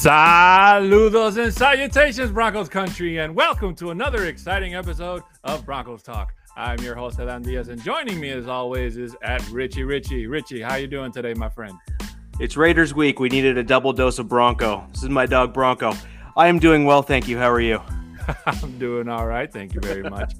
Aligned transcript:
Saludos 0.00 1.36
and 1.36 1.52
salutations, 1.52 2.32
Broncos 2.32 2.70
country, 2.70 3.18
and 3.18 3.34
welcome 3.34 3.74
to 3.74 3.90
another 3.90 4.28
exciting 4.28 4.74
episode 4.74 5.22
of 5.44 5.66
Broncos 5.66 6.02
Talk. 6.02 6.32
I'm 6.56 6.78
your 6.78 6.94
host, 6.94 7.20
Adan 7.20 7.42
Diaz, 7.42 7.68
and 7.68 7.82
joining 7.82 8.18
me 8.18 8.30
as 8.30 8.46
always 8.48 8.96
is 8.96 9.14
at 9.22 9.46
Richie 9.50 9.84
Richie. 9.84 10.26
Richie, 10.26 10.62
how 10.62 10.76
you 10.76 10.86
doing 10.86 11.12
today, 11.12 11.34
my 11.34 11.50
friend? 11.50 11.74
It's 12.40 12.56
Raiders 12.56 12.94
week. 12.94 13.20
We 13.20 13.28
needed 13.28 13.58
a 13.58 13.62
double 13.62 13.92
dose 13.92 14.18
of 14.18 14.26
Bronco. 14.26 14.86
This 14.90 15.02
is 15.02 15.10
my 15.10 15.26
dog 15.26 15.52
Bronco. 15.52 15.92
I 16.34 16.46
am 16.46 16.58
doing 16.58 16.86
well, 16.86 17.02
thank 17.02 17.28
you. 17.28 17.36
How 17.36 17.50
are 17.50 17.60
you? 17.60 17.82
I'm 18.46 18.78
doing 18.78 19.06
all 19.06 19.26
right. 19.26 19.52
Thank 19.52 19.74
you 19.74 19.80
very 19.82 20.08
much. 20.08 20.32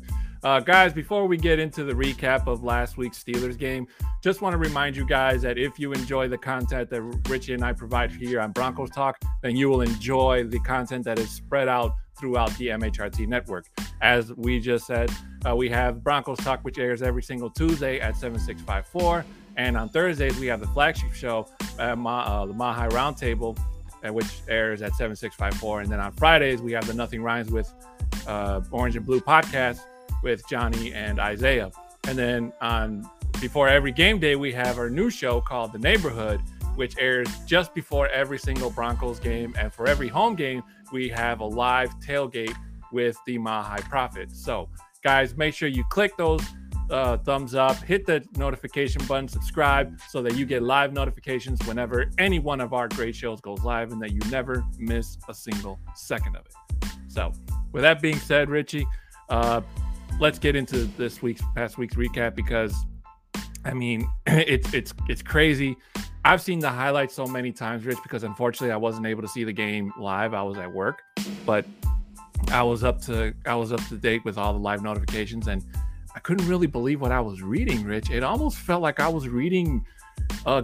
Uh, 0.43 0.59
guys, 0.59 0.95
before 0.95 1.27
we 1.27 1.37
get 1.37 1.59
into 1.59 1.85
the 1.85 1.93
recap 1.93 2.47
of 2.47 2.65
last 2.65 2.97
week's 2.97 3.23
Steelers 3.23 3.59
game, 3.59 3.87
just 4.23 4.41
want 4.41 4.55
to 4.55 4.57
remind 4.57 4.97
you 4.97 5.05
guys 5.05 5.43
that 5.43 5.59
if 5.59 5.79
you 5.79 5.93
enjoy 5.93 6.29
the 6.29 6.39
content 6.39 6.89
that 6.89 7.03
Richie 7.29 7.53
and 7.53 7.63
I 7.63 7.75
provide 7.75 8.11
here 8.11 8.41
on 8.41 8.53
Broncos 8.53 8.89
Talk, 8.89 9.19
then 9.43 9.55
you 9.55 9.69
will 9.69 9.83
enjoy 9.83 10.45
the 10.45 10.59
content 10.61 11.05
that 11.05 11.19
is 11.19 11.29
spread 11.29 11.69
out 11.69 11.93
throughout 12.19 12.57
the 12.57 12.69
MHRT 12.69 13.29
network. 13.29 13.67
As 14.01 14.33
we 14.33 14.61
just 14.61 14.87
said, 14.87 15.11
uh, 15.47 15.55
we 15.55 15.69
have 15.69 16.03
Broncos 16.03 16.39
Talk, 16.39 16.61
which 16.65 16.79
airs 16.79 17.03
every 17.03 17.23
single 17.23 17.51
Tuesday 17.51 18.01
at 18.01 18.17
7654. 18.17 19.27
And 19.57 19.77
on 19.77 19.91
Thursdays, 19.91 20.39
we 20.39 20.47
have 20.47 20.61
the 20.61 20.69
flagship 20.69 21.13
show, 21.13 21.49
uh, 21.79 21.95
Ma, 21.95 22.23
uh, 22.23 22.47
the 22.47 22.55
Mile 22.55 22.73
High 22.73 22.89
Roundtable, 22.89 23.59
uh, 24.03 24.11
which 24.11 24.41
airs 24.49 24.81
at 24.81 24.93
7654. 24.93 25.83
And 25.83 25.93
then 25.93 26.01
on 26.01 26.13
Fridays, 26.13 26.63
we 26.63 26.73
have 26.73 26.87
the 26.87 26.95
Nothing 26.95 27.23
Rhymes 27.23 27.51
with 27.51 27.71
uh, 28.27 28.63
Orange 28.71 28.97
and 28.97 29.05
Blue 29.05 29.21
podcast 29.21 29.81
with 30.23 30.47
Johnny 30.49 30.93
and 30.93 31.19
Isaiah. 31.19 31.71
And 32.09 32.19
then 32.19 32.53
on 32.61 33.09
before 33.41 33.69
every 33.69 33.93
game 33.93 34.19
day, 34.19 34.37
we 34.37 34.53
have 34.53 34.79
our 34.79 34.91
new 34.91 35.11
show 35.11 35.41
called 35.41 35.73
The 35.73 35.79
Neighborhood, 35.79 36.41
which 36.75 36.95
airs 36.99 37.29
just 37.47 37.75
before 37.75 38.09
every 38.09 38.39
single 38.39 38.71
Broncos 38.71 39.19
game. 39.19 39.55
And 39.59 39.73
for 39.73 39.87
every 39.87 40.09
home 40.09 40.35
game, 40.35 40.63
we 40.93 41.09
have 41.09 41.41
a 41.41 41.45
live 41.45 41.99
tailgate 42.01 42.55
with 42.93 43.17
the 43.27 43.39
Mile 43.39 43.63
High 43.63 43.81
Prophets. 43.81 44.43
So, 44.43 44.69
guys, 45.03 45.37
make 45.37 45.55
sure 45.55 45.69
you 45.69 45.85
click 45.91 46.17
those 46.17 46.43
uh, 46.91 47.17
thumbs 47.19 47.55
up, 47.55 47.77
hit 47.77 48.05
the 48.05 48.25
notification 48.37 49.05
button, 49.07 49.29
subscribe 49.29 49.99
so 50.09 50.23
that 50.23 50.35
you 50.35 50.45
get 50.45 50.63
live 50.63 50.93
notifications 50.93 51.65
whenever 51.67 52.11
any 52.19 52.39
one 52.39 52.61
of 52.61 52.73
our 52.73 52.89
great 52.89 53.15
shows 53.15 53.41
goes 53.41 53.63
live 53.63 53.93
and 53.93 54.03
that 54.03 54.11
you 54.11 54.21
never 54.31 54.65
miss 54.79 55.17
a 55.29 55.35
single 55.35 55.79
second 55.95 56.37
of 56.37 56.45
it. 56.47 56.91
So, 57.09 57.33
with 57.73 57.83
that 57.83 58.03
being 58.03 58.19
said, 58.19 58.51
Richie, 58.51 58.87
uh, 59.29 59.61
let's 60.19 60.39
get 60.39 60.57
into 60.57 60.85
this 60.97 61.23
week's 61.23 61.43
past 61.55 61.79
week's 61.79 61.95
recap 61.95 62.35
because 62.35 62.75
I 63.65 63.75
mean 63.75 64.09
it's 64.27 64.73
it's 64.75 64.95
it's 65.09 65.23
crazy. 65.23 65.77
I've 66.25 66.43
seen 66.43 66.59
the 66.59 66.69
highlights 66.69 67.15
so 67.15 67.27
many 67.27 67.51
times, 67.51 67.87
Rich, 67.87 67.99
because 68.03 68.25
unfortunately 68.25 68.73
I 68.73 68.77
wasn't 68.77 69.07
able 69.07 69.23
to 69.23 69.29
see 69.29 69.45
the 69.45 69.53
game 69.53 69.91
live. 69.99 70.35
I 70.35 70.43
was 70.43 70.59
at 70.59 70.71
work, 70.71 71.01
but 71.47 71.65
I 72.49 72.63
was 72.63 72.85
up 72.85 73.01
to 73.03 73.35
I 73.47 73.55
was 73.55 73.73
up 73.73 73.87
to 73.89 73.97
date 73.97 74.25
with 74.25 74.37
all 74.37 74.53
the 74.53 74.59
live 74.59 74.83
notifications 74.83 75.47
and 75.47 75.65
I 76.15 76.19
couldn't 76.19 76.49
really 76.49 76.67
believe 76.67 77.01
what 77.01 77.13
I 77.13 77.21
was 77.21 77.41
reading, 77.43 77.85
Rich. 77.85 78.11
It 78.11 78.23
almost 78.23 78.59
felt 78.59 78.83
like 78.83 79.01
I 79.01 79.09
was 79.09 79.29
reading 79.29 79.85
uh 80.47 80.63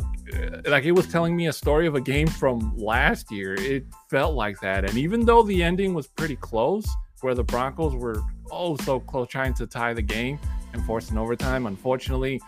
like 0.66 0.84
it 0.84 0.92
was 0.92 1.06
telling 1.06 1.36
me 1.36 1.46
a 1.46 1.52
story 1.52 1.86
of 1.86 1.94
a 1.94 2.00
game 2.00 2.26
from 2.26 2.76
last 2.76 3.30
year. 3.30 3.54
It 3.54 3.86
felt 4.10 4.34
like 4.34 4.60
that. 4.60 4.84
And 4.84 4.98
even 4.98 5.24
though 5.24 5.42
the 5.42 5.62
ending 5.62 5.94
was 5.94 6.06
pretty 6.06 6.36
close, 6.36 6.86
where 7.20 7.34
the 7.34 7.44
Broncos 7.44 7.94
were 7.94 8.22
oh 8.50 8.76
so 8.76 9.00
close 9.00 9.28
trying 9.28 9.54
to 9.54 9.66
tie 9.66 9.94
the 9.94 10.02
game 10.02 10.38
and 10.72 10.84
force 10.84 11.10
an 11.10 11.18
overtime. 11.18 11.66
Unfortunately, 11.66 12.40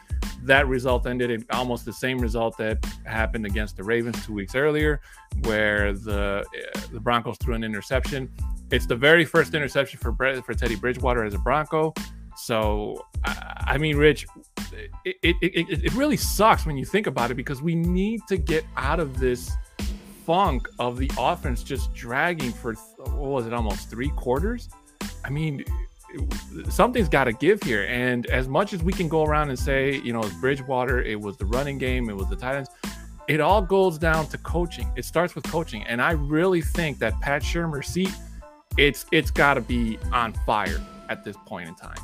that 0.43 0.67
result 0.67 1.07
ended 1.07 1.31
in 1.31 1.45
almost 1.51 1.85
the 1.85 1.93
same 1.93 2.19
result 2.19 2.57
that 2.59 2.85
happened 3.05 3.47
against 3.47 3.77
the 3.77 3.85
Ravens 3.85 4.25
two 4.25 4.35
weeks 4.35 4.55
earlier, 4.55 5.01
where 5.43 5.93
the 5.93 6.45
uh, 6.45 6.81
the 6.93 7.01
Broncos 7.01 7.37
threw 7.39 7.55
an 7.55 7.65
interception. 7.65 8.31
It's 8.71 8.87
the 8.87 8.97
very 8.97 9.25
first 9.25 9.55
interception 9.55 9.99
for 9.99 10.13
for 10.43 10.55
Teddy 10.55 10.77
Bridgewater 10.77 11.25
as 11.25 11.35
a 11.35 11.39
Bronco. 11.39 11.95
So, 12.37 13.05
I 13.25 13.79
mean, 13.79 13.97
Rich, 13.97 14.25
it, 15.05 15.17
it, 15.23 15.37
it, 15.43 15.85
it 15.87 15.95
really 15.95 16.17
sucks 16.17 16.67
when 16.67 16.77
you 16.77 16.85
think 16.85 17.09
about 17.09 17.33
it 17.33 17.35
because 17.35 17.61
we 17.63 17.75
need 17.75 18.21
to 18.29 18.37
get 18.37 18.65
out 18.77 19.01
of 19.01 19.19
this 19.19 19.51
funk 20.25 20.69
of 20.79 20.99
the 20.99 21.11
offense 21.19 21.65
just 21.65 21.93
dragging 21.95 22.53
for 22.53 22.75
what 22.99 23.31
was 23.31 23.47
it 23.47 23.55
almost 23.55 23.89
three 23.89 24.11
quarters 24.11 24.69
i 25.25 25.31
mean 25.31 25.65
something's 26.71 27.09
got 27.09 27.25
to 27.25 27.33
give 27.33 27.63
here. 27.63 27.85
And 27.89 28.27
as 28.27 28.49
much 28.49 28.73
as 28.73 28.83
we 28.83 28.93
can 28.93 29.09
go 29.09 29.25
around 29.25 29.51
and 29.51 29.59
say 29.59 29.97
you 29.97 30.13
know 30.13 30.21
it's 30.21 30.35
bridgewater 30.35 31.03
it 31.03 31.21
was 31.21 31.37
the 31.37 31.47
running 31.47 31.79
game 31.79 32.09
it 32.09 32.17
was 32.17 32.29
the 32.29 32.37
titans 32.37 32.69
it 33.29 33.41
all 33.41 33.61
goes 33.61 33.99
down 33.99 34.27
to 34.29 34.39
coaching. 34.39 34.91
It 34.97 35.05
starts 35.05 35.35
with 35.35 35.45
coaching. 35.45 35.85
And 35.85 36.01
i 36.01 36.13
really 36.13 36.63
think 36.63 36.99
that 36.99 37.19
pat 37.21 37.43
shurmur 37.43 37.85
seat 37.85 38.15
it's 38.77 39.07
it's 39.13 39.31
got 39.31 39.55
to 39.55 39.61
be 39.61 39.99
on 40.13 40.33
fire 40.47 40.81
at 41.09 41.25
this 41.25 41.37
point 41.47 41.69
in 41.69 41.75
time. 41.75 41.99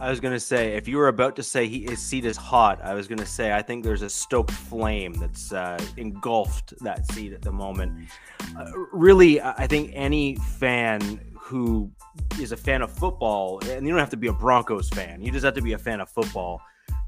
I 0.00 0.10
was 0.10 0.20
gonna 0.20 0.38
say, 0.38 0.76
if 0.76 0.86
you 0.86 0.96
were 0.96 1.08
about 1.08 1.34
to 1.36 1.42
say 1.42 1.66
he, 1.66 1.82
his 1.82 1.98
seat 1.98 2.24
is 2.24 2.36
hot, 2.36 2.80
I 2.84 2.94
was 2.94 3.08
gonna 3.08 3.26
say 3.26 3.52
I 3.52 3.62
think 3.62 3.82
there's 3.82 4.02
a 4.02 4.08
stoked 4.08 4.52
flame 4.52 5.12
that's 5.14 5.52
uh, 5.52 5.78
engulfed 5.96 6.78
that 6.84 7.10
seat 7.12 7.32
at 7.32 7.42
the 7.42 7.50
moment. 7.50 8.08
Uh, 8.56 8.70
really, 8.92 9.40
I 9.40 9.66
think 9.66 9.90
any 9.94 10.36
fan 10.36 11.20
who 11.48 11.90
is 12.38 12.52
a 12.52 12.56
fan 12.56 12.82
of 12.82 12.92
football, 12.92 13.58
and 13.70 13.86
you 13.86 13.90
don't 13.90 13.98
have 13.98 14.10
to 14.10 14.18
be 14.18 14.26
a 14.26 14.32
Broncos 14.32 14.90
fan, 14.90 15.22
you 15.22 15.32
just 15.32 15.44
have 15.44 15.54
to 15.54 15.62
be 15.62 15.72
a 15.72 15.78
fan 15.78 16.00
of 16.00 16.10
football, 16.10 16.60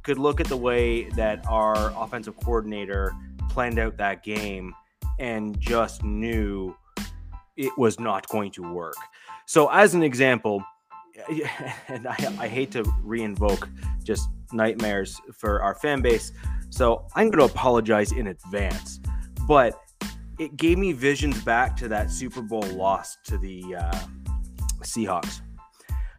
could 0.03 0.19
look 0.19 0.41
at 0.41 0.47
the 0.47 0.57
way 0.57 1.11
that 1.11 1.45
our 1.47 1.93
offensive 2.03 2.35
coordinator 2.43 3.13
planned 3.51 3.79
out 3.79 3.99
that 3.99 4.23
game 4.23 4.75
and 5.19 5.61
just 5.61 6.03
knew 6.03 6.75
it 7.59 7.73
was 7.77 8.01
not 8.01 8.27
going 8.29 8.51
to 8.53 8.63
work. 8.73 8.97
So, 9.45 9.69
as 9.69 9.95
an 9.95 10.03
example 10.03 10.65
and 11.89 12.07
I, 12.07 12.17
I 12.39 12.49
hate 12.49 12.71
to 12.71 12.83
reinvoke 13.05 13.69
just 14.03 14.31
nightmares 14.53 15.21
for 15.35 15.61
our 15.63 15.75
fan 15.75 16.01
base. 16.01 16.33
So 16.71 17.07
I'm 17.15 17.31
going 17.31 17.47
to 17.47 17.53
apologize 17.53 18.13
in 18.13 18.29
advance. 18.29 19.01
But 19.47 19.79
it 20.39 20.57
gave 20.57 20.79
me 20.79 20.93
visions 20.93 21.43
back 21.43 21.77
to 21.79 21.89
that 21.89 22.11
Super 22.11 22.41
Bowl 22.41 22.63
loss 22.63 23.19
to 23.25 23.37
the 23.37 23.77
uh, 23.77 23.99
Seahawks. 24.85 25.41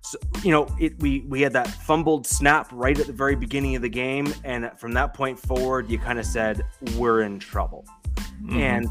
So, 0.04 0.18
you 0.44 0.52
know, 0.52 0.68
it 0.80 1.00
we 1.00 1.22
we 1.22 1.42
had 1.42 1.54
that 1.54 1.68
fumbled 1.68 2.26
snap 2.26 2.68
right 2.72 3.00
at 3.00 3.08
the 3.08 3.14
very 3.14 3.36
beginning 3.36 3.76
of 3.76 3.82
the 3.82 3.90
game, 3.90 4.34
and 4.44 4.72
from 4.78 4.94
that 4.94 5.14
point 5.14 5.40
forward, 5.40 5.90
you 5.90 6.00
kind 6.00 6.20
of 6.20 6.26
said 6.26 6.66
we're 6.98 7.22
in 7.22 7.40
trouble. 7.40 7.86
Mm-hmm. 8.44 8.58
And 8.58 8.88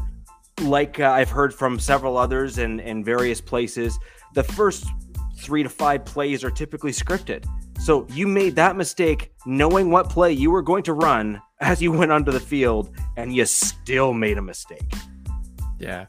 like 0.61 0.99
uh, 0.99 1.09
I've 1.09 1.29
heard 1.29 1.53
from 1.53 1.79
several 1.79 2.17
others 2.17 2.57
and 2.57 2.79
in 2.79 3.03
various 3.03 3.41
places, 3.41 3.99
the 4.33 4.43
first 4.43 4.85
three 5.37 5.63
to 5.63 5.69
five 5.69 6.05
plays 6.05 6.43
are 6.43 6.51
typically 6.51 6.91
scripted. 6.91 7.45
So 7.79 8.05
you 8.09 8.27
made 8.27 8.55
that 8.57 8.75
mistake 8.75 9.33
knowing 9.45 9.89
what 9.89 10.09
play 10.09 10.31
you 10.31 10.51
were 10.51 10.61
going 10.61 10.83
to 10.83 10.93
run 10.93 11.41
as 11.59 11.81
you 11.81 11.91
went 11.91 12.11
onto 12.11 12.31
the 12.31 12.39
field, 12.39 12.95
and 13.17 13.35
you 13.35 13.45
still 13.45 14.13
made 14.13 14.37
a 14.37 14.41
mistake. 14.41 14.93
Yeah. 15.79 16.05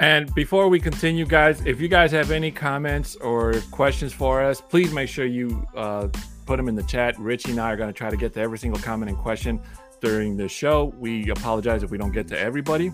And 0.00 0.34
before 0.34 0.68
we 0.68 0.80
continue, 0.80 1.26
guys, 1.26 1.60
if 1.66 1.78
you 1.78 1.86
guys 1.86 2.10
have 2.12 2.30
any 2.30 2.50
comments 2.50 3.16
or 3.16 3.52
questions 3.70 4.14
for 4.14 4.42
us, 4.42 4.58
please 4.58 4.94
make 4.94 5.10
sure 5.10 5.26
you 5.26 5.66
uh, 5.76 6.08
put 6.46 6.56
them 6.56 6.68
in 6.68 6.74
the 6.74 6.82
chat. 6.84 7.18
Richie 7.18 7.50
and 7.50 7.60
I 7.60 7.70
are 7.70 7.76
going 7.76 7.90
to 7.90 7.96
try 7.96 8.08
to 8.08 8.16
get 8.16 8.32
to 8.32 8.40
every 8.40 8.56
single 8.56 8.80
comment 8.80 9.10
and 9.10 9.18
question 9.18 9.60
during 10.00 10.38
the 10.38 10.48
show. 10.48 10.94
We 10.98 11.28
apologize 11.28 11.82
if 11.82 11.90
we 11.90 11.98
don't 11.98 12.12
get 12.12 12.26
to 12.28 12.38
everybody, 12.38 12.90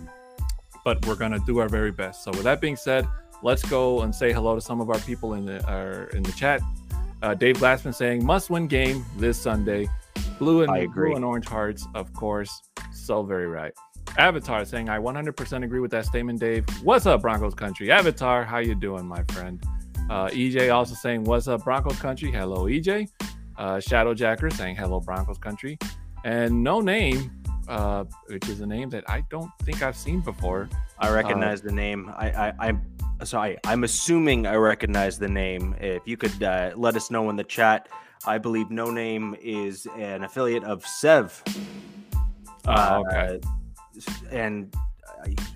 but 0.85 1.07
we're 1.07 1.15
going 1.15 1.31
to 1.31 1.39
do 1.47 1.59
our 1.59 1.69
very 1.69 1.93
best. 1.93 2.25
So, 2.25 2.33
with 2.33 2.43
that 2.43 2.61
being 2.61 2.75
said, 2.75 3.07
let's 3.41 3.63
go 3.63 4.01
and 4.01 4.13
say 4.13 4.33
hello 4.33 4.57
to 4.57 4.61
some 4.61 4.81
of 4.81 4.91
our 4.91 4.99
people 4.99 5.35
in 5.35 5.47
the 5.47 5.65
uh, 5.71 6.09
in 6.17 6.25
the 6.25 6.33
chat. 6.33 6.61
Uh, 7.23 7.35
Dave 7.35 7.59
Glassman 7.59 7.95
saying 7.95 8.27
must 8.27 8.51
win 8.51 8.67
game 8.67 9.07
this 9.17 9.39
Sunday. 9.39 9.89
Blue 10.41 10.65
and 10.65 10.93
blue 10.93 11.15
and 11.15 11.25
orange 11.25 11.47
hearts, 11.47 11.87
of 11.95 12.13
course. 12.15 12.63
So 12.93 13.23
very 13.23 13.47
right. 13.47 13.73
Avatar 14.19 14.65
saying 14.65 14.89
I 14.89 14.99
100% 14.99 15.65
agree 15.65 15.81
with 15.81 15.91
that 15.91 16.07
statement, 16.07 16.41
Dave. 16.41 16.65
What's 16.83 17.07
up, 17.07 17.23
Broncos 17.23 17.55
country? 17.55 17.91
Avatar, 17.91 18.45
how 18.45 18.59
you 18.59 18.75
doing, 18.75 19.07
my 19.07 19.23
friend? 19.33 19.63
Uh, 20.09 20.29
EJ 20.29 20.73
also 20.73 20.95
saying 20.95 21.25
what's 21.25 21.49
up, 21.49 21.65
Broncos 21.65 21.99
country? 21.99 22.31
Hello, 22.31 22.65
EJ. 22.65 23.09
Uh, 23.57 23.81
Shadow 23.81 24.15
Jacker 24.15 24.51
saying 24.51 24.77
hello, 24.77 25.01
Broncos 25.01 25.39
country. 25.39 25.79
And 26.25 26.63
no 26.63 26.81
name, 26.81 27.31
uh, 27.69 28.05
which 28.27 28.49
is 28.49 28.61
a 28.61 28.67
name 28.67 28.91
that 28.91 29.09
I 29.09 29.25
don't 29.31 29.51
think 29.63 29.83
I've 29.83 29.97
seen 29.97 30.21
before. 30.21 30.69
I 30.99 31.11
recognize 31.11 31.61
uh, 31.61 31.67
the 31.67 31.73
name. 31.73 32.13
I, 32.17 32.31
I, 32.31 32.69
I 32.69 33.25
so 33.25 33.39
I, 33.39 33.57
I'm 33.65 33.85
assuming 33.85 34.47
I 34.47 34.55
recognize 34.57 35.19
the 35.19 35.29
name. 35.29 35.75
If 35.81 36.03
you 36.07 36.17
could 36.17 36.43
uh, 36.43 36.73
let 36.77 36.97
us 36.97 37.11
know 37.11 37.31
in 37.31 37.37
the 37.37 37.45
chat, 37.45 37.89
I 38.27 38.39
believe 38.39 38.71
No 38.71 38.91
Name 38.91 39.37
is 39.41 39.87
an 39.97 40.25
affiliate 40.25 40.65
of 40.65 40.85
Sev. 40.87 41.43
Oh, 42.67 43.05
okay. 43.07 43.41
And 44.31 44.75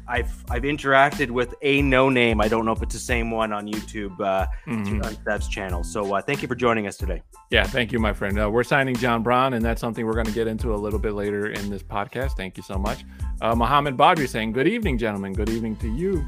I, 0.08 0.18
have 0.18 0.44
I've 0.50 0.62
interacted 0.62 1.30
with 1.30 1.54
a 1.62 1.82
No 1.82 2.08
Name. 2.08 2.40
I 2.40 2.48
don't 2.48 2.64
know 2.64 2.72
if 2.72 2.82
it's 2.82 2.94
the 2.94 3.00
same 3.00 3.30
one 3.30 3.52
on 3.52 3.66
YouTube 3.66 4.20
uh, 4.20 4.46
mm-hmm. 4.66 5.02
on 5.02 5.16
Sev's 5.24 5.48
channel. 5.48 5.84
So 5.84 6.14
uh, 6.14 6.22
thank 6.22 6.42
you 6.42 6.48
for 6.48 6.54
joining 6.54 6.86
us 6.86 6.96
today. 6.96 7.22
Yeah, 7.50 7.64
thank 7.64 7.92
you, 7.92 7.98
my 7.98 8.12
friend. 8.12 8.40
Uh, 8.40 8.50
we're 8.50 8.64
signing 8.64 8.96
John 8.96 9.22
Braun, 9.22 9.54
and 9.54 9.64
that's 9.64 9.80
something 9.80 10.06
we're 10.06 10.14
going 10.14 10.26
to 10.26 10.32
get 10.32 10.46
into 10.46 10.74
a 10.74 10.76
little 10.76 10.98
bit 10.98 11.12
later 11.12 11.50
in 11.50 11.68
this 11.70 11.82
podcast. 11.82 12.36
Thank 12.36 12.56
you 12.56 12.62
so 12.62 12.76
much. 12.76 13.04
Uh, 13.40 13.54
Mohammed 13.54 13.96
Badri 13.96 14.28
saying, 14.28 14.52
"Good 14.52 14.68
evening, 14.68 14.98
gentlemen. 14.98 15.32
Good 15.32 15.50
evening 15.50 15.76
to 15.76 15.88
you." 15.88 16.24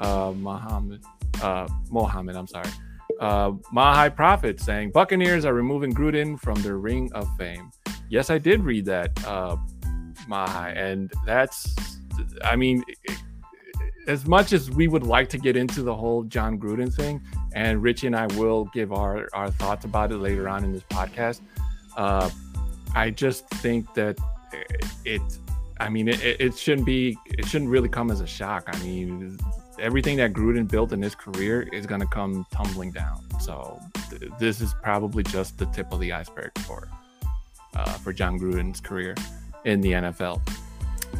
uh, 0.00 0.32
Muhammad, 0.36 1.02
uh, 1.42 1.68
Mohammed, 1.90 2.36
I'm 2.36 2.46
sorry. 2.46 2.70
Uh, 3.20 3.52
Mile 3.72 3.94
High 3.94 4.08
Prophet 4.08 4.60
saying 4.60 4.90
Buccaneers 4.90 5.44
are 5.44 5.54
removing 5.54 5.94
Gruden 5.94 6.38
from 6.38 6.60
their 6.62 6.76
ring 6.76 7.10
of 7.12 7.28
fame. 7.36 7.70
Yes, 8.08 8.30
I 8.30 8.38
did 8.38 8.62
read 8.62 8.84
that, 8.86 9.10
uh, 9.26 9.56
Mile 10.28 10.48
High, 10.48 10.70
and 10.70 11.12
that's, 11.24 11.74
I 12.44 12.56
mean, 12.56 12.84
as 14.06 14.26
much 14.26 14.52
as 14.52 14.70
we 14.70 14.88
would 14.88 15.02
like 15.02 15.28
to 15.30 15.38
get 15.38 15.56
into 15.56 15.82
the 15.82 15.94
whole 15.94 16.22
Jon 16.24 16.58
Gruden 16.58 16.92
thing, 16.92 17.20
and 17.54 17.82
Richie 17.82 18.06
and 18.06 18.16
I 18.16 18.26
will 18.38 18.66
give 18.66 18.92
our 18.92 19.28
our 19.32 19.50
thoughts 19.50 19.84
about 19.84 20.12
it 20.12 20.18
later 20.18 20.48
on 20.48 20.64
in 20.64 20.72
this 20.72 20.84
podcast. 20.84 21.40
Uh, 21.96 22.30
I 22.94 23.10
just 23.10 23.48
think 23.48 23.92
that 23.94 24.18
it, 25.04 25.22
I 25.80 25.88
mean, 25.88 26.08
it, 26.08 26.20
it 26.22 26.56
shouldn't 26.56 26.86
be, 26.86 27.18
it 27.26 27.46
shouldn't 27.46 27.70
really 27.70 27.88
come 27.88 28.10
as 28.10 28.20
a 28.20 28.26
shock. 28.26 28.64
I 28.68 28.78
mean, 28.82 29.38
everything 29.78 30.16
that 30.18 30.32
Gruden 30.32 30.66
built 30.70 30.92
in 30.92 31.02
his 31.02 31.14
career 31.14 31.68
is 31.72 31.84
going 31.84 32.00
to 32.00 32.06
come 32.06 32.46
tumbling 32.50 32.92
down. 32.92 33.22
So 33.40 33.80
th- 34.10 34.30
this 34.38 34.60
is 34.60 34.74
probably 34.82 35.22
just 35.24 35.58
the 35.58 35.66
tip 35.66 35.92
of 35.92 36.00
the 36.00 36.12
iceberg 36.12 36.56
for 36.60 36.88
uh, 37.74 37.92
for 37.94 38.12
Jon 38.12 38.38
Gruden's 38.38 38.80
career 38.80 39.14
in 39.66 39.80
the 39.80 39.92
NFL. 39.92 40.40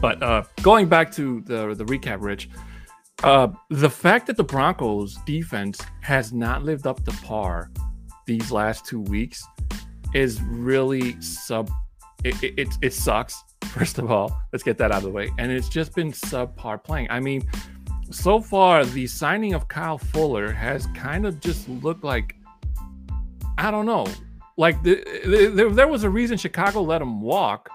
But 0.00 0.22
uh, 0.22 0.44
going 0.62 0.88
back 0.88 1.12
to 1.12 1.43
the 1.43 1.75
the 1.75 1.84
recap, 1.84 2.19
Rich, 2.20 2.48
uh, 3.22 3.48
the 3.70 3.90
fact 3.90 4.26
that 4.26 4.37
the 4.37 4.44
Broncos 4.44 5.16
defense 5.26 5.81
has 6.02 6.32
not 6.32 6.62
lived 6.64 6.87
up 6.87 7.04
to 7.04 7.12
par 7.22 7.70
these 8.26 8.50
last 8.50 8.84
two 8.84 9.00
weeks 9.00 9.44
is 10.14 10.40
really 10.43 11.20
sub. 11.20 11.70
It, 12.25 12.43
it, 12.43 12.69
it, 12.82 12.93
sucks. 12.93 13.43
First 13.69 13.98
of 13.98 14.10
all, 14.10 14.43
let's 14.52 14.62
get 14.62 14.78
that 14.78 14.90
out 14.90 14.99
of 14.99 15.02
the 15.04 15.10
way. 15.10 15.31
And 15.38 15.52
it's 15.52 15.69
just 15.69 15.94
been 15.94 16.12
subpar 16.12 16.82
playing. 16.82 17.08
I 17.10 17.20
mean, 17.20 17.49
so 18.10 18.40
far, 18.40 18.84
the 18.84 19.06
signing 19.06 19.54
of 19.54 19.69
Kyle 19.69 19.99
Fuller 19.99 20.50
has 20.50 20.87
kind 20.88 21.26
of 21.26 21.40
just 21.40 21.69
looked 21.69 22.04
like, 22.04 22.34
I 23.58 23.70
don't 23.70 23.87
know, 23.87 24.06
like 24.56 24.82
the, 24.82 25.02
the, 25.54 25.70
there 25.72 25.88
was 25.88 26.04
a 26.04 26.10
reason 26.10 26.38
Chicago 26.38 26.82
let 26.82 27.02
him 27.02 27.20
walk. 27.20 27.69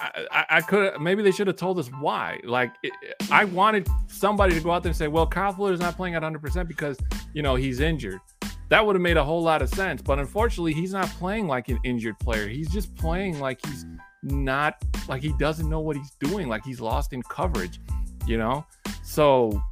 I, 0.00 0.46
I, 0.48 0.60
could 0.60 1.00
maybe 1.00 1.22
they 1.22 1.30
should 1.30 1.46
have 1.46 1.56
told 1.56 1.78
us 1.78 1.88
why. 2.00 2.40
Like 2.44 2.72
it, 2.82 2.92
I 3.30 3.44
wanted 3.44 3.88
somebody 4.06 4.54
to 4.54 4.60
go 4.60 4.70
out 4.70 4.82
there 4.82 4.90
and 4.90 4.96
say, 4.96 5.08
"Well, 5.08 5.26
Kyle 5.26 5.66
is 5.68 5.80
not 5.80 5.96
playing 5.96 6.14
at 6.14 6.22
100 6.22 6.40
percent 6.40 6.68
because 6.68 6.98
you 7.34 7.42
know 7.42 7.54
he's 7.54 7.80
injured." 7.80 8.20
That 8.68 8.84
would 8.84 8.96
have 8.96 9.02
made 9.02 9.16
a 9.16 9.24
whole 9.24 9.42
lot 9.42 9.62
of 9.62 9.70
sense. 9.70 10.02
But 10.02 10.18
unfortunately, 10.18 10.74
he's 10.74 10.92
not 10.92 11.08
playing 11.10 11.46
like 11.46 11.68
an 11.68 11.78
injured 11.84 12.18
player. 12.18 12.48
He's 12.48 12.68
just 12.68 12.94
playing 12.96 13.40
like 13.40 13.64
he's 13.66 13.86
not 14.22 14.76
like 15.08 15.22
he 15.22 15.32
doesn't 15.38 15.68
know 15.68 15.80
what 15.80 15.96
he's 15.96 16.12
doing. 16.20 16.48
Like 16.48 16.64
he's 16.64 16.80
lost 16.80 17.12
in 17.12 17.22
coverage. 17.22 17.80
You 18.26 18.36
know, 18.36 18.66
so 19.02 19.62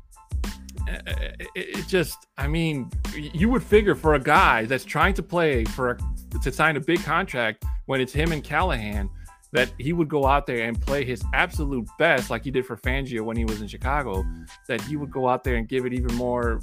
eh, 0.88 0.98
eh, 1.06 1.12
eh, 1.16 1.44
it, 1.54 1.86
just, 1.86 2.26
I 2.38 2.48
mean, 2.48 2.90
you 3.14 3.50
would 3.50 3.62
figure 3.62 3.94
for 3.94 4.14
a 4.14 4.18
guy 4.18 4.64
that's 4.64 4.84
trying 4.84 5.12
to 5.14 5.22
play 5.22 5.64
for 5.64 5.90
a, 5.90 5.98
to 6.38 6.50
sign 6.50 6.76
a 6.76 6.80
big 6.80 7.02
contract 7.02 7.66
when 7.84 8.00
it's 8.00 8.14
him 8.14 8.32
and 8.32 8.42
Callahan 8.42 9.10
that 9.52 9.70
he 9.78 9.92
would 9.92 10.08
go 10.08 10.26
out 10.26 10.46
there 10.46 10.66
and 10.66 10.80
play 10.80 11.04
his 11.04 11.22
absolute 11.32 11.88
best, 11.98 12.30
like 12.30 12.44
he 12.44 12.50
did 12.50 12.66
for 12.66 12.76
Fangio 12.76 13.22
when 13.22 13.36
he 13.36 13.44
was 13.44 13.60
in 13.60 13.68
Chicago. 13.68 14.24
That 14.68 14.80
he 14.82 14.96
would 14.96 15.10
go 15.10 15.28
out 15.28 15.44
there 15.44 15.56
and 15.56 15.68
give 15.68 15.86
it 15.86 15.92
even 15.92 16.14
more 16.14 16.60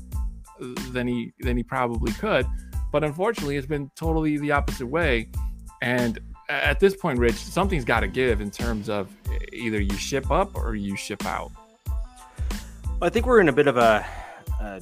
than 0.91 1.07
he 1.07 1.33
than 1.39 1.57
he 1.57 1.63
probably 1.63 2.12
could. 2.13 2.45
But 2.91 3.03
unfortunately, 3.03 3.57
it's 3.57 3.68
been 3.68 3.89
totally 3.95 4.38
the 4.38 4.51
opposite 4.51 4.88
way. 4.88 5.30
And 5.81 6.19
at 6.50 6.80
this 6.80 6.95
point, 6.95 7.19
Rich, 7.19 7.35
something's 7.35 7.85
got 7.85 8.01
to 8.01 8.07
give 8.07 8.41
in 8.41 8.51
terms 8.51 8.89
of 8.89 9.09
either 9.51 9.81
you 9.81 9.95
ship 9.97 10.29
up 10.29 10.56
or 10.56 10.75
you 10.75 10.95
ship 10.95 11.25
out. 11.25 11.51
I 13.01 13.09
think 13.09 13.25
we're 13.25 13.39
in 13.39 13.50
a 13.50 13.53
bit 13.53 13.68
of 13.68 13.77
a, 13.77 14.06
a, 14.62 14.81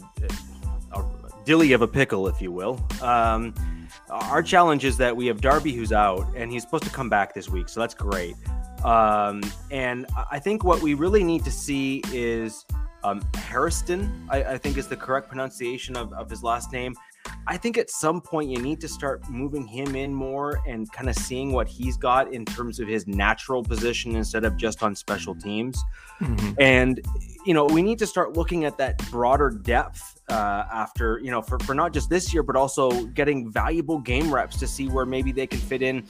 a 0.92 1.06
dilly 1.46 1.72
of 1.72 1.82
a 1.82 1.88
pickle, 1.88 2.28
if 2.28 2.42
you 2.42 2.52
will. 2.52 2.86
Um, 3.02 3.54
our 4.12 4.44
challenge 4.44 4.84
is 4.86 4.98
that 4.98 5.16
we 5.16 5.26
have 5.28 5.42
Darby 5.42 5.72
who's 5.72 5.92
out, 5.92 6.28
and 6.36 6.52
he's 6.52 6.64
supposed 6.64 6.84
to 6.84 6.90
come 6.90 7.10
back 7.10 7.34
this 7.34 7.50
week, 7.50 7.70
so 7.70 7.80
that's 7.80 7.94
great. 7.94 8.36
Um, 8.84 9.42
and 9.70 10.06
I 10.30 10.40
think 10.40 10.64
what 10.64 10.82
we 10.82 10.96
really 10.96 11.24
need 11.24 11.44
to 11.46 11.52
see 11.52 12.02
is 12.12 12.66
um, 13.04 13.22
Hairston, 13.36 14.28
I, 14.30 14.44
I, 14.44 14.58
think 14.58 14.78
is 14.78 14.88
the 14.88 14.96
correct 14.96 15.28
pronunciation 15.28 15.96
of, 15.96 16.14
of 16.14 16.30
his 16.30 16.44
last 16.44 16.72
name. 16.72 16.96
I 17.48 17.58
think 17.58 17.78
at 17.78 17.90
some 17.90 18.22
point 18.22 18.50
you 18.50 18.60
need 18.62 18.80
to 18.82 18.88
start 18.88 19.30
moving 19.30 19.66
him 19.66 19.96
in 19.96 20.14
more 20.14 20.62
and 20.68 20.92
kind 20.92 21.10
of 21.10 21.16
seeing 21.16 21.52
what 21.52 21.68
he's 21.68 21.98
got 21.98 22.34
in 22.34 22.46
terms 22.46 22.80
of 22.80 22.88
his 22.88 23.08
natural 23.08 23.64
position 23.64 24.16
instead 24.16 24.46
of 24.46 24.58
just 24.58 24.84
on 24.84 24.96
special 24.96 25.36
teams. 25.36 25.82
Mm-hmm. 26.20 26.54
And, 26.60 27.02
you 27.46 27.54
know, 27.54 27.66
we 27.66 27.82
need 27.82 28.00
to 28.00 28.08
start 28.08 28.38
looking 28.38 28.66
at 28.66 28.78
that 28.78 28.98
broader 29.12 29.50
depth 29.50 30.20
uh, 30.30 30.66
after, 30.72 31.20
you 31.20 31.32
know, 31.32 31.42
for, 31.42 31.60
for 31.60 31.74
not 31.76 31.94
just 31.94 32.10
this 32.10 32.34
year, 32.34 32.44
but 32.44 32.56
also 32.56 33.06
getting 33.08 33.52
valuable 33.52 34.00
game 34.00 34.34
reps 34.34 34.58
to 34.60 34.68
see 34.68 34.88
where 34.88 35.06
maybe 35.06 35.32
they 35.32 35.48
can 35.48 35.60
fit 35.60 35.82
in, 35.82 36.06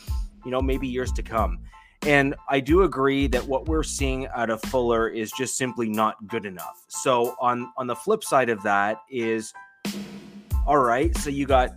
you 0.45 0.51
know, 0.51 0.61
maybe 0.61 0.87
years 0.87 1.11
to 1.13 1.23
come. 1.23 1.59
And 2.03 2.33
I 2.49 2.59
do 2.59 2.81
agree 2.81 3.27
that 3.27 3.45
what 3.45 3.67
we're 3.67 3.83
seeing 3.83 4.27
out 4.27 4.49
of 4.49 4.59
Fuller 4.63 5.07
is 5.07 5.31
just 5.31 5.55
simply 5.55 5.87
not 5.87 6.27
good 6.27 6.45
enough. 6.47 6.83
So 6.87 7.35
on 7.39 7.71
on 7.77 7.85
the 7.85 7.95
flip 7.95 8.23
side 8.23 8.49
of 8.49 8.61
that 8.63 9.01
is 9.07 9.53
all 10.67 10.79
right, 10.79 11.15
so 11.17 11.29
you 11.29 11.45
got 11.45 11.71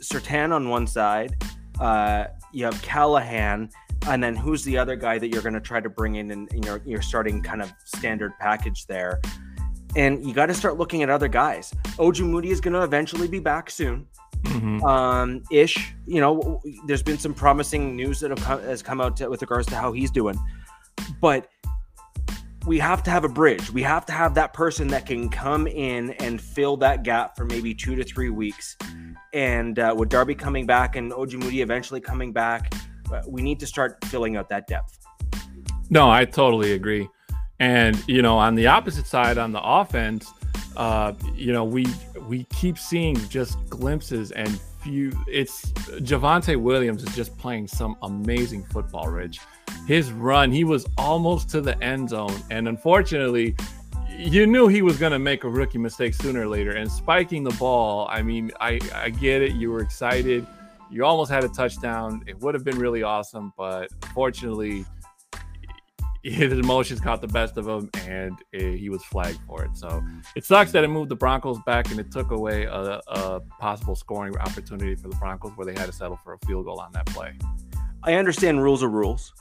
Surtain 0.00 0.52
on 0.52 0.68
one 0.68 0.86
side, 0.86 1.36
uh, 1.80 2.26
you 2.52 2.64
have 2.64 2.80
Callahan, 2.82 3.70
and 4.08 4.22
then 4.22 4.36
who's 4.36 4.64
the 4.64 4.78
other 4.78 4.96
guy 4.96 5.18
that 5.18 5.28
you're 5.28 5.42
going 5.42 5.54
to 5.54 5.60
try 5.60 5.80
to 5.80 5.88
bring 5.88 6.16
in 6.16 6.30
and 6.30 6.64
you're, 6.64 6.80
you're 6.84 7.02
starting 7.02 7.42
kind 7.42 7.60
of 7.60 7.72
standard 7.84 8.32
package 8.38 8.86
there. 8.86 9.20
And 9.96 10.24
you 10.26 10.34
got 10.34 10.46
to 10.46 10.54
start 10.54 10.76
looking 10.76 11.02
at 11.02 11.10
other 11.10 11.28
guys. 11.28 11.72
Ojemudia 11.98 12.50
is 12.50 12.60
going 12.60 12.74
to 12.74 12.82
eventually 12.82 13.28
be 13.28 13.40
back 13.40 13.70
soon. 13.70 14.06
Mm-hmm. 14.42 14.84
Um, 14.84 15.42
ish, 15.50 15.94
you 16.06 16.20
know, 16.20 16.60
there's 16.86 17.02
been 17.02 17.18
some 17.18 17.34
promising 17.34 17.96
news 17.96 18.20
that 18.20 18.30
have 18.30 18.42
come, 18.42 18.60
has 18.62 18.82
come 18.82 19.00
out 19.00 19.16
to, 19.16 19.28
with 19.28 19.40
regards 19.40 19.66
to 19.68 19.76
how 19.76 19.92
he's 19.92 20.10
doing, 20.10 20.38
but 21.20 21.48
we 22.66 22.80
have 22.80 23.02
to 23.04 23.10
have 23.10 23.24
a 23.24 23.28
bridge. 23.28 23.70
We 23.70 23.82
have 23.82 24.04
to 24.06 24.12
have 24.12 24.34
that 24.34 24.52
person 24.52 24.88
that 24.88 25.06
can 25.06 25.28
come 25.28 25.68
in 25.68 26.10
and 26.12 26.40
fill 26.40 26.76
that 26.78 27.04
gap 27.04 27.36
for 27.36 27.44
maybe 27.44 27.72
two 27.72 27.94
to 27.94 28.02
three 28.02 28.28
weeks. 28.28 28.76
And 29.32 29.78
uh, 29.78 29.94
with 29.96 30.08
Darby 30.08 30.34
coming 30.34 30.66
back 30.66 30.96
and 30.96 31.12
Ojemudia 31.12 31.60
eventually 31.60 32.00
coming 32.00 32.32
back, 32.32 32.74
uh, 33.12 33.22
we 33.28 33.40
need 33.40 33.60
to 33.60 33.66
start 33.66 34.04
filling 34.06 34.36
out 34.36 34.48
that 34.48 34.66
depth. 34.66 34.98
No, 35.90 36.10
I 36.10 36.24
totally 36.24 36.72
agree. 36.72 37.08
And 37.60 38.02
you 38.08 38.20
know, 38.20 38.36
on 38.36 38.56
the 38.56 38.66
opposite 38.66 39.06
side, 39.06 39.38
on 39.38 39.52
the 39.52 39.62
offense, 39.62 40.28
uh, 40.76 41.12
you 41.34 41.52
know, 41.52 41.64
we 41.64 41.86
we 42.28 42.44
keep 42.44 42.78
seeing 42.78 43.16
just 43.28 43.58
glimpses 43.70 44.32
and 44.32 44.60
few. 44.86 45.12
It's 45.26 45.72
Javonte 46.00 46.56
Williams 46.56 47.02
is 47.02 47.14
just 47.14 47.36
playing 47.36 47.68
some 47.68 47.96
amazing 48.02 48.64
football, 48.64 49.08
Rich 49.08 49.40
his 49.86 50.12
run, 50.12 50.50
he 50.50 50.64
was 50.64 50.86
almost 50.98 51.48
to 51.50 51.60
the 51.60 51.80
end 51.82 52.10
zone. 52.10 52.36
And 52.50 52.68
unfortunately, 52.68 53.54
you 54.10 54.46
knew 54.46 54.66
he 54.68 54.82
was 54.82 54.98
going 54.98 55.12
to 55.12 55.18
make 55.18 55.44
a 55.44 55.48
rookie 55.48 55.78
mistake 55.78 56.14
sooner 56.14 56.42
or 56.42 56.48
later. 56.48 56.72
And 56.72 56.90
spiking 56.90 57.44
the 57.44 57.52
ball, 57.52 58.08
I 58.10 58.22
mean, 58.22 58.50
I, 58.60 58.80
I 58.94 59.10
get 59.10 59.42
it. 59.42 59.52
You 59.52 59.70
were 59.70 59.80
excited. 59.80 60.46
You 60.90 61.04
almost 61.04 61.30
had 61.30 61.44
a 61.44 61.48
touchdown. 61.48 62.22
It 62.26 62.40
would 62.40 62.54
have 62.54 62.64
been 62.64 62.78
really 62.78 63.02
awesome. 63.02 63.52
But 63.56 63.90
unfortunately, 64.02 64.84
his 66.32 66.52
emotions 66.52 67.00
caught 67.00 67.20
the 67.20 67.28
best 67.28 67.56
of 67.56 67.68
him 67.68 67.88
and 68.06 68.36
it, 68.52 68.78
he 68.78 68.88
was 68.88 69.04
flagged 69.04 69.38
for 69.46 69.64
it. 69.64 69.76
So 69.76 70.02
it 70.34 70.44
sucks 70.44 70.72
that 70.72 70.82
it 70.82 70.88
moved 70.88 71.08
the 71.08 71.16
Broncos 71.16 71.58
back 71.64 71.88
and 71.90 72.00
it 72.00 72.10
took 72.10 72.32
away 72.32 72.64
a, 72.64 73.00
a 73.06 73.40
possible 73.60 73.94
scoring 73.94 74.36
opportunity 74.38 74.96
for 74.96 75.08
the 75.08 75.16
Broncos 75.16 75.52
where 75.54 75.64
they 75.64 75.78
had 75.78 75.86
to 75.86 75.92
settle 75.92 76.16
for 76.16 76.32
a 76.32 76.38
field 76.46 76.64
goal 76.64 76.80
on 76.80 76.90
that 76.92 77.06
play. 77.06 77.32
I 78.02 78.14
understand 78.14 78.60
rules 78.60 78.82
are 78.82 78.88
rules. 78.88 79.32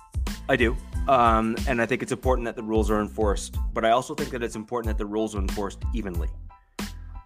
I 0.47 0.55
do. 0.55 0.77
Um, 1.07 1.55
and 1.67 1.81
I 1.81 1.87
think 1.87 2.03
it's 2.03 2.11
important 2.11 2.45
that 2.45 2.55
the 2.55 2.63
rules 2.63 2.91
are 2.91 3.01
enforced, 3.01 3.57
but 3.73 3.83
I 3.83 3.89
also 3.89 4.13
think 4.13 4.29
that 4.29 4.43
it's 4.43 4.55
important 4.55 4.95
that 4.95 4.99
the 4.99 5.07
rules 5.07 5.33
are 5.33 5.39
enforced 5.39 5.79
evenly. 5.95 6.29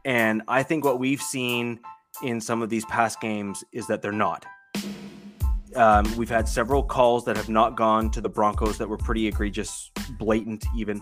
And 0.05 0.41
I 0.47 0.63
think 0.63 0.85
what 0.85 0.99
we've 0.99 1.21
seen 1.21 1.81
in 2.23 2.39
some 2.39 2.61
of 2.61 2.69
these 2.69 2.85
past 2.85 3.19
games 3.19 3.63
is 3.73 3.87
that 3.87 4.01
they're 4.01 4.11
not. 4.13 4.45
Um, 5.75 6.05
we've 6.17 6.29
had 6.29 6.47
several 6.47 6.83
calls 6.83 7.25
that 7.25 7.37
have 7.37 7.49
not 7.49 7.75
gone 7.75 8.09
to 8.11 8.21
the 8.21 8.29
Broncos 8.29 8.77
that 8.77 8.89
were 8.89 8.97
pretty 8.97 9.27
egregious, 9.27 9.91
blatant, 10.17 10.65
even. 10.75 11.01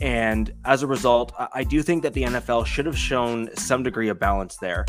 And 0.00 0.52
as 0.64 0.82
a 0.82 0.86
result, 0.86 1.32
I 1.52 1.64
do 1.64 1.82
think 1.82 2.02
that 2.04 2.14
the 2.14 2.22
NFL 2.22 2.66
should 2.66 2.86
have 2.86 2.96
shown 2.96 3.48
some 3.56 3.82
degree 3.82 4.08
of 4.08 4.18
balance 4.18 4.56
there 4.56 4.86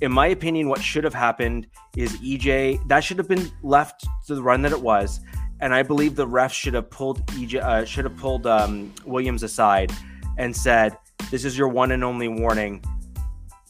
in 0.00 0.12
my 0.12 0.26
opinion, 0.28 0.68
what 0.68 0.82
should 0.82 1.04
have 1.04 1.14
happened 1.14 1.66
is 1.96 2.12
EJ 2.18 2.86
that 2.88 3.00
should 3.00 3.18
have 3.18 3.28
been 3.28 3.50
left 3.62 4.06
to 4.26 4.34
the 4.34 4.42
run 4.42 4.62
that 4.62 4.72
it 4.72 4.80
was, 4.80 5.20
and 5.60 5.74
I 5.74 5.82
believe 5.82 6.16
the 6.16 6.26
refs 6.26 6.52
should 6.52 6.74
have 6.74 6.90
pulled 6.90 7.24
EJ 7.28 7.62
uh, 7.62 7.84
should 7.84 8.04
have 8.04 8.16
pulled 8.16 8.46
um, 8.46 8.92
Williams 9.04 9.42
aside 9.42 9.92
and 10.36 10.54
said, 10.54 10.96
"This 11.30 11.44
is 11.44 11.56
your 11.56 11.68
one 11.68 11.92
and 11.92 12.04
only 12.04 12.28
warning. 12.28 12.84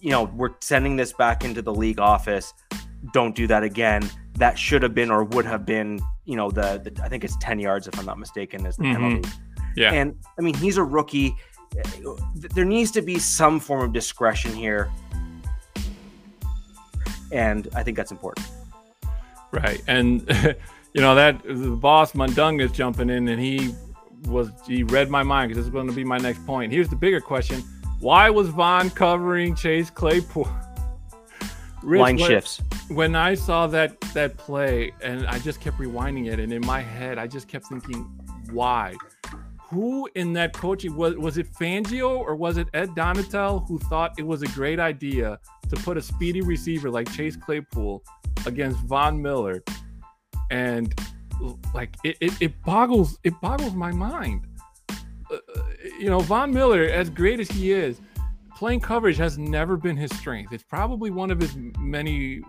You 0.00 0.10
know, 0.10 0.24
we're 0.24 0.54
sending 0.60 0.96
this 0.96 1.12
back 1.12 1.44
into 1.44 1.62
the 1.62 1.74
league 1.74 2.00
office. 2.00 2.52
Don't 3.12 3.34
do 3.34 3.46
that 3.46 3.62
again." 3.62 4.08
That 4.38 4.58
should 4.58 4.82
have 4.82 4.94
been 4.94 5.10
or 5.10 5.24
would 5.24 5.46
have 5.46 5.64
been, 5.64 6.00
you 6.24 6.36
know, 6.36 6.50
the, 6.50 6.80
the 6.82 7.02
I 7.02 7.08
think 7.08 7.24
it's 7.24 7.36
ten 7.38 7.58
yards 7.58 7.86
if 7.86 7.98
I'm 7.98 8.06
not 8.06 8.18
mistaken, 8.18 8.66
is 8.66 8.76
the 8.76 8.84
mm-hmm. 8.84 9.02
penalty. 9.02 9.30
Yeah, 9.76 9.92
and 9.92 10.18
I 10.38 10.42
mean 10.42 10.54
he's 10.54 10.76
a 10.76 10.84
rookie 10.84 11.36
there 12.54 12.64
needs 12.64 12.90
to 12.92 13.02
be 13.02 13.18
some 13.18 13.60
form 13.60 13.82
of 13.82 13.92
discretion 13.92 14.54
here. 14.54 14.90
And 17.32 17.68
I 17.74 17.82
think 17.82 17.96
that's 17.96 18.12
important. 18.12 18.46
Right. 19.52 19.82
And, 19.86 20.26
you 20.94 21.00
know, 21.00 21.14
that 21.14 21.42
the 21.42 21.70
boss 21.70 22.12
Mundunga 22.12 22.62
is 22.62 22.72
jumping 22.72 23.10
in 23.10 23.28
and 23.28 23.40
he 23.40 23.74
was, 24.24 24.50
he 24.66 24.82
read 24.84 25.10
my 25.10 25.22
mind 25.22 25.48
because 25.48 25.64
this 25.64 25.66
is 25.66 25.72
going 25.72 25.88
to 25.88 25.92
be 25.92 26.04
my 26.04 26.18
next 26.18 26.44
point. 26.46 26.72
Here's 26.72 26.88
the 26.88 26.96
bigger 26.96 27.20
question 27.20 27.62
Why 28.00 28.30
was 28.30 28.48
Von 28.48 28.90
covering 28.90 29.54
Chase 29.54 29.90
Claypool? 29.90 30.48
Rich, 31.86 32.00
Line 32.00 32.16
when, 32.16 32.28
shifts. 32.28 32.62
When 32.88 33.14
I 33.14 33.34
saw 33.34 33.66
that 33.68 34.00
that 34.12 34.36
play 34.36 34.92
and 35.00 35.26
I 35.26 35.38
just 35.38 35.60
kept 35.60 35.78
rewinding 35.78 36.32
it, 36.32 36.40
and 36.40 36.52
in 36.52 36.64
my 36.66 36.80
head, 36.80 37.16
I 37.16 37.26
just 37.26 37.48
kept 37.48 37.66
thinking, 37.66 38.02
why? 38.50 38.96
who 39.68 40.08
in 40.14 40.32
that 40.32 40.52
coaching 40.52 40.94
was 40.94 41.16
was 41.16 41.38
it 41.38 41.52
Fangio 41.54 42.18
or 42.18 42.36
was 42.36 42.56
it 42.56 42.68
Ed 42.72 42.90
Donatell 42.90 43.66
who 43.66 43.78
thought 43.78 44.12
it 44.16 44.22
was 44.22 44.42
a 44.42 44.48
great 44.48 44.78
idea 44.78 45.38
to 45.68 45.76
put 45.76 45.96
a 45.96 46.02
speedy 46.02 46.40
receiver 46.40 46.88
like 46.88 47.12
Chase 47.12 47.36
Claypool 47.36 48.02
against 48.46 48.78
Von 48.80 49.20
Miller? 49.20 49.64
And 50.50 50.94
like 51.74 51.96
it, 52.04 52.16
it, 52.20 52.32
it 52.40 52.62
boggles 52.64 53.18
it 53.24 53.34
boggles 53.40 53.74
my 53.74 53.90
mind. 53.90 54.46
Uh, 54.88 55.38
you 55.98 56.08
know, 56.08 56.20
Von 56.20 56.52
Miller, 56.54 56.84
as 56.84 57.10
great 57.10 57.40
as 57.40 57.50
he 57.50 57.72
is, 57.72 58.00
playing 58.56 58.80
coverage 58.80 59.18
has 59.18 59.36
never 59.36 59.76
been 59.76 59.96
his 59.96 60.10
strength. 60.16 60.52
It's 60.52 60.64
probably 60.64 61.10
one 61.10 61.30
of 61.30 61.38
his 61.38 61.54
many 61.78 62.40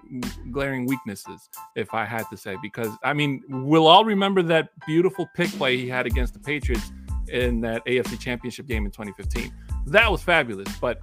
glaring 0.52 0.86
weaknesses, 0.86 1.50
if 1.76 1.94
I 1.94 2.06
had 2.06 2.24
to 2.32 2.38
say, 2.38 2.56
because 2.62 2.92
I 3.04 3.14
mean, 3.14 3.44
we'll 3.50 3.88
all 3.88 4.06
remember 4.06 4.42
that 4.44 4.70
beautiful 4.88 5.28
pick 5.36 5.50
play 5.52 5.78
he 5.78 5.90
had 5.90 6.08
against 6.08 6.34
the 6.34 6.40
Patriots 6.40 6.92
in 7.28 7.60
that 7.62 7.86
AFC 7.86 8.18
Championship 8.20 8.68
game 8.68 8.86
in 8.86 8.92
2015. 8.92 9.54
That 9.88 10.10
was 10.10 10.24
fabulous. 10.24 10.70
But 10.80 11.00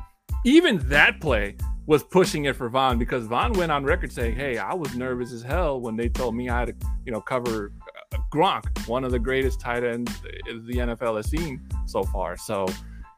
even 0.46 0.78
that 0.88 1.20
play 1.20 1.56
was 1.87 2.02
pushing 2.02 2.46
it 2.46 2.56
for 2.56 2.70
Von 2.70 2.99
because 2.99 3.26
Von 3.26 3.52
went 3.52 3.70
on 3.70 3.84
record 3.84 4.11
saying, 4.11 4.37
"Hey, 4.37 4.56
I 4.56 4.73
was 4.73 4.96
nervous 4.96 5.32
as 5.32 5.42
hell 5.42 5.82
when 5.82 5.96
they 5.96 6.08
told 6.08 6.34
me 6.34 6.49
I 6.49 6.61
had 6.61 6.80
to, 6.80 6.87
you 7.04 7.12
know, 7.12 7.20
cover 7.20 7.73
uh, 8.12 8.18
Gronk, 8.32 8.88
one 8.88 9.04
of 9.04 9.11
the 9.11 9.18
greatest 9.18 9.61
tight 9.61 9.84
ends 9.84 10.11
the 10.23 10.75
NFL 10.78 11.16
has 11.16 11.28
seen 11.28 11.61
so 11.84 12.04
far." 12.04 12.38
So 12.38 12.66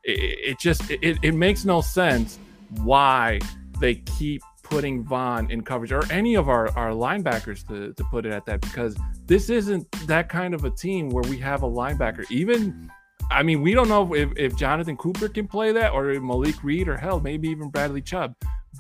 it, 0.07 0.51
it 0.51 0.59
just 0.59 0.91
it, 0.91 1.19
it 1.23 1.35
makes 1.35 1.65
no 1.65 1.81
sense 1.81 2.39
why 2.83 3.41
they 3.81 3.97
keep 3.97 4.43
putting 4.63 5.05
Von 5.05 5.51
in 5.51 5.63
coverage 5.63 5.93
or 5.93 6.03
any 6.11 6.35
of 6.35 6.49
our, 6.49 6.77
our 6.77 6.91
linebackers 6.91 7.67
to, 7.69 7.93
to 7.93 8.05
put 8.11 8.27
it 8.27 8.33
at 8.33 8.45
that 8.47 8.61
because 8.61 8.97
this 9.27 9.49
isn't 9.49 9.89
that 10.09 10.29
kind 10.29 10.55
of 10.55 10.65
a 10.65 10.71
team 10.71 11.09
where 11.11 11.23
we 11.31 11.39
have 11.39 11.63
a 11.63 11.69
linebacker. 11.69 12.29
Even 12.31 12.91
I 13.31 13.43
mean, 13.43 13.63
we 13.63 13.75
don't 13.75 13.89
know 13.89 14.15
if, 14.15 14.31
if 14.37 14.57
Jonathan 14.57 14.97
Cooper 14.97 15.29
can 15.29 15.49
play 15.49 15.73
that 15.73 15.93
or 15.93 16.05
Malik 16.21 16.63
Reed 16.63 16.89
or 16.89 16.97
hell, 16.97 17.21
maybe 17.21 17.49
even 17.49 17.71
Bradley 17.71 18.03
Chubb. 18.03 18.35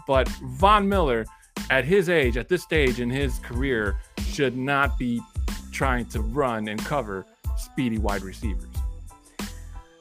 But 0.06 0.28
Von 0.28 0.88
Miller, 0.88 1.25
at 1.71 1.85
his 1.85 2.09
age, 2.09 2.37
at 2.37 2.49
this 2.49 2.62
stage 2.62 3.00
in 3.00 3.11
his 3.11 3.38
career, 3.40 3.99
should 4.21 4.56
not 4.56 4.99
be 4.99 5.21
trying 5.73 6.06
to 6.06 6.21
run 6.21 6.68
and 6.68 6.78
cover 6.85 7.26
speedy 7.56 7.99
wide 7.99 8.23
receivers. 8.23 8.75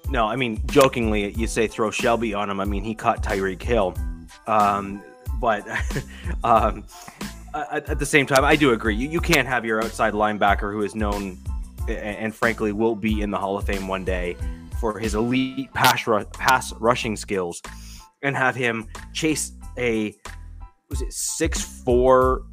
No, 0.09 0.27
I 0.27 0.35
mean, 0.35 0.61
jokingly, 0.67 1.31
you 1.33 1.47
say 1.47 1.67
throw 1.67 1.91
Shelby 1.91 2.33
on 2.33 2.49
him. 2.49 2.59
I 2.59 2.65
mean, 2.65 2.83
he 2.83 2.93
caught 2.93 3.23
Tyreek 3.23 3.61
Hill. 3.61 3.95
Um, 4.47 5.01
but 5.39 5.67
um, 6.43 6.85
at, 7.53 7.89
at, 7.89 7.99
the 7.99 8.05
same 8.05 8.25
time, 8.25 8.43
I 8.43 8.55
do 8.55 8.73
agree. 8.73 8.95
You, 8.95 9.09
you 9.09 9.19
can't 9.19 9.47
have 9.47 9.65
your 9.65 9.83
outside 9.83 10.13
linebacker 10.13 10.71
who 10.71 10.81
is 10.83 10.95
known 10.95 11.37
and 11.87 12.33
frankly 12.33 12.71
will 12.71 12.95
be 12.95 13.21
in 13.21 13.31
the 13.31 13.37
Hall 13.37 13.57
of 13.57 13.65
Fame 13.65 13.87
one 13.87 14.03
day 14.03 14.35
for 14.79 14.99
his 14.99 15.15
elite 15.15 15.71
pass, 15.73 16.03
pass 16.33 16.73
rushing 16.73 17.15
skills 17.15 17.61
and 18.21 18.35
have 18.35 18.55
him 18.55 18.87
chase 19.13 19.53
a 19.77 20.15
was 20.89 21.01
it 21.01 21.11
six 21.11 21.61
four 21.61 22.43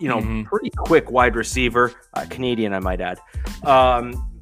you 0.00 0.08
know 0.08 0.18
mm-hmm. 0.18 0.42
pretty 0.42 0.70
quick 0.70 1.10
wide 1.10 1.36
receiver 1.36 1.92
uh, 2.14 2.26
Canadian 2.28 2.72
I 2.72 2.80
might 2.80 3.00
add 3.00 3.18
um, 3.64 4.33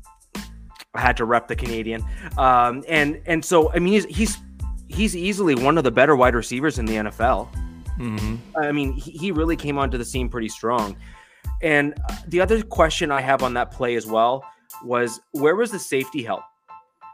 I 0.95 1.01
had 1.01 1.17
to 1.19 1.25
rep 1.25 1.49
the 1.49 1.57
Canadian 1.57 2.05
um, 2.39 2.85
and 2.89 3.21
and 3.27 3.45
so 3.45 3.73
I 3.73 3.79
mean 3.79 3.95
he's 3.95 4.05
he's 4.05 4.39
he's 4.89 5.17
easily 5.17 5.55
one 5.55 5.79
of 5.79 5.85
the 5.85 5.91
better 5.91 6.17
wide 6.17 6.35
receivers 6.35 6.79
in 6.79 6.85
the 6.85 6.95
NFL 6.95 7.49
mm-hmm. 7.99 8.37
I 8.57 8.73
mean 8.73 8.93
he, 8.93 9.11
he 9.13 9.33
really 9.33 9.57
came 9.57 9.79
onto 9.79 9.97
the 9.97 10.05
scene 10.05 10.29
pretty 10.29 10.49
strong 10.49 10.97
and 11.63 11.95
the 12.29 12.41
other 12.41 12.63
question 12.63 13.11
I 13.11 13.21
have 13.21 13.43
on 13.43 13.55
that 13.55 13.71
play 13.71 13.95
as 13.95 14.07
well 14.07 14.45
was 14.85 15.21
where 15.33 15.55
was 15.55 15.71
the 15.71 15.79
safety 15.79 16.23
help? 16.23 16.43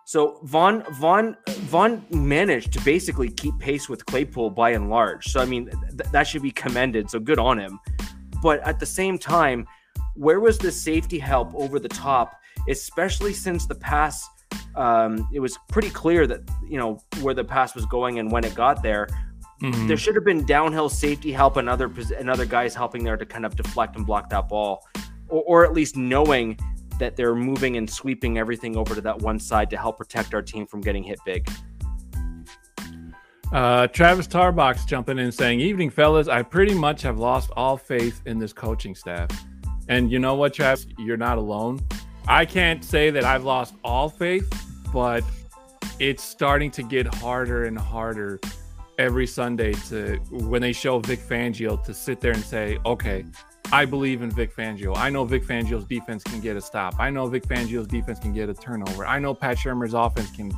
So 0.04 0.40
Von 0.44 0.84
Von 0.92 1.36
Von 1.46 2.04
managed 2.10 2.72
to 2.72 2.80
basically 2.80 3.30
keep 3.30 3.58
pace 3.58 3.88
with 3.88 4.06
Claypool 4.06 4.50
by 4.50 4.70
and 4.70 4.88
large. 4.88 5.26
So 5.26 5.40
I 5.40 5.44
mean 5.44 5.66
th- 5.66 6.10
that 6.10 6.26
should 6.26 6.42
be 6.42 6.50
commended. 6.50 7.10
So 7.10 7.20
good 7.20 7.38
on 7.38 7.58
him. 7.58 7.78
But 8.42 8.60
at 8.60 8.80
the 8.80 8.86
same 8.86 9.18
time, 9.18 9.66
where 10.14 10.40
was 10.40 10.58
the 10.58 10.72
safety 10.72 11.18
help 11.18 11.54
over 11.54 11.78
the 11.78 11.88
top, 11.88 12.40
especially 12.68 13.32
since 13.32 13.66
the 13.66 13.74
pass? 13.74 14.28
Um, 14.76 15.28
it 15.32 15.40
was 15.40 15.58
pretty 15.68 15.90
clear 15.90 16.26
that 16.26 16.40
you 16.68 16.78
know 16.78 17.00
where 17.20 17.34
the 17.34 17.44
pass 17.44 17.74
was 17.74 17.84
going 17.86 18.18
and 18.18 18.30
when 18.30 18.44
it 18.44 18.54
got 18.54 18.82
there. 18.82 19.08
Mm-hmm. 19.62 19.88
There 19.88 19.96
should 19.96 20.14
have 20.14 20.24
been 20.24 20.46
downhill 20.46 20.88
safety 20.88 21.32
help 21.32 21.56
and 21.56 21.68
other 21.68 21.92
and 22.16 22.30
other 22.30 22.46
guys 22.46 22.74
helping 22.74 23.02
there 23.02 23.16
to 23.16 23.26
kind 23.26 23.44
of 23.44 23.56
deflect 23.56 23.96
and 23.96 24.06
block 24.06 24.30
that 24.30 24.48
ball, 24.48 24.86
or, 25.28 25.42
or 25.46 25.64
at 25.64 25.72
least 25.72 25.96
knowing 25.96 26.58
that 26.98 27.16
they're 27.16 27.34
moving 27.34 27.76
and 27.76 27.88
sweeping 27.88 28.38
everything 28.38 28.76
over 28.76 28.94
to 28.94 29.00
that 29.00 29.18
one 29.18 29.38
side 29.38 29.70
to 29.70 29.76
help 29.76 29.98
protect 29.98 30.34
our 30.34 30.42
team 30.42 30.66
from 30.66 30.80
getting 30.80 31.02
hit 31.02 31.18
big. 31.24 31.48
Uh, 33.52 33.86
Travis 33.88 34.26
Tarbox 34.28 34.86
jumping 34.86 35.18
in 35.18 35.32
saying, 35.32 35.60
"Evening, 35.60 35.90
fellas. 35.90 36.28
I 36.28 36.42
pretty 36.42 36.74
much 36.74 37.02
have 37.02 37.18
lost 37.18 37.50
all 37.56 37.76
faith 37.76 38.20
in 38.26 38.38
this 38.38 38.52
coaching 38.52 38.94
staff, 38.94 39.28
and 39.88 40.12
you 40.12 40.18
know 40.18 40.34
what, 40.34 40.52
Travis? 40.52 40.86
You're 40.98 41.16
not 41.16 41.38
alone. 41.38 41.80
I 42.28 42.44
can't 42.44 42.84
say 42.84 43.08
that 43.10 43.24
I've 43.24 43.44
lost 43.44 43.74
all 43.82 44.10
faith, 44.10 44.46
but 44.92 45.24
it's 45.98 46.22
starting 46.22 46.70
to 46.72 46.82
get 46.82 47.12
harder 47.14 47.64
and 47.64 47.78
harder 47.78 48.38
every 48.98 49.26
Sunday 49.26 49.72
to 49.88 50.16
when 50.30 50.60
they 50.60 50.72
show 50.72 50.98
Vic 50.98 51.20
Fangio 51.20 51.82
to 51.84 51.94
sit 51.94 52.20
there 52.20 52.32
and 52.32 52.42
say, 52.42 52.78
okay, 52.84 53.24
I 53.72 53.86
believe 53.86 54.20
in 54.20 54.30
Vic 54.30 54.54
Fangio. 54.54 54.94
I 54.94 55.08
know 55.08 55.24
Vic 55.24 55.42
Fangio's 55.42 55.86
defense 55.86 56.22
can 56.22 56.40
get 56.40 56.54
a 56.54 56.60
stop. 56.60 56.94
I 56.98 57.08
know 57.08 57.26
Vic 57.28 57.44
Fangio's 57.44 57.86
defense 57.86 58.18
can 58.18 58.34
get 58.34 58.50
a 58.50 58.54
turnover. 58.54 59.06
I 59.06 59.18
know 59.18 59.34
Pat 59.34 59.56
Shurmur's 59.56 59.94
offense 59.94 60.30
can, 60.30 60.52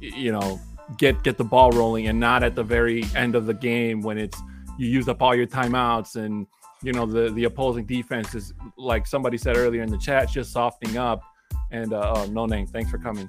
you 0.00 0.32
know, 0.32 0.60
get 0.98 1.22
get 1.22 1.38
the 1.38 1.44
ball 1.44 1.70
rolling 1.70 2.08
and 2.08 2.18
not 2.18 2.42
at 2.42 2.56
the 2.56 2.64
very 2.64 3.04
end 3.14 3.36
of 3.36 3.46
the 3.46 3.54
game 3.54 4.02
when 4.02 4.18
it's 4.18 4.40
you 4.76 4.88
used 4.88 5.08
up 5.08 5.22
all 5.22 5.34
your 5.34 5.46
timeouts 5.46 6.16
and 6.16 6.46
you 6.82 6.92
know 6.92 7.06
the 7.06 7.30
the 7.30 7.44
opposing 7.44 7.84
defense 7.84 8.34
is 8.34 8.52
like 8.76 9.06
somebody 9.06 9.38
said 9.38 9.56
earlier 9.56 9.82
in 9.82 9.90
the 9.90 9.98
chat 9.98 10.28
just 10.28 10.52
softening 10.52 10.96
up 10.96 11.22
and 11.70 11.92
uh, 11.92 12.14
oh 12.16 12.26
no 12.26 12.46
name 12.46 12.66
thanks 12.66 12.90
for 12.90 12.98
coming 12.98 13.28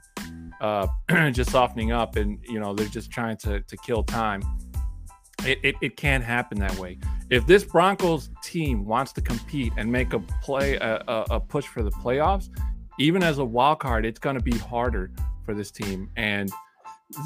uh, 0.64 0.88
just 1.32 1.52
softening 1.52 1.92
up, 1.92 2.16
and 2.16 2.40
you 2.48 2.60
know 2.60 2.74
they're 2.74 2.88
just 2.88 3.12
trying 3.12 3.38
to 3.38 3.62
to 3.62 3.78
kill 3.78 4.04
time. 4.04 4.42
It, 5.46 5.60
it, 5.62 5.76
it 5.82 5.98
can't 5.98 6.24
happen 6.24 6.58
that 6.60 6.74
way. 6.78 6.98
If 7.30 7.46
this 7.46 7.66
Broncos 7.66 8.30
team 8.42 8.86
wants 8.86 9.12
to 9.14 9.22
compete 9.22 9.74
and 9.76 9.92
make 9.92 10.14
a 10.14 10.20
play 10.42 10.76
a, 10.76 11.04
a, 11.06 11.26
a 11.32 11.40
push 11.40 11.66
for 11.66 11.84
the 11.84 11.92
playoffs, 11.92 12.48
even 12.98 13.22
as 13.22 13.40
a 13.40 13.44
wild 13.44 13.80
card, 13.80 14.06
it's 14.06 14.20
going 14.20 14.38
to 14.38 14.42
be 14.42 14.58
harder 14.58 15.12
for 15.44 15.54
this 15.54 15.70
team. 15.70 16.10
And 16.16 16.50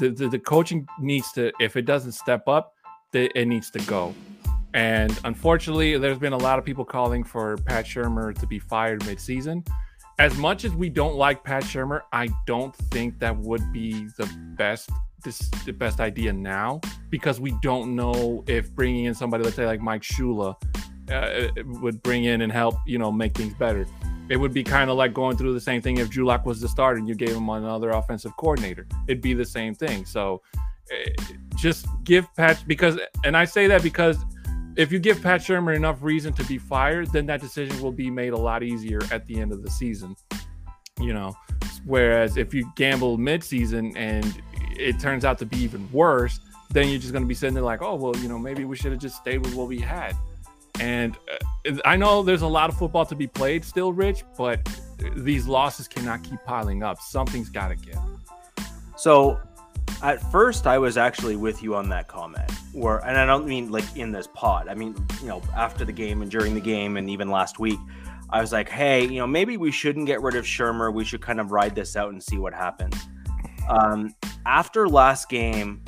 the, 0.00 0.08
the, 0.08 0.28
the 0.30 0.38
coaching 0.40 0.88
needs 0.98 1.30
to, 1.32 1.52
if 1.60 1.76
it 1.76 1.82
doesn't 1.82 2.12
step 2.12 2.48
up, 2.48 2.74
it 3.12 3.46
needs 3.46 3.70
to 3.70 3.78
go. 3.82 4.12
And 4.78 5.18
unfortunately, 5.24 5.98
there's 5.98 6.18
been 6.18 6.32
a 6.32 6.38
lot 6.38 6.58
of 6.58 6.64
people 6.64 6.84
calling 6.84 7.24
for 7.24 7.56
Pat 7.56 7.84
Shurmur 7.84 8.38
to 8.38 8.46
be 8.46 8.58
fired 8.60 9.00
midseason 9.00 9.66
as 10.18 10.36
much 10.36 10.64
as 10.64 10.74
we 10.74 10.88
don't 10.88 11.14
like 11.14 11.44
Pat 11.44 11.62
Shurmur, 11.62 12.02
I 12.12 12.28
don't 12.46 12.74
think 12.74 13.18
that 13.20 13.36
would 13.36 13.72
be 13.72 14.08
the 14.16 14.28
best 14.56 14.90
this 15.24 15.38
the 15.64 15.72
best 15.72 15.98
idea 15.98 16.32
now 16.32 16.80
because 17.10 17.40
we 17.40 17.52
don't 17.60 17.96
know 17.96 18.44
if 18.46 18.72
bringing 18.72 19.06
in 19.06 19.14
somebody, 19.14 19.42
let's 19.42 19.56
say 19.56 19.66
like 19.66 19.80
Mike 19.80 20.02
Shula, 20.02 20.54
uh, 21.10 21.48
would 21.80 22.02
bring 22.02 22.24
in 22.24 22.42
and 22.42 22.52
help 22.52 22.76
you 22.86 22.98
know 22.98 23.10
make 23.10 23.36
things 23.36 23.54
better. 23.54 23.86
It 24.28 24.36
would 24.36 24.52
be 24.52 24.62
kind 24.62 24.90
of 24.90 24.96
like 24.96 25.14
going 25.14 25.36
through 25.36 25.54
the 25.54 25.60
same 25.60 25.80
thing 25.80 25.98
if 25.98 26.10
Drew 26.10 26.26
Lock 26.26 26.44
was 26.44 26.60
the 26.60 26.68
starter 26.68 26.98
and 26.98 27.08
you 27.08 27.14
gave 27.14 27.34
him 27.34 27.48
another 27.48 27.90
offensive 27.90 28.36
coordinator. 28.36 28.86
It'd 29.06 29.22
be 29.22 29.34
the 29.34 29.44
same 29.44 29.74
thing. 29.74 30.04
So 30.04 30.42
uh, 30.92 31.22
just 31.56 31.86
give 32.04 32.32
Pat 32.34 32.62
because, 32.66 32.98
and 33.24 33.36
I 33.36 33.46
say 33.46 33.66
that 33.68 33.82
because 33.82 34.18
if 34.78 34.92
you 34.92 35.00
give 35.00 35.20
Pat 35.20 35.40
Shurmur 35.40 35.74
enough 35.74 35.98
reason 36.00 36.32
to 36.34 36.44
be 36.44 36.56
fired, 36.56 37.12
then 37.12 37.26
that 37.26 37.40
decision 37.40 37.82
will 37.82 37.92
be 37.92 38.10
made 38.10 38.32
a 38.32 38.38
lot 38.38 38.62
easier 38.62 39.00
at 39.10 39.26
the 39.26 39.40
end 39.40 39.50
of 39.50 39.64
the 39.64 39.70
season. 39.70 40.14
You 41.00 41.12
know, 41.12 41.36
whereas 41.84 42.36
if 42.36 42.54
you 42.54 42.70
gamble 42.76 43.18
midseason 43.18 43.92
and 43.96 44.40
it 44.76 45.00
turns 45.00 45.24
out 45.24 45.36
to 45.40 45.46
be 45.46 45.58
even 45.58 45.90
worse, 45.90 46.38
then 46.70 46.88
you're 46.88 47.00
just 47.00 47.12
going 47.12 47.24
to 47.24 47.28
be 47.28 47.34
sitting 47.34 47.54
there 47.54 47.64
like, 47.64 47.82
oh, 47.82 47.96
well, 47.96 48.16
you 48.18 48.28
know, 48.28 48.38
maybe 48.38 48.64
we 48.64 48.76
should 48.76 48.92
have 48.92 49.00
just 49.00 49.16
stayed 49.16 49.38
with 49.38 49.54
what 49.54 49.66
we 49.66 49.80
had. 49.80 50.16
And 50.78 51.16
uh, 51.66 51.74
I 51.84 51.96
know 51.96 52.22
there's 52.22 52.42
a 52.42 52.46
lot 52.46 52.70
of 52.70 52.78
football 52.78 53.04
to 53.06 53.16
be 53.16 53.26
played 53.26 53.64
still, 53.64 53.92
Rich, 53.92 54.22
but 54.36 54.60
these 55.16 55.48
losses 55.48 55.88
cannot 55.88 56.22
keep 56.22 56.38
piling 56.44 56.84
up. 56.84 57.00
Something's 57.00 57.48
got 57.48 57.68
to 57.68 57.76
give. 57.76 57.98
So 58.96 59.40
at 60.02 60.30
first 60.30 60.66
I 60.66 60.78
was 60.78 60.96
actually 60.96 61.36
with 61.36 61.62
you 61.62 61.74
on 61.74 61.88
that 61.90 62.08
comment. 62.08 62.50
Where 62.72 62.98
and 62.98 63.16
I 63.16 63.26
don't 63.26 63.46
mean 63.46 63.70
like 63.70 63.96
in 63.96 64.12
this 64.12 64.26
pod. 64.26 64.68
I 64.68 64.74
mean, 64.74 64.94
you 65.20 65.28
know, 65.28 65.42
after 65.56 65.84
the 65.84 65.92
game 65.92 66.22
and 66.22 66.30
during 66.30 66.54
the 66.54 66.60
game 66.60 66.96
and 66.96 67.08
even 67.10 67.30
last 67.30 67.58
week, 67.58 67.78
I 68.30 68.40
was 68.40 68.52
like, 68.52 68.68
hey, 68.68 69.04
you 69.04 69.18
know, 69.18 69.26
maybe 69.26 69.56
we 69.56 69.70
shouldn't 69.70 70.06
get 70.06 70.20
rid 70.20 70.34
of 70.34 70.44
Shurmur. 70.44 70.92
We 70.92 71.04
should 71.04 71.22
kind 71.22 71.40
of 71.40 71.50
ride 71.50 71.74
this 71.74 71.96
out 71.96 72.12
and 72.12 72.22
see 72.22 72.38
what 72.38 72.52
happens. 72.52 72.94
Um, 73.68 74.14
after 74.46 74.88
last 74.88 75.28
game, 75.28 75.82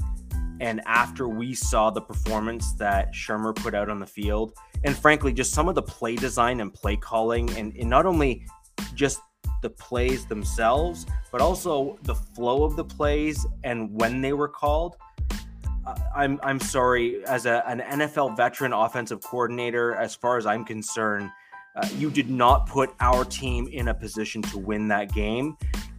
and 0.61 0.83
after 0.87 1.29
we 1.29 1.55
saw 1.55 1.91
the 1.91 2.01
performance 2.01 2.73
that 2.75 3.13
Shurmur 3.13 3.57
put 3.57 3.75
out 3.75 3.89
on 3.89 3.99
the 3.99 4.07
field, 4.07 4.53
and 4.85 4.97
frankly, 4.97 5.33
just 5.33 5.53
some 5.53 5.69
of 5.69 5.75
the 5.75 5.83
play 5.83 6.17
design 6.17 6.61
and 6.61 6.73
play 6.73 6.97
calling, 6.97 7.51
and, 7.57 7.75
and 7.77 7.89
not 7.89 8.07
only 8.07 8.47
just 8.95 9.21
the 9.63 9.71
plays 9.71 10.27
themselves, 10.27 11.07
but 11.31 11.41
also 11.41 11.99
the 12.03 12.15
flow 12.15 12.65
of 12.65 12.77
the 12.77 12.85
plays 12.85 13.47
and 13.65 13.93
when 14.01 14.21
they 14.21 14.33
were 14.33 14.49
called. 14.49 14.97
I'm 16.15 16.39
I'm 16.43 16.61
sorry, 16.61 17.25
as 17.25 17.47
a, 17.47 17.65
an 17.67 17.81
NFL 17.81 18.37
veteran 18.37 18.73
offensive 18.73 19.23
coordinator, 19.23 19.95
as 19.95 20.15
far 20.15 20.37
as 20.37 20.47
I'm 20.47 20.65
concerned, 20.65 21.31
uh, 21.75 21.89
you 21.97 22.11
did 22.11 22.31
not 22.31 22.67
put 22.67 22.91
our 23.01 23.25
team 23.25 23.69
in 23.69 23.89
a 23.89 23.95
position 23.95 24.43
to 24.43 24.59
win 24.59 24.89
that 24.89 25.13
game. 25.13 25.57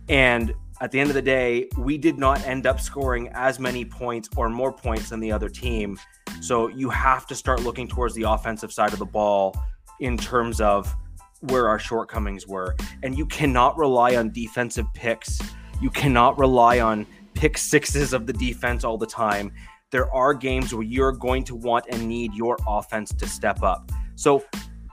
And 0.07 0.53
at 0.81 0.91
the 0.91 0.99
end 0.99 1.09
of 1.09 1.13
the 1.13 1.21
day, 1.21 1.69
we 1.77 1.97
did 1.97 2.17
not 2.17 2.45
end 2.45 2.65
up 2.65 2.79
scoring 2.79 3.29
as 3.33 3.59
many 3.59 3.85
points 3.85 4.29
or 4.35 4.49
more 4.49 4.73
points 4.73 5.09
than 5.09 5.19
the 5.19 5.31
other 5.31 5.49
team. 5.49 5.97
So 6.41 6.67
you 6.67 6.89
have 6.89 7.27
to 7.27 7.35
start 7.35 7.61
looking 7.61 7.87
towards 7.87 8.15
the 8.15 8.23
offensive 8.23 8.73
side 8.73 8.93
of 8.93 8.99
the 8.99 9.05
ball 9.05 9.55
in 9.99 10.17
terms 10.17 10.59
of 10.59 10.93
where 11.41 11.67
our 11.67 11.79
shortcomings 11.79 12.47
were. 12.47 12.75
And 13.03 13.17
you 13.17 13.25
cannot 13.25 13.77
rely 13.77 14.15
on 14.15 14.31
defensive 14.31 14.85
picks. 14.93 15.39
You 15.81 15.89
cannot 15.89 16.37
rely 16.37 16.79
on 16.79 17.05
pick 17.33 17.57
sixes 17.57 18.13
of 18.13 18.27
the 18.27 18.33
defense 18.33 18.83
all 18.83 18.97
the 18.97 19.07
time. 19.07 19.51
There 19.89 20.11
are 20.13 20.33
games 20.33 20.73
where 20.73 20.83
you're 20.83 21.11
going 21.11 21.43
to 21.45 21.55
want 21.55 21.85
and 21.89 22.07
need 22.07 22.33
your 22.33 22.57
offense 22.67 23.13
to 23.13 23.27
step 23.27 23.63
up. 23.63 23.91
So 24.15 24.43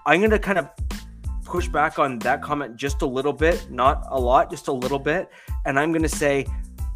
I'm 0.07 0.21
going 0.21 0.31
to 0.31 0.39
kind 0.39 0.59
of 0.59 0.69
push 1.45 1.69
back 1.69 1.99
on 1.99 2.19
that 2.21 2.43
comment 2.43 2.77
just 2.77 3.03
a 3.03 3.07
little 3.07 3.33
bit, 3.33 3.71
not 3.71 4.05
a 4.11 4.19
lot, 4.19 4.51
just 4.51 4.69
a 4.69 4.73
little 4.73 4.99
bit. 4.99 5.31
And 5.65 5.79
I'm 5.79 5.93
going 5.93 6.03
to 6.03 6.09
say, 6.09 6.47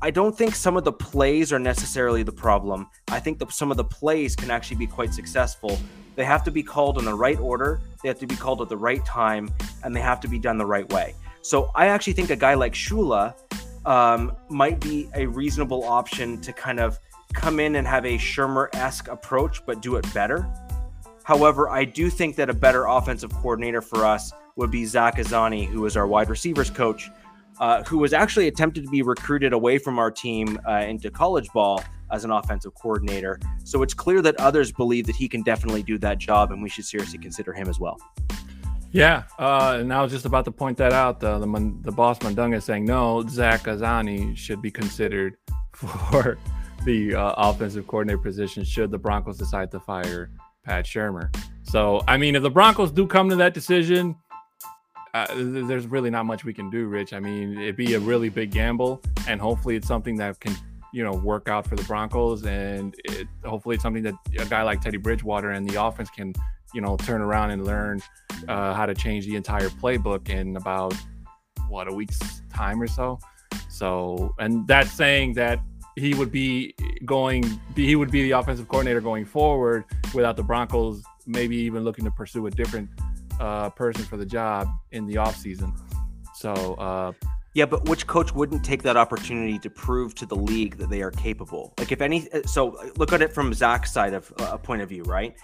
I 0.02 0.10
don't 0.10 0.36
think 0.36 0.54
some 0.54 0.76
of 0.76 0.84
the 0.84 0.92
plays 0.92 1.52
are 1.52 1.60
necessarily 1.60 2.22
the 2.22 2.32
problem. 2.32 2.88
I 3.08 3.20
think 3.20 3.38
that 3.38 3.52
some 3.52 3.70
of 3.70 3.76
the 3.76 3.84
plays 3.84 4.34
can 4.34 4.50
actually 4.50 4.78
be 4.78 4.86
quite 4.86 5.14
successful. 5.14 5.78
They 6.14 6.24
have 6.24 6.44
to 6.44 6.50
be 6.50 6.62
called 6.62 6.98
in 6.98 7.04
the 7.04 7.14
right 7.14 7.38
order, 7.38 7.80
they 8.02 8.08
have 8.08 8.18
to 8.18 8.26
be 8.26 8.36
called 8.36 8.60
at 8.60 8.68
the 8.68 8.76
right 8.76 9.04
time, 9.04 9.50
and 9.82 9.94
they 9.94 10.00
have 10.00 10.20
to 10.20 10.28
be 10.28 10.38
done 10.38 10.58
the 10.58 10.66
right 10.66 10.90
way. 10.92 11.14
So 11.42 11.70
I 11.74 11.86
actually 11.86 12.12
think 12.12 12.30
a 12.30 12.36
guy 12.36 12.54
like 12.54 12.72
Shula 12.72 13.34
um, 13.84 14.36
might 14.48 14.80
be 14.80 15.08
a 15.14 15.26
reasonable 15.26 15.84
option 15.84 16.40
to 16.42 16.52
kind 16.52 16.78
of 16.78 16.98
come 17.32 17.58
in 17.58 17.76
and 17.76 17.86
have 17.86 18.04
a 18.04 18.18
Shurmur 18.18 18.68
esque 18.74 19.08
approach, 19.08 19.64
but 19.66 19.80
do 19.80 19.96
it 19.96 20.14
better. 20.14 20.46
However, 21.24 21.68
I 21.68 21.84
do 21.84 22.10
think 22.10 22.36
that 22.36 22.50
a 22.50 22.54
better 22.54 22.86
offensive 22.86 23.32
coordinator 23.32 23.80
for 23.80 24.04
us 24.04 24.32
would 24.56 24.70
be 24.70 24.84
Zach 24.84 25.16
Azzanni, 25.16 25.66
who 25.66 25.86
is 25.86 25.96
our 25.96 26.06
wide 26.06 26.28
receivers 26.28 26.68
coach, 26.68 27.10
uh, 27.58 27.82
who 27.84 27.98
was 27.98 28.12
actually 28.12 28.48
attempted 28.48 28.84
to 28.84 28.90
be 28.90 29.02
recruited 29.02 29.52
away 29.52 29.78
from 29.78 29.98
our 29.98 30.10
team 30.10 30.58
uh, 30.68 30.84
into 30.86 31.10
college 31.10 31.48
ball 31.54 31.82
as 32.12 32.24
an 32.24 32.30
offensive 32.30 32.74
coordinator. 32.74 33.40
So 33.64 33.82
it's 33.82 33.94
clear 33.94 34.22
that 34.22 34.36
others 34.36 34.70
believe 34.70 35.06
that 35.06 35.16
he 35.16 35.28
can 35.28 35.42
definitely 35.42 35.82
do 35.82 35.98
that 35.98 36.18
job, 36.18 36.52
and 36.52 36.62
we 36.62 36.68
should 36.68 36.84
seriously 36.84 37.18
consider 37.18 37.52
him 37.52 37.68
as 37.68 37.80
well. 37.80 37.98
Yeah, 38.92 39.22
uh, 39.38 39.78
and 39.80 39.92
I 39.92 40.02
was 40.02 40.12
just 40.12 40.26
about 40.26 40.44
to 40.44 40.52
point 40.52 40.76
that 40.78 40.92
out. 40.92 41.18
The 41.18 41.38
the, 41.82 41.92
boss 41.92 42.18
is 42.22 42.64
saying 42.64 42.84
no, 42.84 43.26
Zach 43.26 43.62
Azzanni 43.62 44.36
should 44.36 44.60
be 44.60 44.70
considered 44.70 45.38
for 45.72 46.36
the 46.84 47.14
uh, 47.14 47.34
offensive 47.38 47.86
coordinator 47.86 48.18
position 48.18 48.64
should 48.64 48.90
the 48.90 48.98
Broncos 48.98 49.38
decide 49.38 49.70
to 49.70 49.80
fire 49.80 50.30
Pat 50.64 50.84
Shurmur. 50.84 51.34
So, 51.62 52.02
I 52.06 52.16
mean, 52.18 52.36
if 52.36 52.42
the 52.42 52.50
Broncos 52.50 52.90
do 52.90 53.06
come 53.06 53.30
to 53.30 53.36
that 53.36 53.54
decision, 53.54 54.16
uh, 55.14 55.26
there's 55.36 55.86
really 55.86 56.10
not 56.10 56.26
much 56.26 56.44
we 56.44 56.52
can 56.52 56.70
do, 56.70 56.86
Rich. 56.86 57.12
I 57.12 57.20
mean, 57.20 57.58
it'd 57.58 57.76
be 57.76 57.94
a 57.94 58.00
really 58.00 58.28
big 58.28 58.50
gamble, 58.50 59.00
and 59.28 59.40
hopefully, 59.40 59.76
it's 59.76 59.86
something 59.86 60.16
that 60.16 60.40
can, 60.40 60.54
you 60.92 61.02
know, 61.02 61.12
work 61.12 61.48
out 61.48 61.66
for 61.66 61.76
the 61.76 61.82
Broncos, 61.84 62.44
and 62.44 62.94
it, 63.04 63.26
hopefully, 63.44 63.74
it's 63.74 63.82
something 63.82 64.02
that 64.02 64.14
a 64.38 64.44
guy 64.46 64.62
like 64.62 64.80
Teddy 64.80 64.98
Bridgewater 64.98 65.50
and 65.50 65.68
the 65.68 65.82
offense 65.82 66.10
can, 66.10 66.34
you 66.74 66.80
know, 66.80 66.96
turn 66.96 67.20
around 67.20 67.50
and 67.50 67.64
learn 67.64 68.02
uh, 68.48 68.74
how 68.74 68.86
to 68.86 68.94
change 68.94 69.26
the 69.26 69.36
entire 69.36 69.68
playbook 69.68 70.28
in 70.28 70.56
about 70.56 70.94
what 71.68 71.88
a 71.88 71.94
week's 71.94 72.42
time 72.52 72.80
or 72.80 72.86
so. 72.86 73.18
So, 73.68 74.34
and 74.38 74.66
that's 74.66 74.92
saying 74.92 75.34
that 75.34 75.60
he 75.96 76.14
would 76.14 76.32
be 76.32 76.74
going 77.04 77.44
he 77.74 77.96
would 77.96 78.10
be 78.10 78.22
the 78.22 78.32
offensive 78.32 78.68
coordinator 78.68 79.00
going 79.00 79.24
forward 79.24 79.84
without 80.14 80.36
the 80.36 80.42
Broncos 80.42 81.02
maybe 81.26 81.56
even 81.56 81.84
looking 81.84 82.04
to 82.04 82.10
pursue 82.10 82.46
a 82.46 82.50
different 82.50 82.88
uh, 83.40 83.70
person 83.70 84.04
for 84.04 84.16
the 84.16 84.26
job 84.26 84.68
in 84.92 85.06
the 85.06 85.16
offseason. 85.16 85.72
So 86.34 86.52
uh, 86.74 87.12
yeah, 87.54 87.66
but 87.66 87.86
which 87.88 88.06
coach 88.06 88.34
wouldn't 88.34 88.64
take 88.64 88.82
that 88.82 88.96
opportunity 88.96 89.58
to 89.58 89.68
prove 89.68 90.14
to 90.16 90.26
the 90.26 90.36
league 90.36 90.78
that 90.78 90.88
they 90.88 91.02
are 91.02 91.10
capable? 91.10 91.74
Like 91.78 91.92
if 91.92 92.00
any 92.00 92.28
so 92.46 92.78
look 92.96 93.12
at 93.12 93.20
it 93.20 93.32
from 93.32 93.52
Zach's 93.52 93.92
side 93.92 94.14
of 94.14 94.32
a 94.38 94.42
uh, 94.42 94.56
point 94.56 94.80
of 94.80 94.88
view, 94.88 95.02
right? 95.02 95.36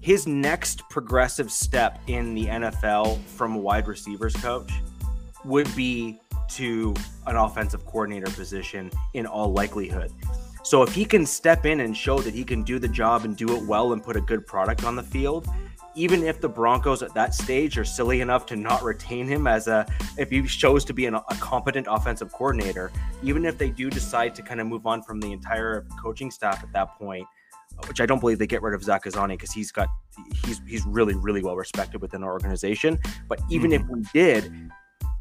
His 0.00 0.26
next 0.26 0.88
progressive 0.88 1.50
step 1.50 2.00
in 2.06 2.34
the 2.34 2.46
NFL 2.46 3.20
from 3.24 3.56
a 3.56 3.58
wide 3.58 3.88
receivers 3.88 4.34
coach 4.36 4.70
would 5.44 5.74
be 5.76 6.20
to 6.48 6.94
an 7.26 7.36
offensive 7.36 7.84
coordinator 7.86 8.30
position 8.30 8.90
in 9.14 9.26
all 9.26 9.52
likelihood. 9.52 10.12
So 10.62 10.82
if 10.82 10.94
he 10.94 11.04
can 11.04 11.26
step 11.26 11.66
in 11.66 11.80
and 11.80 11.96
show 11.96 12.18
that 12.20 12.34
he 12.34 12.44
can 12.44 12.62
do 12.62 12.78
the 12.78 12.88
job 12.88 13.24
and 13.24 13.36
do 13.36 13.54
it 13.56 13.62
well 13.64 13.92
and 13.92 14.02
put 14.02 14.16
a 14.16 14.20
good 14.20 14.46
product 14.46 14.84
on 14.84 14.96
the 14.96 15.02
field, 15.02 15.46
even 15.96 16.22
if 16.22 16.40
the 16.40 16.48
Broncos 16.48 17.02
at 17.02 17.14
that 17.14 17.34
stage 17.34 17.78
are 17.78 17.84
silly 17.84 18.20
enough 18.20 18.46
to 18.46 18.56
not 18.56 18.82
retain 18.82 19.26
him 19.26 19.46
as 19.46 19.66
a 19.66 19.86
if 20.18 20.30
he 20.30 20.46
shows 20.46 20.84
to 20.84 20.92
be 20.92 21.06
an, 21.06 21.14
a 21.14 21.34
competent 21.40 21.86
offensive 21.90 22.30
coordinator, 22.32 22.92
even 23.22 23.44
if 23.44 23.58
they 23.58 23.70
do 23.70 23.90
decide 23.90 24.34
to 24.34 24.42
kind 24.42 24.60
of 24.60 24.66
move 24.66 24.86
on 24.86 25.02
from 25.02 25.20
the 25.20 25.32
entire 25.32 25.86
coaching 26.00 26.30
staff 26.30 26.62
at 26.62 26.72
that 26.72 26.96
point, 26.98 27.26
which 27.88 28.00
I 28.00 28.06
don't 28.06 28.20
believe 28.20 28.38
they 28.38 28.46
get 28.46 28.62
rid 28.62 28.74
of 28.74 28.82
Zach 28.82 29.04
Azzanni 29.04 29.30
because 29.30 29.52
he's 29.52 29.72
got 29.72 29.88
he's 30.44 30.60
he's 30.66 30.84
really 30.86 31.14
really 31.14 31.42
well 31.42 31.56
respected 31.56 32.02
within 32.02 32.22
our 32.22 32.32
organization. 32.32 32.98
But 33.28 33.40
even 33.50 33.70
mm-hmm. 33.70 33.84
if 33.84 33.90
we 33.90 34.02
did, 34.12 34.70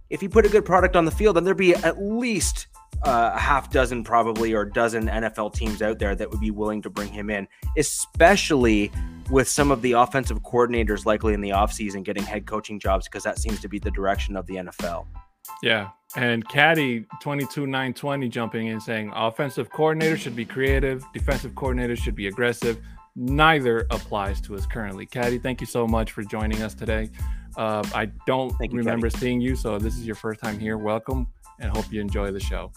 if 0.09 0.21
he 0.21 0.27
put 0.27 0.45
a 0.45 0.49
good 0.49 0.65
product 0.65 0.95
on 0.95 1.05
the 1.05 1.11
field, 1.11 1.37
then 1.37 1.45
there'd 1.45 1.57
be 1.57 1.73
at 1.73 2.01
least 2.01 2.67
uh, 3.03 3.31
a 3.33 3.39
half 3.39 3.71
dozen, 3.71 4.03
probably, 4.03 4.53
or 4.53 4.61
a 4.61 4.71
dozen 4.71 5.07
NFL 5.07 5.53
teams 5.53 5.81
out 5.81 5.99
there 5.99 6.15
that 6.15 6.29
would 6.29 6.39
be 6.39 6.51
willing 6.51 6.81
to 6.81 6.89
bring 6.89 7.11
him 7.11 7.29
in, 7.29 7.47
especially 7.77 8.91
with 9.29 9.47
some 9.47 9.71
of 9.71 9.81
the 9.81 9.93
offensive 9.93 10.41
coordinators 10.43 11.05
likely 11.05 11.33
in 11.33 11.41
the 11.41 11.49
offseason 11.49 12.03
getting 12.03 12.23
head 12.23 12.45
coaching 12.45 12.79
jobs 12.79 13.07
because 13.07 13.23
that 13.23 13.39
seems 13.39 13.59
to 13.61 13.67
be 13.67 13.79
the 13.79 13.91
direction 13.91 14.35
of 14.35 14.45
the 14.47 14.55
NFL. 14.55 15.05
Yeah. 15.61 15.89
And 16.15 16.47
Caddy 16.47 17.01
22920 17.21 18.29
jumping 18.29 18.67
in 18.67 18.79
saying 18.79 19.11
offensive 19.13 19.69
coordinator 19.69 20.17
should 20.17 20.35
be 20.35 20.45
creative, 20.45 21.03
defensive 21.13 21.55
coordinator 21.55 21.95
should 21.95 22.15
be 22.15 22.27
aggressive. 22.27 22.79
Neither 23.15 23.87
applies 23.91 24.41
to 24.41 24.55
us 24.55 24.65
currently. 24.65 25.05
Caddy, 25.05 25.39
thank 25.39 25.61
you 25.61 25.67
so 25.67 25.87
much 25.87 26.11
for 26.11 26.23
joining 26.23 26.61
us 26.61 26.73
today. 26.73 27.09
Uh, 27.57 27.83
I 27.93 28.07
don't 28.27 28.53
you, 28.59 28.69
remember 28.77 29.09
seeing 29.09 29.39
you, 29.39 29.55
so 29.55 29.79
this 29.79 29.97
is 29.97 30.05
your 30.05 30.15
first 30.15 30.41
time 30.41 30.59
here. 30.59 30.77
Welcome, 30.77 31.27
and 31.59 31.71
hope 31.71 31.91
you 31.91 32.01
enjoy 32.01 32.31
the 32.31 32.39
show. 32.39 32.71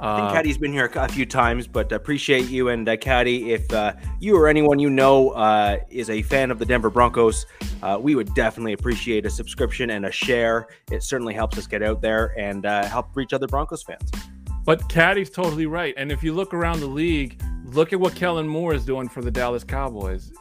I 0.00 0.16
think 0.16 0.30
uh, 0.30 0.34
Caddy's 0.34 0.58
been 0.58 0.72
here 0.72 0.90
a 0.94 1.08
few 1.08 1.26
times, 1.26 1.66
but 1.66 1.90
appreciate 1.90 2.48
you. 2.48 2.68
And 2.68 2.88
uh, 2.88 2.96
Caddy, 2.96 3.52
if 3.52 3.72
uh, 3.72 3.94
you 4.20 4.36
or 4.36 4.46
anyone 4.46 4.78
you 4.78 4.90
know 4.90 5.30
uh, 5.30 5.78
is 5.90 6.08
a 6.08 6.22
fan 6.22 6.50
of 6.50 6.58
the 6.58 6.64
Denver 6.64 6.90
Broncos, 6.90 7.46
uh, 7.82 7.98
we 8.00 8.14
would 8.14 8.32
definitely 8.34 8.74
appreciate 8.74 9.26
a 9.26 9.30
subscription 9.30 9.90
and 9.90 10.06
a 10.06 10.12
share. 10.12 10.68
It 10.90 11.02
certainly 11.02 11.34
helps 11.34 11.58
us 11.58 11.66
get 11.66 11.82
out 11.82 12.00
there 12.00 12.34
and 12.38 12.64
uh, 12.64 12.84
help 12.86 13.16
reach 13.16 13.32
other 13.32 13.46
Broncos 13.46 13.82
fans. 13.82 14.10
But 14.64 14.88
Caddy's 14.88 15.30
totally 15.30 15.66
right. 15.66 15.94
And 15.96 16.12
if 16.12 16.22
you 16.22 16.34
look 16.34 16.54
around 16.54 16.80
the 16.80 16.86
league, 16.86 17.40
look 17.72 17.92
at 17.92 18.00
what 18.00 18.14
Kellen 18.14 18.48
Moore 18.48 18.74
is 18.74 18.84
doing 18.84 19.08
for 19.08 19.22
the 19.22 19.30
Dallas 19.30 19.64
Cowboys. 19.64 20.32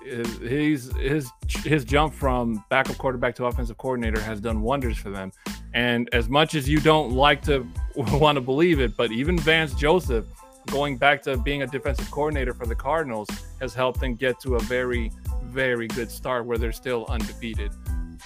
He's 0.42 0.94
his 0.96 1.30
his 1.48 1.86
jump 1.86 2.14
from 2.14 2.64
backup 2.70 2.98
quarterback 2.98 3.36
to 3.36 3.46
offensive 3.46 3.78
coordinator 3.78 4.20
has 4.22 4.40
done 4.40 4.62
wonders 4.62 4.98
for 4.98 5.10
them. 5.10 5.32
And 5.74 6.10
as 6.14 6.30
much 6.30 6.56
as 6.56 6.68
you 6.68 6.80
don't 6.80 7.12
like 7.12 7.42
to 7.44 7.68
want 7.96 8.36
to 8.36 8.42
believe 8.42 8.80
it, 8.80 8.96
but 8.98 9.12
even 9.12 9.38
Vance 9.38 9.74
Joseph 9.74 10.26
going 10.68 10.98
back 10.98 11.22
to 11.24 11.38
being 11.38 11.62
a 11.62 11.68
defensive 11.68 12.10
coordinator 12.12 12.54
for 12.54 12.66
the 12.66 12.76
Cardinals 12.76 13.30
has 13.62 13.74
helped 13.74 14.02
them 14.02 14.16
get 14.16 14.40
to 14.42 14.56
a 14.56 14.60
very 14.62 15.12
very 15.44 15.88
good 15.88 16.12
start 16.12 16.46
where 16.46 16.58
they're 16.58 16.72
still 16.72 17.06
undefeated. 17.10 17.72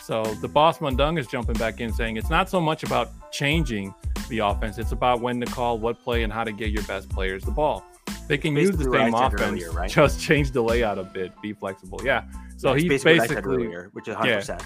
So 0.01 0.23
the 0.23 0.47
boss 0.47 0.79
Mundung 0.79 1.19
is 1.19 1.27
jumping 1.27 1.55
back 1.55 1.79
in 1.79 1.93
saying 1.93 2.17
it's 2.17 2.29
not 2.29 2.49
so 2.49 2.59
much 2.59 2.83
about 2.83 3.31
changing 3.31 3.93
the 4.29 4.39
offense, 4.39 4.77
it's 4.77 4.91
about 4.91 5.21
when 5.21 5.39
to 5.41 5.45
call 5.45 5.77
what 5.77 6.01
play 6.01 6.23
and 6.23 6.31
how 6.31 6.43
to 6.43 6.51
get 6.51 6.71
your 6.71 6.83
best 6.83 7.09
players 7.09 7.43
the 7.43 7.51
ball. 7.51 7.83
They 8.27 8.37
can 8.37 8.55
use 8.55 8.75
the 8.77 8.91
same 8.91 9.13
offense, 9.13 9.41
earlier, 9.41 9.71
right? 9.71 9.89
just 9.89 10.21
change 10.21 10.51
the 10.51 10.61
layout 10.61 10.97
a 10.97 11.03
bit, 11.03 11.33
be 11.41 11.53
flexible. 11.53 11.99
Yeah. 12.03 12.23
So 12.57 12.73
yeah, 12.73 12.79
he's 12.79 13.03
basically, 13.03 13.19
basically 13.19 13.65
earlier, 13.65 13.89
which 13.93 14.07
is 14.07 14.15
100%. 14.15 14.47
Yeah, 14.47 14.59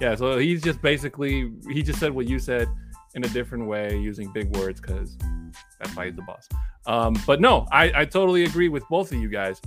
yeah. 0.00 0.14
So 0.14 0.38
he's 0.38 0.62
just 0.62 0.80
basically 0.80 1.52
he 1.70 1.82
just 1.82 1.98
said 1.98 2.12
what 2.12 2.26
you 2.26 2.38
said 2.38 2.68
in 3.14 3.24
a 3.24 3.28
different 3.28 3.66
way 3.66 3.96
using 3.96 4.32
big 4.32 4.54
words 4.56 4.80
because 4.80 5.16
that's 5.78 5.94
why 5.96 6.06
he's 6.06 6.16
the 6.16 6.22
boss. 6.22 6.48
Um, 6.86 7.16
but 7.26 7.40
no, 7.40 7.66
I, 7.70 8.00
I 8.00 8.04
totally 8.04 8.44
agree 8.44 8.68
with 8.68 8.84
both 8.88 9.12
of 9.12 9.18
you 9.18 9.28
guys. 9.28 9.60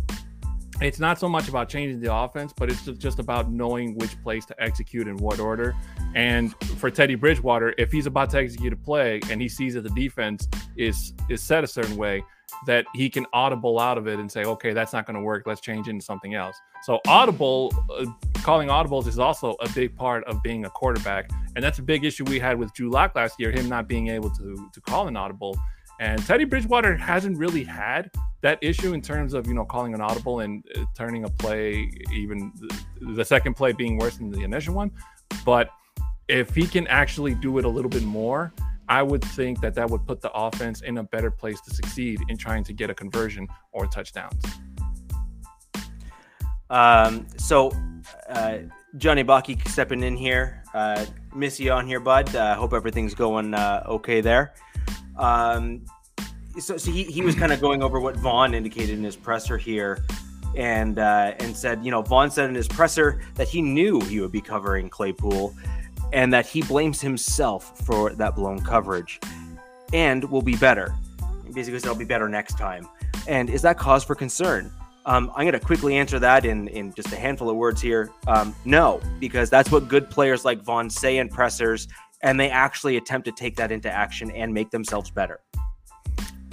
It's 0.80 1.00
not 1.00 1.18
so 1.18 1.28
much 1.28 1.50
about 1.50 1.70
changing 1.70 2.02
the 2.02 2.14
offense, 2.14 2.54
but 2.56 2.70
it's 2.70 2.86
just 2.86 3.18
about 3.18 3.52
knowing 3.52 3.98
which 3.98 4.22
plays 4.22 4.46
to 4.46 4.62
execute 4.62 5.08
in 5.08 5.18
what 5.18 5.40
order. 5.40 5.76
And 6.14 6.54
for 6.78 6.92
Teddy 6.92 7.16
Bridgewater, 7.16 7.74
if 7.80 7.92
he's 7.92 8.06
about 8.06 8.30
to 8.32 8.38
execute 8.38 8.74
a 8.74 8.76
play 8.76 9.20
and 9.32 9.42
he 9.42 9.50
sees 9.50 9.74
that 9.74 9.82
the 9.82 9.90
defense 9.90 10.48
is 10.76 11.14
is 11.30 11.42
set 11.42 11.64
a 11.64 11.68
certain 11.68 11.98
way, 11.98 12.24
that 12.66 12.86
he 12.94 13.10
can 13.10 13.26
audible 13.34 13.80
out 13.80 13.98
of 13.98 14.08
it 14.08 14.20
and 14.20 14.32
say, 14.32 14.44
okay, 14.44 14.74
that's 14.74 14.94
not 14.94 15.06
going 15.06 15.16
to 15.16 15.22
work. 15.22 15.44
Let's 15.46 15.62
change 15.62 15.88
into 15.88 16.04
something 16.04 16.34
else. 16.34 16.56
So 16.84 17.00
audible, 17.08 17.74
uh, 17.98 18.06
calling 18.42 18.70
audibles 18.70 19.08
is 19.08 19.20
also 19.20 19.56
a 19.60 19.70
big 19.70 19.96
part 19.96 20.24
of 20.26 20.42
being 20.44 20.66
a 20.66 20.70
quarterback, 20.70 21.30
and 21.56 21.64
that's 21.64 21.80
a 21.80 21.84
big 21.84 22.06
issue 22.06 22.24
we 22.26 22.40
had 22.40 22.58
with 22.58 22.74
Drew 22.74 22.90
Lock 22.90 23.16
last 23.16 23.40
year, 23.40 23.52
him 23.52 23.68
not 23.68 23.88
being 23.88 24.08
able 24.08 24.30
to 24.32 24.70
to 24.72 24.82
call 24.82 25.08
an 25.08 25.18
audible. 25.18 25.58
And 26.00 26.24
Teddy 26.26 26.46
Bridgewater 26.46 26.96
hasn't 26.96 27.38
really 27.38 27.64
had 27.64 28.12
that 28.42 28.60
issue 28.62 28.94
in 28.94 29.02
terms 29.02 29.34
of 29.34 29.48
you 29.48 29.54
know 29.54 29.66
calling 29.66 29.94
an 29.94 30.02
audible 30.02 30.42
and 30.42 30.64
uh, 30.76 30.86
turning 30.96 31.24
a 31.24 31.30
play, 31.30 31.92
even 32.14 32.52
the, 32.60 33.14
the 33.16 33.26
second 33.26 33.56
play 33.56 33.72
being 33.72 33.98
worse 33.98 34.18
than 34.18 34.30
the 34.30 34.44
initial 34.44 34.76
one. 34.76 34.92
But 35.44 35.70
if 36.28 36.54
he 36.54 36.68
can 36.68 36.88
actually 36.88 37.34
do 37.36 37.58
it 37.58 37.66
a 37.66 37.70
little 37.70 37.90
bit 37.90 38.04
more, 38.04 38.54
I 38.90 39.04
would 39.04 39.24
think 39.24 39.60
that 39.62 39.74
that 39.76 39.90
would 39.90 40.06
put 40.06 40.22
the 40.22 40.32
offense 40.32 40.82
in 40.82 40.98
a 40.98 41.04
better 41.04 41.30
place 41.30 41.60
to 41.62 41.74
succeed 41.74 42.20
in 42.30 42.38
trying 42.38 42.64
to 42.66 42.74
get 42.74 42.90
a 42.90 42.94
conversion 42.94 43.48
or 43.72 43.88
touchdowns. 43.88 44.42
Um, 46.70 47.28
so, 47.38 47.72
uh, 48.30 48.60
Johnny 48.98 49.24
Baki 49.24 49.68
stepping 49.68 50.04
in 50.04 50.16
here. 50.16 50.64
Uh, 50.74 51.06
miss 51.34 51.60
you 51.60 51.72
on 51.72 51.86
here, 51.86 52.00
bud. 52.00 52.34
Uh, 52.36 52.56
hope 52.56 52.74
everything's 52.74 53.14
going 53.14 53.54
uh, 53.54 53.84
okay 53.88 54.22
there. 54.22 54.54
Um, 55.18 55.86
so, 56.60 56.78
so 56.78 56.92
he, 56.92 57.04
he 57.04 57.22
was 57.22 57.36
kind 57.36 57.52
of 57.52 57.62
going 57.62 57.84
over 57.84 58.00
what 58.00 58.16
Von 58.18 58.54
indicated 58.54 58.98
in 58.98 59.04
his 59.04 59.16
presser 59.16 59.58
here 59.58 60.04
and 60.56 60.98
uh, 60.98 61.34
and 61.40 61.56
said, 61.56 61.84
you 61.86 61.92
know, 61.92 62.02
Von 62.02 62.32
said 62.32 62.50
in 62.50 62.56
his 62.56 62.68
presser 62.68 63.22
that 63.36 63.48
he 63.48 63.62
knew 63.62 64.00
he 64.02 64.20
would 64.20 64.32
be 64.32 64.42
covering 64.42 64.90
Claypool 64.90 65.54
and 66.14 66.32
that 66.34 66.46
he 66.46 66.62
blames 66.62 67.02
himself 67.02 67.78
for 67.86 68.12
that 68.12 68.36
blown 68.36 68.62
coverage 68.62 69.20
and 69.94 70.24
will 70.30 70.42
be 70.42 70.56
better. 70.56 70.96
Basically, 71.54 71.80
said, 71.80 71.90
I'll 71.90 71.96
be 71.96 72.06
better 72.06 72.30
next 72.30 72.58
time. 72.58 72.88
And 73.28 73.50
is 73.50 73.62
that 73.64 73.78
cause 73.78 74.04
for 74.04 74.16
concern? 74.16 74.72
Um, 75.06 75.32
I'm 75.36 75.44
going 75.44 75.54
to 75.54 75.60
quickly 75.60 75.96
answer 75.96 76.20
that 76.20 76.46
in, 76.46 76.68
in 76.68 76.94
just 76.94 77.12
a 77.14 77.16
handful 77.16 77.50
of 77.50 77.56
words 77.56 77.82
here. 77.82 78.10
Um, 78.28 78.54
no, 78.66 79.00
because 79.20 79.50
that's 79.50 79.72
what 79.72 79.88
good 79.88 80.10
players 80.10 80.44
like 80.44 80.62
Von 80.64 80.90
say 80.90 81.18
in 81.18 81.30
pressers, 81.30 81.88
and 82.24 82.38
they 82.38 82.50
actually 82.50 82.98
attempt 82.98 83.26
to 83.26 83.32
take 83.32 83.56
that 83.56 83.72
into 83.72 83.90
action 83.90 84.30
and 84.32 84.54
make 84.54 84.70
themselves 84.70 85.10
better. 85.10 85.40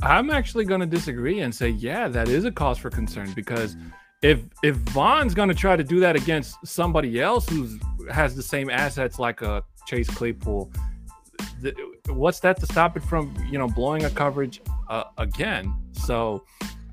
I'm 0.02 0.30
actually 0.30 0.66
going 0.66 0.80
to 0.80 0.86
disagree 0.86 1.40
and 1.40 1.52
say, 1.52 1.70
yeah, 1.70 2.08
that 2.08 2.28
is 2.28 2.44
a 2.44 2.52
cause 2.52 2.78
for 2.78 2.90
concern 2.90 3.32
because 3.34 3.76
if 4.24 4.40
if 4.62 4.76
Von's 4.76 5.34
to 5.34 5.54
try 5.54 5.76
to 5.76 5.84
do 5.84 6.00
that 6.00 6.16
against 6.16 6.56
somebody 6.66 7.20
else 7.20 7.46
who 7.46 7.78
has 8.10 8.34
the 8.34 8.42
same 8.42 8.70
assets 8.70 9.18
like 9.18 9.42
a 9.42 9.62
Chase 9.86 10.08
Claypool, 10.08 10.72
what's 12.08 12.40
that 12.40 12.58
to 12.60 12.66
stop 12.66 12.96
it 12.96 13.02
from 13.02 13.36
you 13.50 13.58
know 13.58 13.68
blowing 13.68 14.06
a 14.06 14.10
coverage 14.10 14.62
uh, 14.88 15.04
again? 15.18 15.74
So 15.92 16.42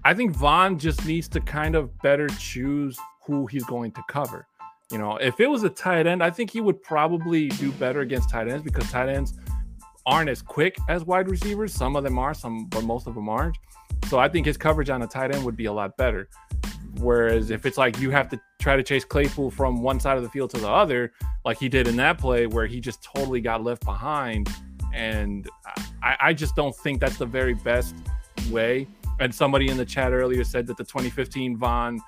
I 0.04 0.14
think 0.14 0.36
Von 0.36 0.78
just 0.78 1.06
needs 1.06 1.30
to 1.30 1.40
kind 1.40 1.76
of 1.76 1.98
better 2.02 2.28
choose 2.38 3.00
who 3.26 3.46
he's 3.46 3.64
going 3.64 3.94
to 3.94 4.04
cover. 4.10 4.46
You 4.92 4.98
know, 4.98 5.16
if 5.16 5.40
it 5.40 5.48
was 5.48 5.64
a 5.64 5.70
tight 5.70 6.08
end, 6.08 6.22
I 6.22 6.32
think 6.32 6.52
he 6.52 6.60
would 6.60 6.84
probably 6.84 7.48
do 7.48 7.72
better 7.74 8.02
against 8.02 8.30
tight 8.30 8.50
ends 8.50 8.62
because 8.62 8.92
tight 8.92 9.08
ends 9.08 9.36
aren't 10.06 10.30
as 10.30 10.42
quick 10.42 10.76
as 10.90 11.06
wide 11.06 11.30
receivers. 11.30 11.74
Some 11.74 11.96
of 11.96 12.04
them 12.04 12.20
are, 12.20 12.34
some, 12.34 12.66
but 12.66 12.84
most 12.84 13.08
of 13.08 13.16
them 13.16 13.30
aren't. 13.30 13.58
So 14.10 14.20
I 14.20 14.28
think 14.28 14.48
his 14.48 14.58
coverage 14.58 14.90
on 14.90 15.02
a 15.04 15.08
tight 15.08 15.34
end 15.34 15.46
would 15.46 15.56
be 15.56 15.66
a 15.66 15.72
lot 15.72 15.96
better. 15.96 16.28
Whereas 17.00 17.52
if 17.52 17.66
it's 17.66 17.78
like 17.78 18.00
you 18.00 18.12
have 18.12 18.30
to 18.30 18.40
try 18.60 18.76
to 18.76 18.84
chase 18.84 19.06
Claypool 19.06 19.52
from 19.52 19.82
one 19.82 20.00
side 20.00 20.18
of 20.18 20.24
the 20.24 20.30
field 20.30 20.50
to 20.52 20.58
the 20.58 20.70
other, 20.70 21.14
like 21.46 21.58
he 21.58 21.70
did 21.70 21.88
in 21.88 21.96
that 21.98 22.18
play 22.18 22.48
where 22.48 22.66
he 22.68 22.80
just 22.80 23.04
totally 23.04 23.42
got 23.42 23.64
left 23.64 23.86
behind, 23.86 24.50
and 24.94 25.50
I, 26.04 26.18
I 26.20 26.34
just 26.34 26.56
don't 26.56 26.76
think 26.76 27.00
that's 27.00 27.18
the 27.18 27.26
very 27.26 27.54
best 27.54 27.96
way. 28.50 28.88
And 29.20 29.34
somebody 29.34 29.70
in 29.70 29.78
the 29.78 29.86
chat 29.86 30.12
earlier 30.12 30.44
said 30.44 30.68
that 30.68 30.78
the 30.78 30.84
2015 30.84 31.58
Von 31.58 32.02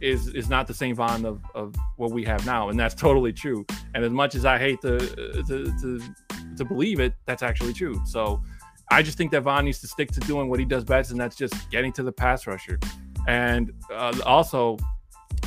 is 0.00 0.28
is 0.28 0.48
not 0.48 0.66
the 0.66 0.74
same 0.74 0.94
Von 0.94 1.24
of, 1.24 1.42
of 1.54 1.74
what 1.96 2.10
we 2.10 2.24
have 2.24 2.44
now, 2.46 2.70
and 2.70 2.78
that's 2.78 2.94
totally 2.94 3.32
true. 3.32 3.66
And 3.94 4.04
as 4.04 4.12
much 4.12 4.34
as 4.34 4.44
I 4.44 4.58
hate 4.58 4.80
to 4.82 4.98
to 4.98 5.64
to, 5.80 6.00
to 6.56 6.64
believe 6.64 7.00
it, 7.00 7.14
that's 7.26 7.42
actually 7.42 7.74
true. 7.74 8.00
So 8.06 8.42
I 8.90 9.02
just 9.02 9.18
think 9.18 9.30
that 9.32 9.42
Von 9.42 9.64
needs 9.64 9.80
to 9.80 9.86
stick 9.86 10.10
to 10.12 10.20
doing 10.20 10.48
what 10.48 10.58
he 10.58 10.64
does 10.64 10.84
best, 10.84 11.10
and 11.10 11.20
that's 11.20 11.36
just 11.36 11.70
getting 11.70 11.92
to 11.92 12.02
the 12.02 12.12
pass 12.12 12.46
rusher. 12.46 12.78
And 13.26 13.72
uh, 13.92 14.18
also, 14.24 14.78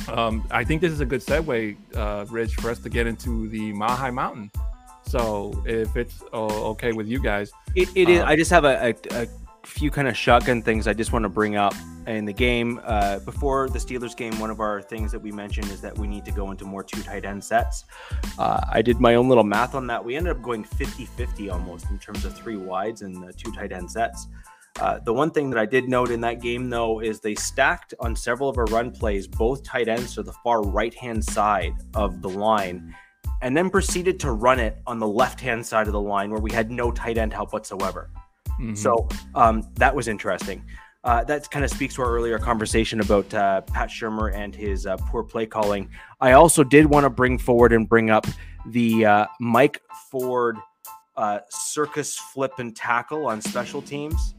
um, 0.08 0.46
I 0.50 0.64
think 0.64 0.80
this 0.80 0.92
is 0.92 1.00
a 1.00 1.06
good 1.06 1.20
segue, 1.20 1.76
uh, 1.94 2.26
Rich, 2.28 2.56
for 2.56 2.70
us 2.70 2.78
to 2.80 2.88
get 2.88 3.06
into 3.06 3.48
the 3.48 3.72
Mile 3.72 3.96
High 3.96 4.10
Mountain. 4.10 4.50
So 5.06 5.62
if 5.66 5.96
it's 5.96 6.22
uh, 6.32 6.70
okay 6.70 6.92
with 6.92 7.06
you 7.06 7.20
guys, 7.22 7.52
it, 7.74 7.88
it 7.94 8.08
is. 8.08 8.20
Um, 8.20 8.28
I 8.28 8.36
just 8.36 8.50
have 8.50 8.64
a, 8.64 8.94
a, 9.10 9.22
a 9.22 9.26
few 9.66 9.90
kind 9.90 10.08
of 10.08 10.16
shotgun 10.16 10.62
things 10.62 10.86
I 10.86 10.92
just 10.92 11.12
want 11.12 11.24
to 11.24 11.28
bring 11.28 11.56
up 11.56 11.74
in 12.06 12.24
the 12.24 12.32
game. 12.32 12.80
Uh, 12.84 13.18
before 13.20 13.68
the 13.68 13.78
Steelers 13.78 14.16
game, 14.16 14.38
one 14.38 14.50
of 14.50 14.60
our 14.60 14.82
things 14.82 15.12
that 15.12 15.20
we 15.20 15.32
mentioned 15.32 15.68
is 15.68 15.80
that 15.80 15.96
we 15.96 16.06
need 16.06 16.24
to 16.24 16.32
go 16.32 16.50
into 16.50 16.64
more 16.64 16.82
two 16.82 17.02
tight 17.02 17.24
end 17.24 17.42
sets. 17.42 17.84
Uh, 18.38 18.60
I 18.70 18.82
did 18.82 19.00
my 19.00 19.14
own 19.14 19.28
little 19.28 19.44
math 19.44 19.74
on 19.74 19.86
that. 19.88 20.04
We 20.04 20.16
ended 20.16 20.36
up 20.36 20.42
going 20.42 20.64
50 20.64 21.06
50 21.06 21.50
almost 21.50 21.90
in 21.90 21.98
terms 21.98 22.24
of 22.24 22.34
three 22.34 22.56
wides 22.56 23.02
and 23.02 23.22
the 23.22 23.32
two 23.32 23.52
tight 23.52 23.72
end 23.72 23.90
sets. 23.90 24.26
Uh, 24.80 24.98
the 25.04 25.12
one 25.12 25.30
thing 25.30 25.50
that 25.50 25.58
I 25.58 25.66
did 25.66 25.88
note 25.88 26.10
in 26.10 26.20
that 26.22 26.42
game, 26.42 26.68
though, 26.68 27.00
is 27.00 27.20
they 27.20 27.36
stacked 27.36 27.94
on 28.00 28.16
several 28.16 28.48
of 28.48 28.58
our 28.58 28.64
run 28.66 28.90
plays 28.90 29.28
both 29.28 29.62
tight 29.62 29.86
ends 29.86 30.14
to 30.14 30.22
the 30.22 30.32
far 30.44 30.62
right 30.62 30.92
hand 30.94 31.24
side 31.24 31.74
of 31.94 32.20
the 32.22 32.28
line, 32.28 32.94
and 33.40 33.56
then 33.56 33.70
proceeded 33.70 34.18
to 34.20 34.32
run 34.32 34.58
it 34.58 34.78
on 34.86 34.98
the 34.98 35.06
left 35.06 35.40
hand 35.40 35.64
side 35.64 35.86
of 35.86 35.92
the 35.92 36.00
line 36.00 36.30
where 36.30 36.40
we 36.40 36.50
had 36.50 36.72
no 36.72 36.90
tight 36.90 37.18
end 37.18 37.32
help 37.32 37.52
whatsoever. 37.52 38.10
Mm-hmm. 38.60 38.74
So 38.74 39.08
um, 39.36 39.62
that 39.74 39.94
was 39.94 40.08
interesting. 40.08 40.64
Uh, 41.04 41.22
that 41.22 41.48
kind 41.50 41.64
of 41.64 41.70
speaks 41.70 41.94
to 41.94 42.02
our 42.02 42.10
earlier 42.10 42.38
conversation 42.38 43.00
about 43.00 43.32
uh, 43.32 43.60
Pat 43.60 43.90
Shurmur 43.90 44.34
and 44.34 44.56
his 44.56 44.86
uh, 44.86 44.96
poor 44.96 45.22
play 45.22 45.46
calling. 45.46 45.88
I 46.20 46.32
also 46.32 46.64
did 46.64 46.86
want 46.86 47.04
to 47.04 47.10
bring 47.10 47.38
forward 47.38 47.72
and 47.72 47.88
bring 47.88 48.10
up 48.10 48.26
the 48.66 49.04
uh, 49.04 49.26
Mike 49.38 49.82
Ford 50.10 50.56
uh, 51.16 51.40
circus 51.48 52.16
flip 52.16 52.54
and 52.58 52.74
tackle 52.74 53.26
on 53.26 53.40
special 53.40 53.82
teams 53.82 54.34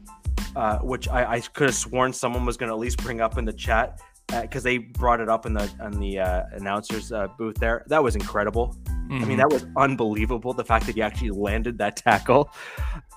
uh, 0.56 0.78
which 0.78 1.06
I, 1.08 1.34
I 1.34 1.40
could 1.40 1.66
have 1.66 1.74
sworn 1.74 2.12
someone 2.14 2.46
was 2.46 2.56
going 2.56 2.70
to 2.70 2.74
at 2.74 2.80
least 2.80 2.96
bring 3.02 3.20
up 3.20 3.36
in 3.36 3.44
the 3.44 3.52
chat 3.52 4.00
because 4.40 4.64
uh, 4.64 4.70
they 4.70 4.78
brought 4.78 5.20
it 5.20 5.28
up 5.28 5.44
in 5.44 5.52
the 5.52 5.70
in 5.84 6.00
the 6.00 6.18
uh, 6.18 6.44
announcers 6.52 7.12
uh, 7.12 7.28
booth 7.38 7.56
there. 7.56 7.84
That 7.88 8.02
was 8.02 8.16
incredible. 8.16 8.74
Mm-hmm. 8.88 9.12
I 9.12 9.18
mean, 9.18 9.28
mm-hmm. 9.28 9.36
that 9.36 9.52
was 9.52 9.66
unbelievable. 9.76 10.54
The 10.54 10.64
fact 10.64 10.86
that 10.86 10.94
he 10.94 11.02
actually 11.02 11.30
landed 11.30 11.76
that 11.78 11.96
tackle, 11.96 12.50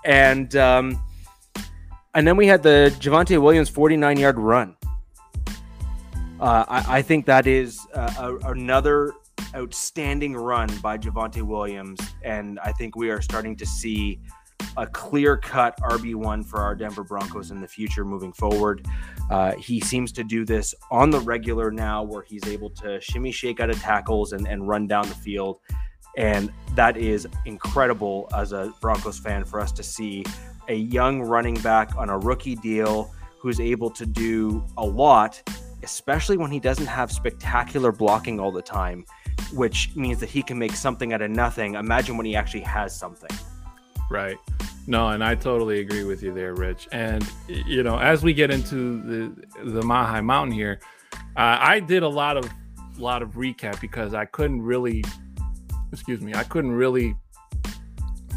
and 0.04 0.54
um, 0.58 1.02
and 2.14 2.28
then 2.28 2.36
we 2.36 2.46
had 2.46 2.62
the 2.62 2.94
Javonte 3.00 3.42
Williams 3.42 3.70
49 3.70 4.20
yard 4.20 4.38
run. 4.38 4.76
Uh, 6.42 6.66
I, 6.68 6.98
I, 6.98 7.02
think 7.02 7.26
that 7.26 7.48
is 7.48 7.86
uh, 7.94 8.14
a, 8.44 8.52
another 8.52 9.14
outstanding 9.56 10.36
run 10.36 10.70
by 10.82 10.98
Javonte 10.98 11.42
Williams, 11.42 12.00
and 12.22 12.60
I 12.60 12.72
think 12.72 12.96
we 12.96 13.10
are 13.10 13.22
starting 13.22 13.58
to 13.58 13.66
see 13.66 14.22
a 14.78 14.88
clear 14.88 15.38
cut 15.38 15.78
RB1 15.82 16.46
for 16.46 16.60
our 16.60 16.76
Denver 16.76 17.04
Broncos 17.04 17.52
in 17.52 17.62
the 17.62 17.68
future 17.68 18.06
moving 18.06 18.32
forward. 18.32 18.86
Uh, 19.30 19.54
he 19.56 19.80
seems 19.80 20.12
to 20.14 20.24
do 20.24 20.46
this 20.46 20.74
on 20.90 21.10
the 21.10 21.20
regular 21.20 21.72
now, 21.72 22.04
where 22.04 22.24
he's 22.24 22.48
able 22.48 22.70
to 22.72 23.00
shimmy 23.02 23.32
shake 23.32 23.60
out 23.60 23.70
of 23.70 23.80
tackles 23.80 24.34
and, 24.34 24.48
and 24.48 24.68
run 24.68 24.88
down 24.88 25.08
the 25.08 25.16
field. 25.16 25.60
And 26.18 26.52
that 26.76 26.98
is 26.98 27.28
incredible 27.46 28.30
as 28.36 28.52
a 28.52 28.74
Broncos 28.82 29.20
fan 29.20 29.44
for 29.44 29.60
us 29.60 29.72
to 29.74 29.84
see 29.84 30.26
a 30.68 30.76
young 30.76 31.22
running 31.22 31.56
back 31.56 31.96
on 31.96 32.10
a 32.10 32.18
rookie 32.18 32.56
deal 32.56 33.14
who's 33.38 33.60
able 33.60 33.90
to 33.90 34.06
do 34.06 34.64
a 34.78 34.86
lot, 34.86 35.42
especially 35.84 36.38
when 36.38 36.52
he 36.52 36.60
doesn't 36.60 36.86
have 36.86 37.12
spectacular 37.12 37.92
blocking 37.92 38.40
all 38.40 38.52
the 38.52 38.62
time, 38.62 39.06
which 39.54 39.96
means 39.96 40.20
that 40.20 40.30
he 40.30 40.44
can 40.44 40.58
make 40.58 40.74
something 40.74 41.14
out 41.14 41.22
of 41.22 41.32
nothing. 41.32 41.76
Imagine 41.76 42.18
when 42.18 42.26
he 42.26 42.36
actually 42.36 42.62
has 42.62 42.98
something. 42.98 43.30
Right. 44.10 44.38
No, 44.88 45.10
and 45.10 45.24
I 45.24 45.36
totally 45.36 45.82
agree 45.82 46.04
with 46.04 46.24
you 46.24 46.34
there, 46.34 46.56
Rich. 46.56 46.88
And 46.92 47.28
you 47.48 47.84
know, 47.84 47.98
as 47.98 48.24
we 48.24 48.34
get 48.34 48.50
into 48.50 49.02
the 49.02 49.72
the 49.72 49.82
High 49.86 50.22
Mountain 50.22 50.54
here, 50.54 50.80
uh, 51.38 51.58
I 51.60 51.80
did 51.80 52.02
a 52.02 52.08
lot 52.08 52.38
of 52.38 52.50
lot 52.98 53.22
of 53.22 53.32
recap 53.32 53.80
because 53.80 54.14
I 54.14 54.26
couldn't 54.26 54.62
really, 54.62 55.04
excuse 55.92 56.22
me, 56.22 56.34
I 56.34 56.44
couldn't 56.44 56.72
really 56.72 57.16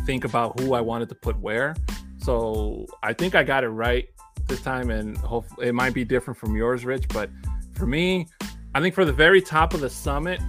think 0.04 0.24
about 0.24 0.60
who 0.60 0.74
I 0.74 0.80
wanted 0.80 1.08
to 1.08 1.14
put 1.14 1.38
where. 1.40 1.74
So 2.18 2.86
I 3.02 3.12
think 3.12 3.34
I 3.34 3.42
got 3.42 3.64
it 3.64 3.70
right 3.70 4.08
this 4.46 4.60
time, 4.60 4.90
and 4.90 5.16
hopefully 5.16 5.68
it 5.68 5.74
might 5.74 5.94
be 5.94 6.04
different 6.04 6.38
from 6.38 6.54
yours, 6.54 6.84
Rich. 6.84 7.08
But 7.08 7.30
for 7.72 7.86
me, 7.86 8.28
I 8.74 8.80
think 8.80 8.94
for 8.94 9.04
the 9.04 9.12
very 9.12 9.40
top 9.40 9.74
of 9.74 9.80
the 9.80 9.90
summit, 9.90 10.40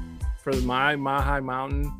for 0.41 0.53
my 0.53 0.95
High 0.95 1.39
Mountain, 1.39 1.91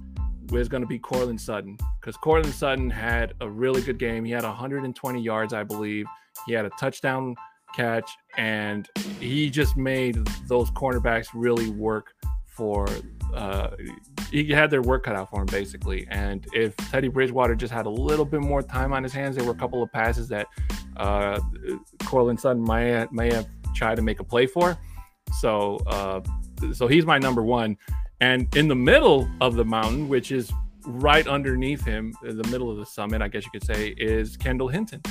was 0.60 0.70
going 0.70 0.82
to 0.82 0.88
be 0.88 1.00
Courtland 1.00 1.40
Sutton 1.40 1.78
because 2.00 2.18
Courtland 2.18 2.54
Sutton 2.54 2.90
had 2.90 3.34
a 3.42 3.50
really 3.50 3.82
good 3.82 3.98
game. 3.98 4.24
He 4.26 4.32
had 4.32 4.44
120 4.44 5.22
yards, 5.22 5.54
I 5.54 5.64
believe. 5.64 6.06
He 6.46 6.54
had 6.54 6.66
a 6.66 6.70
touchdown 6.80 7.36
catch, 7.76 8.10
and 8.38 8.88
he 9.20 9.50
just 9.50 9.78
made 9.78 10.16
those 10.48 10.70
cornerbacks 10.72 11.28
really 11.34 11.70
work 11.70 12.14
for. 12.46 12.88
Uh, 13.34 13.72
he 14.30 14.48
had 14.50 14.70
their 14.70 14.82
work 14.82 15.04
cut 15.04 15.16
out 15.16 15.30
for 15.30 15.42
him 15.42 15.48
basically. 15.48 16.08
And 16.10 16.46
if 16.54 16.76
Teddy 16.78 17.08
Bridgewater 17.08 17.56
just 17.56 17.74
had 17.74 17.86
a 17.86 17.90
little 17.90 18.26
bit 18.26 18.42
more 18.42 18.62
time 18.62 18.94
on 18.94 19.04
his 19.04 19.14
hands, 19.14 19.36
there 19.36 19.46
were 19.46 19.54
a 19.54 19.58
couple 19.58 19.82
of 19.82 19.92
passes 19.92 20.28
that 20.30 20.48
uh, 20.98 21.40
Courtland 22.06 22.40
Sutton 22.40 22.64
may 22.64 23.06
may 23.12 23.34
have 23.34 23.48
tried 23.74 23.96
to 23.96 24.02
make 24.02 24.20
a 24.20 24.24
play 24.24 24.46
for. 24.46 24.78
So, 25.40 25.78
uh, 25.88 26.22
so 26.74 26.88
he's 26.88 27.06
my 27.06 27.18
number 27.18 27.42
one. 27.42 27.78
And 28.24 28.48
in 28.56 28.70
the 28.70 28.76
middle 28.76 29.30
of 29.42 29.56
the 29.56 29.66
mountain, 29.66 30.08
which 30.08 30.32
is 30.32 30.50
right 30.86 31.28
underneath 31.28 31.84
him, 31.84 32.16
in 32.24 32.38
the 32.38 32.48
middle 32.48 32.72
of 32.72 32.78
the 32.78 32.86
summit, 32.86 33.22
I 33.22 33.28
guess 33.28 33.44
you 33.44 33.52
could 33.52 33.66
say, 33.66 33.90
is 33.98 34.38
Kendall 34.38 34.70
Hinton. 34.70 35.02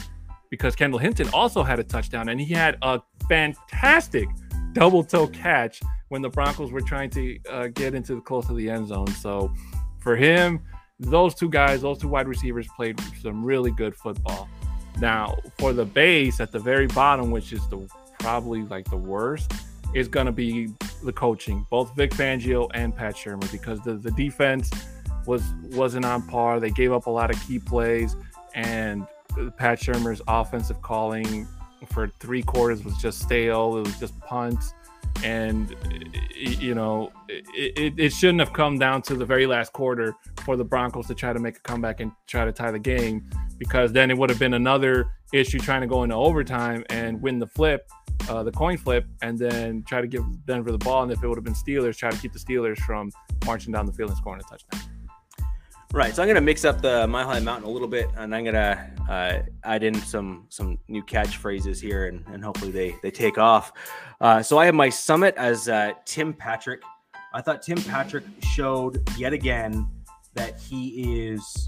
Because 0.48 0.74
Kendall 0.74 0.98
Hinton 0.98 1.28
also 1.34 1.62
had 1.62 1.78
a 1.78 1.84
touchdown 1.84 2.30
and 2.30 2.40
he 2.40 2.54
had 2.54 2.78
a 2.80 3.02
fantastic 3.28 4.30
double 4.72 5.04
toe 5.04 5.26
catch 5.26 5.82
when 6.08 6.22
the 6.22 6.30
Broncos 6.30 6.72
were 6.72 6.80
trying 6.80 7.10
to 7.10 7.38
uh, 7.50 7.66
get 7.66 7.94
into 7.94 8.14
the 8.14 8.22
close 8.22 8.46
to 8.46 8.54
the 8.54 8.70
end 8.70 8.88
zone. 8.88 9.08
So 9.08 9.52
for 9.98 10.16
him, 10.16 10.62
those 10.98 11.34
two 11.34 11.50
guys, 11.50 11.82
those 11.82 11.98
two 11.98 12.08
wide 12.08 12.26
receivers 12.26 12.66
played 12.74 12.98
some 13.20 13.44
really 13.44 13.72
good 13.72 13.94
football. 13.94 14.48
Now, 15.00 15.36
for 15.58 15.74
the 15.74 15.84
base 15.84 16.40
at 16.40 16.50
the 16.50 16.58
very 16.58 16.86
bottom, 16.86 17.30
which 17.30 17.52
is 17.52 17.60
the 17.68 17.86
probably 18.18 18.62
like 18.62 18.88
the 18.88 18.96
worst, 18.96 19.52
is 19.94 20.08
going 20.08 20.26
to 20.26 20.32
be 20.32 20.68
the 21.04 21.12
coaching, 21.12 21.66
both 21.70 21.94
Vic 21.96 22.12
Fangio 22.12 22.70
and 22.74 22.96
Pat 22.96 23.14
Shurmur, 23.14 23.50
because 23.52 23.80
the, 23.82 23.94
the 23.94 24.10
defense 24.12 24.70
was 25.26 25.42
wasn't 25.70 26.04
on 26.04 26.26
par. 26.26 26.60
They 26.60 26.70
gave 26.70 26.92
up 26.92 27.06
a 27.06 27.10
lot 27.10 27.30
of 27.30 27.40
key 27.46 27.58
plays, 27.58 28.16
and 28.54 29.06
Pat 29.56 29.80
Shurmur's 29.80 30.22
offensive 30.28 30.80
calling 30.82 31.46
for 31.90 32.08
three 32.20 32.42
quarters 32.42 32.84
was 32.84 32.96
just 32.98 33.20
stale. 33.20 33.76
It 33.76 33.86
was 33.86 33.98
just 33.98 34.18
punts, 34.20 34.72
and 35.24 35.76
you 36.34 36.74
know 36.74 37.12
it, 37.28 37.78
it, 37.78 37.94
it 37.98 38.12
shouldn't 38.12 38.40
have 38.40 38.52
come 38.52 38.78
down 38.78 39.02
to 39.02 39.14
the 39.14 39.26
very 39.26 39.46
last 39.46 39.72
quarter 39.72 40.14
for 40.44 40.56
the 40.56 40.64
Broncos 40.64 41.06
to 41.08 41.14
try 41.14 41.32
to 41.32 41.38
make 41.38 41.56
a 41.56 41.60
comeback 41.60 42.00
and 42.00 42.12
try 42.26 42.44
to 42.44 42.52
tie 42.52 42.70
the 42.70 42.78
game, 42.78 43.28
because 43.58 43.92
then 43.92 44.10
it 44.10 44.16
would 44.16 44.30
have 44.30 44.38
been 44.38 44.54
another 44.54 45.12
issue 45.32 45.58
trying 45.58 45.80
to 45.80 45.86
go 45.86 46.02
into 46.02 46.14
overtime 46.14 46.84
and 46.90 47.20
win 47.22 47.38
the 47.38 47.46
flip 47.46 47.88
uh, 48.28 48.42
the 48.42 48.52
coin 48.52 48.76
flip 48.76 49.06
and 49.22 49.38
then 49.38 49.82
try 49.84 50.00
to 50.00 50.06
give 50.06 50.24
Denver 50.46 50.72
the 50.72 50.78
ball. 50.78 51.02
And 51.02 51.12
if 51.12 51.22
it 51.22 51.28
would 51.28 51.36
have 51.36 51.44
been 51.44 51.54
Steelers, 51.54 51.96
try 51.96 52.10
to 52.10 52.16
keep 52.16 52.32
the 52.32 52.38
Steelers 52.38 52.78
from 52.80 53.10
marching 53.44 53.72
down 53.72 53.86
the 53.86 53.92
field 53.92 54.10
and 54.10 54.18
scoring 54.18 54.40
a 54.40 54.48
touchdown. 54.48 54.80
Right. 55.92 56.14
So 56.14 56.22
I'm 56.22 56.26
to 56.36 56.40
mix 56.40 56.64
up 56.64 56.80
the 56.80 57.06
Mile 57.06 57.26
High 57.26 57.40
Mountain 57.40 57.68
a 57.68 57.70
little 57.70 57.86
bit, 57.86 58.08
and 58.16 58.34
I'm 58.34 58.44
to 58.46 58.90
uh, 59.10 59.42
add 59.62 59.82
in 59.82 59.94
some 59.94 60.46
some 60.48 60.78
new 60.88 61.02
catchphrases 61.02 61.82
here, 61.82 62.06
and, 62.06 62.24
and 62.28 62.42
hopefully 62.42 62.70
they 62.70 62.96
they 63.02 63.10
take 63.10 63.36
off. 63.36 63.72
Uh, 64.18 64.42
so 64.42 64.56
I 64.56 64.64
have 64.64 64.74
my 64.74 64.88
summit 64.88 65.34
as 65.36 65.68
uh, 65.68 65.92
Tim 66.06 66.32
Patrick. 66.32 66.82
I 67.34 67.42
thought 67.42 67.60
Tim 67.60 67.76
Patrick 67.76 68.24
showed 68.54 69.06
yet 69.18 69.34
again 69.34 69.86
that 70.32 70.58
he 70.58 71.28
is 71.28 71.66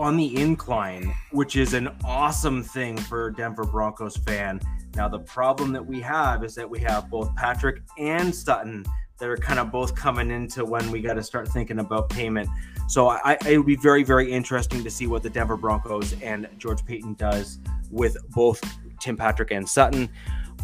on 0.00 0.16
the 0.16 0.34
incline, 0.40 1.14
which 1.30 1.56
is 1.56 1.74
an 1.74 1.90
awesome 2.04 2.62
thing 2.62 2.96
for 2.96 3.26
a 3.26 3.34
Denver 3.34 3.64
Broncos 3.64 4.16
fan. 4.16 4.58
Now, 4.94 5.08
the 5.08 5.18
problem 5.18 5.72
that 5.72 5.84
we 5.84 6.00
have 6.00 6.42
is 6.42 6.54
that 6.54 6.68
we 6.68 6.78
have 6.80 7.10
both 7.10 7.36
Patrick 7.36 7.82
and 7.98 8.34
Sutton 8.34 8.86
that 9.18 9.28
are 9.28 9.36
kind 9.36 9.58
of 9.58 9.70
both 9.70 9.94
coming 9.94 10.30
into 10.30 10.64
when 10.64 10.90
we 10.90 11.02
got 11.02 11.14
to 11.14 11.22
start 11.22 11.48
thinking 11.48 11.80
about 11.80 12.08
payment. 12.08 12.48
So 12.88 13.08
I, 13.08 13.36
it 13.46 13.58
would 13.58 13.66
be 13.66 13.76
very, 13.76 14.02
very 14.02 14.32
interesting 14.32 14.82
to 14.82 14.90
see 14.90 15.06
what 15.06 15.22
the 15.22 15.28
Denver 15.28 15.58
Broncos 15.58 16.14
and 16.22 16.48
George 16.56 16.82
Paton 16.86 17.12
does 17.14 17.58
with 17.90 18.16
both 18.30 18.58
Tim 19.00 19.18
Patrick 19.18 19.50
and 19.50 19.68
Sutton. 19.68 20.08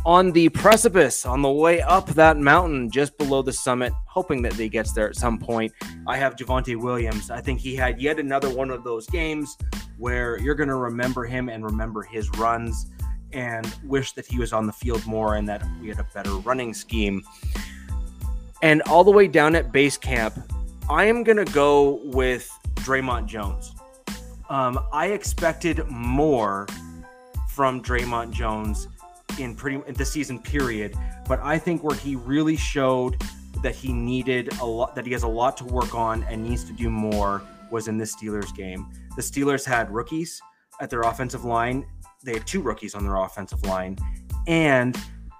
On 0.07 0.31
the 0.31 0.49
precipice, 0.51 1.27
on 1.27 1.42
the 1.42 1.51
way 1.51 1.83
up 1.83 2.07
that 2.11 2.37
mountain, 2.37 2.88
just 2.88 3.19
below 3.19 3.42
the 3.42 3.53
summit, 3.53 3.92
hoping 4.07 4.40
that 4.42 4.53
he 4.53 4.69
gets 4.69 4.92
there 4.92 5.09
at 5.09 5.16
some 5.16 5.37
point. 5.37 5.73
I 6.07 6.16
have 6.16 6.37
Javonte 6.37 6.81
Williams. 6.81 7.29
I 7.29 7.40
think 7.40 7.59
he 7.59 7.75
had 7.75 8.01
yet 8.01 8.21
another 8.21 8.49
one 8.49 8.71
of 8.71 8.85
those 8.85 9.09
games 9.09 9.57
where 9.99 10.38
you're 10.38 10.55
going 10.55 10.69
to 10.69 10.77
remember 10.77 11.25
him 11.25 11.49
and 11.49 11.64
remember 11.64 12.05
his 12.05 12.31
runs 12.38 12.87
and 13.33 13.66
wish 13.83 14.12
that 14.12 14.27
he 14.27 14.38
was 14.38 14.53
on 14.53 14.69
the 14.69 14.73
field 14.73 15.05
more 15.07 15.35
and 15.35 15.49
that 15.49 15.66
we 15.83 15.88
had 15.88 15.99
a 15.99 16.07
better 16.14 16.35
running 16.37 16.73
scheme. 16.73 17.25
And 18.62 18.83
all 18.83 19.03
the 19.03 19.11
way 19.11 19.27
down 19.27 19.57
at 19.57 19.73
base 19.73 19.99
camp, 19.99 20.38
I 20.88 21.07
am 21.07 21.25
going 21.25 21.45
to 21.45 21.53
go 21.53 22.01
with 22.05 22.49
Dre'Mont 22.77 23.27
Jones. 23.27 23.75
Um, 24.51 24.79
I 24.92 25.09
expected 25.09 25.85
more 25.88 26.69
from 27.49 27.83
Dre'Mont 27.83 28.31
Jones 28.31 28.87
in 29.38 29.55
pretty 29.55 29.79
the 29.92 30.05
season 30.05 30.38
period, 30.38 30.94
but 31.29 31.40
I 31.42 31.59
think 31.59 31.83
where 31.83 31.96
he 31.96 32.16
really 32.16 32.57
showed 32.57 33.20
that 33.62 33.75
he 33.75 33.92
needed 33.92 34.53
a 34.61 34.66
lot, 34.66 34.94
that 34.94 35.07
he 35.07 35.12
has 35.12 35.22
a 35.22 35.29
lot 35.29 35.57
to 35.59 35.64
work 35.64 35.94
on 35.94 36.22
and 36.25 36.42
needs 36.42 36.64
to 36.64 36.72
do 36.72 36.90
more 36.90 37.42
was 37.70 37.88
in 37.88 37.99
this 37.99 38.14
Steelers 38.14 38.55
game. 38.55 38.87
The 39.16 39.22
Steelers 39.22 39.64
had 39.64 39.90
rookies 39.90 40.40
at 40.81 40.90
their 40.90 41.01
offensive 41.03 41.44
line 41.44 41.87
they 42.27 42.35
had 42.35 42.46
two 42.46 42.61
rookies 42.61 42.94
on 42.94 43.05
their 43.05 43.16
offensive 43.16 43.62
line, 43.64 43.96
and 44.46 44.96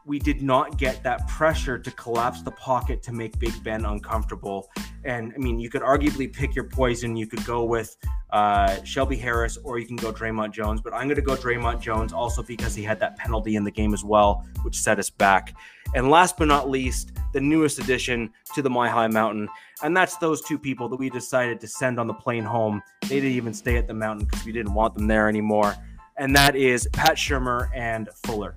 we 0.07 0.21
did 0.21 0.41
not 0.41 0.79
get 0.79 1.03
that 1.03 1.27
pressure 1.27 1.79
to 1.79 1.91
collapse 1.91 2.41
the 2.43 2.53
pocket 2.53 3.03
to 3.03 3.13
make 3.13 3.37
Big 3.41 3.53
Ben 3.65 3.85
uncomfortable. 3.85 4.71
And 5.05 5.33
I 5.35 5.39
mean, 5.39 5.59
you 5.59 5.69
could 5.69 5.83
arguably 5.83 6.33
pick 6.33 6.55
your 6.55 6.65
poison. 6.65 7.17
You 7.17 7.27
could 7.27 7.45
go 7.45 7.65
with 7.65 7.97
uh, 8.31 8.83
Shelby 8.85 9.17
Harris, 9.17 9.57
or 9.57 9.81
you 9.81 9.87
can 9.87 9.97
go 9.97 10.13
Dre'Mont 10.13 10.53
Jones. 10.53 10.81
But 10.81 10.95
I'm 10.95 11.09
going 11.09 11.17
to 11.17 11.23
go 11.23 11.35
Dre'Mont 11.35 11.81
Jones 11.81 12.13
also 12.13 12.43
because 12.43 12.75
he 12.75 12.85
had 12.85 13.01
that 13.01 13.17
penalty 13.17 13.57
in 13.57 13.65
the 13.65 13.71
game 13.71 13.93
as 13.93 14.05
well, 14.05 14.47
which 14.63 14.79
set 14.79 15.01
us 15.01 15.11
back. 15.11 15.55
And 15.95 16.09
last 16.09 16.37
but 16.37 16.47
not 16.47 16.71
least, 16.71 17.13
the 17.33 17.41
newest 17.41 17.81
addition 17.81 18.31
to 18.55 18.63
the 18.63 18.71
Mile 18.71 18.91
High 18.91 19.09
Mountain, 19.09 19.49
and 19.83 19.97
that's 19.97 20.17
those 20.19 20.41
two 20.43 20.59
people 20.59 20.89
that 20.89 20.97
we 20.97 21.11
decided 21.11 21.61
to 21.61 21.69
send 21.69 21.99
on 21.99 22.07
the 22.07 22.15
plane 22.15 22.45
home. 22.45 22.81
They 23.03 23.17
didn't 23.17 23.33
even 23.33 23.55
stay 23.55 23.77
at 23.77 23.89
the 23.89 23.95
mountain 23.95 24.27
because 24.27 24.45
we 24.45 24.53
didn't 24.53 24.75
want 24.75 24.95
them 24.95 25.07
there 25.07 25.29
anymore 25.29 25.75
and 26.19 26.35
that 26.35 26.57
is 26.57 26.89
Pat 26.93 27.17
Shurmur 27.17 27.69
and 27.75 28.09
Fuller. 28.25 28.55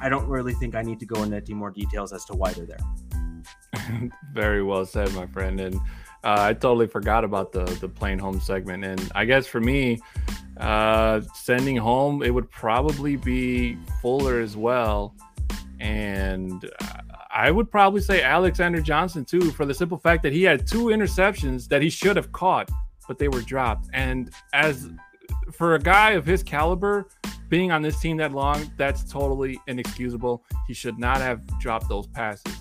I 0.00 0.08
don't 0.08 0.26
really 0.28 0.54
think 0.54 0.74
I 0.74 0.82
need 0.82 1.00
to 1.00 1.06
go 1.06 1.22
into 1.22 1.36
any 1.36 1.54
more 1.54 1.70
details 1.70 2.12
as 2.12 2.24
to 2.26 2.34
why 2.34 2.52
they're 2.52 2.66
there. 2.66 4.10
Very 4.32 4.62
well 4.62 4.84
said, 4.84 5.12
my 5.14 5.26
friend. 5.26 5.60
And 5.60 5.76
uh, 6.24 6.36
I 6.38 6.54
totally 6.54 6.86
forgot 6.86 7.24
about 7.24 7.52
the 7.52 7.64
the 7.64 7.88
plane 7.88 8.18
home 8.18 8.40
segment. 8.40 8.84
And 8.84 9.10
I 9.14 9.24
guess 9.24 9.46
for 9.46 9.60
me, 9.60 10.00
uh, 10.58 11.20
sending 11.34 11.76
home, 11.76 12.22
it 12.22 12.30
would 12.30 12.50
probably 12.50 13.16
be 13.16 13.76
Fuller 14.02 14.40
as 14.40 14.56
well. 14.56 15.14
And 15.78 16.68
I 17.30 17.50
would 17.50 17.70
probably 17.70 18.00
say 18.00 18.22
Alexander 18.22 18.80
Johnson 18.80 19.24
too, 19.24 19.50
for 19.50 19.66
the 19.66 19.74
simple 19.74 19.98
fact 19.98 20.22
that 20.22 20.32
he 20.32 20.42
had 20.42 20.66
two 20.66 20.86
interceptions 20.86 21.68
that 21.68 21.82
he 21.82 21.90
should 21.90 22.16
have 22.16 22.32
caught, 22.32 22.70
but 23.06 23.18
they 23.18 23.28
were 23.28 23.42
dropped. 23.42 23.88
And 23.92 24.30
as 24.54 24.88
for 25.52 25.74
a 25.74 25.78
guy 25.78 26.12
of 26.12 26.26
his 26.26 26.42
caliber, 26.42 27.08
being 27.48 27.70
on 27.70 27.82
this 27.82 28.00
team 28.00 28.16
that 28.16 28.32
long, 28.32 28.70
that's 28.76 29.10
totally 29.10 29.58
inexcusable. 29.66 30.44
He 30.66 30.74
should 30.74 30.98
not 30.98 31.18
have 31.18 31.46
dropped 31.60 31.88
those 31.88 32.06
passes. 32.08 32.54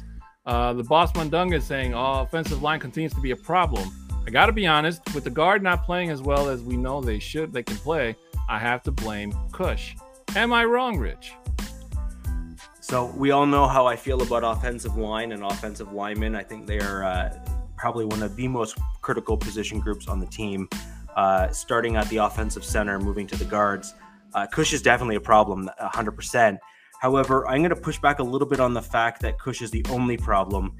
Uh, 0.45 0.73
the 0.73 0.83
boss 0.83 1.11
Mundunga 1.13 1.55
is 1.55 1.63
saying, 1.63 1.95
oh, 1.95 2.21
offensive 2.21 2.61
line 2.61 2.79
continues 2.79 3.13
to 3.13 3.21
be 3.21 3.31
a 3.31 3.35
problem. 3.35 3.89
I 4.27 4.29
got 4.29 4.45
to 4.47 4.51
be 4.51 4.67
honest, 4.67 5.01
with 5.13 5.23
the 5.23 5.29
guard 5.29 5.63
not 5.63 5.83
playing 5.83 6.09
as 6.09 6.21
well 6.21 6.49
as 6.49 6.61
we 6.61 6.77
know 6.77 7.01
they 7.01 7.19
should, 7.19 7.51
they 7.51 7.63
can 7.63 7.77
play, 7.77 8.15
I 8.47 8.59
have 8.59 8.83
to 8.83 8.91
blame 8.91 9.33
Cush. 9.51 9.95
Am 10.35 10.53
I 10.53 10.65
wrong, 10.65 10.97
Rich? 10.97 11.33
So 12.79 13.07
we 13.17 13.31
all 13.31 13.47
know 13.47 13.67
how 13.67 13.87
I 13.87 13.95
feel 13.95 14.21
about 14.21 14.43
offensive 14.43 14.95
line 14.97 15.31
and 15.31 15.43
offensive 15.43 15.91
linemen. 15.91 16.35
I 16.35 16.43
think 16.43 16.67
they 16.67 16.79
are 16.79 17.03
uh, 17.03 17.39
probably 17.77 18.05
one 18.05 18.21
of 18.21 18.35
the 18.35 18.47
most 18.47 18.77
critical 19.01 19.37
position 19.37 19.79
groups 19.79 20.07
on 20.07 20.19
the 20.19 20.27
team 20.27 20.69
uh, 21.15 21.49
starting 21.49 21.95
at 21.95 22.07
the 22.09 22.17
offensive 22.17 22.63
center, 22.63 22.99
moving 22.99 23.27
to 23.27 23.35
the 23.35 23.45
guards. 23.45 23.93
Uh, 24.33 24.45
Cush 24.47 24.73
is 24.73 24.81
definitely 24.81 25.15
a 25.15 25.21
problem, 25.21 25.69
100%. 25.81 26.57
However, 26.99 27.47
I'm 27.47 27.59
going 27.59 27.69
to 27.69 27.75
push 27.75 27.99
back 27.99 28.19
a 28.19 28.23
little 28.23 28.47
bit 28.47 28.59
on 28.59 28.73
the 28.73 28.81
fact 28.81 29.21
that 29.21 29.39
Cush 29.39 29.61
is 29.61 29.71
the 29.71 29.85
only 29.89 30.17
problem, 30.17 30.75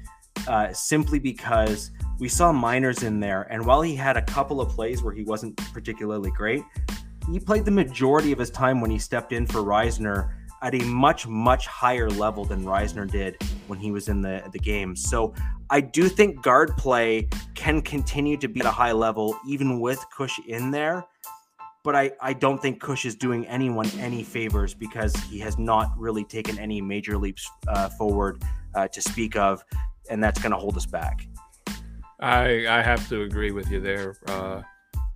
uh, 0.48 0.72
simply 0.72 1.18
because 1.18 1.90
we 2.18 2.28
saw 2.28 2.52
Meinerz 2.52 3.02
in 3.02 3.20
there. 3.20 3.42
And 3.50 3.64
while 3.64 3.82
he 3.82 3.94
had 3.94 4.16
a 4.16 4.22
couple 4.22 4.60
of 4.60 4.68
plays 4.68 5.02
where 5.02 5.14
he 5.14 5.22
wasn't 5.22 5.56
particularly 5.72 6.30
great, 6.30 6.62
he 7.30 7.40
played 7.40 7.64
the 7.64 7.70
majority 7.70 8.32
of 8.32 8.38
his 8.38 8.50
time 8.50 8.80
when 8.80 8.90
he 8.90 8.98
stepped 8.98 9.32
in 9.32 9.46
for 9.46 9.60
Risner 9.60 10.32
at 10.62 10.74
a 10.74 10.84
much, 10.84 11.26
much 11.26 11.66
higher 11.66 12.08
level 12.08 12.44
than 12.44 12.64
Risner 12.64 13.10
did 13.10 13.36
when 13.66 13.78
he 13.78 13.90
was 13.90 14.08
in 14.08 14.22
the, 14.22 14.42
the 14.52 14.58
game. 14.58 14.96
So 14.96 15.34
I 15.70 15.80
do 15.80 16.08
think 16.08 16.42
guard 16.42 16.76
play 16.76 17.28
can 17.54 17.82
continue 17.82 18.36
to 18.38 18.48
be 18.48 18.60
at 18.60 18.66
a 18.66 18.70
high 18.70 18.92
level, 18.92 19.38
even 19.46 19.80
with 19.80 20.04
Cush 20.16 20.38
in 20.46 20.70
there. 20.70 21.04
But 21.84 21.94
I, 21.94 22.10
I 22.20 22.32
don't 22.32 22.60
think 22.60 22.80
Cush 22.80 23.04
is 23.04 23.14
doing 23.14 23.46
anyone 23.46 23.88
any 23.98 24.24
favors 24.24 24.74
because 24.74 25.14
he 25.30 25.38
has 25.40 25.58
not 25.58 25.92
really 25.96 26.24
taken 26.24 26.58
any 26.58 26.80
major 26.80 27.16
leaps 27.16 27.48
uh, 27.68 27.88
forward 27.90 28.42
uh, 28.74 28.88
to 28.88 29.00
speak 29.00 29.36
of, 29.36 29.64
and 30.10 30.22
that's 30.22 30.40
going 30.40 30.52
to 30.52 30.58
hold 30.58 30.76
us 30.76 30.86
back. 30.86 31.26
I 32.18 32.66
I 32.66 32.82
have 32.82 33.08
to 33.10 33.22
agree 33.22 33.52
with 33.52 33.70
you 33.70 33.80
there, 33.80 34.16
uh, 34.26 34.62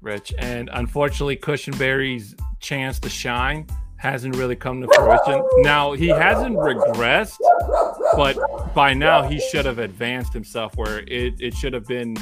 Rich. 0.01 0.33
And 0.39 0.71
unfortunately, 0.73 1.37
Cushenberry's 1.37 2.37
chance 2.61 3.01
to 3.01 3.09
shine 3.09 3.67
hasn't 4.01 4.35
really 4.37 4.57
come 4.57 4.81
to 4.81 4.89
fruition. 4.95 5.47
Now 5.59 5.93
he 5.93 6.09
hasn't 6.09 6.57
regressed, 6.57 7.37
but 8.17 8.75
by 8.75 8.95
now 8.95 9.23
he 9.23 9.39
should 9.39 9.67
have 9.67 9.79
advanced 9.79 10.33
himself 10.33 10.75
where 10.77 11.01
it, 11.01 11.35
it 11.39 11.55
should 11.55 11.75
have 11.75 11.87
been 11.87 12.17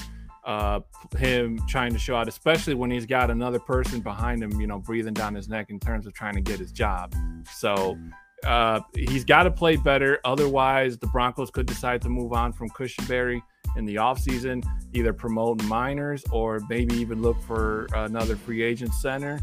uh, 0.44 0.80
him 1.16 1.60
trying 1.68 1.92
to 1.92 1.98
show 1.98 2.16
out, 2.16 2.26
especially 2.26 2.74
when 2.74 2.90
he's 2.90 3.06
got 3.06 3.30
another 3.30 3.60
person 3.60 4.00
behind 4.00 4.42
him, 4.42 4.60
you 4.60 4.66
know, 4.66 4.80
breathing 4.80 5.14
down 5.14 5.36
his 5.36 5.48
neck 5.48 5.70
in 5.70 5.78
terms 5.78 6.04
of 6.04 6.12
trying 6.14 6.34
to 6.34 6.40
get 6.40 6.58
his 6.58 6.72
job. 6.72 7.14
So 7.52 7.96
uh, 8.44 8.80
he's 8.96 9.24
got 9.24 9.44
to 9.44 9.50
play 9.52 9.76
better. 9.76 10.18
Otherwise, 10.24 10.98
the 10.98 11.06
Broncos 11.06 11.50
could 11.52 11.66
decide 11.66 12.02
to 12.02 12.08
move 12.08 12.32
on 12.32 12.52
from 12.52 12.70
Cushenberry 12.70 13.40
in 13.76 13.84
the 13.84 13.96
offseason, 13.96 14.64
either 14.94 15.12
promote 15.12 15.58
Meinerz 15.58 16.24
or 16.32 16.58
maybe 16.68 16.96
even 16.96 17.22
look 17.22 17.40
for 17.42 17.86
another 17.94 18.34
free 18.34 18.62
agent 18.62 18.92
center 18.94 19.38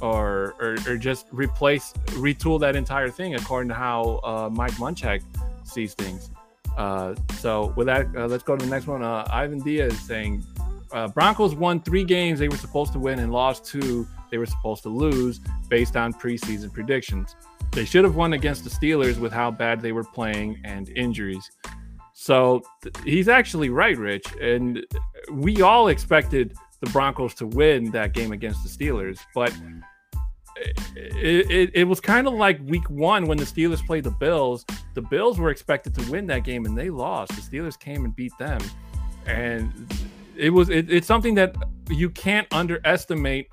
or, 0.00 0.54
or, 0.60 0.76
or 0.86 0.96
just 0.96 1.26
replace, 1.30 1.92
retool 2.08 2.60
that 2.60 2.76
entire 2.76 3.08
thing 3.08 3.34
according 3.34 3.68
to 3.68 3.74
how 3.74 4.20
uh, 4.24 4.48
Mike 4.52 4.72
Munchak 4.72 5.22
sees 5.64 5.94
things. 5.94 6.30
Uh, 6.76 7.14
so 7.38 7.72
with 7.76 7.86
that, 7.86 8.06
uh, 8.16 8.26
let's 8.26 8.42
go 8.42 8.56
to 8.56 8.64
the 8.64 8.70
next 8.70 8.86
one. 8.86 9.02
Uh, 9.02 9.26
Ivan 9.30 9.60
Diaz 9.60 9.98
saying 10.00 10.44
uh, 10.92 11.08
Broncos 11.08 11.54
won 11.54 11.80
three 11.80 12.04
games 12.04 12.38
they 12.38 12.48
were 12.48 12.56
supposed 12.56 12.92
to 12.92 12.98
win 12.98 13.18
and 13.18 13.32
lost 13.32 13.64
two 13.64 14.06
they 14.30 14.38
were 14.38 14.46
supposed 14.46 14.82
to 14.82 14.88
lose 14.88 15.40
based 15.68 15.96
on 15.96 16.12
preseason 16.12 16.72
predictions. 16.72 17.36
They 17.70 17.84
should 17.84 18.04
have 18.04 18.16
won 18.16 18.32
against 18.32 18.64
the 18.64 18.70
Steelers 18.70 19.18
with 19.18 19.32
how 19.32 19.50
bad 19.50 19.80
they 19.80 19.92
were 19.92 20.04
playing 20.04 20.60
and 20.64 20.88
injuries. 20.90 21.50
So 22.12 22.62
th- 22.82 22.94
he's 23.04 23.28
actually 23.28 23.70
right, 23.70 23.96
Rich. 23.96 24.26
And 24.40 24.84
we 25.30 25.62
all 25.62 25.88
expected 25.88 26.56
the 26.84 26.90
Broncos 26.90 27.34
to 27.34 27.46
win 27.46 27.90
that 27.92 28.12
game 28.12 28.32
against 28.32 28.62
the 28.62 28.68
Steelers, 28.68 29.18
but 29.34 29.52
it, 30.56 31.50
it, 31.50 31.70
it 31.74 31.84
was 31.84 32.00
kind 32.00 32.26
of 32.26 32.34
like 32.34 32.60
week 32.64 32.88
one 32.88 33.26
when 33.26 33.38
the 33.38 33.44
Steelers 33.44 33.84
played 33.84 34.04
the 34.04 34.10
Bills. 34.10 34.64
The 34.94 35.02
Bills 35.02 35.38
were 35.38 35.50
expected 35.50 35.94
to 35.94 36.10
win 36.10 36.26
that 36.28 36.44
game 36.44 36.64
and 36.64 36.76
they 36.76 36.90
lost. 36.90 37.32
The 37.32 37.40
Steelers 37.42 37.78
came 37.78 38.04
and 38.04 38.14
beat 38.14 38.32
them. 38.38 38.60
And 39.26 39.72
it 40.36 40.50
was 40.50 40.68
it, 40.68 40.90
it's 40.92 41.06
something 41.06 41.34
that 41.36 41.56
you 41.88 42.10
can't 42.10 42.46
underestimate 42.52 43.48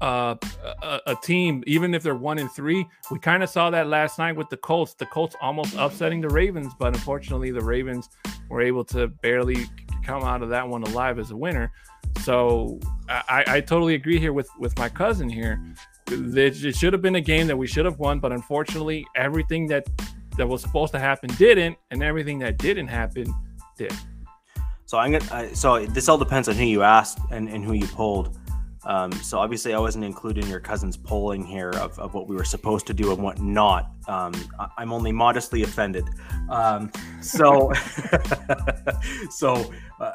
uh, 0.00 0.36
a, 0.82 1.00
a, 1.06 1.16
team, 1.22 1.64
even 1.66 1.94
if 1.94 2.02
they're 2.02 2.14
one 2.14 2.38
in 2.38 2.48
three. 2.48 2.86
We 3.10 3.18
kind 3.18 3.42
of 3.42 3.48
saw 3.48 3.70
that 3.70 3.86
last 3.86 4.18
night 4.18 4.36
with 4.36 4.50
the 4.50 4.56
Colts. 4.56 4.94
The 4.94 5.06
Colts 5.06 5.34
almost 5.40 5.74
upsetting 5.76 6.20
the 6.20 6.28
Ravens, 6.28 6.72
but 6.78 6.94
unfortunately, 6.94 7.50
the 7.52 7.62
Ravens 7.62 8.10
were 8.50 8.60
able 8.60 8.84
to 8.86 9.08
barely 9.08 9.66
come 10.04 10.22
out 10.22 10.42
of 10.42 10.50
that 10.50 10.68
one 10.68 10.82
alive 10.82 11.18
as 11.18 11.30
a 11.30 11.36
winner. 11.36 11.72
So 12.22 12.78
I, 13.08 13.44
I 13.46 13.60
totally 13.60 13.94
agree 13.94 14.18
here 14.18 14.32
with 14.32 14.48
with 14.58 14.76
my 14.78 14.88
cousin 14.88 15.28
here. 15.28 15.60
It, 16.10 16.76
should 16.76 16.92
have 16.92 17.02
been 17.02 17.16
a 17.16 17.20
game 17.20 17.46
that 17.46 17.56
we 17.56 17.66
should 17.66 17.84
have 17.84 17.98
won, 17.98 18.20
but 18.20 18.32
unfortunately, 18.32 19.06
everything 19.16 19.66
that 19.68 19.86
that 20.36 20.46
was 20.46 20.62
supposed 20.62 20.92
to 20.92 20.98
happen 20.98 21.30
didn't, 21.36 21.76
and 21.90 22.02
everything 22.02 22.38
that 22.40 22.58
didn't 22.58 22.88
happen 22.88 23.32
did. 23.76 23.92
So 24.86 24.98
I'm 24.98 25.12
gonna. 25.12 25.54
So 25.54 25.86
this 25.86 26.08
all 26.08 26.18
depends 26.18 26.48
on 26.48 26.54
who 26.56 26.64
you 26.64 26.82
asked 26.82 27.18
and, 27.30 27.48
and 27.48 27.64
who 27.64 27.72
you 27.72 27.86
polled. 27.88 28.38
Um, 28.86 29.12
so 29.12 29.38
obviously, 29.38 29.72
I 29.72 29.78
wasn't 29.78 30.04
including 30.04 30.46
your 30.46 30.60
cousin's 30.60 30.96
polling 30.96 31.44
here 31.44 31.70
of, 31.70 31.98
of 31.98 32.14
what 32.14 32.28
we 32.28 32.36
were 32.36 32.44
supposed 32.44 32.86
to 32.88 32.94
do 32.94 33.12
and 33.12 33.22
what 33.22 33.40
not. 33.40 33.90
Um, 34.08 34.34
I, 34.58 34.82
am 34.82 34.92
only 34.92 35.12
modestly 35.12 35.62
offended. 35.62 36.04
Um, 36.50 36.92
so, 37.22 37.72
so 39.30 39.72
uh, 40.00 40.12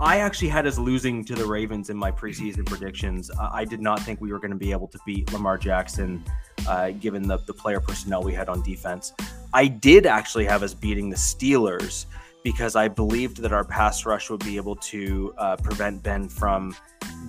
I 0.00 0.18
actually 0.18 0.48
had 0.48 0.66
us 0.66 0.76
losing 0.76 1.24
to 1.24 1.36
the 1.36 1.46
Ravens 1.46 1.88
in 1.88 1.96
my 1.96 2.10
preseason 2.10 2.66
predictions. 2.66 3.30
Uh, 3.30 3.50
I 3.52 3.64
did 3.64 3.80
not 3.80 4.00
think 4.00 4.20
we 4.20 4.32
were 4.32 4.40
going 4.40 4.50
to 4.50 4.56
be 4.56 4.72
able 4.72 4.88
to 4.88 4.98
beat 5.06 5.32
Lamar 5.32 5.56
Jackson, 5.56 6.24
uh, 6.68 6.90
given 6.90 7.28
the, 7.28 7.38
the 7.46 7.54
player 7.54 7.78
personnel 7.78 8.22
we 8.22 8.32
had 8.32 8.48
on 8.48 8.60
defense. 8.62 9.12
I 9.52 9.68
did 9.68 10.04
actually 10.04 10.46
have 10.46 10.64
us 10.64 10.74
beating 10.74 11.10
the 11.10 11.16
Steelers 11.16 12.06
because 12.44 12.76
I 12.76 12.86
believed 12.86 13.38
that 13.38 13.52
our 13.52 13.64
pass 13.64 14.06
rush 14.06 14.30
would 14.30 14.44
be 14.44 14.56
able 14.56 14.76
to 14.76 15.34
uh, 15.38 15.56
prevent 15.56 16.02
Ben 16.04 16.28
from 16.28 16.76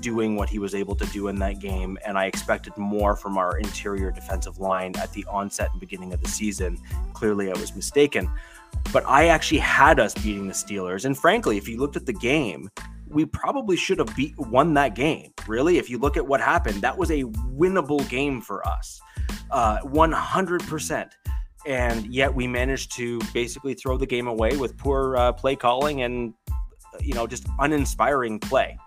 doing 0.02 0.36
what 0.36 0.50
he 0.50 0.60
was 0.60 0.76
able 0.76 0.96
to 0.98 1.06
do 1.08 1.30
in 1.30 1.40
that 1.40 1.60
game. 1.60 1.98
And 2.06 2.18
I 2.18 2.26
expected 2.26 2.78
more 2.78 3.16
from 3.16 3.38
our 3.38 3.58
interior 3.58 4.12
defensive 4.12 4.60
line 4.60 4.94
at 4.98 5.12
the 5.14 5.26
onset 5.26 5.70
and 5.72 5.80
beginning 5.80 6.14
of 6.14 6.22
the 6.22 6.30
season. 6.30 6.78
Clearly, 7.14 7.50
I 7.50 7.58
was 7.58 7.76
mistaken 7.76 8.30
but 8.92 9.06
I 9.06 9.28
actually 9.28 9.60
had 9.60 10.00
us 10.00 10.14
beating 10.14 10.48
the 10.48 10.54
Steelers. 10.54 11.06
And 11.06 11.18
frankly, 11.18 11.58
if 11.58 11.68
you 11.68 11.78
looked 11.78 11.96
at 11.96 12.06
the 12.06 12.14
game, 12.14 12.70
we 13.08 13.26
probably 13.26 13.78
should 13.78 14.00
have 14.00 14.16
beat 14.16 14.38
won 14.38 14.74
that 14.76 14.96
game. 14.96 15.32
Really, 15.48 15.78
if 15.78 15.90
you 15.90 15.98
look 15.98 16.18
at 16.18 16.26
what 16.26 16.42
happened, 16.42 16.82
that 16.82 16.98
was 16.98 17.12
a 17.12 17.24
winnable 17.24 18.08
game 18.10 18.42
for 18.42 18.68
us, 18.68 19.00
uh, 19.52 19.80
100%. 19.80 21.10
And 21.66 22.06
yet 22.14 22.34
we 22.34 22.48
managed 22.48 22.92
to 22.98 23.20
basically 23.34 23.74
throw 23.74 23.98
the 23.98 24.06
game 24.06 24.28
away 24.28 24.56
with 24.58 24.78
poor 24.78 25.18
uh, 25.18 25.32
play 25.34 25.56
calling 25.56 26.02
and 26.02 26.34
you 27.02 27.14
know 27.14 27.28
just 27.28 27.48
uninspiring 27.60 28.40
play. 28.40 28.78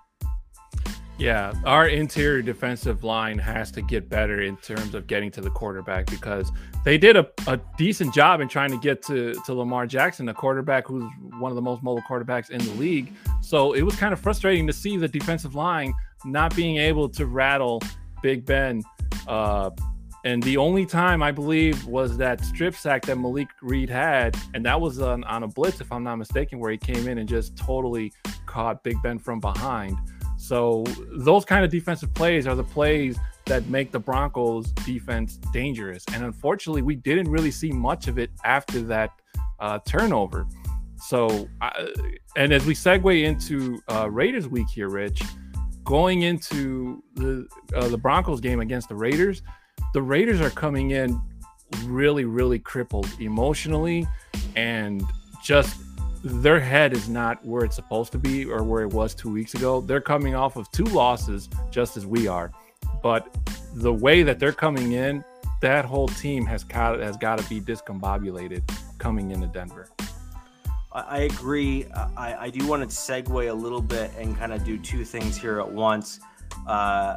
Yeah, 1.19 1.53
our 1.65 1.89
interior 1.89 2.43
defensive 2.43 3.03
line 3.03 3.39
has 3.39 3.73
to 3.73 3.83
get 3.83 4.09
better 4.09 4.41
in 4.43 4.57
terms 4.59 4.95
of 4.95 5.09
getting 5.09 5.33
to 5.33 5.41
the 5.41 5.51
quarterback 5.51 6.07
because 6.07 6.53
they 6.85 6.97
did 6.97 7.17
a, 7.17 7.29
a 7.49 7.59
decent 7.77 8.15
job 8.15 8.41
in 8.41 8.47
trying 8.47 8.71
to 8.71 8.79
get 8.79 9.03
to, 9.07 9.35
to 9.45 9.53
Lamar 9.53 9.85
Jackson, 9.89 10.29
a 10.29 10.35
quarterback 10.35 10.87
who's 10.87 11.03
one 11.41 11.51
of 11.51 11.57
the 11.57 11.63
most 11.63 11.83
mobile 11.83 12.05
quarterbacks 12.09 12.51
in 12.51 12.65
the 12.65 12.71
league. 12.75 13.13
So 13.41 13.73
it 13.73 13.83
was 13.83 13.97
kind 13.97 14.13
of 14.13 14.21
frustrating 14.21 14.65
to 14.69 14.73
see 14.73 14.97
the 14.97 15.09
defensive 15.09 15.57
line 15.57 15.93
not 16.25 16.55
being 16.55 16.77
able 16.77 17.09
to 17.09 17.27
rattle 17.27 17.83
Big 18.23 18.47
Ben. 18.47 18.85
Uh, 19.27 19.71
and 20.29 20.43
the 20.43 20.59
only 20.59 20.85
time 20.85 21.23
I 21.23 21.33
believe 21.33 21.87
was 21.87 22.19
that 22.19 22.45
strip 22.45 22.75
sack 22.75 23.07
that 23.07 23.17
Malik 23.17 23.49
Reed 23.63 23.89
had, 23.89 24.37
and 24.53 24.63
that 24.67 24.79
was 24.79 25.01
on, 25.01 25.25
on 25.25 25.43
a 25.43 25.49
blitz, 25.49 25.81
if 25.81 25.91
I'm 25.91 26.05
not 26.05 26.17
mistaken, 26.17 26.59
where 26.59 26.71
he 26.71 26.77
came 26.77 27.09
in 27.09 27.17
and 27.17 27.27
just 27.27 27.57
totally 27.57 28.13
caught 28.45 28.85
Big 28.85 29.01
Ben 29.03 29.19
from 29.19 29.41
behind. 29.41 29.97
So 30.37 30.85
those 31.17 31.47
kind 31.47 31.65
of 31.65 31.71
defensive 31.71 32.13
plays 32.13 32.47
are 32.47 32.55
the 32.55 32.63
plays 32.63 33.17
that 33.47 33.69
make 33.69 33.91
the 33.91 33.99
Broncos 33.99 34.71
defense 34.85 35.39
dangerous. 35.51 36.05
And 36.13 36.23
unfortunately, 36.23 36.83
we 36.83 36.95
didn't 36.95 37.31
really 37.31 37.51
see 37.51 37.73
much 37.73 38.07
of 38.07 38.19
it 38.19 38.31
after 38.45 38.83
that 38.83 39.13
uh, 39.61 39.79
turnover. 39.87 40.47
So, 40.99 41.49
uh, 41.63 41.87
and 42.37 42.53
as 42.53 42.67
we 42.67 42.75
segue 42.75 43.25
into 43.25 43.81
uh, 43.91 44.11
Raiders 44.11 44.47
week 44.47 44.69
here, 44.69 44.91
Rich, 44.91 45.23
going 45.85 46.21
into 46.21 47.03
the 47.15 47.49
uh, 47.75 47.89
the 47.89 47.97
Broncos 47.97 48.43
game 48.43 48.61
against 48.61 48.91
the 48.91 48.95
Raiders, 48.95 49.41
the 49.99 50.03
Raiders 50.03 50.41
are 50.41 50.51
coming 50.51 50.93
in 50.93 51.21
really, 51.87 52.25
really 52.25 52.61
crippled 52.61 53.09
emotionally 53.19 54.07
and 54.55 55.03
just 55.43 55.77
their 56.23 56.61
head 56.61 56.93
is 56.93 57.09
not 57.09 57.45
where 57.45 57.65
it's 57.65 57.75
supposed 57.75 58.13
to 58.13 58.19
be 58.19 58.45
or 58.45 58.63
where 58.63 58.83
it 58.83 58.93
was 58.93 59.13
two 59.13 59.29
weeks 59.29 59.55
ago. 59.55 59.81
They're 59.81 60.01
coming 60.01 60.37
off 60.37 60.55
of 60.55 60.71
two 60.71 60.85
losses 60.85 61.49
just 61.73 61.97
as 61.97 62.07
we 62.07 62.29
are. 62.29 62.53
But 63.03 63.37
the 63.75 63.93
way 63.93 64.23
that 64.23 64.39
they're 64.39 64.53
coming 64.53 64.93
in, 64.93 65.25
that 65.63 65.85
whole 65.85 66.07
team 66.07 66.47
has 66.47 66.63
got, 66.63 67.01
has 67.01 67.17
got 67.17 67.41
to 67.41 67.49
be 67.49 67.61
discombobulated 67.61 68.63
coming 68.99 69.33
into 69.33 69.49
Denver. 69.49 69.89
I 70.93 71.23
agree. 71.23 71.87
I, 72.17 72.37
I 72.45 72.51
do 72.51 72.65
want 72.69 72.89
to 72.89 72.97
segue 72.97 73.51
a 73.51 73.53
little 73.53 73.83
bit 73.83 74.13
and 74.17 74.39
kind 74.39 74.53
of 74.53 74.63
do 74.63 74.79
two 74.79 75.05
things 75.05 75.37
here 75.37 75.59
at 75.59 75.69
once. 75.69 76.21
Uh, 76.69 77.17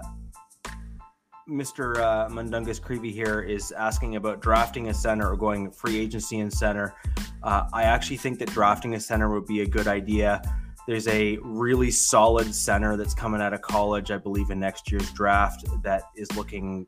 Mr. 1.51 1.97
Uh, 1.97 2.29
Mundungus 2.29 2.79
Creevy 2.79 3.11
here 3.11 3.41
is 3.41 3.73
asking 3.73 4.15
about 4.15 4.41
drafting 4.41 4.87
a 4.87 4.93
center 4.93 5.29
or 5.29 5.35
going 5.35 5.69
free 5.69 5.99
agency 5.99 6.39
in 6.39 6.49
center. 6.49 6.95
Uh, 7.43 7.65
I 7.73 7.83
actually 7.83 8.17
think 8.17 8.39
that 8.39 8.49
drafting 8.49 8.95
a 8.95 8.99
center 8.99 9.29
would 9.29 9.45
be 9.45 9.61
a 9.61 9.67
good 9.67 9.87
idea. 9.87 10.41
There's 10.87 11.07
a 11.09 11.37
really 11.41 11.91
solid 11.91 12.55
center 12.55 12.95
that's 12.95 13.13
coming 13.13 13.41
out 13.41 13.53
of 13.53 13.61
college, 13.61 14.11
I 14.11 14.17
believe, 14.17 14.49
in 14.49 14.59
next 14.59 14.89
year's 14.91 15.11
draft 15.11 15.65
that 15.83 16.03
is 16.15 16.33
looking. 16.37 16.87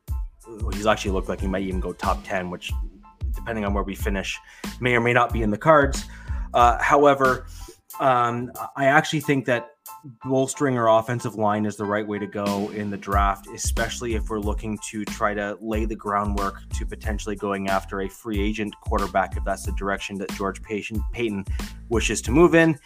He's 0.72 0.88
actually 0.88 1.12
looked 1.12 1.30
like 1.30 1.42
he 1.42 1.48
might 1.48 1.64
even 1.64 1.82
go 1.82 1.92
top 1.92 2.24
10, 2.24 2.50
which, 2.50 2.72
depending 3.36 3.66
on 3.66 3.74
where 3.74 3.84
we 3.84 3.96
finish, 3.96 4.40
may 4.80 4.96
or 4.96 5.02
may 5.02 5.14
not 5.14 5.34
be 5.34 5.42
in 5.42 5.52
the 5.52 5.58
cards. 5.58 6.06
Uh, 6.54 6.78
however, 6.82 7.48
um, 8.00 8.52
I 8.78 8.86
actually 8.86 9.22
think 9.22 9.46
that 9.46 9.73
bolstering 10.26 10.78
our 10.78 11.00
offensive 11.00 11.36
line 11.36 11.66
is 11.66 11.78
the 11.78 11.86
right 11.86 12.06
way 12.06 12.20
to 12.20 12.28
go 12.28 12.70
in 12.72 12.90
the 12.90 12.98
draft, 12.98 13.48
especially 13.54 14.16
if 14.16 14.30
we're 14.30 14.40
looking 14.40 14.78
to 14.90 15.06
try 15.06 15.34
to 15.34 15.58
lay 15.62 15.86
the 15.86 15.96
groundwork 15.96 16.68
to 16.78 16.86
potentially 16.86 17.36
going 17.36 17.70
after 17.70 18.02
a 18.02 18.10
free 18.10 18.40
agent 18.40 18.74
quarterback, 18.82 19.38
if 19.38 19.44
that's 19.44 19.66
the 19.66 19.72
direction 19.74 20.18
that 20.18 20.30
George 20.34 20.62
Paton 20.62 21.46
wishes 21.90 22.22
to 22.24 22.32
move 22.32 22.54
in. 22.54 22.78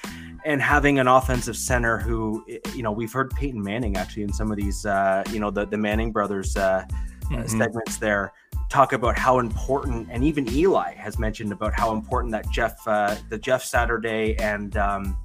And 0.45 0.61
having 0.61 0.99
an 0.99 1.07
offensive 1.07 1.57
center 1.57 1.97
who, 1.97 2.45
you 2.76 2.84
know, 2.84 2.91
we've 2.91 3.11
heard 3.11 3.32
Peyton 3.32 3.61
Manning 3.61 3.97
actually 3.97 4.24
in 4.24 4.32
some 4.32 4.51
of 4.51 4.57
these, 4.57 4.86
uh, 4.86 5.24
you 5.32 5.39
know, 5.39 5.49
the, 5.49 5.65
the 5.65 5.78
Manning 5.78 6.11
brothers 6.11 6.55
uh, 6.55 6.86
mm-hmm. 7.26 7.47
segments 7.47 7.97
there 7.97 8.32
talk 8.70 8.93
about 8.93 9.18
how 9.18 9.39
important, 9.39 10.07
and 10.11 10.24
even 10.24 10.47
Eli 10.49 10.93
has 10.93 11.18
mentioned 11.18 11.51
about 11.51 11.74
how 11.74 11.93
important 11.93 12.32
that 12.34 12.49
Jeff, 12.51 12.86
uh, 12.86 13.15
the 13.30 13.38
Jeff 13.38 13.63
Saturday 13.63 14.36
and 14.39 14.78
um, 14.78 15.18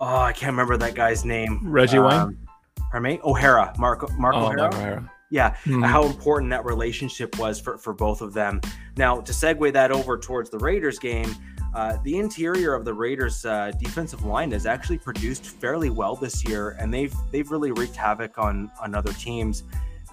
oh, 0.00 0.16
I 0.16 0.32
can't 0.32 0.52
remember 0.52 0.76
that 0.76 0.94
guy's 0.94 1.24
name. 1.24 1.60
Reggie 1.62 1.98
um, 1.98 2.04
Wayne. 2.04 2.48
Pardon 2.90 3.02
me, 3.02 3.20
O'Hara, 3.24 3.74
Mark 3.78 4.10
Mark 4.18 4.34
oh, 4.34 4.46
O'Hara. 4.46 4.74
O'Hara. 4.74 5.12
Yeah, 5.30 5.50
mm-hmm. 5.50 5.82
how 5.82 6.04
important 6.04 6.50
that 6.52 6.64
relationship 6.64 7.38
was 7.38 7.60
for, 7.60 7.76
for 7.76 7.92
both 7.92 8.22
of 8.22 8.32
them. 8.32 8.62
Now, 8.96 9.20
to 9.20 9.32
segue 9.32 9.72
that 9.74 9.92
over 9.92 10.16
towards 10.16 10.48
the 10.48 10.58
Raiders 10.58 10.98
game, 10.98 11.34
uh, 11.74 11.98
the 12.02 12.18
interior 12.18 12.74
of 12.74 12.86
the 12.86 12.94
Raiders' 12.94 13.44
uh, 13.44 13.72
defensive 13.78 14.24
line 14.24 14.50
has 14.52 14.64
actually 14.64 14.96
produced 14.96 15.44
fairly 15.44 15.90
well 15.90 16.16
this 16.16 16.48
year, 16.48 16.76
and 16.80 16.92
they've 16.92 17.14
they've 17.30 17.50
really 17.50 17.72
wreaked 17.72 17.96
havoc 17.96 18.38
on 18.38 18.70
on 18.80 18.94
other 18.94 19.12
teams. 19.12 19.64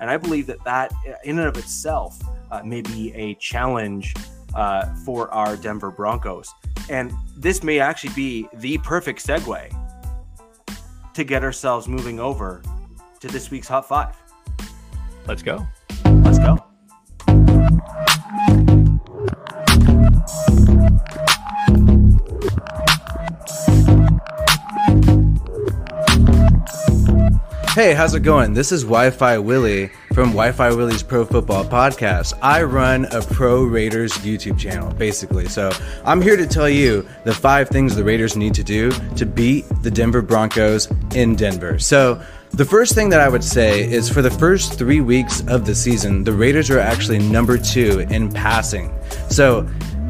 And 0.01 0.09
I 0.09 0.17
believe 0.17 0.47
that 0.47 0.61
that, 0.65 0.91
uh, 1.07 1.13
in 1.23 1.39
and 1.39 1.47
of 1.47 1.57
itself, 1.57 2.19
uh, 2.51 2.61
may 2.63 2.81
be 2.81 3.13
a 3.13 3.35
challenge 3.35 4.13
uh, 4.53 4.93
for 5.05 5.31
our 5.31 5.55
Denver 5.55 5.91
Broncos. 5.91 6.53
And 6.89 7.11
this 7.35 7.63
may 7.63 7.79
actually 7.79 8.13
be 8.13 8.47
the 8.53 8.77
perfect 8.79 9.25
segue 9.25 9.75
to 11.13 11.23
get 11.23 11.43
ourselves 11.43 11.87
moving 11.87 12.19
over 12.19 12.61
to 13.19 13.27
this 13.27 13.49
week's 13.49 13.67
Hot 13.67 13.87
Five. 13.87 14.15
Let's 15.27 15.41
go. 15.41 15.65
Let's 16.05 16.39
go. 16.39 16.63
Hey, 27.75 27.93
how's 27.93 28.15
it 28.15 28.21
going? 28.21 28.53
This 28.53 28.71
is 28.71 28.83
Wi 28.83 29.09
Fi 29.09 29.37
Willie 29.37 29.87
from 30.13 30.29
Wi 30.29 30.53
Fi 30.53 30.73
Willie's 30.73 31.03
Pro 31.03 31.25
Football 31.25 31.65
Podcast. 31.65 32.31
I 32.41 32.63
run 32.63 33.03
a 33.11 33.21
Pro 33.21 33.65
Raiders 33.65 34.13
YouTube 34.19 34.57
channel, 34.57 34.93
basically. 34.93 35.49
So 35.49 35.73
I'm 36.05 36.21
here 36.21 36.37
to 36.37 36.47
tell 36.47 36.69
you 36.69 37.05
the 37.25 37.33
five 37.33 37.67
things 37.67 37.93
the 37.93 38.01
Raiders 38.05 38.37
need 38.37 38.53
to 38.53 38.63
do 38.63 38.91
to 39.17 39.25
beat 39.25 39.65
the 39.81 39.91
Denver 39.91 40.21
Broncos 40.21 40.87
in 41.15 41.35
Denver. 41.35 41.77
So 41.77 42.21
the 42.51 42.63
first 42.63 42.95
thing 42.95 43.09
that 43.09 43.19
I 43.19 43.27
would 43.27 43.43
say 43.43 43.83
is 43.83 44.07
for 44.09 44.21
the 44.21 44.31
first 44.31 44.79
three 44.79 45.01
weeks 45.01 45.45
of 45.49 45.65
the 45.65 45.75
season, 45.75 46.23
the 46.23 46.31
Raiders 46.31 46.69
are 46.69 46.79
actually 46.79 47.19
number 47.19 47.57
two 47.57 48.05
in 48.09 48.31
passing. 48.31 48.89
So 49.29 49.67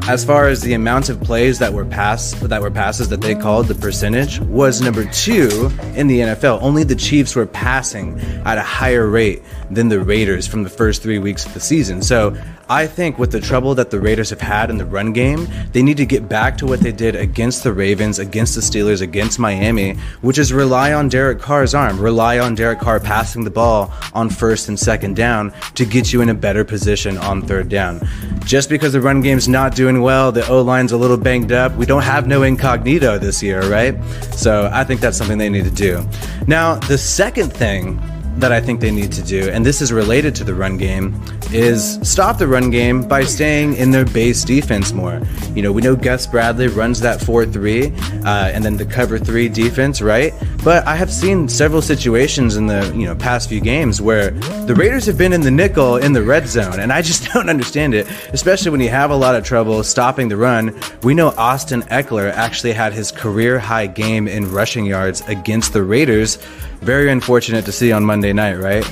as 0.08 0.24
far 0.24 0.46
as 0.46 0.60
the 0.60 0.72
amount 0.72 1.08
of 1.08 1.20
plays 1.20 1.58
that 1.58 1.72
were 1.72 1.84
pass 1.84 2.32
that 2.34 2.62
were 2.62 2.70
passes 2.70 3.08
that 3.08 3.20
they 3.20 3.34
called 3.34 3.66
the 3.66 3.74
percentage 3.74 4.38
was 4.40 4.80
number 4.80 5.04
two 5.06 5.70
in 5.94 6.06
the 6.06 6.20
NFL. 6.20 6.62
Only 6.62 6.84
the 6.84 6.94
Chiefs 6.94 7.34
were 7.34 7.46
passing 7.46 8.18
at 8.44 8.56
a 8.56 8.62
higher 8.62 9.08
rate 9.08 9.42
than 9.68 9.88
the 9.88 9.98
Raiders 10.00 10.46
from 10.46 10.62
the 10.62 10.70
first 10.70 11.02
three 11.02 11.18
weeks 11.18 11.44
of 11.44 11.54
the 11.54 11.60
season. 11.60 12.02
So 12.02 12.36
I 12.68 12.88
think 12.88 13.16
with 13.16 13.30
the 13.30 13.40
trouble 13.40 13.76
that 13.76 13.90
the 13.90 14.00
Raiders 14.00 14.30
have 14.30 14.40
had 14.40 14.70
in 14.70 14.78
the 14.78 14.84
run 14.84 15.12
game, 15.12 15.46
they 15.72 15.82
need 15.82 15.98
to 15.98 16.06
get 16.06 16.28
back 16.28 16.58
to 16.58 16.66
what 16.66 16.80
they 16.80 16.90
did 16.90 17.14
against 17.14 17.62
the 17.62 17.72
Ravens, 17.72 18.18
against 18.18 18.56
the 18.56 18.60
Steelers, 18.60 19.00
against 19.00 19.38
Miami, 19.38 19.94
which 20.20 20.36
is 20.36 20.52
rely 20.52 20.92
on 20.92 21.08
Derek 21.08 21.38
Carr's 21.38 21.74
arm, 21.74 22.00
rely 22.00 22.40
on 22.40 22.56
Derek 22.56 22.80
Carr 22.80 22.98
passing 22.98 23.44
the 23.44 23.50
ball 23.50 23.92
on 24.14 24.28
first 24.28 24.68
and 24.68 24.76
second 24.76 25.14
down 25.14 25.52
to 25.76 25.84
get 25.84 26.12
you 26.12 26.22
in 26.22 26.28
a 26.28 26.34
better 26.34 26.64
position 26.64 27.16
on 27.18 27.40
third 27.40 27.68
down. 27.68 28.00
Just 28.44 28.68
because 28.68 28.92
the 28.92 29.00
run 29.00 29.20
game's 29.20 29.46
not 29.46 29.76
doing 29.76 30.02
well, 30.02 30.32
the 30.32 30.46
O 30.48 30.60
line's 30.60 30.90
a 30.90 30.96
little 30.96 31.16
banged 31.16 31.52
up, 31.52 31.72
we 31.76 31.86
don't 31.86 32.02
have 32.02 32.26
no 32.26 32.42
incognito 32.42 33.16
this 33.16 33.44
year, 33.44 33.62
right? 33.70 33.94
So 34.34 34.68
I 34.72 34.82
think 34.82 35.00
that's 35.00 35.16
something 35.16 35.38
they 35.38 35.48
need 35.48 35.64
to 35.64 35.70
do. 35.70 36.04
Now, 36.48 36.74
the 36.74 36.98
second 36.98 37.52
thing 37.52 38.00
that 38.36 38.52
I 38.52 38.60
think 38.60 38.80
they 38.80 38.90
need 38.90 39.12
to 39.12 39.22
do, 39.22 39.50
and 39.50 39.64
this 39.64 39.80
is 39.80 39.92
related 39.92 40.34
to 40.36 40.44
the 40.44 40.54
run 40.54 40.76
game, 40.76 41.20
is 41.52 41.98
stop 42.02 42.38
the 42.38 42.46
run 42.46 42.70
game 42.70 43.06
by 43.06 43.24
staying 43.24 43.74
in 43.76 43.90
their 43.90 44.04
base 44.04 44.44
defense 44.44 44.92
more. 44.92 45.20
You 45.54 45.62
know, 45.62 45.72
we 45.72 45.82
know 45.82 45.96
Gus 45.96 46.26
Bradley 46.26 46.68
runs 46.68 47.00
that 47.00 47.20
4 47.20 47.46
3 47.46 47.86
uh, 47.86 48.50
and 48.52 48.64
then 48.64 48.76
the 48.76 48.84
cover 48.84 49.18
3 49.18 49.48
defense, 49.48 50.02
right? 50.02 50.34
But 50.62 50.86
I 50.86 50.96
have 50.96 51.12
seen 51.12 51.48
several 51.48 51.80
situations 51.80 52.56
in 52.56 52.66
the 52.66 52.92
you 52.94 53.06
know 53.06 53.14
past 53.14 53.48
few 53.48 53.60
games 53.60 54.02
where 54.02 54.30
the 54.66 54.74
Raiders 54.74 55.06
have 55.06 55.16
been 55.16 55.32
in 55.32 55.40
the 55.40 55.50
nickel 55.50 55.96
in 55.96 56.12
the 56.12 56.22
red 56.22 56.48
zone, 56.48 56.80
and 56.80 56.92
I 56.92 57.02
just 57.02 57.24
don't 57.32 57.48
understand 57.48 57.94
it, 57.94 58.06
especially 58.32 58.70
when 58.70 58.80
you 58.80 58.90
have 58.90 59.10
a 59.10 59.16
lot 59.16 59.34
of 59.34 59.44
trouble 59.44 59.82
stopping 59.82 60.28
the 60.28 60.36
run. 60.36 60.78
We 61.02 61.14
know 61.14 61.28
Austin 61.36 61.82
Ekeler 61.82 62.30
actually 62.32 62.72
had 62.72 62.92
his 62.92 63.12
career 63.12 63.58
high 63.58 63.86
game 63.86 64.28
in 64.28 64.50
rushing 64.52 64.84
yards 64.84 65.22
against 65.28 65.72
the 65.72 65.82
Raiders. 65.82 66.38
Very 66.80 67.10
unfortunate 67.10 67.64
to 67.64 67.72
see 67.72 67.92
on 67.92 68.04
Monday 68.04 68.32
night, 68.32 68.54
right? 68.54 68.84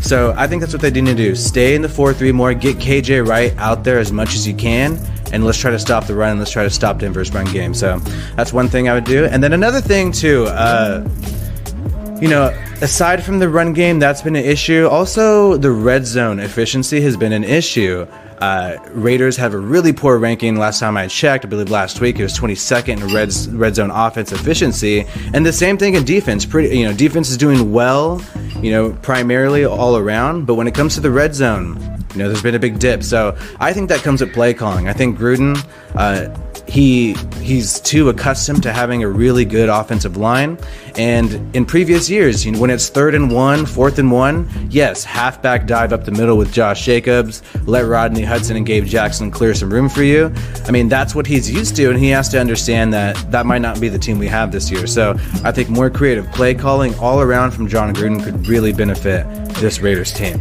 So 0.00 0.34
I 0.36 0.46
think 0.46 0.60
that's 0.60 0.72
what 0.72 0.82
they 0.82 0.90
need 0.90 1.06
to 1.06 1.14
do. 1.14 1.34
Stay 1.34 1.74
in 1.74 1.82
the 1.82 1.88
4 1.88 2.14
3 2.14 2.32
more, 2.32 2.54
get 2.54 2.76
KJ 2.76 3.26
Wright 3.26 3.54
out 3.58 3.84
there 3.84 3.98
as 3.98 4.12
much 4.12 4.34
as 4.34 4.46
you 4.46 4.54
can, 4.54 4.98
and 5.32 5.44
let's 5.44 5.58
try 5.58 5.70
to 5.70 5.78
stop 5.78 6.06
the 6.06 6.14
run 6.14 6.30
and 6.30 6.38
let's 6.38 6.50
try 6.50 6.62
to 6.62 6.70
stop 6.70 6.98
Denver's 6.98 7.32
run 7.32 7.46
game. 7.52 7.74
So 7.74 7.98
that's 8.36 8.52
one 8.52 8.68
thing 8.68 8.88
I 8.88 8.94
would 8.94 9.04
do. 9.04 9.24
And 9.26 9.42
then 9.42 9.52
another 9.52 9.80
thing, 9.80 10.12
too, 10.12 10.46
uh, 10.46 11.06
you 12.20 12.28
know, 12.28 12.48
aside 12.82 13.24
from 13.24 13.38
the 13.38 13.48
run 13.48 13.72
game, 13.72 13.98
that's 13.98 14.22
been 14.22 14.36
an 14.36 14.44
issue. 14.44 14.86
Also, 14.86 15.56
the 15.56 15.70
red 15.70 16.04
zone 16.06 16.38
efficiency 16.38 17.00
has 17.00 17.16
been 17.16 17.32
an 17.32 17.44
issue. 17.44 18.06
Uh, 18.40 18.78
Raiders 18.92 19.36
have 19.36 19.52
a 19.52 19.58
really 19.58 19.92
poor 19.92 20.18
ranking. 20.18 20.56
Last 20.56 20.80
time 20.80 20.96
I 20.96 21.08
checked, 21.08 21.44
I 21.44 21.48
believe 21.48 21.70
last 21.70 22.00
week 22.00 22.18
it 22.18 22.22
was 22.22 22.38
22nd 22.38 23.02
in 23.02 23.14
red 23.14 23.32
red 23.58 23.74
zone 23.74 23.90
offense 23.90 24.32
efficiency, 24.32 25.06
and 25.34 25.44
the 25.44 25.52
same 25.52 25.76
thing 25.76 25.94
in 25.94 26.04
defense. 26.04 26.46
Pretty, 26.46 26.78
you 26.78 26.86
know, 26.86 26.94
defense 26.94 27.30
is 27.30 27.36
doing 27.36 27.72
well, 27.72 28.22
you 28.62 28.70
know, 28.70 28.92
primarily 29.02 29.64
all 29.64 29.96
around. 29.96 30.46
But 30.46 30.54
when 30.54 30.66
it 30.66 30.74
comes 30.74 30.94
to 30.94 31.00
the 31.00 31.10
red 31.10 31.34
zone, 31.34 31.76
you 32.12 32.18
know, 32.18 32.28
there's 32.28 32.42
been 32.42 32.54
a 32.54 32.58
big 32.58 32.78
dip. 32.78 33.02
So 33.02 33.36
I 33.58 33.72
think 33.72 33.88
that 33.90 34.00
comes 34.00 34.20
with 34.20 34.32
play 34.32 34.54
calling. 34.54 34.88
I 34.88 34.92
think 34.92 35.18
Gruden. 35.18 35.62
Uh, 35.94 36.34
he 36.70 37.14
he's 37.42 37.80
too 37.80 38.08
accustomed 38.10 38.62
to 38.62 38.72
having 38.72 39.02
a 39.02 39.08
really 39.08 39.44
good 39.44 39.68
offensive 39.68 40.16
line. 40.16 40.56
And 40.96 41.54
in 41.54 41.66
previous 41.66 42.08
years, 42.08 42.46
you 42.46 42.52
know, 42.52 42.60
when 42.60 42.70
it's 42.70 42.88
third 42.88 43.14
and 43.16 43.30
one, 43.30 43.66
fourth 43.66 43.98
and 43.98 44.10
one, 44.12 44.48
yes, 44.70 45.02
halfback 45.02 45.66
dive 45.66 45.92
up 45.92 46.04
the 46.04 46.12
middle 46.12 46.36
with 46.36 46.52
Josh 46.52 46.84
Jacobs, 46.84 47.42
let 47.66 47.86
Rodney 47.86 48.22
Hudson 48.22 48.56
and 48.56 48.64
Gabe 48.64 48.84
Jackson 48.84 49.32
clear 49.32 49.52
some 49.52 49.72
room 49.72 49.88
for 49.88 50.04
you. 50.04 50.32
I 50.66 50.70
mean, 50.70 50.88
that's 50.88 51.12
what 51.12 51.26
he's 51.26 51.50
used 51.50 51.74
to, 51.76 51.90
and 51.90 51.98
he 51.98 52.08
has 52.10 52.28
to 52.30 52.40
understand 52.40 52.92
that 52.94 53.16
that 53.32 53.46
might 53.46 53.62
not 53.62 53.80
be 53.80 53.88
the 53.88 53.98
team 53.98 54.18
we 54.18 54.28
have 54.28 54.52
this 54.52 54.70
year. 54.70 54.86
So 54.86 55.16
I 55.42 55.50
think 55.50 55.70
more 55.70 55.90
creative 55.90 56.30
play 56.30 56.54
calling 56.54 56.94
all 57.00 57.20
around 57.20 57.50
from 57.50 57.66
Jon 57.66 57.92
Gruden 57.92 58.22
could 58.22 58.46
really 58.46 58.72
benefit 58.72 59.26
this 59.56 59.80
Raiders 59.80 60.12
team. 60.12 60.40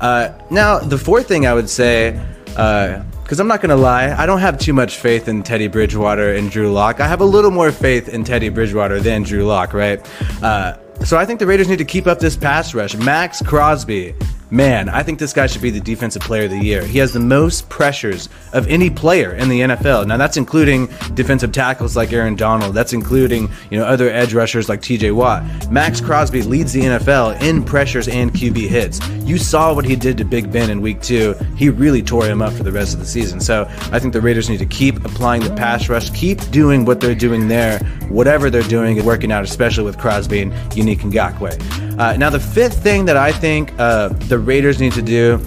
Uh, 0.00 0.30
now, 0.50 0.78
the 0.78 0.98
fourth 0.98 1.28
thing 1.28 1.46
I 1.46 1.52
would 1.52 1.68
say. 1.68 2.18
Uh, 2.56 3.02
because 3.26 3.40
I'm 3.40 3.48
not 3.48 3.60
going 3.60 3.70
to 3.70 3.76
lie, 3.76 4.12
I 4.16 4.24
don't 4.24 4.38
have 4.38 4.56
too 4.56 4.72
much 4.72 4.98
faith 4.98 5.26
in 5.26 5.42
Teddy 5.42 5.66
Bridgewater 5.66 6.34
and 6.34 6.48
Drew 6.48 6.72
Lock. 6.72 7.00
I 7.00 7.08
have 7.08 7.20
a 7.20 7.24
little 7.24 7.50
more 7.50 7.72
faith 7.72 8.08
in 8.08 8.22
Teddy 8.22 8.50
Bridgewater 8.50 9.00
than 9.00 9.24
Drew 9.24 9.44
Lock, 9.44 9.74
right? 9.74 10.00
Uh, 10.40 10.76
so 11.04 11.18
I 11.18 11.26
think 11.26 11.40
the 11.40 11.46
Raiders 11.48 11.68
need 11.68 11.78
to 11.78 11.84
keep 11.84 12.06
up 12.06 12.20
this 12.20 12.36
pass 12.36 12.72
rush. 12.72 12.94
Maxx 12.94 13.42
Crosby 13.42 14.14
Man, 14.48 14.88
I 14.88 15.02
think 15.02 15.18
this 15.18 15.32
guy 15.32 15.48
should 15.48 15.62
be 15.62 15.70
the 15.70 15.80
defensive 15.80 16.22
player 16.22 16.44
of 16.44 16.50
the 16.50 16.58
year. 16.58 16.84
He 16.84 16.98
has 17.00 17.12
the 17.12 17.18
most 17.18 17.68
pressures 17.68 18.28
of 18.52 18.68
any 18.68 18.88
player 18.88 19.34
in 19.34 19.48
the 19.48 19.60
NFL. 19.62 20.06
Now 20.06 20.16
that's 20.16 20.36
including 20.36 20.86
defensive 21.14 21.50
tackles 21.50 21.96
like 21.96 22.12
Aaron 22.12 22.36
Donald. 22.36 22.72
That's 22.72 22.92
including, 22.92 23.50
you 23.70 23.78
know, 23.78 23.84
other 23.84 24.08
edge 24.08 24.34
rushers 24.34 24.68
like 24.68 24.80
TJ 24.80 25.12
Watt. 25.12 25.42
Maxx 25.68 26.00
Crosby 26.00 26.42
leads 26.42 26.72
the 26.72 26.82
NFL 26.82 27.42
in 27.42 27.64
pressures 27.64 28.06
and 28.06 28.32
QB 28.32 28.68
hits. 28.68 29.00
You 29.24 29.36
saw 29.36 29.74
what 29.74 29.84
he 29.84 29.96
did 29.96 30.16
to 30.18 30.24
Big 30.24 30.52
Ben 30.52 30.70
in 30.70 30.80
week 30.80 31.02
2. 31.02 31.34
He 31.56 31.68
really 31.68 32.00
tore 32.00 32.26
him 32.26 32.40
up 32.40 32.52
for 32.52 32.62
the 32.62 32.70
rest 32.70 32.94
of 32.94 33.00
the 33.00 33.06
season. 33.06 33.40
So, 33.40 33.64
I 33.90 33.98
think 33.98 34.12
the 34.12 34.20
Raiders 34.20 34.48
need 34.48 34.58
to 34.58 34.66
keep 34.66 35.04
applying 35.04 35.42
the 35.42 35.54
pass 35.56 35.88
rush, 35.88 36.10
keep 36.10 36.38
doing 36.52 36.84
what 36.84 37.00
they're 37.00 37.16
doing 37.16 37.48
there, 37.48 37.80
whatever 38.08 38.48
they're 38.48 38.62
doing 38.62 38.96
and 38.96 39.06
working 39.06 39.32
out, 39.32 39.42
especially 39.42 39.84
with 39.84 39.98
Crosby 39.98 40.40
and 40.40 40.52
Yannick 40.70 41.00
Ngakoue. 41.00 41.85
Uh, 41.98 42.16
now 42.16 42.28
the 42.28 42.40
fifth 42.40 42.82
thing 42.82 43.06
that 43.06 43.16
I 43.16 43.32
think 43.32 43.72
uh, 43.78 44.08
the 44.08 44.38
Raiders 44.38 44.80
need 44.80 44.92
to 44.92 45.02
do. 45.02 45.40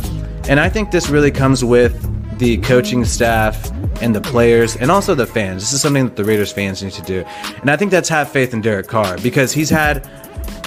And 0.48 0.60
I 0.60 0.68
think 0.68 0.90
this 0.90 1.10
really 1.10 1.32
comes 1.32 1.64
with 1.64 2.08
the 2.40 2.58
coaching 2.58 3.06
staff 3.06 3.72
and 4.02 4.16
the 4.16 4.22
players 4.22 4.76
and 4.78 4.90
also 4.90 5.14
the 5.14 5.28
fans. 5.28 5.62
This 5.62 5.74
is 5.74 5.82
something 5.82 6.06
that 6.06 6.16
the 6.16 6.24
Raiders 6.24 6.52
fans 6.52 6.82
need 6.82 6.94
to 6.94 7.02
do. 7.04 7.24
And 7.62 7.70
I 7.70 7.78
think 7.78 7.92
that's 7.92 8.10
have 8.10 8.32
faith 8.32 8.54
in 8.54 8.62
Derek 8.62 8.88
Carr 8.88 9.18
because 9.18 9.52
he's 9.52 9.70
had, 9.70 10.10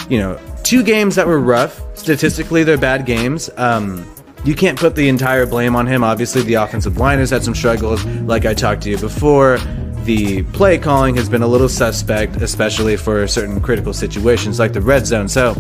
you 0.09 0.19
know, 0.19 0.39
two 0.63 0.85
games 0.85 1.17
that 1.17 1.27
were 1.27 1.41
rough. 1.41 1.81
Statistically, 1.97 2.63
they're 2.63 2.79
bad 2.79 3.05
games. 3.05 3.51
Um, 3.57 4.09
you 4.45 4.55
can't 4.55 4.79
put 4.79 4.95
the 4.95 5.09
entire 5.09 5.47
blame 5.47 5.75
on 5.75 5.87
him. 5.87 6.05
Obviously, 6.05 6.43
the 6.43 6.55
offensive 6.55 6.99
line 6.99 7.19
has 7.19 7.31
had 7.31 7.43
some 7.43 7.55
struggles, 7.55 8.05
like 8.05 8.45
I 8.45 8.55
talked 8.55 8.83
to 8.83 8.91
you 8.91 8.99
before 8.99 9.59
the 10.05 10.43
play 10.45 10.79
calling 10.79 11.15
has 11.17 11.29
been 11.29 11.43
a 11.43 11.47
little 11.47 11.69
suspect, 11.69 12.37
especially 12.37 12.97
for 12.97 13.27
certain 13.27 13.61
critical 13.61 13.93
situations 13.93 14.59
like 14.59 14.73
the 14.73 14.81
red 14.81 15.07
zone. 15.07 15.29
So, 15.29 15.57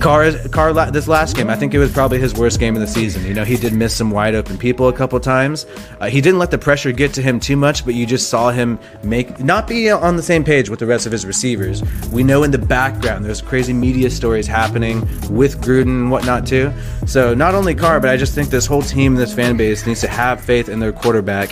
Carr, 0.00 0.32
Carr, 0.48 0.72
this 0.90 1.08
last 1.08 1.36
game, 1.36 1.50
I 1.50 1.56
think 1.56 1.74
it 1.74 1.78
was 1.78 1.92
probably 1.92 2.18
his 2.18 2.34
worst 2.34 2.60
game 2.60 2.74
of 2.74 2.80
the 2.80 2.86
season. 2.86 3.24
You 3.24 3.34
know, 3.34 3.44
he 3.44 3.56
did 3.56 3.72
miss 3.72 3.94
some 3.94 4.10
wide 4.10 4.34
open 4.34 4.56
people 4.56 4.88
a 4.88 4.92
couple 4.92 5.18
times. 5.20 5.66
Uh, 6.00 6.08
he 6.08 6.20
didn't 6.20 6.38
let 6.38 6.50
the 6.50 6.58
pressure 6.58 6.92
get 6.92 7.12
to 7.14 7.22
him 7.22 7.40
too 7.40 7.56
much, 7.56 7.84
but 7.84 7.94
you 7.94 8.06
just 8.06 8.28
saw 8.28 8.50
him 8.50 8.78
make 9.02 9.40
not 9.40 9.66
be 9.66 9.90
on 9.90 10.16
the 10.16 10.22
same 10.22 10.44
page 10.44 10.70
with 10.70 10.78
the 10.78 10.86
rest 10.86 11.06
of 11.06 11.12
his 11.12 11.26
receivers. 11.26 11.82
We 12.12 12.22
know 12.22 12.42
in 12.42 12.50
the 12.50 12.58
background 12.58 13.24
there's 13.24 13.42
crazy 13.42 13.72
media 13.72 14.10
stories 14.10 14.46
happening 14.46 15.00
with 15.30 15.60
Gruden 15.60 15.82
and 15.82 16.10
whatnot 16.10 16.46
too. 16.46 16.72
So 17.06 17.34
not 17.34 17.54
only 17.54 17.74
Carr, 17.74 18.00
but 18.00 18.10
I 18.10 18.16
just 18.16 18.34
think 18.34 18.48
this 18.48 18.66
whole 18.66 18.82
team, 18.82 19.14
this 19.14 19.34
fan 19.34 19.56
base 19.56 19.86
needs 19.86 20.00
to 20.02 20.08
have 20.08 20.40
faith 20.40 20.68
in 20.68 20.80
their 20.80 20.92
quarterback 20.92 21.50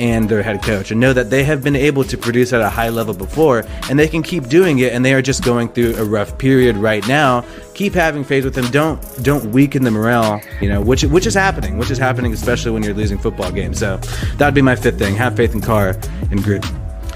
and 0.00 0.30
their 0.30 0.42
head 0.42 0.62
coach 0.62 0.90
and 0.90 0.98
know 0.98 1.12
that 1.12 1.28
they 1.28 1.44
have 1.44 1.62
been 1.62 1.76
able 1.76 2.02
to 2.02 2.16
produce 2.16 2.54
at 2.54 2.62
a 2.62 2.70
high 2.70 2.88
level 2.88 3.12
before 3.14 3.64
and 3.90 3.98
they 3.98 4.08
can 4.08 4.22
keep 4.22 4.48
doing 4.48 4.78
it 4.78 4.94
and 4.94 5.04
they 5.04 5.12
are 5.12 5.20
just 5.20 5.44
going 5.44 5.68
through 5.68 5.94
a 5.96 6.04
rough 6.04 6.38
period 6.38 6.74
right 6.78 7.06
now 7.06 7.44
keep 7.74 7.92
having 7.92 8.24
faith 8.24 8.42
with 8.42 8.54
them 8.54 8.68
don't 8.70 9.00
don't 9.22 9.52
weaken 9.52 9.84
the 9.84 9.90
morale 9.90 10.40
you 10.62 10.68
know 10.70 10.80
which 10.80 11.04
which 11.04 11.26
is 11.26 11.34
happening 11.34 11.76
which 11.76 11.90
is 11.90 11.98
happening 11.98 12.32
especially 12.32 12.72
when 12.72 12.82
you're 12.82 12.94
losing 12.94 13.18
football 13.18 13.52
games 13.52 13.78
so 13.78 13.98
that'd 14.38 14.54
be 14.54 14.62
my 14.62 14.74
fifth 14.74 14.98
thing 14.98 15.14
have 15.14 15.36
faith 15.36 15.54
in 15.54 15.60
carr 15.60 15.90
and 16.30 16.42
grit 16.42 16.64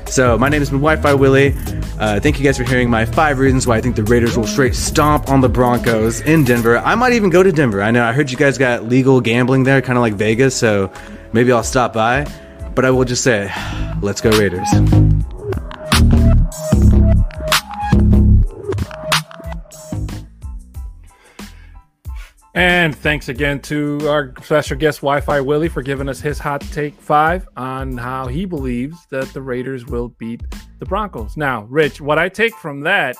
so 0.06 0.36
my 0.38 0.50
name 0.50 0.60
been 0.60 0.78
Wi-Fi 0.78 1.14
Willie. 1.14 1.54
Uh, 1.98 2.20
thank 2.20 2.38
you 2.38 2.44
guys 2.44 2.58
for 2.58 2.62
hearing 2.62 2.90
my 2.90 3.04
five 3.06 3.38
reasons 3.38 3.66
why 3.66 3.78
I 3.78 3.80
think 3.80 3.96
the 3.96 4.04
Raiders 4.04 4.36
will 4.36 4.46
straight 4.46 4.74
stomp 4.74 5.28
on 5.28 5.40
the 5.40 5.48
Broncos 5.48 6.20
in 6.20 6.44
Denver. 6.44 6.78
I 6.78 6.94
might 6.94 7.14
even 7.14 7.30
go 7.30 7.42
to 7.42 7.50
Denver. 7.50 7.82
I 7.82 7.90
know 7.90 8.04
I 8.04 8.12
heard 8.12 8.30
you 8.30 8.36
guys 8.36 8.58
got 8.58 8.84
legal 8.84 9.20
gambling 9.20 9.64
there, 9.64 9.80
kind 9.80 9.96
of 9.96 10.02
like 10.02 10.14
Vegas. 10.14 10.54
So 10.54 10.92
maybe 11.32 11.50
I'll 11.50 11.64
stop 11.64 11.94
by. 11.94 12.26
But 12.74 12.84
I 12.84 12.90
will 12.90 13.04
just 13.04 13.22
say, 13.22 13.52
let's 14.02 14.20
go 14.20 14.30
Raiders. 14.30 14.68
And 22.56 22.94
thanks 22.94 23.28
again 23.28 23.60
to 23.62 23.98
our 24.08 24.32
special 24.42 24.76
guest, 24.76 25.00
Wi 25.00 25.20
Fi 25.20 25.40
Willie, 25.40 25.68
for 25.68 25.82
giving 25.82 26.08
us 26.08 26.20
his 26.20 26.38
hot 26.38 26.60
take 26.60 26.94
five 26.94 27.48
on 27.56 27.96
how 27.96 28.28
he 28.28 28.44
believes 28.44 28.96
that 29.10 29.26
the 29.32 29.42
Raiders 29.42 29.86
will 29.86 30.08
beat 30.08 30.42
the 30.78 30.86
Broncos. 30.86 31.36
Now, 31.36 31.64
Rich, 31.64 32.00
what 32.00 32.18
I 32.18 32.28
take 32.28 32.54
from 32.54 32.82
that 32.82 33.16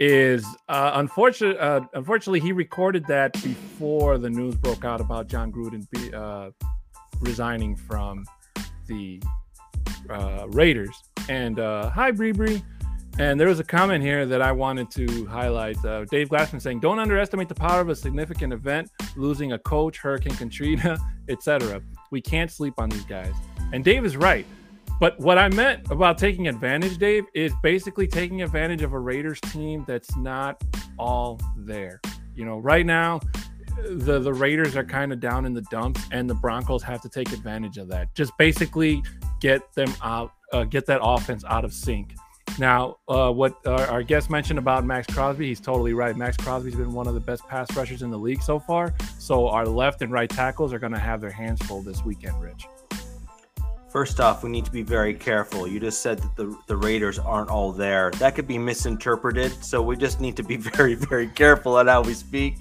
is 0.00 0.44
uh, 0.68 0.92
unfortunately, 0.94 1.58
uh, 1.58 1.80
unfortunately, 1.94 2.40
he 2.40 2.52
recorded 2.52 3.06
that 3.06 3.32
before 3.34 4.18
the 4.18 4.28
news 4.28 4.54
broke 4.56 4.84
out 4.84 5.00
about 5.00 5.28
Jon 5.28 5.50
Gruden 5.50 5.88
be, 5.90 6.12
uh, 6.12 6.50
resigning 7.20 7.76
from 7.76 8.24
the 8.86 9.22
uh, 10.10 10.46
Raiders. 10.48 11.04
And 11.28 11.58
uh, 11.58 11.90
hi, 11.90 12.10
Bree 12.10 12.32
Bree. 12.32 12.62
And 13.18 13.38
there 13.38 13.46
was 13.46 13.60
a 13.60 13.64
comment 13.64 14.02
here 14.02 14.26
that 14.26 14.42
I 14.42 14.50
wanted 14.50 14.90
to 14.92 15.26
highlight. 15.26 15.82
Uh, 15.84 16.04
Dave 16.06 16.28
Glassman 16.28 16.60
saying, 16.60 16.80
"Don't 16.80 16.98
underestimate 16.98 17.48
the 17.48 17.54
power 17.54 17.80
of 17.80 17.88
a 17.88 17.94
significant 17.94 18.52
event, 18.52 18.90
losing 19.16 19.52
a 19.52 19.58
coach, 19.58 19.98
Hurricane 19.98 20.34
Katrina, 20.34 20.98
etc. 21.28 21.80
We 22.10 22.20
can't 22.20 22.50
sleep 22.50 22.74
on 22.78 22.88
these 22.88 23.04
guys." 23.04 23.32
And 23.72 23.84
Dave 23.84 24.04
is 24.04 24.16
right. 24.16 24.44
But 24.98 25.18
what 25.20 25.38
I 25.38 25.48
meant 25.48 25.90
about 25.90 26.18
taking 26.18 26.48
advantage, 26.48 26.98
Dave, 26.98 27.24
is 27.34 27.52
basically 27.62 28.06
taking 28.06 28.42
advantage 28.42 28.82
of 28.82 28.92
a 28.92 28.98
Raiders 28.98 29.40
team 29.42 29.84
that's 29.86 30.16
not 30.16 30.62
all 30.98 31.40
there. 31.56 32.00
You 32.34 32.44
know, 32.44 32.58
right 32.58 32.86
now, 32.86 33.20
the 33.82 34.18
the 34.18 34.32
Raiders 34.32 34.76
are 34.76 34.84
kind 34.84 35.12
of 35.12 35.20
down 35.20 35.46
in 35.46 35.54
the 35.54 35.62
dumps, 35.62 36.02
and 36.10 36.28
the 36.28 36.34
Broncos 36.34 36.82
have 36.82 37.00
to 37.02 37.08
take 37.08 37.32
advantage 37.32 37.78
of 37.78 37.88
that. 37.88 38.14
Just 38.14 38.36
basically 38.38 39.02
get 39.40 39.72
them 39.74 39.92
out, 40.02 40.32
uh, 40.52 40.64
get 40.64 40.86
that 40.86 41.00
offense 41.02 41.44
out 41.44 41.64
of 41.64 41.72
sync. 41.72 42.14
Now, 42.58 42.98
uh, 43.08 43.32
what 43.32 43.54
our, 43.66 43.86
our, 43.86 44.02
guest 44.02 44.30
mentioned 44.30 44.60
about 44.60 44.84
Maxx 44.84 45.12
Crosby, 45.12 45.48
he's 45.48 45.60
totally 45.60 45.92
right. 45.92 46.16
Maxx 46.16 46.36
Crosby's 46.36 46.76
been 46.76 46.92
one 46.92 47.08
of 47.08 47.14
the 47.14 47.20
best 47.20 47.42
pass 47.48 47.74
rushers 47.76 48.02
in 48.02 48.10
the 48.10 48.18
league 48.18 48.42
so 48.42 48.60
far. 48.60 48.94
So 49.18 49.48
our 49.48 49.66
left 49.66 50.02
and 50.02 50.12
right 50.12 50.30
tackles 50.30 50.72
are 50.72 50.78
going 50.78 50.92
to 50.92 50.98
have 50.98 51.20
their 51.20 51.32
hands 51.32 51.60
full 51.66 51.82
this 51.82 52.04
weekend, 52.04 52.40
Rich. 52.40 52.66
First 53.94 54.18
off, 54.18 54.42
we 54.42 54.50
need 54.50 54.64
to 54.64 54.72
be 54.72 54.82
very 54.82 55.14
careful. 55.14 55.68
You 55.68 55.78
just 55.78 56.02
said 56.02 56.18
that 56.18 56.34
the, 56.34 56.58
the 56.66 56.76
Raiders 56.76 57.20
aren't 57.20 57.48
all 57.48 57.70
there. 57.70 58.10
That 58.18 58.34
could 58.34 58.48
be 58.48 58.58
misinterpreted. 58.58 59.52
So 59.64 59.82
we 59.82 59.96
just 59.96 60.20
need 60.20 60.36
to 60.36 60.42
be 60.42 60.56
very, 60.76 60.96
very 60.96 61.28
careful 61.28 61.76
on 61.76 61.86
how 61.86 62.02
we 62.02 62.12
speak. 62.12 62.56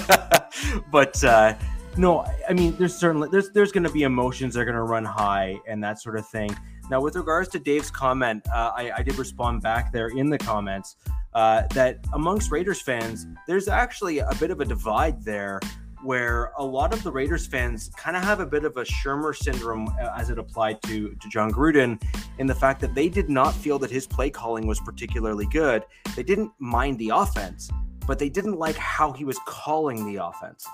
but 0.90 1.22
uh, 1.22 1.56
no, 1.98 2.24
I 2.48 2.54
mean, 2.54 2.74
there's 2.78 2.96
certainly 2.96 3.28
there's 3.30 3.50
there's 3.50 3.70
going 3.70 3.84
to 3.84 3.92
be 3.92 4.04
emotions 4.04 4.54
that 4.54 4.60
are 4.60 4.64
going 4.64 4.76
to 4.76 4.82
run 4.82 5.04
high 5.04 5.60
and 5.68 5.84
that 5.84 6.00
sort 6.00 6.16
of 6.16 6.26
thing. 6.26 6.48
Now, 6.90 7.02
with 7.02 7.16
regards 7.16 7.50
to 7.50 7.58
Dave's 7.58 7.90
comment, 7.90 8.42
uh, 8.48 8.72
I, 8.74 8.92
I, 8.96 9.02
did 9.02 9.18
respond 9.18 9.60
back 9.60 9.92
there 9.92 10.08
in 10.08 10.30
the 10.30 10.38
comments 10.38 10.96
uh, 11.34 11.64
that 11.74 11.98
amongst 12.14 12.50
Raiders 12.50 12.80
fans, 12.80 13.26
there's 13.46 13.68
actually 13.68 14.20
a 14.20 14.32
bit 14.40 14.50
of 14.50 14.60
a 14.60 14.64
divide 14.64 15.22
there 15.22 15.60
where 16.06 16.52
a 16.56 16.64
lot 16.64 16.94
of 16.94 17.02
the 17.02 17.10
Raiders 17.10 17.46
fans 17.46 17.90
kind 17.96 18.16
of 18.16 18.22
have 18.22 18.38
a 18.38 18.46
bit 18.46 18.64
of 18.64 18.76
a 18.76 18.84
Shurmur 18.84 19.34
syndrome 19.36 19.88
uh, 20.00 20.12
as 20.16 20.30
it 20.30 20.38
applied 20.38 20.80
to, 20.82 21.10
to 21.10 21.28
Jon 21.28 21.50
Gruden 21.50 22.00
in 22.38 22.46
the 22.46 22.54
fact 22.54 22.80
that 22.82 22.94
they 22.94 23.08
did 23.08 23.28
not 23.28 23.52
feel 23.52 23.78
that 23.80 23.90
his 23.90 24.06
play 24.06 24.30
calling 24.30 24.66
was 24.66 24.78
particularly 24.80 25.46
good. 25.46 25.84
They 26.14 26.22
didn't 26.22 26.52
mind 26.60 26.98
the 27.00 27.10
offense, 27.12 27.70
but 28.06 28.20
they 28.20 28.28
didn't 28.28 28.56
like 28.56 28.76
how 28.76 29.12
he 29.12 29.24
was 29.24 29.38
calling 29.46 30.06
the 30.06 30.24
offense. 30.24 30.64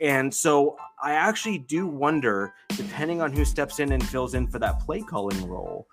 And 0.00 0.32
so 0.32 0.76
I 1.02 1.12
actually 1.12 1.58
do 1.58 1.86
wonder, 1.86 2.54
depending 2.68 3.20
on 3.20 3.32
who 3.32 3.44
steps 3.44 3.80
in 3.80 3.92
and 3.92 4.08
fills 4.08 4.34
in 4.34 4.46
for 4.46 4.58
that 4.60 4.80
play 4.80 5.02
calling 5.02 5.46
role, 5.46 5.86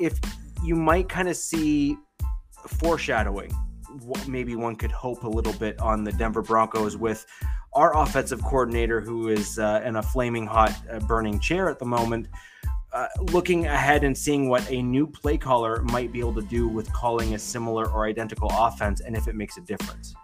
if 0.00 0.18
you 0.64 0.74
might 0.74 1.08
kind 1.08 1.28
of 1.28 1.36
see 1.36 1.96
foreshadowing. 2.66 3.52
Maybe 4.26 4.54
one 4.54 4.76
could 4.76 4.92
hope 4.92 5.24
a 5.24 5.28
little 5.28 5.52
bit 5.54 5.78
on 5.80 6.04
the 6.04 6.12
Denver 6.12 6.42
Broncos 6.42 6.96
with 6.96 7.26
our 7.72 7.96
offensive 7.96 8.42
coordinator, 8.42 9.00
who 9.00 9.28
is 9.28 9.58
uh, 9.58 9.82
in 9.84 9.96
a 9.96 10.02
flaming 10.02 10.46
hot, 10.46 10.74
uh, 10.90 10.98
burning 11.00 11.38
chair 11.38 11.68
at 11.68 11.78
the 11.78 11.84
moment, 11.84 12.28
uh, 12.92 13.06
looking 13.32 13.66
ahead 13.66 14.02
and 14.02 14.16
seeing 14.16 14.48
what 14.48 14.68
a 14.70 14.82
new 14.82 15.06
play 15.06 15.38
caller 15.38 15.82
might 15.82 16.12
be 16.12 16.18
able 16.18 16.34
to 16.34 16.42
do 16.42 16.66
with 16.66 16.92
calling 16.92 17.34
a 17.34 17.38
similar 17.38 17.88
or 17.90 18.06
identical 18.06 18.50
offense 18.52 19.00
and 19.00 19.16
if 19.16 19.28
it 19.28 19.34
makes 19.34 19.56
a 19.56 19.60
difference. 19.60 20.14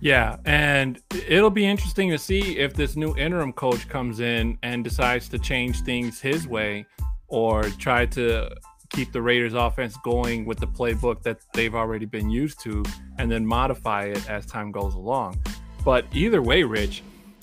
Yeah, 0.00 0.38
and 0.46 0.98
it'll 1.28 1.50
be 1.50 1.66
interesting 1.66 2.08
to 2.10 2.18
see 2.18 2.56
if 2.56 2.72
this 2.72 2.96
new 2.96 3.14
interim 3.16 3.52
coach 3.52 3.86
comes 3.88 4.20
in 4.20 4.58
and 4.62 4.82
decides 4.82 5.28
to 5.28 5.38
change 5.38 5.82
things 5.82 6.20
his 6.20 6.48
way 6.48 6.86
or 7.28 7.64
try 7.64 8.06
to 8.06 8.50
keep 8.88 9.12
the 9.12 9.20
Raiders 9.20 9.52
offense 9.52 9.96
going 10.02 10.46
with 10.46 10.58
the 10.58 10.66
playbook 10.66 11.22
that 11.22 11.40
they've 11.52 11.74
already 11.74 12.06
been 12.06 12.30
used 12.30 12.60
to 12.62 12.82
and 13.18 13.30
then 13.30 13.44
modify 13.44 14.04
it 14.04 14.28
as 14.28 14.46
time 14.46 14.72
goes 14.72 14.94
along. 14.94 15.38
But 15.84 16.06
either 16.12 16.42
way, 16.42 16.62
Rich, 16.62 17.02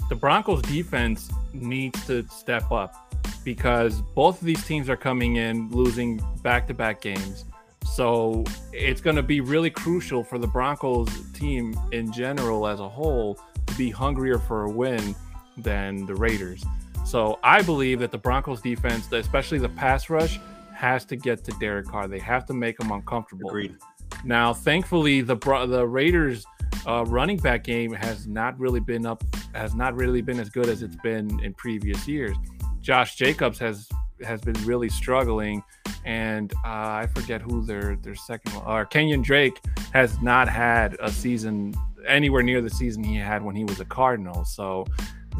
the 0.09 0.15
Broncos 0.15 0.61
defense 0.63 1.31
needs 1.53 2.05
to 2.07 2.27
step 2.29 2.71
up 2.71 3.13
because 3.43 4.01
both 4.13 4.39
of 4.41 4.45
these 4.45 4.63
teams 4.65 4.89
are 4.89 4.97
coming 4.97 5.37
in 5.37 5.69
losing 5.71 6.21
back 6.43 6.67
to 6.67 6.73
back 6.73 7.01
games. 7.01 7.45
So 7.85 8.43
it's 8.73 9.01
going 9.01 9.15
to 9.15 9.23
be 9.23 9.41
really 9.41 9.69
crucial 9.69 10.23
for 10.23 10.37
the 10.37 10.47
Broncos 10.47 11.09
team 11.31 11.77
in 11.91 12.11
general 12.11 12.67
as 12.67 12.79
a 12.79 12.87
whole 12.87 13.39
to 13.65 13.73
be 13.75 13.89
hungrier 13.89 14.37
for 14.37 14.65
a 14.65 14.69
win 14.69 15.15
than 15.57 16.05
the 16.05 16.13
Raiders. 16.13 16.63
So 17.05 17.39
I 17.43 17.61
believe 17.61 17.99
that 17.99 18.11
the 18.11 18.17
Broncos 18.17 18.61
defense, 18.61 19.11
especially 19.11 19.59
the 19.59 19.69
pass 19.69 20.09
rush, 20.09 20.39
has 20.75 21.05
to 21.05 21.15
get 21.15 21.43
to 21.45 21.51
Derek 21.59 21.87
Carr. 21.87 22.07
They 22.07 22.19
have 22.19 22.45
to 22.47 22.53
make 22.53 22.79
him 22.79 22.91
uncomfortable. 22.91 23.49
Agreed. 23.49 23.77
Now, 24.23 24.53
thankfully, 24.53 25.21
the 25.21 25.35
the 25.35 25.87
Raiders 25.87 26.45
uh, 26.85 27.05
running 27.07 27.37
back 27.37 27.63
game 27.63 27.91
has 27.93 28.27
not 28.27 28.57
really 28.59 28.79
been 28.79 29.05
up, 29.05 29.23
has 29.53 29.75
not 29.75 29.95
really 29.95 30.21
been 30.21 30.39
as 30.39 30.49
good 30.49 30.69
as 30.69 30.81
it's 30.81 30.95
been 30.97 31.39
in 31.43 31.53
previous 31.53 32.07
years. 32.07 32.35
Josh 32.81 33.15
Jacobs 33.15 33.59
has 33.59 33.89
has 34.23 34.41
been 34.41 34.55
really 34.65 34.89
struggling, 34.89 35.63
and 36.05 36.53
uh, 36.65 37.03
I 37.03 37.07
forget 37.13 37.41
who 37.41 37.65
their 37.65 37.97
their 37.97 38.15
second 38.15 38.53
or 38.65 38.85
Kenyon 38.85 39.21
Drake 39.21 39.59
has 39.93 40.21
not 40.21 40.47
had 40.47 40.95
a 40.99 41.11
season 41.11 41.73
anywhere 42.07 42.43
near 42.43 42.61
the 42.61 42.69
season 42.69 43.03
he 43.03 43.15
had 43.15 43.43
when 43.43 43.55
he 43.55 43.63
was 43.65 43.79
a 43.79 43.85
Cardinal. 43.85 44.45
So 44.45 44.85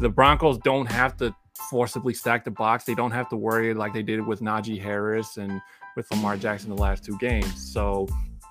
the 0.00 0.08
Broncos 0.08 0.58
don't 0.58 0.86
have 0.86 1.16
to 1.18 1.34
forcibly 1.70 2.14
stack 2.14 2.44
the 2.44 2.50
box. 2.50 2.84
They 2.84 2.94
don't 2.94 3.10
have 3.10 3.28
to 3.30 3.36
worry 3.36 3.74
like 3.74 3.92
they 3.92 4.02
did 4.02 4.24
with 4.24 4.40
Najee 4.40 4.80
Harris 4.80 5.36
and 5.36 5.60
with 5.96 6.10
Lamar 6.10 6.36
Jackson 6.36 6.70
the 6.70 6.80
last 6.80 7.04
two 7.04 7.18
games. 7.18 7.72
So 7.72 8.06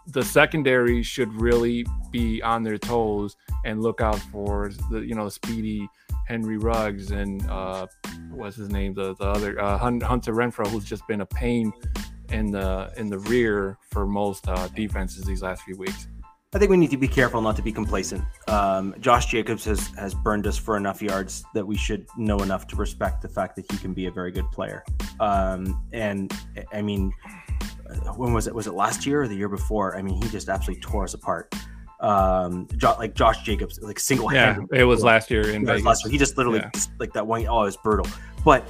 the 0.08 0.24
secondary 0.24 1.04
should 1.04 1.34
really 1.34 1.86
be 2.12 2.42
on 2.42 2.64
their 2.64 2.78
toes 2.78 3.36
and 3.66 3.82
look 3.82 4.02
out 4.02 4.20
for 4.20 4.72
the 4.90 5.00
you 5.00 5.16
know 5.16 5.30
speedy 5.30 5.88
Henry 6.28 6.58
Ruggs 6.58 7.12
and 7.12 7.48
uh, 7.50 7.88
what's 8.32 8.56
his 8.56 8.70
name 8.70 8.94
the 8.94 9.16
the 9.16 9.26
other 9.26 9.60
uh, 9.62 9.78
Hunter 9.78 10.34
Renfrow 10.34 10.68
who's 10.68 10.86
just 10.86 11.08
been 11.08 11.22
a 11.22 11.26
pain 11.26 11.72
in 12.32 12.52
the 12.52 12.92
in 12.98 13.10
the 13.10 13.20
rear 13.20 13.78
for 13.92 14.06
most 14.06 14.48
uh, 14.48 14.68
defenses 14.70 15.24
these 15.26 15.42
last 15.42 15.64
few 15.64 15.78
weeks. 15.78 16.08
I 16.54 16.60
think 16.60 16.72
we 16.72 16.78
need 16.78 16.92
to 16.92 16.98
be 16.98 17.10
careful 17.10 17.42
not 17.42 17.58
to 17.58 17.62
be 17.62 17.74
complacent. 17.74 18.24
Um, 18.48 18.96
Josh 19.00 19.26
Jacobs 19.26 19.66
has 19.66 19.88
has 19.98 20.14
burned 20.14 20.48
us 20.48 20.58
for 20.58 20.78
enough 20.78 21.02
yards 21.02 21.44
that 21.54 21.66
we 21.66 21.76
should 21.76 22.08
know 22.18 22.38
enough 22.40 22.68
to 22.68 22.76
respect 22.78 23.22
the 23.22 23.28
fact 23.28 23.58
that 23.58 23.70
he 23.70 23.78
can 23.78 23.94
be 23.94 24.06
a 24.06 24.12
very 24.12 24.32
good 24.32 24.50
player. 24.52 24.84
Um, 25.20 25.84
and 25.92 26.34
I 26.72 26.82
mean, 26.82 27.12
when 28.16 28.34
was 28.34 28.48
it? 28.48 28.56
Was 28.56 28.68
it 28.68 28.74
last 28.74 29.06
year 29.06 29.24
or 29.24 29.28
the 29.28 29.36
year 29.36 29.50
before? 29.50 29.98
I 29.98 30.02
mean, 30.02 30.22
he 30.22 30.30
just 30.30 30.50
absolutely 30.50 30.82
tore 30.82 31.04
us 31.04 31.14
apart. 31.14 31.54
Um, 32.00 32.68
jo- 32.78 32.96
like 33.00 33.16
Josh 33.16 33.44
Jacobs, 33.44 33.80
like 33.82 34.00
single 34.00 34.28
handed. 34.28 34.68
Yeah, 34.72 34.82
it 34.82 34.84
was 34.84 35.04
last 35.04 35.32
year 35.32 35.50
in 35.50 35.66
Vegas. 35.66 35.84
Last 35.84 36.06
year. 36.06 36.12
He 36.12 36.18
just 36.18 36.38
literally 36.38 36.60
yeah. 36.60 36.82
like 37.00 37.14
that 37.14 37.26
one. 37.26 37.46
Oh, 37.48 37.62
it 37.62 37.66
was 37.66 37.78
brutal. 37.78 38.08
But 38.46 38.68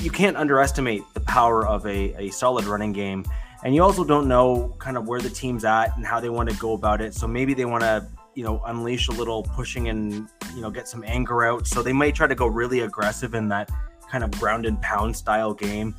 you 0.00 0.10
can't 0.10 0.36
underestimate 0.36 1.02
the 1.14 1.20
power 1.20 1.66
of 1.66 1.86
a, 1.86 2.14
a 2.26 2.30
solid 2.30 2.64
running 2.66 2.92
game. 2.92 3.24
And 3.64 3.74
you 3.74 3.82
also 3.82 4.04
don't 4.04 4.28
know 4.28 4.74
kind 4.78 4.96
of 4.96 5.06
where 5.06 5.20
the 5.20 5.30
team's 5.30 5.64
at 5.64 5.96
and 5.96 6.06
how 6.06 6.20
they 6.20 6.30
want 6.30 6.48
to 6.50 6.56
go 6.56 6.72
about 6.72 7.00
it. 7.00 7.14
So 7.14 7.26
maybe 7.26 7.54
they 7.54 7.64
want 7.64 7.82
to, 7.82 8.06
you 8.34 8.44
know, 8.44 8.62
unleash 8.66 9.08
a 9.08 9.12
little 9.12 9.42
pushing 9.42 9.88
and, 9.88 10.28
you 10.54 10.62
know, 10.62 10.70
get 10.70 10.88
some 10.88 11.04
anger 11.04 11.44
out. 11.44 11.66
So 11.66 11.82
they 11.82 11.92
might 11.92 12.14
try 12.14 12.26
to 12.26 12.34
go 12.34 12.46
really 12.46 12.80
aggressive 12.80 13.34
in 13.34 13.48
that 13.48 13.70
kind 14.10 14.24
of 14.24 14.30
ground 14.32 14.66
and 14.66 14.80
pound 14.80 15.16
style 15.16 15.52
game 15.52 15.94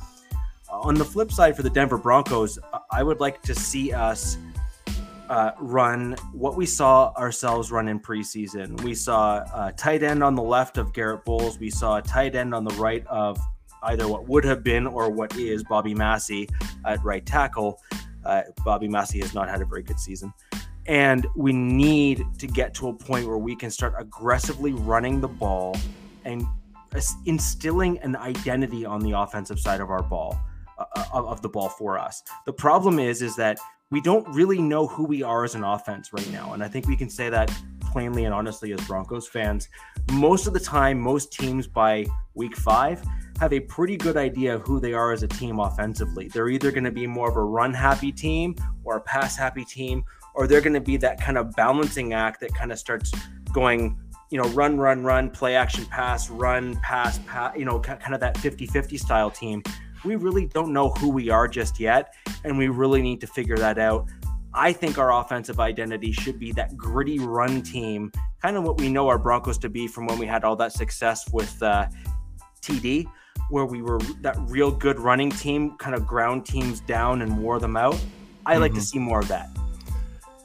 on 0.72 0.94
the 0.94 1.04
flip 1.04 1.30
side 1.30 1.54
for 1.54 1.62
the 1.62 1.70
Denver 1.70 1.98
Broncos, 1.98 2.58
I 2.90 3.02
would 3.02 3.20
like 3.20 3.42
to 3.42 3.54
see 3.54 3.92
us 3.92 4.38
uh, 5.28 5.52
run 5.60 6.16
what 6.32 6.56
we 6.56 6.66
saw 6.66 7.12
ourselves 7.16 7.70
run 7.70 7.88
in 7.88 8.00
preseason. 8.00 8.80
We 8.82 8.94
saw 8.94 9.44
a 9.54 9.72
tight 9.72 10.02
end 10.02 10.22
on 10.22 10.34
the 10.34 10.42
left 10.42 10.78
of 10.78 10.92
Garett 10.92 11.24
Bolles. 11.24 11.58
We 11.58 11.70
saw 11.70 11.96
a 11.96 12.02
tight 12.02 12.34
end 12.34 12.54
on 12.54 12.64
the 12.64 12.74
right 12.74 13.06
of 13.06 13.38
either 13.84 14.08
what 14.08 14.28
would 14.28 14.44
have 14.44 14.62
been 14.62 14.86
or 14.86 15.10
what 15.10 15.36
is 15.36 15.62
Bobby 15.64 15.94
Massie 15.94 16.48
at 16.84 17.02
right 17.04 17.24
tackle. 17.24 17.80
Uh, 18.24 18.42
Bobby 18.64 18.88
Massie 18.88 19.20
has 19.20 19.34
not 19.34 19.48
had 19.48 19.60
a 19.60 19.64
very 19.64 19.82
good 19.82 19.98
season. 19.98 20.32
And 20.86 21.26
we 21.36 21.52
need 21.52 22.24
to 22.38 22.46
get 22.46 22.74
to 22.74 22.88
a 22.88 22.92
point 22.92 23.26
where 23.26 23.38
we 23.38 23.54
can 23.54 23.70
start 23.70 23.94
aggressively 23.98 24.72
running 24.72 25.20
the 25.20 25.28
ball 25.28 25.76
and 26.24 26.44
instilling 27.26 27.98
an 28.00 28.16
identity 28.16 28.84
on 28.84 29.00
the 29.00 29.12
offensive 29.12 29.58
side 29.58 29.80
of 29.80 29.90
our 29.90 30.02
ball 30.02 30.38
uh 30.96 31.04
of 31.12 31.42
the 31.42 31.48
ball 31.48 31.68
for 31.68 31.98
us. 31.98 32.22
The 32.46 32.52
problem 32.52 32.98
is 32.98 33.22
is 33.22 33.36
that 33.36 33.58
we 33.90 34.00
don't 34.00 34.26
really 34.34 34.60
know 34.60 34.86
who 34.86 35.04
we 35.04 35.22
are 35.22 35.44
as 35.44 35.54
an 35.54 35.64
offense 35.64 36.12
right 36.12 36.30
now, 36.30 36.54
and 36.54 36.62
I 36.62 36.68
think 36.68 36.86
we 36.86 36.96
can 36.96 37.10
say 37.10 37.28
that 37.28 37.52
plainly 37.80 38.24
and 38.24 38.34
honestly 38.34 38.72
as 38.72 38.80
Broncos 38.86 39.28
fans. 39.28 39.68
Most 40.12 40.46
of 40.46 40.54
the 40.54 40.60
time, 40.60 40.98
most 40.98 41.32
teams 41.32 41.66
by 41.66 42.06
week 42.34 42.56
five 42.56 43.02
have 43.38 43.52
a 43.52 43.60
pretty 43.60 43.96
good 43.96 44.16
idea 44.16 44.54
of 44.54 44.62
who 44.62 44.80
they 44.80 44.94
are 44.94 45.12
as 45.12 45.22
a 45.22 45.28
team 45.28 45.60
offensively. 45.60 46.28
They're 46.28 46.48
either 46.48 46.70
going 46.70 46.84
to 46.84 46.90
be 46.90 47.06
more 47.06 47.28
of 47.28 47.36
a 47.36 47.44
run 47.44 47.74
happy 47.74 48.12
team 48.12 48.56
or 48.82 48.96
a 48.96 49.00
pass 49.00 49.36
happy 49.36 49.64
team, 49.64 50.04
or 50.34 50.46
they're 50.46 50.60
going 50.62 50.72
to 50.72 50.80
be 50.80 50.96
that 50.98 51.20
kind 51.20 51.36
of 51.36 51.54
balancing 51.54 52.14
act 52.14 52.40
that 52.40 52.54
kind 52.54 52.72
of 52.72 52.78
starts 52.78 53.12
going 53.52 53.98
you 54.30 54.38
know, 54.38 54.48
run, 54.50 54.78
run, 54.78 55.04
run, 55.04 55.28
play 55.28 55.54
action 55.54 55.84
pass, 55.84 56.30
run, 56.30 56.74
pass, 56.76 57.18
pass, 57.26 57.54
you 57.54 57.66
know, 57.66 57.78
kind 57.78 58.14
of 58.14 58.20
that 58.20 58.38
50 58.38 58.64
50 58.64 58.96
style 58.96 59.30
team. 59.30 59.62
We 60.04 60.16
really 60.16 60.46
don't 60.46 60.72
know 60.72 60.90
who 60.90 61.08
we 61.08 61.30
are 61.30 61.48
just 61.48 61.78
yet. 61.78 62.14
And 62.44 62.58
we 62.58 62.68
really 62.68 63.02
need 63.02 63.20
to 63.20 63.26
figure 63.26 63.56
that 63.56 63.78
out. 63.78 64.08
I 64.54 64.72
think 64.72 64.98
our 64.98 65.12
offensive 65.12 65.60
identity 65.60 66.12
should 66.12 66.38
be 66.38 66.52
that 66.52 66.76
gritty 66.76 67.18
run 67.18 67.62
team, 67.62 68.12
kind 68.42 68.56
of 68.56 68.64
what 68.64 68.78
we 68.78 68.90
know 68.90 69.08
our 69.08 69.18
Broncos 69.18 69.56
to 69.58 69.70
be 69.70 69.88
from 69.88 70.06
when 70.06 70.18
we 70.18 70.26
had 70.26 70.44
all 70.44 70.56
that 70.56 70.72
success 70.72 71.30
with 71.32 71.62
uh, 71.62 71.86
TD, 72.60 73.06
where 73.48 73.64
we 73.64 73.80
were 73.80 73.98
that 74.20 74.36
real 74.40 74.70
good 74.70 74.98
running 74.98 75.30
team, 75.30 75.76
kind 75.78 75.94
of 75.94 76.06
ground 76.06 76.44
teams 76.44 76.80
down 76.80 77.22
and 77.22 77.42
wore 77.42 77.58
them 77.58 77.76
out. 77.76 77.98
I 78.44 78.52
mm-hmm. 78.52 78.62
like 78.62 78.72
to 78.72 78.78
mm-hmm. 78.78 78.84
see 78.84 78.98
more 78.98 79.20
of 79.20 79.28
that. 79.28 79.48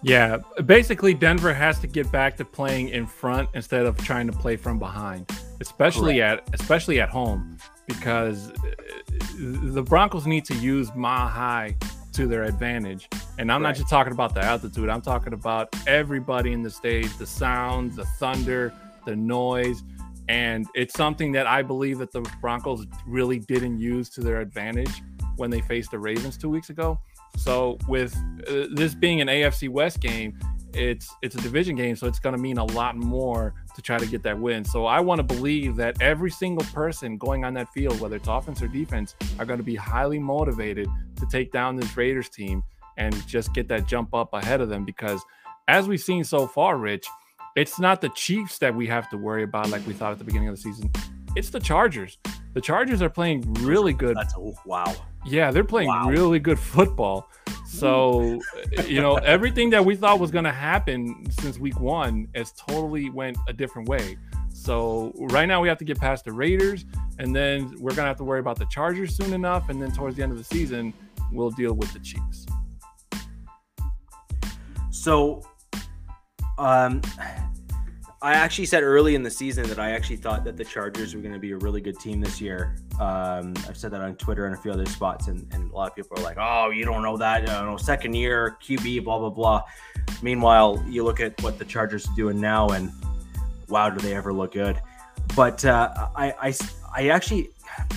Yeah, 0.03 0.37
basically 0.65 1.13
Denver 1.13 1.53
has 1.53 1.79
to 1.79 1.87
get 1.87 2.09
back 2.11 2.37
to 2.37 2.45
playing 2.45 2.89
in 2.89 3.07
front 3.07 3.49
instead 3.55 3.85
of 3.85 3.97
trying 3.97 4.27
to 4.27 4.33
play 4.33 4.55
from 4.55 4.79
behind, 4.79 5.29
especially 5.59 6.19
Correct. 6.19 6.47
at 6.47 6.59
especially 6.61 7.01
at 7.01 7.09
home 7.09 7.57
because 7.87 8.51
uh, 8.51 8.53
the 9.35 9.81
Broncos 9.81 10.27
need 10.27 10.45
to 10.45 10.55
use 10.55 10.93
mile 10.93 11.27
high 11.27 11.75
to 12.13 12.27
their 12.27 12.43
advantage. 12.43 13.07
And 13.37 13.51
I'm 13.51 13.61
right. 13.61 13.69
not 13.69 13.75
just 13.75 13.89
talking 13.89 14.13
about 14.13 14.33
the 14.33 14.43
altitude, 14.43 14.89
I'm 14.89 15.01
talking 15.01 15.33
about 15.33 15.69
everybody 15.87 16.51
in 16.51 16.63
the 16.63 16.69
stage, 16.69 17.15
the 17.17 17.25
sounds, 17.25 17.95
the 17.95 18.05
thunder, 18.05 18.73
the 19.05 19.15
noise. 19.15 19.83
And 20.27 20.67
it's 20.75 20.93
something 20.93 21.31
that 21.33 21.47
I 21.47 21.61
believe 21.61 21.99
that 21.99 22.11
the 22.11 22.21
Broncos 22.41 22.85
really 23.05 23.39
didn't 23.39 23.79
use 23.79 24.09
to 24.09 24.21
their 24.21 24.41
advantage 24.41 25.01
when 25.37 25.49
they 25.49 25.61
faced 25.61 25.91
the 25.91 25.99
Ravens 25.99 26.37
two 26.37 26.49
weeks 26.49 26.69
ago. 26.69 26.99
So 27.37 27.77
with 27.87 28.15
uh, 28.47 28.65
this 28.71 28.93
being 28.93 29.21
an 29.21 29.27
AFC 29.27 29.69
West 29.69 29.99
game, 30.01 30.37
it's 30.73 31.15
it's 31.21 31.35
a 31.35 31.41
division 31.41 31.75
game, 31.75 31.95
so 31.95 32.07
it's 32.07 32.19
going 32.19 32.35
to 32.35 32.41
mean 32.41 32.57
a 32.57 32.65
lot 32.65 32.95
more 32.97 33.53
to 33.77 33.81
try 33.83 33.99
to 33.99 34.07
get 34.07 34.23
that 34.23 34.37
win. 34.37 34.65
So 34.65 34.87
I 34.87 34.99
want 34.99 35.19
to 35.19 35.23
believe 35.23 35.75
that 35.75 36.01
every 36.01 36.31
single 36.31 36.65
person 36.73 37.15
going 37.15 37.45
on 37.45 37.53
that 37.53 37.69
field, 37.69 38.01
whether 38.01 38.15
it's 38.15 38.27
offense 38.27 38.59
or 38.61 38.67
defense, 38.67 39.15
are 39.37 39.45
going 39.45 39.59
to 39.59 39.63
be 39.63 39.75
highly 39.75 40.17
motivated 40.17 40.89
to 41.17 41.27
take 41.31 41.51
down 41.51 41.75
this 41.75 41.95
Raiders 41.95 42.27
team 42.27 42.63
and 42.97 43.15
just 43.27 43.53
get 43.53 43.67
that 43.67 43.87
jump 43.87 44.15
up 44.15 44.33
ahead 44.33 44.61
of 44.61 44.69
them. 44.69 44.83
Because 44.83 45.21
as 45.67 45.87
we've 45.87 46.01
seen 46.01 46.23
so 46.23 46.47
far, 46.47 46.77
Rich, 46.77 47.07
it's 47.55 47.79
not 47.79 48.01
the 48.01 48.09
Chiefs 48.09 48.57
that 48.57 48.73
we 48.75 48.87
have 48.87 49.09
to 49.11 49.17
worry 49.17 49.43
about 49.43 49.69
like 49.69 49.85
we 49.85 49.93
thought 49.93 50.11
at 50.11 50.17
the 50.17 50.23
beginning 50.23 50.49
of 50.49 50.55
the 50.55 50.61
season. 50.61 50.91
It's 51.35 51.51
the 51.51 51.59
Chargers. 51.59 52.17
The 52.55 52.61
Chargers 52.61 53.03
are 53.03 53.09
playing 53.09 53.53
really 53.59 53.93
good. 53.93 54.17
That's 54.17 54.35
a, 54.35 54.53
wow. 54.65 54.95
Yeah, 55.23 55.51
they're 55.51 55.63
playing 55.63 55.89
wow. 55.89 56.09
really 56.09 56.39
good 56.39 56.57
football. 56.57 57.29
So, 57.79 58.39
you 58.85 59.01
know, 59.01 59.15
everything 59.15 59.69
that 59.71 59.85
we 59.85 59.95
thought 59.95 60.19
was 60.19 60.31
going 60.31 60.45
to 60.45 60.51
happen 60.51 61.29
since 61.39 61.59
week 61.59 61.79
one 61.79 62.27
has 62.35 62.51
totally 62.53 63.09
went 63.09 63.37
a 63.47 63.53
different 63.53 63.87
way. 63.87 64.17
So 64.57 65.13
right 65.15 65.45
now 65.45 65.61
we 65.61 65.67
have 65.67 65.77
to 65.77 65.85
get 65.85 65.99
past 65.99 66.25
the 66.25 66.33
Raiders, 66.33 66.83
and 67.19 67.33
then 67.33 67.75
we're 67.79 67.93
gonna 67.93 68.07
have 68.07 68.17
to 68.17 68.23
worry 68.23 68.39
about 68.39 68.57
the 68.57 68.65
Chargers 68.65 69.15
soon 69.15 69.31
enough, 69.33 69.69
and 69.69 69.79
then 69.79 69.91
towards 69.91 70.17
the 70.17 70.23
end 70.23 70.31
of 70.31 70.37
the 70.37 70.43
season, 70.43 70.93
we'll 71.31 71.51
deal 71.51 71.73
with 71.73 71.93
the 71.93 71.99
Chiefs. 71.99 72.47
So, 74.89 75.43
um, 76.57 77.01
I 78.19 78.33
actually 78.33 78.65
said 78.65 78.81
early 78.81 79.13
in 79.13 79.21
the 79.21 79.29
season 79.29 79.67
that 79.67 79.77
I 79.77 79.91
actually 79.91 80.15
thought 80.15 80.43
that 80.45 80.57
the 80.57 80.65
Chargers 80.65 81.13
were 81.13 81.21
going 81.21 81.33
to 81.33 81.39
be 81.39 81.51
a 81.51 81.57
really 81.57 81.81
good 81.81 81.99
team 81.99 82.19
this 82.19 82.41
year. 82.41 82.75
Um, 82.99 83.53
I've 83.67 83.77
said 83.77 83.91
that 83.91 84.01
on 84.01 84.15
Twitter 84.15 84.47
and 84.47 84.55
a 84.55 84.57
few 84.57 84.71
other 84.71 84.87
spots, 84.87 85.27
and, 85.27 85.47
and 85.53 85.71
a 85.71 85.75
lot 85.75 85.89
of 85.91 85.95
people 85.95 86.17
are 86.17 86.23
like, 86.23 86.37
"Oh, 86.39 86.71
you 86.71 86.83
don't 86.83 87.03
know 87.03 87.15
that? 87.17 87.41
You 87.41 87.47
know, 87.47 87.77
second 87.77 88.15
year 88.15 88.57
QB, 88.63 89.03
blah 89.03 89.19
blah 89.19 89.29
blah." 89.29 89.63
Meanwhile, 90.23 90.83
you 90.87 91.03
look 91.03 91.19
at 91.19 91.39
what 91.43 91.59
the 91.59 91.65
Chargers 91.65 92.07
are 92.07 92.15
doing 92.15 92.41
now, 92.41 92.69
and 92.69 92.91
wow, 93.69 93.91
do 93.91 93.99
they 93.99 94.15
ever 94.15 94.33
look 94.33 94.53
good? 94.53 94.81
But 95.35 95.63
uh, 95.65 96.09
I, 96.15 96.33
I, 96.41 96.53
I 96.95 97.09
actually, 97.09 97.51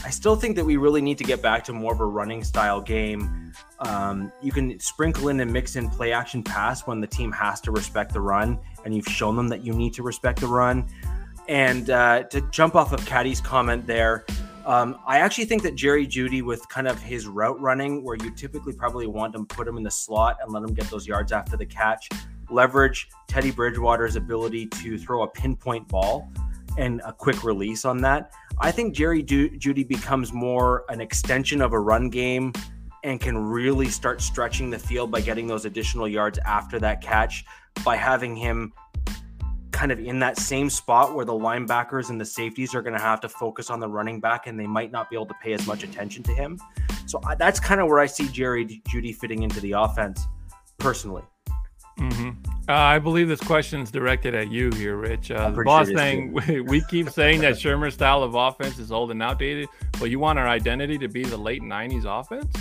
I 0.05 0.11
still 0.11 0.37
think 0.37 0.57
that 0.57 0.65
we 0.65 0.77
really 0.77 1.01
need 1.01 1.17
to 1.19 1.25
get 1.25 1.41
back 1.41 1.65
to 1.65 1.73
more 1.73 1.93
of 1.93 2.01
a 2.01 2.05
running 2.05 2.45
style 2.45 2.81
game. 2.81 3.53
Um, 3.79 4.31
you 4.43 4.53
can 4.53 4.79
sprinkle 4.79 5.29
in 5.29 5.41
and 5.41 5.51
mix 5.51 5.77
in 5.77 5.89
play 5.89 6.13
action 6.13 6.43
pass 6.43 6.87
when 6.87 7.01
the 7.01 7.07
team 7.07 7.33
has 7.33 7.61
to 7.63 7.71
respect 7.71 8.13
the 8.13 8.21
run, 8.21 8.59
and 8.85 8.95
you've 8.95 9.07
shown 9.07 9.37
them 9.37 9.49
that 9.49 9.65
you 9.65 9.73
need 9.73 9.95
to 9.95 10.03
respect 10.03 10.41
the 10.41 10.47
run. 10.47 10.87
And 11.49 11.91
uh, 11.91 12.25
to 12.25 12.41
jump 12.51 12.75
off 12.75 12.93
of 12.93 13.01
Caddy's 13.01 13.41
comment 13.41 13.87
there, 13.87 14.25
um, 14.67 14.99
I 15.07 15.19
actually 15.19 15.47
think 15.47 15.63
that 15.63 15.75
Jerry 15.75 16.07
Jeudy, 16.07 16.43
with 16.43 16.69
kind 16.69 16.87
of 16.87 17.01
his 17.01 17.27
route 17.27 17.61
running, 17.61 18.05
where 18.05 18.17
you 18.17 18.31
typically 18.31 18.73
probably 18.73 19.07
want 19.07 19.33
to 19.33 19.45
put 19.45 19.67
him 19.67 19.77
in 19.77 19.83
the 19.83 19.91
slot 19.91 20.37
and 20.43 20.53
let 20.53 20.63
him 20.63 20.75
get 20.75 20.89
those 20.91 21.07
yards 21.07 21.33
after 21.33 21.57
the 21.57 21.67
catch, 21.67 22.09
leverage 22.51 23.09
Teddy 23.27 23.51
Bridgewater's 23.51 24.17
ability 24.17 24.67
to 24.67 24.99
throw 24.99 25.23
a 25.23 25.29
pinpoint 25.29 25.89
ball 25.89 26.31
and 26.77 27.01
a 27.05 27.13
quick 27.13 27.43
release 27.43 27.85
on 27.85 27.99
that. 27.99 28.33
I 28.59 28.71
think 28.71 28.95
Jerry 28.95 29.23
du- 29.23 29.51
Jeudy 29.51 29.87
becomes 29.87 30.33
more 30.33 30.85
an 30.89 31.01
extension 31.01 31.63
of 31.63 31.73
a 31.73 31.81
run 31.81 32.11
game 32.11 32.53
and 33.05 33.21
can 33.21 33.37
really 33.37 33.89
start 33.89 34.21
stretching 34.21 34.71
the 34.71 34.79
field 34.79 35.11
by 35.11 35.21
getting 35.21 35.47
those 35.47 35.65
additional 35.65 36.07
yards 36.07 36.39
after 36.45 36.79
that 36.79 37.01
catch 37.01 37.45
by 37.85 37.97
having 37.97 38.37
him 38.37 38.73
kind 39.73 39.93
of 39.93 39.99
in 39.99 40.19
that 40.19 40.37
same 40.37 40.69
spot 40.69 41.15
where 41.15 41.25
the 41.25 41.33
linebackers 41.33 42.11
and 42.11 42.21
the 42.21 42.25
safeties 42.25 42.75
are 42.75 42.83
going 42.83 42.95
to 42.95 43.01
have 43.01 43.21
to 43.21 43.29
focus 43.29 43.71
on 43.71 43.81
the 43.81 43.89
running 43.89 44.21
back 44.21 44.47
and 44.47 44.59
they 44.59 44.67
might 44.67 44.93
not 44.93 45.09
be 45.09 45.17
able 45.17 45.27
to 45.27 45.35
pay 45.43 45.53
as 45.53 45.67
much 45.67 45.85
attention 45.85 46.23
to 46.23 46.35
him. 46.35 46.59
So 47.07 47.21
that's 47.39 47.59
kind 47.59 47.81
of 47.81 47.89
where 47.89 47.99
I 47.99 48.07
see 48.07 48.29
Jerry 48.29 48.67
Jeudy 48.67 49.15
fitting 49.15 49.43
into 49.43 49.61
the 49.61 49.73
offense 49.73 50.27
personally. 50.79 51.23
Mm-hmm. 51.99 52.31
Uh, 52.69 52.73
I 52.73 52.99
believe 52.99 53.29
this 53.29 53.41
question 53.41 53.81
is 53.81 53.91
directed 53.91 54.35
at 54.35 54.51
you 54.51 54.71
here, 54.73 54.97
Rich. 54.97 55.31
Uh, 55.31 55.51
the 55.51 55.63
boss 55.65 55.89
sure 55.89 55.97
saying 55.97 56.33
we, 56.33 56.61
we 56.69 56.81
keep 56.83 57.11
saying 57.11 57.41
that 57.41 57.55
Shurmur's 57.57 57.95
style 57.95 58.23
of 58.23 58.35
offense 58.35 58.79
is 58.79 58.91
old 58.91 59.11
and 59.11 59.23
outdated, 59.23 59.69
but 59.99 60.09
you 60.09 60.19
want 60.19 60.39
our 60.39 60.49
identity 60.49 60.97
to 60.99 61.09
be 61.09 61.25
the 61.25 61.37
late 61.37 61.63
'90s 61.63 62.05
offense? 62.05 62.55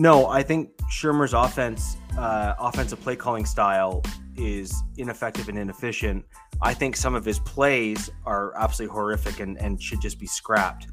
No, 0.00 0.28
I 0.28 0.44
think 0.44 0.70
Shurmur's 0.92 1.34
offense, 1.34 1.96
uh, 2.16 2.54
offensive 2.60 3.00
play 3.00 3.16
calling 3.16 3.44
style, 3.44 4.00
is 4.36 4.72
ineffective 4.96 5.48
and 5.48 5.58
inefficient. 5.58 6.24
I 6.62 6.72
think 6.72 6.94
some 6.94 7.16
of 7.16 7.24
his 7.24 7.40
plays 7.40 8.08
are 8.24 8.56
absolutely 8.56 8.94
horrific 8.94 9.40
and, 9.40 9.60
and 9.60 9.82
should 9.82 10.00
just 10.00 10.20
be 10.20 10.26
scrapped. 10.26 10.86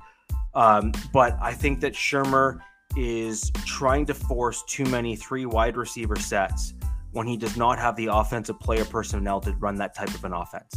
Um, 0.56 0.91
but 1.14 1.38
I 1.39 1.53
think 1.53 1.82
that 1.82 1.93
Shurmur 1.93 2.58
is 2.97 3.51
trying 3.64 4.08
to 4.08 4.16
force 4.16 4.64
too 4.68 4.86
many 4.86 5.16
three 5.16 5.45
wide 5.45 5.78
receiver 5.78 6.16
sets 6.16 6.74
when 7.12 7.28
he 7.28 7.38
does 7.38 7.56
not 7.56 7.78
have 7.78 7.95
the 7.97 8.08
offensive 8.08 8.60
player 8.60 8.86
personnel 8.86 9.39
to 9.41 9.51
run 9.53 9.76
that 9.76 9.93
type 9.93 10.16
of 10.16 10.26
an 10.26 10.34
offense. 10.34 10.76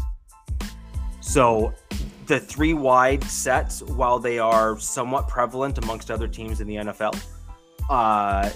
So 1.21 1.73
the 2.27 2.39
three 2.39 2.75
wide 2.75 3.25
sets, 3.25 3.83
while 3.83 4.19
they 4.19 4.39
are 4.39 4.79
somewhat 4.79 5.29
prevalent 5.29 5.79
amongst 5.79 6.11
other 6.11 6.29
teams 6.29 6.61
in 6.61 6.67
the 6.67 6.77
NFL, 6.77 7.19
uh, 7.89 8.51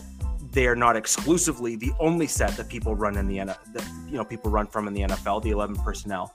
they 0.51 0.67
are 0.67 0.77
not 0.77 0.97
exclusively 0.97 1.77
the 1.77 1.93
only 1.99 2.27
set 2.27 2.57
that 2.57 2.69
people 2.69 2.95
run 2.95 3.17
in 3.17 3.27
the 3.27 3.39
that, 3.39 3.89
you 4.07 4.17
know 4.17 4.25
people 4.25 4.51
run 4.51 4.67
from 4.67 4.87
in 4.89 4.95
the 4.95 5.03
NFL, 5.03 5.43
the 5.43 5.51
11 5.51 5.77
personnel. 5.77 6.35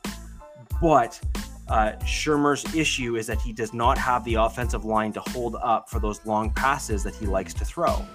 But 0.81 1.19
uh, 1.67 1.93
Shurmur's 2.03 2.73
issue 2.75 3.15
is 3.15 3.27
that 3.27 3.41
he 3.41 3.51
does 3.51 3.73
not 3.73 3.97
have 3.97 4.23
the 4.23 4.35
offensive 4.35 4.85
line 4.85 5.11
to 5.13 5.19
hold 5.19 5.55
up 5.55 5.89
for 5.89 5.99
those 5.99 6.25
long 6.25 6.51
passes 6.51 7.03
that 7.03 7.15
he 7.15 7.25
likes 7.25 7.53
to 7.55 7.65
throw 7.65 8.05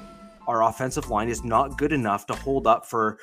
our 0.48 0.64
offensive 0.64 1.10
line 1.10 1.28
is 1.28 1.44
not 1.44 1.78
good 1.78 1.92
enough 1.92 2.26
to 2.26 2.34
hold 2.34 2.66
up 2.66 2.86
for 2.86 3.18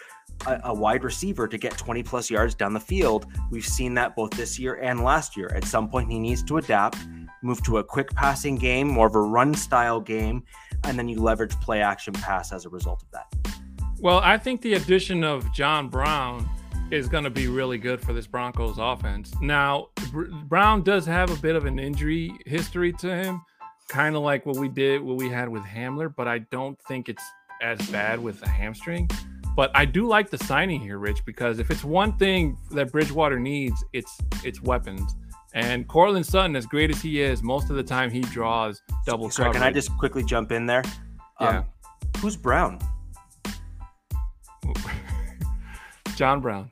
a, 0.48 0.60
a, 0.66 0.74
wide 0.74 1.04
receiver 1.04 1.48
to 1.48 1.58
get 1.58 1.78
20 1.78 2.04
plus 2.04 2.30
yards 2.30 2.56
down 2.56 2.74
the 2.74 2.80
field. 2.80 3.26
We've 3.52 3.66
seen 3.66 3.94
that 3.96 4.16
both 4.16 4.32
this 4.32 4.58
year 4.58 4.76
and 4.76 5.04
last 5.04 5.36
year. 5.36 5.52
At 5.54 5.66
some 5.66 5.90
point, 5.90 6.10
he 6.12 6.20
needs 6.20 6.44
to 6.44 6.58
adapt 6.58 6.98
move 7.42 7.64
to 7.64 7.78
a 7.78 7.84
quick 7.84 8.14
passing 8.16 8.56
game, 8.56 8.88
more 8.88 9.08
of 9.08 9.16
a 9.16 9.22
run 9.22 9.54
style 9.54 10.02
game, 10.02 10.44
and 10.84 10.98
then 10.98 11.08
you 11.08 11.22
leverage 11.22 11.52
play 11.62 11.82
action 11.82 12.14
pass 12.14 12.52
as 12.52 12.66
a 12.66 12.70
result 12.70 13.04
of 13.04 13.12
that. 13.12 13.54
Well, 14.00 14.20
I 14.24 14.38
think 14.38 14.62
the 14.62 14.76
addition 14.76 15.24
of 15.24 15.52
John 15.54 15.90
Brown 15.90 16.50
is 16.92 17.08
going 17.08 17.24
to 17.24 17.30
be 17.30 17.48
really 17.48 17.78
good 17.78 18.02
for 18.02 18.14
this 18.14 18.28
Broncos 18.28 18.78
offense. 18.80 19.34
Now, 19.42 19.90
Brown 20.48 20.84
does 20.84 21.06
have 21.06 21.30
a 21.30 21.36
bit 21.36 21.56
of 21.56 21.66
an 21.66 21.78
injury 21.80 22.32
history 22.46 22.94
to 22.94 23.16
him, 23.16 23.42
kind 23.90 24.16
of 24.16 24.24
like 24.24 24.46
what 24.46 24.58
we 24.58 24.70
did, 24.70 25.02
what 25.02 25.18
we 25.18 25.30
had 25.30 25.50
with 25.50 25.64
Hamler, 25.64 26.14
but 26.16 26.28
I 26.28 26.40
don't 26.40 26.80
think 26.88 27.10
it's 27.10 27.24
as 27.62 27.80
bad 27.90 28.20
with 28.20 28.40
the 28.40 28.48
hamstring. 28.48 29.10
But 29.56 29.72
I 29.76 29.86
do 29.86 30.08
like 30.08 30.30
the 30.30 30.38
signing 30.38 30.80
here, 30.80 30.98
Rich, 30.98 31.26
because 31.26 31.60
if 31.60 31.70
it's 31.70 31.84
one 31.84 32.16
thing 32.18 32.58
that 32.72 32.92
Bridgewater 32.92 33.40
needs, 33.40 33.84
it's 33.92 34.18
it's 34.44 34.62
weapons. 34.62 35.16
And 35.54 35.88
Courtland 35.88 36.26
Sutton, 36.26 36.56
as 36.56 36.66
great 36.66 36.92
as 36.92 37.02
he 37.02 37.22
is, 37.22 37.42
most 37.42 37.70
of 37.70 37.76
the 37.76 37.84
time 37.84 38.12
he 38.12 38.22
draws 38.22 38.82
double 39.06 39.30
Sorry. 39.30 39.52
Can 39.52 39.64
I 39.64 39.72
just 39.72 39.96
quickly 39.98 40.24
jump 40.24 40.52
in 40.52 40.66
there? 40.66 40.84
Yeah. 41.42 41.60
Um, 41.60 41.66
who's 42.18 42.36
Brown? 42.36 42.80
John 46.16 46.42
Brown. 46.42 46.70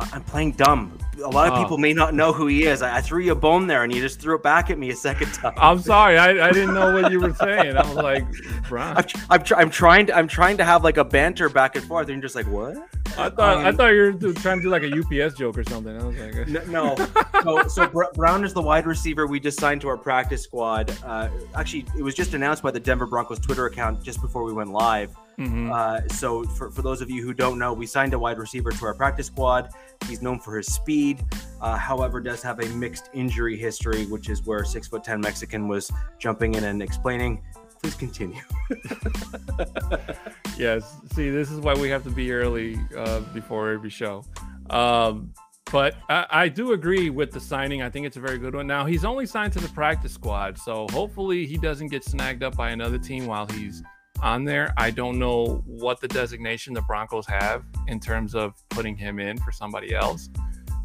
I'm 0.00 0.24
playing 0.24 0.52
dumb. 0.52 0.98
A 1.22 1.28
lot 1.28 1.46
of 1.48 1.54
oh. 1.54 1.62
people 1.62 1.78
may 1.78 1.92
not 1.92 2.14
know 2.14 2.32
who 2.32 2.48
he 2.48 2.64
is. 2.64 2.82
I, 2.82 2.96
I, 2.96 3.00
threw 3.00 3.22
you 3.22 3.32
a 3.32 3.36
bone 3.36 3.68
there, 3.68 3.84
and 3.84 3.94
you 3.94 4.00
just 4.00 4.20
threw 4.20 4.34
it 4.34 4.42
back 4.42 4.68
at 4.70 4.78
me 4.78 4.90
a 4.90 4.96
second 4.96 5.32
time. 5.34 5.54
I'm 5.56 5.78
sorry. 5.78 6.18
I, 6.18 6.48
I 6.48 6.50
didn't 6.50 6.74
know 6.74 6.92
what 6.92 7.12
you 7.12 7.20
were 7.20 7.34
saying. 7.34 7.76
I 7.76 7.86
was 7.86 7.96
like, 7.96 8.26
Brown. 8.68 8.96
I'm, 8.96 9.04
I'm, 9.30 9.44
tr- 9.44 9.54
I'm, 9.54 9.70
trying 9.70 10.06
to 10.06 10.16
I'm 10.16 10.26
trying 10.26 10.56
to 10.56 10.64
have 10.64 10.82
like 10.82 10.96
a 10.96 11.04
banter 11.04 11.48
back 11.48 11.76
and 11.76 11.84
forth, 11.84 12.08
and 12.08 12.16
you're 12.16 12.22
just 12.22 12.34
like, 12.34 12.48
what? 12.48 12.76
I 13.16 13.30
thought 13.30 13.58
um, 13.58 13.66
I 13.66 13.70
thought 13.70 13.88
you 13.88 14.18
were 14.20 14.32
trying 14.32 14.58
to 14.58 14.62
do 14.62 14.70
like 14.70 14.82
a 14.82 14.92
UPS 14.92 15.34
joke 15.34 15.56
or 15.56 15.64
something. 15.64 15.96
I 15.96 16.04
was 16.04 16.18
like, 16.18 16.48
no. 16.48 16.94
no. 16.96 17.06
so, 17.44 17.68
so 17.68 17.86
Br- 17.86 18.12
Brown 18.14 18.44
is 18.44 18.52
the 18.52 18.62
wide 18.62 18.86
receiver 18.86 19.28
we 19.28 19.38
just 19.38 19.60
signed 19.60 19.80
to 19.82 19.88
our 19.88 19.96
practice 19.96 20.42
squad. 20.42 20.92
Uh, 21.04 21.28
actually, 21.54 21.86
it 21.96 22.02
was 22.02 22.16
just 22.16 22.34
announced 22.34 22.62
by 22.62 22.72
the 22.72 22.80
Denver 22.80 23.06
Broncos 23.06 23.38
Twitter 23.38 23.66
account 23.66 24.02
just 24.02 24.20
before 24.20 24.42
we 24.42 24.52
went 24.52 24.70
live. 24.70 25.14
Mm-hmm. 25.38 25.72
Uh, 25.72 26.00
so 26.08 26.44
for, 26.44 26.70
for 26.70 26.82
those 26.82 27.00
of 27.00 27.10
you 27.10 27.22
who 27.22 27.34
don't 27.34 27.58
know, 27.58 27.72
we 27.72 27.86
signed 27.86 28.14
a 28.14 28.18
wide 28.18 28.38
receiver 28.38 28.70
to 28.70 28.86
our 28.86 28.94
practice 28.94 29.26
squad. 29.26 29.70
He's 30.06 30.22
known 30.22 30.38
for 30.38 30.56
his 30.56 30.66
speed, 30.66 31.24
uh, 31.60 31.76
however, 31.76 32.20
does 32.20 32.42
have 32.42 32.60
a 32.60 32.68
mixed 32.70 33.10
injury 33.12 33.56
history, 33.56 34.06
which 34.06 34.28
is 34.28 34.44
where 34.44 34.64
six 34.64 34.88
foot 34.88 35.02
ten 35.04 35.20
Mexican 35.20 35.68
was 35.68 35.90
jumping 36.18 36.54
in 36.54 36.64
and 36.64 36.82
explaining. 36.82 37.42
Please 37.80 37.94
continue. 37.94 38.40
yes. 40.56 40.96
See, 41.14 41.30
this 41.30 41.50
is 41.50 41.60
why 41.60 41.74
we 41.74 41.88
have 41.90 42.02
to 42.04 42.10
be 42.10 42.32
early 42.32 42.78
uh, 42.96 43.20
before 43.20 43.70
every 43.70 43.90
show. 43.90 44.24
Um, 44.70 45.34
but 45.70 45.96
I, 46.08 46.26
I, 46.30 46.48
do 46.48 46.72
agree 46.72 47.10
with 47.10 47.30
the 47.30 47.40
signing. 47.40 47.82
I 47.82 47.90
think 47.90 48.06
it's 48.06 48.16
a 48.16 48.20
very 48.20 48.38
good 48.38 48.54
one. 48.54 48.66
Now 48.66 48.86
he's 48.86 49.04
only 49.04 49.26
signed 49.26 49.52
to 49.54 49.58
the 49.58 49.68
practice 49.68 50.12
squad, 50.12 50.56
so 50.56 50.86
hopefully 50.92 51.46
he 51.46 51.56
doesn't 51.56 51.88
get 51.88 52.04
snagged 52.04 52.42
up 52.42 52.56
by 52.56 52.70
another 52.70 52.98
team 52.98 53.26
while 53.26 53.46
he's 53.46 53.82
on 54.24 54.44
there. 54.44 54.72
I 54.76 54.90
don't 54.90 55.18
know 55.18 55.62
what 55.66 56.00
the 56.00 56.08
designation 56.08 56.72
the 56.72 56.82
Broncos 56.82 57.26
have 57.26 57.62
in 57.86 58.00
terms 58.00 58.34
of 58.34 58.54
putting 58.70 58.96
him 58.96 59.20
in 59.20 59.38
for 59.38 59.52
somebody 59.52 59.94
else. 59.94 60.30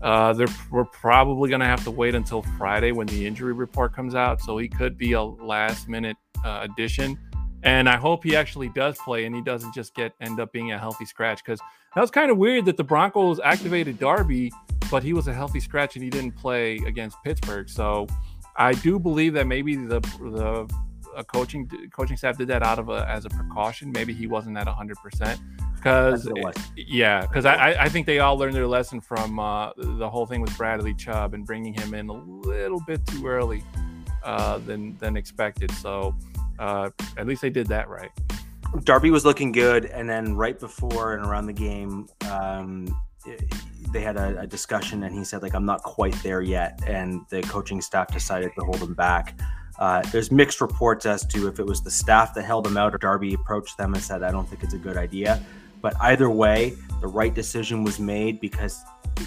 Uh, 0.01 0.33
we're 0.69 0.85
probably 0.85 1.49
going 1.49 1.61
to 1.61 1.65
have 1.65 1.83
to 1.85 1.91
wait 1.91 2.15
until 2.15 2.41
Friday 2.57 2.91
when 2.91 3.07
the 3.07 3.25
injury 3.25 3.53
report 3.53 3.93
comes 3.93 4.13
out. 4.13 4.41
So 4.41 4.57
he 4.57 4.67
could 4.67 4.97
be 4.97 5.13
a 5.13 5.23
last 5.23 5.87
minute 5.87 6.17
uh, 6.43 6.67
addition. 6.69 7.17
And 7.63 7.89
I 7.89 7.97
hope 7.97 8.23
he 8.23 8.35
actually 8.35 8.69
does 8.69 8.97
play 8.99 9.25
and 9.25 9.35
he 9.35 9.41
doesn't 9.41 9.73
just 9.73 9.93
get 9.95 10.13
end 10.21 10.39
up 10.39 10.51
being 10.51 10.71
a 10.71 10.77
healthy 10.77 11.05
scratch 11.05 11.43
because 11.43 11.59
that 11.95 12.01
was 12.01 12.11
kind 12.11 12.31
of 12.31 12.37
weird 12.37 12.65
that 12.65 12.77
the 12.77 12.83
Broncos 12.83 13.39
activated 13.43 13.99
Darby, 13.99 14.51
but 14.91 15.03
he 15.03 15.13
was 15.13 15.27
a 15.27 15.33
healthy 15.33 15.59
scratch 15.59 15.95
and 15.95 16.03
he 16.03 16.09
didn't 16.09 16.33
play 16.33 16.77
against 16.87 17.17
Pittsburgh. 17.23 17.69
So 17.69 18.07
I 18.55 18.73
do 18.73 18.99
believe 18.99 19.33
that 19.33 19.47
maybe 19.47 19.75
the 19.75 19.99
the 20.19 20.69
a 21.19 21.23
coaching 21.23 21.69
coaching 21.93 22.17
staff 22.17 22.37
did 22.37 22.47
that 22.47 22.63
out 22.63 22.79
of 22.79 22.89
a 22.89 23.05
as 23.07 23.25
a 23.25 23.29
precaution. 23.29 23.91
Maybe 23.91 24.13
he 24.13 24.25
wasn't 24.25 24.57
at 24.57 24.67
hundred 24.67 24.97
percent 24.97 25.39
because 25.75 26.27
yeah, 26.75 27.21
because 27.21 27.45
I 27.45 27.75
I 27.83 27.89
think 27.89 28.07
they 28.07 28.19
all 28.19 28.37
learned 28.37 28.55
their 28.55 28.67
lesson 28.67 29.01
from 29.01 29.37
uh, 29.37 29.71
the 29.77 30.09
whole 30.09 30.25
thing 30.25 30.41
with 30.41 30.55
Bradley 30.57 30.95
Chubb 30.95 31.33
and 31.33 31.45
bringing 31.45 31.73
him 31.73 31.93
in 31.93 32.09
a 32.09 32.13
little 32.13 32.81
bit 32.87 33.05
too 33.05 33.27
early 33.27 33.63
uh, 34.23 34.57
than 34.59 34.97
than 34.97 35.17
expected. 35.17 35.71
So 35.71 36.15
uh, 36.57 36.89
at 37.17 37.27
least 37.27 37.41
they 37.41 37.49
did 37.49 37.67
that 37.67 37.89
right. 37.89 38.11
Darby 38.83 39.11
was 39.11 39.25
looking 39.25 39.51
good, 39.51 39.85
and 39.85 40.09
then 40.09 40.35
right 40.35 40.59
before 40.59 41.15
and 41.15 41.25
around 41.25 41.47
the 41.47 41.53
game, 41.53 42.07
um, 42.29 42.87
they 43.91 44.01
had 44.01 44.15
a, 44.15 44.41
a, 44.41 44.47
discussion, 44.47 45.03
and 45.03 45.15
he 45.15 45.23
said 45.23 45.41
like 45.41 45.55
I'm 45.55 45.65
not 45.65 45.81
quite 45.83 46.15
there 46.21 46.41
yet, 46.41 46.79
and 46.87 47.21
the 47.29 47.41
coaching 47.41 47.81
staff 47.81 48.13
decided 48.13 48.51
to 48.57 48.65
hold 48.65 48.77
him 48.77 48.93
back. 48.93 49.39
Uh, 49.79 50.01
there's 50.11 50.29
mixed 50.29 50.59
reports 50.59 51.05
as 51.05 51.25
to 51.25 51.47
if 51.47 51.57
it 51.57 51.65
was 51.65 51.81
the 51.81 51.89
staff 51.89 52.33
that 52.33 52.43
held 52.43 52.67
him 52.67 52.75
out 52.75 52.93
or 52.93 52.97
Darby 52.97 53.33
approached 53.33 53.77
them 53.77 53.93
and 53.93 54.03
said, 54.03 54.23
I 54.23 54.31
don't 54.31 54.47
think 54.47 54.61
it's 54.61 54.73
a 54.73 54.77
good 54.77 54.97
idea. 54.97 55.41
But 55.81 55.95
either 56.01 56.29
way, 56.29 56.75
the 56.99 57.07
right 57.07 57.33
decision 57.33 57.85
was 57.85 57.97
made 57.97 58.41
because, 58.41 58.83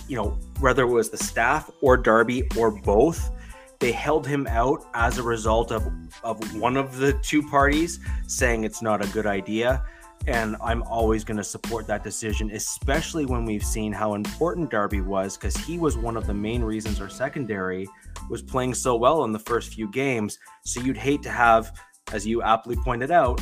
you 0.07 0.17
know, 0.17 0.39
whether 0.61 0.83
it 0.83 0.89
was 0.89 1.09
the 1.09 1.17
staff 1.17 1.71
or 1.81 1.97
Darby 1.97 2.47
or 2.59 2.71
both, 2.71 3.31
they 3.79 3.93
held 3.93 4.27
him 4.27 4.47
out 4.47 4.85
as 4.93 5.17
a 5.17 5.23
result 5.23 5.73
of, 5.73 5.91
of 6.23 6.55
one 6.55 6.77
of 6.77 6.99
the 6.99 7.15
two 7.15 7.43
parties 7.49 7.99
saying 8.27 8.65
it's 8.65 8.83
not 8.83 9.03
a 9.03 9.09
good 9.09 9.27
idea. 9.27 9.83
And 10.27 10.57
I'm 10.63 10.83
always 10.85 11.25
going 11.25 11.39
to 11.39 11.45
support 11.45 11.87
that 11.87 12.05
decision, 12.05 12.51
especially 12.51 13.25
when 13.25 13.47
we've 13.47 13.65
seen 13.65 13.91
how 13.91 14.15
important 14.15 14.71
Darby 14.71 15.01
was, 15.01 15.37
because 15.37 15.57
he 15.57 15.79
was 15.79 15.97
one 15.97 16.17
of 16.17 16.27
the 16.27 16.35
main 16.35 16.63
reasons 16.63 17.01
our 17.01 17.09
secondary 17.09 17.89
was 18.31 18.43
playing 18.43 18.75
so 18.75 18.97
well 18.97 19.25
in 19.25 19.33
the 19.33 19.39
first 19.39 19.75
few 19.75 19.91
games. 19.91 20.39
So 20.65 20.81
you'd 20.81 20.97
hate 20.97 21.23
to 21.23 21.31
have, 21.31 21.73
as 22.13 22.27
you 22.27 22.43
aptly 22.43 22.77
pointed 22.77 23.11
out, 23.11 23.41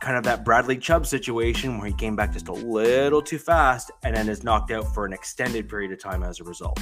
kind 0.00 0.16
of 0.16 0.24
that 0.24 0.44
Bradley 0.44 0.76
Chubb 0.76 1.06
situation 1.06 1.78
where 1.78 1.88
he 1.88 1.94
came 1.94 2.14
back 2.14 2.32
just 2.32 2.48
a 2.48 2.52
little 2.52 3.20
too 3.22 3.38
fast 3.38 3.90
and 4.04 4.16
then 4.16 4.28
is 4.28 4.44
knocked 4.44 4.70
out 4.70 4.92
for 4.94 5.04
an 5.04 5.12
extended 5.12 5.68
period 5.68 5.92
of 5.92 5.98
time 5.98 6.22
as 6.22 6.40
a 6.40 6.44
result. 6.44 6.78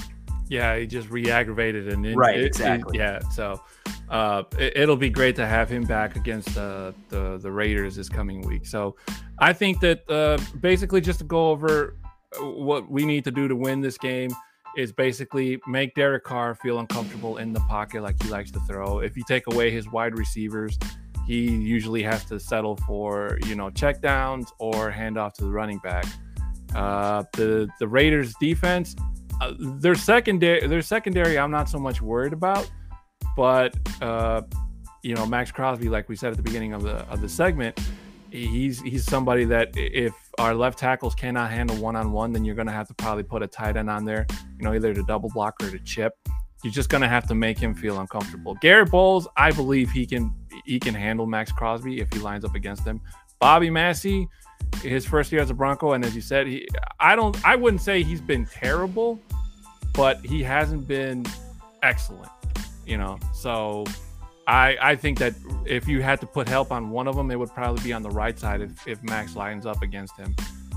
Yeah, 0.49 0.77
he 0.79 0.87
just 0.87 1.11
re-aggravated 1.11 1.89
and 1.89 2.17
right, 2.17 2.39
it, 2.39 2.45
exactly. 2.45 2.99
It, 2.99 3.01
yeah, 3.01 3.19
so 3.31 3.61
uh, 4.09 4.45
it, 4.59 4.89
will 4.89 4.97
be 4.97 5.11
great 5.11 5.35
to 5.37 5.47
have 5.47 5.69
him 5.69 5.83
back 5.83 6.15
against 6.15 6.57
uh, 6.57 6.93
the 7.09 7.39
the 7.39 7.51
Raiders 7.51 7.97
this 7.97 8.09
coming 8.09 8.43
week. 8.43 8.65
So 8.65 8.95
I 9.41 9.53
think 9.53 9.81
that 9.81 10.09
uh, 10.09 10.39
basically 10.61 11.01
just 11.01 11.19
to 11.19 11.25
go 11.25 11.51
over 11.51 11.97
what 12.39 12.89
we 12.89 13.05
need 13.05 13.25
to 13.25 13.33
do 13.33 13.49
to 13.49 13.57
win 13.57 13.81
this 13.81 13.99
game 13.99 14.31
is 14.77 14.93
basically 14.93 15.61
make 15.67 15.95
Derek 15.95 16.25
Carr 16.25 16.55
feel 16.55 16.79
uncomfortable 16.79 17.39
in 17.39 17.53
the 17.53 17.61
pocket 17.61 18.03
like 18.03 18.23
he 18.23 18.29
likes 18.29 18.51
to 18.53 18.61
throw. 18.61 19.01
If 19.01 19.17
you 19.17 19.25
take 19.27 19.45
away 19.53 19.71
his 19.71 19.89
wide 19.91 20.19
receivers, 20.19 20.79
he 21.27 21.49
usually 21.49 22.03
has 22.03 22.25
to 22.27 22.39
settle 22.39 22.77
for 22.77 23.39
you 23.47 23.55
know 23.55 23.71
check 23.71 24.01
downs 24.01 24.53
or 24.59 24.91
hand 24.91 25.19
off 25.19 25.35
to 25.35 25.45
the 25.45 25.51
running 25.51 25.79
back. 25.79 26.07
Uh, 26.75 27.25
the 27.33 27.69
the 27.79 27.89
Raiders 27.89 28.35
defense 28.41 28.95
uh, 29.41 29.53
their 29.59 29.95
secondary, 29.95 30.67
their 30.67 30.83
secondary, 30.83 31.39
I'm 31.39 31.51
not 31.51 31.69
so 31.69 31.79
much 31.79 32.01
worried 32.01 32.33
about, 32.33 32.71
but 33.37 33.77
uh, 34.01 34.43
you 35.03 35.15
know, 35.15 35.27
Maxx 35.27 35.53
Crosby, 35.53 35.89
like 35.89 36.09
we 36.09 36.17
said 36.17 36.31
at 36.31 36.37
the 36.37 36.43
beginning 36.43 36.73
of 36.73 36.83
the 36.83 36.97
of 37.11 37.21
the 37.21 37.29
segment, 37.29 37.79
he's 38.31 38.81
he's 38.81 39.05
somebody 39.05 39.45
that 39.45 39.71
if 39.75 40.15
our 40.39 40.55
left 40.55 40.79
tackles 40.79 41.15
cannot 41.15 41.51
handle 41.51 41.77
one 41.77 41.97
on 41.97 42.13
one, 42.13 42.33
then 42.33 42.45
you're 42.45 42.55
going 42.55 42.67
to 42.67 42.73
have 42.73 42.89
to 42.89 42.95
probably 42.95 43.23
put 43.23 43.43
a 43.43 43.47
tight 43.47 43.77
end 43.77 43.91
on 43.91 44.05
there, 44.05 44.27
you 44.59 44.65
know, 44.65 44.75
either 44.75 44.95
to 44.95 45.03
double 45.05 45.31
block 45.31 45.55
or 45.63 45.71
to 45.71 45.79
chip. 45.81 46.13
You're 46.65 46.73
just 46.73 46.89
going 46.89 47.03
to 47.03 47.09
have 47.09 47.27
to 47.29 47.35
make 47.35 47.59
him 47.59 47.75
feel 47.75 48.01
uncomfortable. 48.01 48.55
Garett 48.61 48.91
Bolles, 48.91 49.29
I 49.37 49.51
believe 49.53 49.91
he 49.91 50.07
can 50.07 50.33
he 50.65 50.81
can 50.81 50.95
handle 50.95 51.27
Maxx 51.27 51.53
Crosby 51.53 52.01
if 52.01 52.13
he 52.13 52.19
lines 52.19 52.45
up 52.45 52.55
against 52.55 52.85
him. 52.85 53.01
Bobby 53.39 53.71
Massie, 53.71 54.27
his 54.83 55.05
first 55.05 55.31
year 55.31 55.43
as 55.43 55.51
a 55.51 55.55
Bronco, 55.55 55.93
and 55.93 56.05
as 56.05 56.15
you 56.15 56.23
said, 56.23 56.47
he 56.47 56.67
I 56.99 57.15
don't 57.15 57.37
I 57.47 57.57
wouldn't 57.57 57.83
say 57.83 58.03
he's 58.03 58.21
been 58.21 58.47
terrible, 58.47 59.21
but 59.93 60.25
he 60.25 60.43
hasn't 60.43 60.89
been 60.89 61.25
excellent. 61.83 62.31
You 62.87 62.99
know, 62.99 63.19
so 63.35 63.85
I 64.47 64.77
I 64.81 64.97
think 64.97 65.19
that 65.19 65.35
if 65.65 65.89
you 65.89 66.03
had 66.03 66.21
to 66.21 66.27
put 66.27 66.49
help 66.49 66.71
on 66.71 66.91
one 66.91 67.09
of 67.09 67.17
them, 67.17 67.31
it 67.31 67.39
would 67.39 67.53
probably 67.53 67.83
be 67.83 67.93
on 67.93 68.03
the 68.03 68.11
right 68.11 68.39
side 68.39 68.61
if 68.61 68.87
if 68.87 69.03
Max 69.03 69.37
lines 69.37 69.67
up 69.67 69.83
against 69.83 70.17
him. 70.17 70.35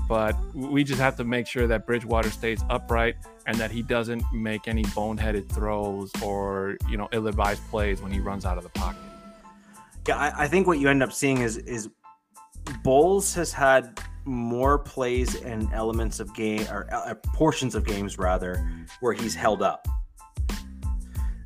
But 0.08 0.36
we 0.54 0.82
just 0.82 1.00
have 1.00 1.16
to 1.18 1.24
make 1.24 1.46
sure 1.46 1.68
that 1.68 1.86
Bridgewater 1.86 2.30
stays 2.30 2.64
upright 2.68 3.14
and 3.46 3.56
that 3.58 3.70
he 3.70 3.80
doesn't 3.80 4.24
make 4.32 4.66
any 4.66 4.82
boneheaded 4.86 5.48
throws 5.48 6.10
or 6.20 6.76
you 6.88 6.96
know 6.96 7.08
ill-advised 7.12 7.62
plays 7.70 8.02
when 8.02 8.10
he 8.10 8.18
runs 8.18 8.44
out 8.44 8.58
of 8.58 8.64
the 8.64 8.70
pocket. 8.70 9.00
Yeah, 10.08 10.16
I, 10.16 10.44
I 10.44 10.48
think 10.48 10.66
what 10.66 10.80
you 10.80 10.88
end 10.88 11.02
up 11.02 11.12
seeing 11.12 11.42
is 11.42 11.58
is 11.58 11.88
Bolles 12.82 13.34
has 13.34 13.52
had 13.52 14.00
more 14.24 14.78
plays 14.78 15.36
and 15.42 15.72
elements 15.72 16.20
of 16.20 16.34
game 16.34 16.66
or 16.70 16.88
uh, 16.92 17.14
portions 17.34 17.74
of 17.74 17.86
games 17.86 18.18
rather 18.18 18.84
where 19.00 19.12
he's 19.12 19.34
held 19.34 19.62
up. 19.62 19.86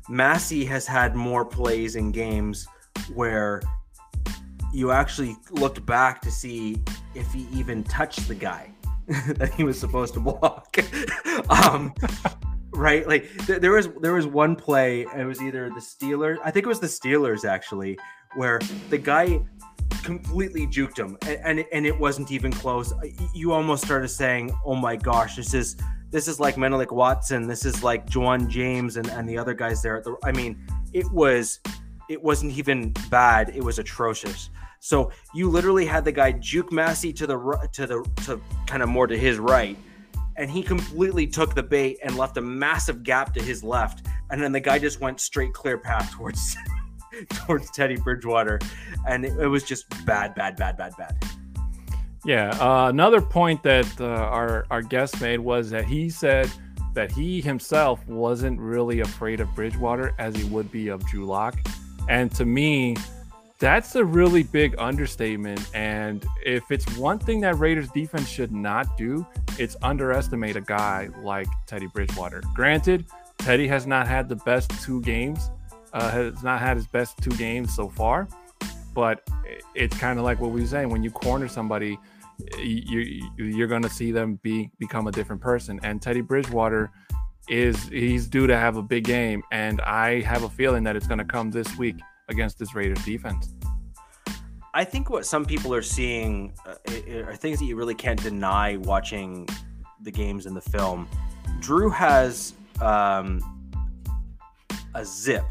Massie 0.09 0.65
has 0.65 0.85
had 0.85 1.15
more 1.15 1.43
plays 1.43 1.95
in 1.95 2.11
games 2.11 2.67
where 3.13 3.61
you 4.73 4.91
actually 4.91 5.35
looked 5.51 5.85
back 5.85 6.21
to 6.21 6.31
see 6.31 6.81
if 7.13 7.31
he 7.31 7.47
even 7.53 7.83
touched 7.83 8.27
the 8.27 8.35
guy 8.35 8.69
that 9.07 9.53
he 9.53 9.63
was 9.63 9.79
supposed 9.79 10.13
to 10.13 10.19
block. 10.19 10.77
um, 11.49 11.93
right? 12.73 13.07
Like 13.07 13.29
th- 13.45 13.61
there 13.61 13.71
was 13.71 13.89
there 14.01 14.13
was 14.13 14.27
one 14.27 14.55
play, 14.55 15.05
it 15.15 15.25
was 15.25 15.41
either 15.41 15.69
the 15.69 15.81
Steelers, 15.81 16.37
I 16.43 16.51
think 16.51 16.65
it 16.65 16.69
was 16.69 16.79
the 16.79 16.87
Steelers 16.87 17.45
actually, 17.45 17.97
where 18.35 18.59
the 18.89 18.97
guy 18.97 19.41
completely 20.03 20.67
juked 20.67 20.97
him, 20.97 21.17
and 21.23 21.59
and, 21.59 21.65
and 21.71 21.85
it 21.85 21.97
wasn't 21.97 22.31
even 22.31 22.51
close. 22.51 22.93
You 23.33 23.53
almost 23.53 23.83
started 23.83 24.09
saying, 24.09 24.55
"Oh 24.65 24.75
my 24.75 24.95
gosh, 24.95 25.35
this 25.35 25.53
is." 25.53 25.75
This 26.11 26.27
is 26.27 26.39
like 26.39 26.57
Menelik 26.57 26.91
Watson. 26.91 27.47
This 27.47 27.65
is 27.65 27.83
like 27.83 28.07
Ja'Wuan 28.07 28.47
James 28.47 28.97
and, 28.97 29.07
and 29.09 29.27
the 29.27 29.37
other 29.37 29.53
guys 29.53 29.81
there. 29.81 30.03
I 30.23 30.31
mean, 30.31 30.57
it 30.93 31.09
was 31.11 31.59
it 32.09 32.21
wasn't 32.21 32.57
even 32.57 32.93
bad. 33.09 33.51
It 33.55 33.63
was 33.63 33.79
atrocious. 33.79 34.49
So 34.79 35.11
you 35.33 35.49
literally 35.49 35.85
had 35.85 36.05
the 36.05 36.11
guy 36.11 36.33
juke 36.33 36.71
Massie 36.71 37.13
to 37.13 37.27
the 37.27 37.69
to 37.73 37.87
the 37.87 38.03
to 38.25 38.39
kind 38.67 38.83
of 38.83 38.89
more 38.89 39.07
to 39.07 39.17
his 39.17 39.39
right, 39.39 39.77
and 40.35 40.49
he 40.49 40.61
completely 40.61 41.25
took 41.25 41.55
the 41.55 41.63
bait 41.63 41.97
and 42.03 42.15
left 42.17 42.37
a 42.37 42.41
massive 42.41 43.03
gap 43.03 43.33
to 43.33 43.41
his 43.41 43.63
left, 43.63 44.05
and 44.29 44.41
then 44.41 44.51
the 44.51 44.59
guy 44.59 44.77
just 44.77 45.01
went 45.01 45.19
straight 45.19 45.53
clear 45.53 45.77
path 45.77 46.11
towards 46.11 46.55
towards 47.29 47.71
Teddy 47.71 47.97
Bridgewater, 47.97 48.59
and 49.07 49.25
it, 49.25 49.33
it 49.39 49.47
was 49.47 49.63
just 49.63 49.89
bad, 50.05 50.35
bad, 50.35 50.55
bad, 50.55 50.77
bad, 50.77 50.93
bad. 50.97 51.15
Yeah. 52.25 52.49
Uh, 52.59 52.89
another 52.89 53.21
point 53.21 53.61
that 53.63 53.87
uh, 54.01 54.05
our 54.05 54.65
our 54.71 54.81
guest 54.81 55.21
made 55.21 55.39
was 55.39 55.69
that 55.69 55.85
he 55.85 56.09
said 56.09 56.49
that 56.93 57.11
he 57.11 57.39
himself 57.39 58.05
wasn't 58.07 58.59
really 58.59 59.01
afraid 59.01 59.39
of 59.39 59.53
Bridgewater 59.53 60.13
as 60.17 60.35
he 60.35 60.43
would 60.45 60.71
be 60.71 60.87
of 60.87 61.05
Drew 61.05 61.25
Lock, 61.25 61.55
and 62.09 62.33
to 62.35 62.45
me 62.45 62.95
that's 63.59 63.95
a 63.95 64.03
really 64.03 64.43
big 64.43 64.75
understatement. 64.77 65.65
And 65.73 66.25
if 66.43 66.71
it's 66.71 66.85
one 66.97 67.19
thing 67.19 67.39
that 67.41 67.57
Raiders 67.57 67.89
defense 67.89 68.27
should 68.27 68.51
not 68.51 68.97
do, 68.97 69.25
it's 69.57 69.77
underestimate 69.81 70.55
a 70.55 70.61
guy 70.61 71.09
like 71.21 71.47
Teddy 71.65 71.87
Bridgewater. 71.87 72.41
Granted, 72.53 73.05
Teddy 73.37 73.67
has 73.67 73.87
not 73.87 74.07
had 74.07 74.27
the 74.27 74.35
best 74.37 74.71
two 74.83 75.01
games, 75.01 75.51
uh, 75.93 76.11
has 76.11 76.43
not 76.43 76.59
had 76.59 76.75
his 76.75 76.87
best 76.87 77.17
two 77.21 77.31
games 77.31 77.73
so 77.73 77.87
far, 77.87 78.27
but 78.93 79.27
it's 79.73 79.97
kind 79.97 80.19
of 80.19 80.25
like 80.25 80.39
what 80.41 80.51
we 80.51 80.61
were 80.61 80.67
saying 80.67 80.89
when 80.89 81.03
you 81.03 81.11
corner 81.11 81.47
somebody, 81.47 81.97
you, 82.57 83.29
you're 83.37 83.67
going 83.67 83.81
to 83.81 83.89
see 83.89 84.11
them 84.11 84.39
be 84.41 84.71
become 84.79 85.07
a 85.07 85.11
different 85.11 85.41
person. 85.41 85.79
And 85.83 86.01
Teddy 86.01 86.21
Bridgewater 86.21 86.91
is 87.47 87.87
he's 87.89 88.27
due 88.27 88.47
to 88.47 88.57
have 88.57 88.77
a 88.77 88.81
big 88.81 89.03
game, 89.03 89.43
and 89.51 89.81
I 89.81 90.21
have 90.21 90.43
a 90.43 90.49
feeling 90.49 90.83
that 90.83 90.95
it's 90.95 91.07
going 91.07 91.19
to 91.19 91.25
come 91.25 91.51
this 91.51 91.77
week 91.77 91.97
against 92.29 92.57
this 92.59 92.73
Raiders 92.73 93.03
defense. 93.05 93.53
I 94.73 94.83
think 94.83 95.09
what 95.09 95.25
some 95.25 95.45
people 95.45 95.73
are 95.73 95.81
seeing 95.81 96.53
uh, 96.65 96.75
are 97.25 97.35
things 97.35 97.59
that 97.59 97.65
you 97.65 97.77
really 97.77 97.95
can't 97.95 98.21
deny 98.21 98.75
watching 98.77 99.47
the 100.01 100.11
games 100.11 100.45
in 100.45 100.53
the 100.53 100.61
film. 100.61 101.07
Drew 101.61 101.89
has 101.89 102.53
um, 102.81 103.39
a 104.93 105.05
zip, 105.05 105.45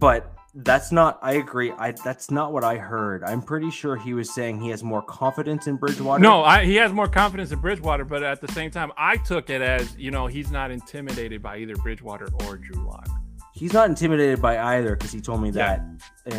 but 0.00 0.34
that's 0.54 0.92
not. 0.92 1.18
I 1.22 1.34
agree. 1.34 1.72
I 1.72 1.92
that's 1.92 2.30
not 2.30 2.52
what 2.52 2.64
I 2.64 2.76
heard. 2.76 3.22
I'm 3.24 3.42
pretty 3.42 3.70
sure 3.70 3.96
he 3.96 4.14
was 4.14 4.32
saying 4.32 4.60
he 4.60 4.70
has 4.70 4.82
more 4.82 5.02
confidence 5.02 5.66
in 5.66 5.76
Bridgewater. 5.76 6.22
No, 6.22 6.42
I, 6.42 6.64
he 6.64 6.76
has 6.76 6.92
more 6.92 7.08
confidence 7.08 7.52
in 7.52 7.60
Bridgewater, 7.60 8.04
but 8.04 8.22
at 8.22 8.40
the 8.40 8.52
same 8.52 8.70
time, 8.70 8.92
I 8.96 9.16
took 9.16 9.50
it 9.50 9.62
as 9.62 9.96
you 9.96 10.10
know 10.10 10.26
he's 10.26 10.50
not 10.50 10.70
intimidated 10.70 11.42
by 11.42 11.58
either 11.58 11.76
Bridgewater 11.76 12.28
or 12.46 12.56
Drew 12.56 12.86
Lock 12.86 13.08
he's 13.52 13.72
not 13.72 13.88
intimidated 13.88 14.40
by 14.40 14.58
either 14.76 14.96
because 14.96 15.12
he 15.12 15.20
told 15.20 15.42
me 15.42 15.50
that. 15.50 15.82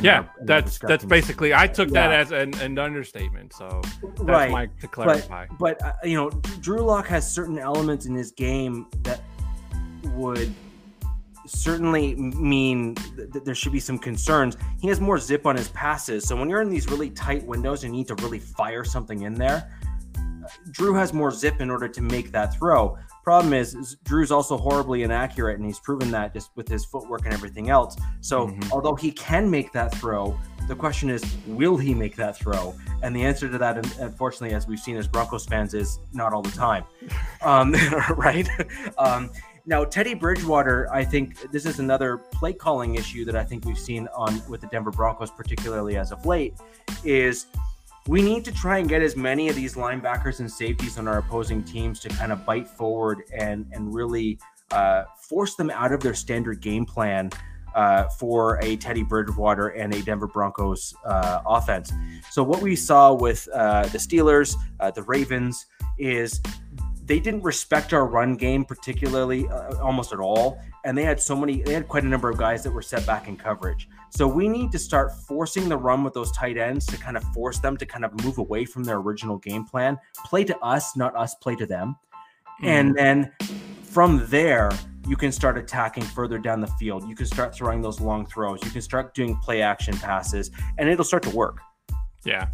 yeah, 0.02 0.20
our, 0.20 0.30
that's 0.44 0.80
that's 0.80 1.06
basically. 1.06 1.54
I 1.54 1.68
took 1.68 1.90
yeah. 1.90 2.08
that 2.08 2.20
as 2.20 2.32
an, 2.32 2.60
an, 2.62 2.80
understatement. 2.80 3.54
So 3.54 3.82
right. 4.20 4.52
My, 4.52 4.66
to 4.66 4.88
clarify. 4.88 5.46
But, 5.60 5.80
but 5.80 5.86
uh, 5.86 5.94
you 6.04 6.16
know, 6.16 6.30
Drew 6.62 6.82
Lock 6.82 7.08
has 7.08 7.32
certain 7.32 7.60
elements 7.60 8.06
in 8.06 8.16
his 8.16 8.32
game 8.32 8.88
that 9.04 9.22
would 10.16 10.54
certainly 11.52 12.16
mean 12.16 12.96
that 13.16 13.44
there 13.46 13.56
should 13.56 13.72
be 13.72 13.80
some 13.80 13.98
concerns. 13.98 14.58
He 14.80 14.88
has 14.88 15.00
more 15.00 15.20
zip 15.20 15.46
on 15.46 15.56
his 15.56 15.70
passes. 15.70 16.28
So 16.28 16.36
when 16.36 16.50
you're 16.50 16.62
in 16.62 16.70
these 16.70 16.90
really 16.90 17.10
tight 17.10 17.46
windows 17.46 17.84
and 17.84 17.94
you 17.94 18.00
need 18.00 18.08
to 18.08 18.16
really 18.16 18.40
fire 18.40 18.84
something 18.84 19.24
in 19.24 19.34
there, 19.34 19.72
Drew 20.72 20.94
has 20.94 21.14
more 21.14 21.32
zip 21.32 21.62
in 21.62 21.70
order 21.70 21.88
to 21.88 22.02
make 22.02 22.32
that 22.32 22.54
throw. 22.56 22.98
Problem 23.24 23.54
is, 23.54 23.76
is, 23.76 23.98
Drew's 24.04 24.32
also 24.32 24.58
horribly 24.58 25.04
inaccurate, 25.04 25.58
and 25.58 25.66
he's 25.66 25.80
proven 25.80 26.10
that 26.12 26.34
just 26.34 26.50
with 26.56 26.68
his 26.68 26.84
footwork 26.84 27.26
and 27.26 27.34
everything 27.34 27.70
else. 27.70 27.96
So, 28.22 28.48
mm-hmm. 28.48 28.72
although 28.72 28.96
he 28.96 29.12
can 29.12 29.50
make 29.50 29.72
that 29.74 29.94
throw, 29.96 30.38
the 30.68 30.76
question 30.76 31.10
is, 31.10 31.24
will 31.46 31.78
he 31.78 31.94
make 31.94 32.16
that 32.16 32.38
throw? 32.38 32.74
And 33.04 33.16
the 33.16 33.24
answer 33.24 33.50
to 33.50 33.58
that, 33.60 33.78
unfortunately, 34.00 34.56
as 34.56 34.68
we've 34.68 34.80
seen 34.80 34.98
as 34.98 35.08
Broncos 35.08 35.46
fans, 35.46 35.74
is 35.74 36.00
not 36.14 36.34
all 36.34 36.42
the 36.42 36.52
time. 36.52 36.84
Um, 37.44 37.74
right? 38.18 38.48
Um, 39.00 39.32
now, 39.66 39.84
Teddy 39.86 40.14
Bridgewater, 40.14 40.92
I 40.92 41.04
think 41.04 41.52
this 41.52 41.66
is 41.66 41.80
another 41.80 42.18
play 42.18 42.54
calling 42.54 42.96
issue 42.96 43.26
that 43.26 43.36
I 43.36 43.44
think 43.44 43.66
we've 43.66 43.78
seen 43.78 44.08
on 44.16 44.42
with 44.50 44.62
the 44.62 44.68
Denver 44.68 44.92
Broncos, 44.92 45.32
particularly 45.32 45.98
as 45.98 46.12
of 46.12 46.26
late, 46.26 46.56
is 47.04 47.46
we 48.08 48.22
need 48.22 48.44
to 48.46 48.52
try 48.52 48.80
and 48.80 48.90
get 48.90 49.02
as 49.02 49.16
many 49.16 49.50
of 49.50 49.56
these 49.56 49.76
linebackers 49.76 50.40
and 50.40 50.52
safeties 50.52 50.98
on 50.98 51.08
our 51.08 51.20
opposing 51.20 51.64
teams 51.64 52.00
to 52.00 52.10
kind 52.10 52.32
of 52.32 52.46
bite 52.46 52.68
forward 52.68 53.24
and 53.38 53.68
and 53.72 53.94
really 53.94 54.40
uh, 54.72 55.04
force 55.30 55.56
them 55.56 55.70
out 55.70 55.92
of 55.92 56.00
their 56.00 56.14
standard 56.16 56.62
game 56.62 56.86
plan 56.86 57.30
uh, 57.76 58.06
for 58.10 58.60
a 58.64 58.76
Teddy 58.78 59.04
Bridgewater 59.04 59.70
and 59.70 59.94
a 59.94 60.02
Denver 60.02 60.28
Broncos 60.28 60.94
uh, 61.06 61.42
offense. 61.46 61.92
So 62.30 62.44
what 62.44 62.62
we 62.62 62.76
saw 62.76 63.14
with 63.14 63.48
uh, 63.54 63.84
the 63.88 63.98
Steelers, 63.98 64.56
uh, 64.80 64.92
the 64.92 65.04
Ravens, 65.04 65.68
is 65.98 66.42
they 67.06 67.20
didn't 67.20 67.44
respect 67.44 67.94
our 67.94 68.06
run 68.06 68.36
game 68.36 68.64
particularly 68.64 69.48
uh, 69.48 69.78
almost 69.82 70.14
at 70.14 70.20
all. 70.20 70.60
And 70.84 70.98
they 70.98 71.04
had 71.04 71.20
so 71.20 71.36
many 71.36 71.62
they 71.62 71.74
had 71.74 71.88
quite 71.88 72.04
a 72.04 72.08
number 72.08 72.30
of 72.30 72.38
guys 72.38 72.64
that 72.64 72.72
were 72.72 72.82
set 72.82 73.06
back 73.06 73.28
in 73.28 73.36
coverage. 73.36 73.90
So 74.10 74.28
we 74.28 74.48
need 74.48 74.72
to 74.72 74.80
start 74.80 75.12
forcing 75.28 75.70
the 75.70 75.78
run 75.78 76.04
with 76.04 76.14
those 76.14 76.32
tight 76.32 76.58
ends 76.58 76.86
to 76.88 76.98
kind 76.98 77.18
of 77.18 77.24
force 77.34 77.60
them 77.60 77.78
to 77.78 77.86
kind 77.86 78.06
of 78.06 78.24
move 78.24 78.38
away 78.38 78.66
from 78.66 78.84
their 78.84 78.98
original 78.98 79.38
game 79.38 79.66
plan. 79.66 79.98
Play 80.26 80.44
to 80.46 80.58
us 80.60 80.96
not 80.96 81.16
us 81.16 81.36
play 81.36 81.56
to 81.56 81.66
them. 81.66 81.96
Mm. 82.62 82.68
and 82.68 82.96
then 82.96 83.32
from 83.84 84.28
there 84.28 84.72
you 85.08 85.16
can 85.16 85.32
start 85.32 85.58
attacking 85.58 86.04
further 86.04 86.38
down 86.38 86.62
the 86.62 86.68
field. 86.68 87.08
You 87.10 87.16
can 87.16 87.26
start 87.26 87.56
throwing 87.56 87.82
those 87.82 88.00
long 88.00 88.26
throws. 88.26 88.64
You 88.64 88.70
can 88.70 88.82
start 88.82 89.16
doing 89.16 89.36
play 89.38 89.62
action 89.64 89.98
passes 89.98 90.52
and 90.78 90.88
it'll 90.88 91.06
start 91.06 91.24
to 91.24 91.32
work. 91.32 91.60
Yeah 92.24 92.48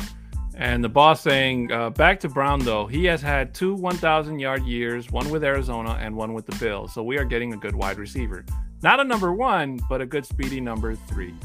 and 0.59 0.83
the 0.83 0.89
boss 0.89 1.21
saying, 1.21 1.71
uh, 1.71 1.91
back 1.91 2.19
to 2.21 2.29
Brown, 2.29 2.59
though, 2.59 2.87
he 2.87 3.05
has 3.05 3.21
had 3.21 3.53
two 3.53 3.75
1,000 3.75 4.39
yard 4.39 4.65
years, 4.65 5.11
one 5.11 5.29
with 5.29 5.43
Arizona 5.43 5.99
and 6.01 6.15
one 6.15 6.33
with 6.33 6.47
the 6.47 6.55
Bills. 6.55 6.95
So 6.95 7.03
we 7.03 7.19
are 7.19 7.25
getting 7.25 7.53
a 7.53 7.57
good 7.57 7.75
wide 7.75 7.99
receiver. 7.99 8.43
Not 8.81 8.99
a 8.99 9.03
number 9.03 9.33
one, 9.33 9.79
but 9.87 10.01
a 10.01 10.05
good 10.07 10.25
speedy 10.25 10.59
number 10.59 10.95
three. 10.95 11.35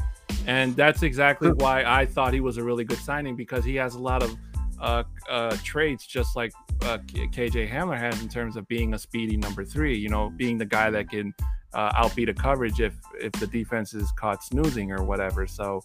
And 0.47 0.75
that's 0.75 1.03
exactly 1.03 1.51
why 1.51 1.83
I 1.83 2.07
thought 2.07 2.33
he 2.33 2.39
was 2.39 2.57
a 2.57 2.63
really 2.63 2.83
good 2.83 2.97
signing 2.97 3.35
because 3.35 3.63
he 3.63 3.75
has 3.75 3.93
a 3.93 3.99
lot 3.99 4.23
of 4.23 4.35
uh, 4.81 5.03
uh, 5.29 5.55
traits 5.63 6.07
just 6.07 6.35
like 6.35 6.51
uh, 6.81 6.97
KJ 6.97 7.69
Hamler 7.69 7.97
has 7.97 8.19
in 8.19 8.29
terms 8.29 8.57
of 8.57 8.67
being 8.67 8.95
a 8.95 8.99
speedy 8.99 9.37
number 9.37 9.63
three, 9.63 9.95
you 9.95 10.09
know, 10.09 10.31
being 10.31 10.57
the 10.57 10.65
guy 10.65 10.89
that 10.89 11.11
can 11.11 11.35
uh, 11.75 12.03
outbeat 12.03 12.29
a 12.29 12.33
coverage 12.33 12.81
if, 12.81 12.95
if 13.21 13.31
the 13.33 13.45
defense 13.47 13.93
is 13.93 14.11
caught 14.13 14.43
snoozing 14.43 14.91
or 14.91 15.03
whatever. 15.03 15.45
So 15.45 15.83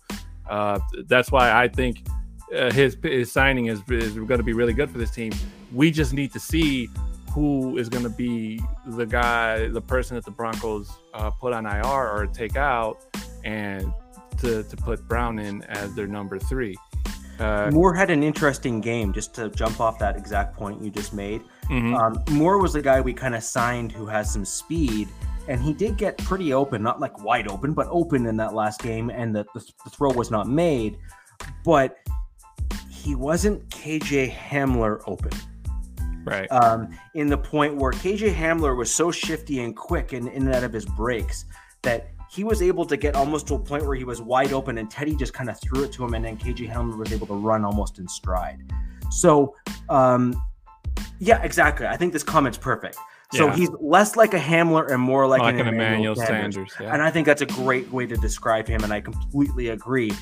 uh, 0.49 0.81
that's 1.07 1.31
why 1.31 1.53
I 1.53 1.69
think 1.69 2.07
uh, 2.57 2.73
his 2.73 2.97
his 3.03 3.31
signing 3.31 3.67
is, 3.67 3.83
is 3.89 4.15
going 4.15 4.39
to 4.39 4.43
be 4.43 4.53
really 4.53 4.73
good 4.73 4.91
for 4.91 4.99
this 4.99 5.11
team. 5.11 5.33
We 5.73 5.91
just 5.91 6.13
need 6.13 6.33
to 6.33 6.41
see 6.41 6.89
who 7.33 7.77
is 7.79 7.89
going 7.89 8.05
to 8.05 8.11
be 8.11 8.61
the 8.87 9.07
guy, 9.07 9.69
the 9.69 9.81
person 9.81 10.15
that 10.17 10.25
the 10.25 10.31
Broncos 10.31 10.91
uh, 11.15 11.31
put 11.31 11.53
on 11.53 11.67
IR 11.67 11.85
or 11.85 12.27
take 12.33 12.57
out, 12.57 13.05
and 13.45 13.93
to 14.39 14.63
to 14.63 14.77
put 14.77 15.07
Brown 15.09 15.39
in 15.39 15.63
as 15.65 15.95
their 15.95 16.07
number 16.07 16.39
three. 16.39 16.77
Uh, 17.39 17.71
Moore 17.71 17.95
had 17.95 18.11
an 18.11 18.25
interesting 18.25 18.81
game. 18.81 19.13
Just 19.13 19.35
to 19.37 19.49
jump 19.51 19.81
off 19.81 19.99
that 20.01 20.17
exact 20.17 20.57
point 20.57 20.83
you 20.83 20.91
just 20.91 21.13
made, 21.13 21.43
mm-hmm. 21.65 21.95
um, 21.95 22.23
Moore 22.31 22.59
was 22.59 22.73
the 22.73 22.83
guy 22.83 23.01
we 23.01 23.13
kind 23.13 23.35
of 23.35 23.45
signed 23.45 23.93
who 23.93 24.07
has 24.07 24.33
some 24.33 24.45
speed 24.45 25.09
and 25.49 25.63
he 25.63 25.73
did 25.73 25.97
get 25.97 26.19
pretty 26.19 26.53
open, 26.53 26.83
not 26.83 27.01
like 27.01 27.25
wide 27.25 27.49
open, 27.49 27.73
but 27.73 27.89
open 27.91 28.27
in 28.27 28.37
that 28.37 28.55
last 28.55 28.83
game, 28.83 29.09
and 29.09 29.35
the, 29.35 29.45
the, 29.55 29.61
the 29.83 29.91
throw 29.91 30.13
was 30.13 30.31
not 30.31 30.47
made. 30.47 30.99
But 31.65 31.99
he 33.09 33.15
wasn't 33.15 33.67
KJ 33.71 34.31
Hamler 34.31 35.01
open. 35.07 35.31
Right. 36.27 36.47
Um, 36.53 36.91
in 37.15 37.29
the 37.29 37.39
point 37.39 37.75
where 37.77 37.91
KJ 37.91 38.35
Hamler 38.35 38.77
was 38.77 38.95
so 38.95 39.11
shifty 39.11 39.61
and 39.61 39.75
quick 39.75 40.13
in, 40.13 40.29
in 40.29 40.47
and 40.47 40.55
out 40.55 40.63
of 40.63 40.75
his 40.75 40.85
breaks 40.85 41.47
that 41.81 42.11
he 42.31 42.45
was 42.45 42.61
able 42.61 42.85
to 42.85 42.99
get 42.99 43.15
almost 43.15 43.47
to 43.47 43.55
a 43.55 43.59
point 43.59 43.87
where 43.87 43.97
he 43.97 44.05
was 44.05 44.21
wide 44.21 44.53
open 44.53 44.77
and 44.77 44.91
Teddy 44.91 45.17
just 45.17 45.33
kind 45.33 45.49
of 45.49 45.59
threw 45.59 45.85
it 45.85 45.93
to 45.93 46.05
him 46.05 46.13
and 46.13 46.23
then 46.23 46.37
KJ 46.37 46.71
Hamler 46.71 46.99
was 46.99 47.11
able 47.11 47.27
to 47.29 47.35
run 47.35 47.65
almost 47.65 47.99
in 47.99 48.07
stride. 48.09 48.71
So, 49.11 49.57
um, 49.89 50.39
yeah, 51.19 51.43
exactly. 51.43 51.87
I 51.87 51.97
think 51.97 52.13
this 52.13 52.23
comment's 52.23 52.59
perfect. 52.59 52.99
So 53.33 53.47
yeah. 53.47 53.57
he's 53.57 53.71
less 53.81 54.17
like 54.17 54.35
a 54.35 54.39
Hamler 54.39 54.91
and 54.91 55.01
more 55.01 55.27
like, 55.27 55.41
like 55.41 55.55
an, 55.55 55.61
an 55.61 55.69
Emmanuel, 55.69 56.13
Emmanuel 56.13 56.17
Sanders. 56.17 56.55
Sanders 56.55 56.77
yeah. 56.79 56.93
And 56.93 57.03
I 57.03 57.11
think 57.11 57.25
that's 57.25 57.41
a 57.41 57.47
great 57.47 57.91
way 57.91 58.05
to 58.05 58.17
describe 58.17 58.69
him, 58.69 58.85
and 58.85 58.93
I 58.93 59.01
completely 59.01 59.69
agree. 59.69 60.13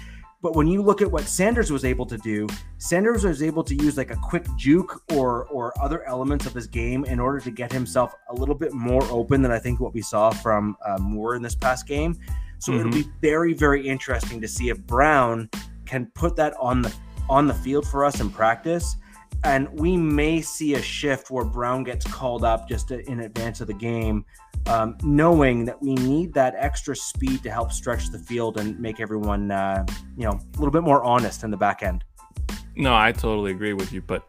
But 0.46 0.54
when 0.54 0.68
you 0.68 0.80
look 0.80 1.02
at 1.02 1.10
what 1.10 1.24
Sanders 1.24 1.72
was 1.72 1.84
able 1.84 2.06
to 2.06 2.16
do, 2.18 2.46
Sanders 2.78 3.24
was 3.24 3.42
able 3.42 3.64
to 3.64 3.74
use 3.74 3.96
like 3.96 4.12
a 4.12 4.14
quick 4.14 4.46
juke 4.56 5.02
or 5.12 5.46
or 5.46 5.72
other 5.82 6.04
elements 6.04 6.46
of 6.46 6.54
his 6.54 6.68
game 6.68 7.04
in 7.04 7.18
order 7.18 7.40
to 7.40 7.50
get 7.50 7.72
himself 7.72 8.14
a 8.28 8.32
little 8.32 8.54
bit 8.54 8.72
more 8.72 9.02
open 9.10 9.42
than 9.42 9.50
I 9.50 9.58
think 9.58 9.80
what 9.80 9.92
we 9.92 10.02
saw 10.02 10.30
from 10.30 10.76
uh, 10.86 10.98
Moore 10.98 11.34
in 11.34 11.42
this 11.42 11.56
past 11.56 11.88
game. 11.88 12.16
So 12.60 12.70
mm-hmm. 12.70 12.78
it'll 12.78 12.92
be 12.92 13.10
very 13.20 13.54
very 13.54 13.88
interesting 13.88 14.40
to 14.40 14.46
see 14.46 14.68
if 14.68 14.78
Brown 14.86 15.50
can 15.84 16.06
put 16.14 16.36
that 16.36 16.54
on 16.60 16.80
the 16.80 16.94
on 17.28 17.48
the 17.48 17.54
field 17.54 17.84
for 17.84 18.04
us 18.04 18.20
in 18.20 18.30
practice. 18.30 18.94
And 19.46 19.68
we 19.78 19.96
may 19.96 20.42
see 20.42 20.74
a 20.74 20.82
shift 20.82 21.30
where 21.30 21.44
Brown 21.44 21.84
gets 21.84 22.04
called 22.04 22.42
up 22.44 22.68
just 22.68 22.90
in 22.90 23.20
advance 23.20 23.60
of 23.60 23.68
the 23.68 23.74
game 23.74 24.24
um, 24.66 24.96
knowing 25.02 25.64
that 25.64 25.80
we 25.80 25.94
need 25.94 26.34
that 26.34 26.54
extra 26.58 26.96
speed 26.96 27.42
to 27.44 27.50
help 27.50 27.72
stretch 27.72 28.10
the 28.10 28.18
field 28.18 28.58
and 28.58 28.78
make 28.80 29.00
everyone, 29.00 29.50
uh, 29.50 29.86
you 30.16 30.24
know, 30.24 30.32
a 30.32 30.58
little 30.58 30.72
bit 30.72 30.82
more 30.82 31.02
honest 31.04 31.44
in 31.44 31.50
the 31.50 31.56
back 31.56 31.82
end. 31.82 32.04
No, 32.74 32.94
I 32.94 33.12
totally 33.12 33.52
agree 33.52 33.72
with 33.72 33.92
you, 33.92 34.02
but 34.02 34.28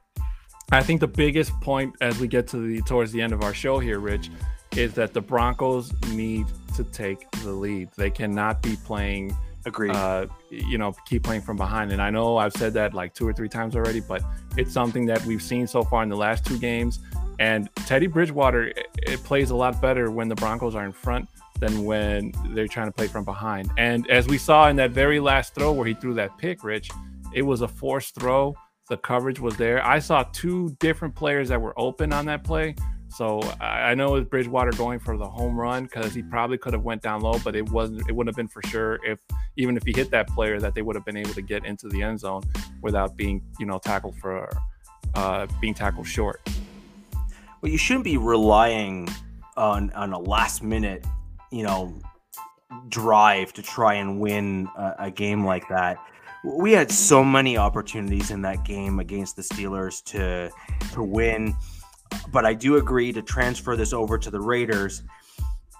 I 0.71 0.81
think 0.83 0.99
the 0.99 1.07
biggest 1.07 1.51
point 1.61 1.95
as 2.01 2.19
we 2.19 2.27
get 2.27 2.47
to 2.49 2.57
the 2.57 2.81
towards 2.81 3.11
the 3.11 3.21
end 3.21 3.33
of 3.33 3.41
our 3.41 3.53
show 3.53 3.79
here, 3.79 3.99
Rich, 3.99 4.29
is 4.75 4.93
that 4.93 5.13
the 5.13 5.21
Broncos 5.21 5.91
need 6.09 6.45
to 6.75 6.83
take 6.83 7.29
the 7.43 7.51
lead. 7.51 7.89
They 7.97 8.11
cannot 8.11 8.61
be 8.61 8.75
playing. 8.85 9.35
Agreed. 9.67 9.91
Uh, 9.91 10.27
you 10.49 10.77
know, 10.77 10.93
keep 11.05 11.23
playing 11.23 11.41
from 11.41 11.57
behind. 11.57 11.91
And 11.91 12.01
I 12.01 12.09
know 12.09 12.37
I've 12.37 12.53
said 12.53 12.73
that 12.75 12.93
like 12.93 13.13
two 13.13 13.27
or 13.27 13.33
three 13.33 13.49
times 13.49 13.75
already, 13.75 13.99
but 13.99 14.23
it's 14.55 14.71
something 14.71 15.05
that 15.07 15.23
we've 15.25 15.41
seen 15.41 15.67
so 15.67 15.83
far 15.83 16.03
in 16.03 16.09
the 16.09 16.15
last 16.15 16.45
two 16.45 16.57
games. 16.57 16.99
And 17.39 17.69
Teddy 17.75 18.07
Bridgewater, 18.07 18.71
it 18.95 19.23
plays 19.23 19.51
a 19.51 19.55
lot 19.55 19.81
better 19.81 20.09
when 20.09 20.29
the 20.29 20.35
Broncos 20.35 20.73
are 20.73 20.85
in 20.85 20.93
front 20.93 21.27
than 21.59 21.83
when 21.83 22.31
they're 22.49 22.67
trying 22.67 22.87
to 22.87 22.91
play 22.93 23.07
from 23.07 23.25
behind. 23.25 23.69
And 23.77 24.09
as 24.09 24.27
we 24.27 24.37
saw 24.37 24.69
in 24.69 24.77
that 24.77 24.91
very 24.91 25.19
last 25.19 25.53
throw 25.53 25.73
where 25.73 25.85
he 25.85 25.93
threw 25.93 26.13
that 26.13 26.37
pick, 26.37 26.63
Rich, 26.63 26.89
it 27.33 27.41
was 27.41 27.61
a 27.61 27.67
forced 27.67 28.15
throw. 28.15 28.55
The 28.89 28.97
coverage 28.97 29.39
was 29.39 29.57
there. 29.57 29.85
I 29.85 29.99
saw 29.99 30.23
two 30.31 30.75
different 30.79 31.13
players 31.13 31.49
that 31.49 31.61
were 31.61 31.77
open 31.77 32.13
on 32.13 32.25
that 32.27 32.43
play. 32.43 32.73
So 33.17 33.41
I 33.59 33.95
know 33.95 34.13
it's 34.13 34.29
Bridgewater 34.29 34.69
going 34.73 34.99
for 34.99 35.17
the 35.17 35.27
home 35.27 35.59
run 35.59 35.85
because 35.85 36.13
he 36.13 36.21
probably 36.21 36.59
could 36.59 36.73
have 36.73 36.83
went 36.83 37.01
down 37.01 37.21
low, 37.21 37.39
but 37.43 37.55
it 37.55 37.67
wasn't. 37.71 38.07
It 38.07 38.15
wouldn't 38.15 38.29
have 38.29 38.35
been 38.35 38.47
for 38.47 38.61
sure 38.67 38.99
if 39.03 39.17
even 39.55 39.75
if 39.75 39.83
he 39.83 39.91
hit 39.91 40.11
that 40.11 40.27
player 40.27 40.59
that 40.59 40.75
they 40.75 40.83
would 40.83 40.95
have 40.95 41.03
been 41.03 41.17
able 41.17 41.33
to 41.33 41.41
get 41.41 41.65
into 41.65 41.89
the 41.89 42.03
end 42.03 42.19
zone 42.19 42.43
without 42.83 43.17
being 43.17 43.41
you 43.57 43.65
know 43.65 43.79
tackled 43.79 44.15
for 44.17 44.47
uh, 45.15 45.47
being 45.59 45.73
tackled 45.73 46.05
short. 46.05 46.47
Well, 47.59 47.71
you 47.71 47.79
shouldn't 47.79 48.05
be 48.05 48.17
relying 48.17 49.09
on 49.55 49.89
on 49.93 50.13
a 50.13 50.19
last 50.19 50.61
minute, 50.61 51.03
you 51.51 51.63
know, 51.63 51.99
drive 52.87 53.51
to 53.53 53.63
try 53.63 53.95
and 53.95 54.19
win 54.19 54.69
a, 54.77 54.93
a 54.99 55.11
game 55.11 55.43
like 55.43 55.67
that. 55.69 55.97
We 56.43 56.71
had 56.71 56.91
so 56.91 57.23
many 57.23 57.57
opportunities 57.57 58.29
in 58.29 58.43
that 58.43 58.63
game 58.63 58.99
against 58.99 59.37
the 59.37 59.41
Steelers 59.41 60.03
to 60.03 60.51
to 60.93 61.01
win, 61.01 61.55
but 62.31 62.45
I 62.45 62.53
do 62.53 62.77
agree 62.77 63.11
to 63.13 63.21
transfer 63.21 63.75
this 63.75 63.93
over 63.93 64.17
to 64.17 64.31
the 64.31 64.39
Raiders. 64.39 65.03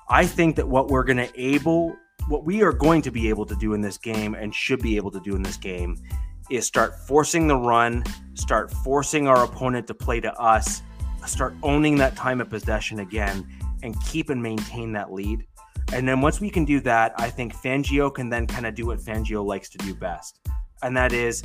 I 0.10 0.26
think 0.26 0.56
that 0.56 0.68
what 0.68 0.88
we're 0.88 1.04
going 1.04 1.18
to 1.18 1.30
able 1.40 1.96
what 2.28 2.44
we 2.44 2.62
are 2.62 2.74
going 2.74 3.02
to 3.02 3.12
be 3.12 3.30
able 3.30 3.46
to 3.46 3.56
do 3.56 3.74
in 3.74 3.80
this 3.80 3.98
game 3.98 4.34
and 4.34 4.54
should 4.54 4.82
be 4.82 4.98
able 4.98 5.12
to 5.12 5.20
do 5.22 5.36
in 5.36 5.42
this 5.42 5.56
game 5.56 5.98
is 6.50 6.66
start 6.66 6.94
forcing 7.08 7.48
the 7.48 7.56
run, 7.56 8.04
start 8.34 8.70
forcing 8.70 9.28
our 9.28 9.46
opponent 9.46 9.88
to 9.88 9.94
play 9.94 10.20
to 10.20 10.34
us 10.34 10.82
start 11.28 11.56
owning 11.64 11.98
that 11.98 12.16
time 12.16 12.42
of 12.42 12.50
possession 12.50 13.00
again 13.00 13.48
and 13.84 14.00
keep 14.06 14.30
and 14.30 14.42
maintain 14.42 14.94
that 14.94 15.12
lead. 15.12 15.46
And 15.94 16.08
then 16.08 16.22
once 16.22 16.42
we 16.42 16.50
can 16.50 16.66
do 16.66 16.80
that, 16.82 17.14
I 17.18 17.30
think 17.30 17.54
Fangio 17.54 18.14
can 18.14 18.30
then 18.30 18.48
kind 18.48 18.66
of 18.66 18.76
do 18.76 18.88
what 18.88 19.00
Fangio 19.00 19.46
likes 19.46 19.70
to 19.70 19.78
do 19.78 19.94
best. 19.94 20.40
And 20.84 20.96
that 20.98 21.14
is 21.14 21.44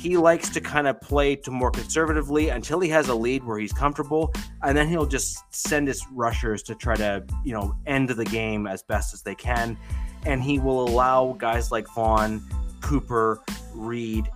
he 0.00 0.16
likes 0.16 0.48
to 0.48 0.62
kind 0.62 0.86
of 0.86 0.98
play 1.02 1.36
to 1.36 1.50
more 1.50 1.70
conservatively 1.70 2.48
until 2.48 2.80
he 2.80 2.88
has 2.88 3.08
a 3.08 3.14
lead 3.14 3.44
where 3.44 3.58
he's 3.58 3.72
comfortable. 3.72 4.32
And 4.62 4.76
then 4.76 4.88
he'll 4.88 5.04
just 5.04 5.44
send 5.54 5.88
his 5.88 6.02
rushers 6.12 6.62
to 6.64 6.74
try 6.74 6.96
to, 6.96 7.22
you 7.44 7.52
know, 7.52 7.76
end 7.86 8.08
the 8.08 8.24
game 8.24 8.66
as 8.66 8.82
best 8.82 9.12
as 9.12 9.20
they 9.20 9.34
can. 9.34 9.76
And 10.24 10.42
he 10.42 10.58
will 10.58 10.88
allow 10.88 11.36
guys 11.38 11.70
like 11.70 11.86
Von, 11.94 12.42
Cooper, 12.80 13.42
Reed, 13.74 14.26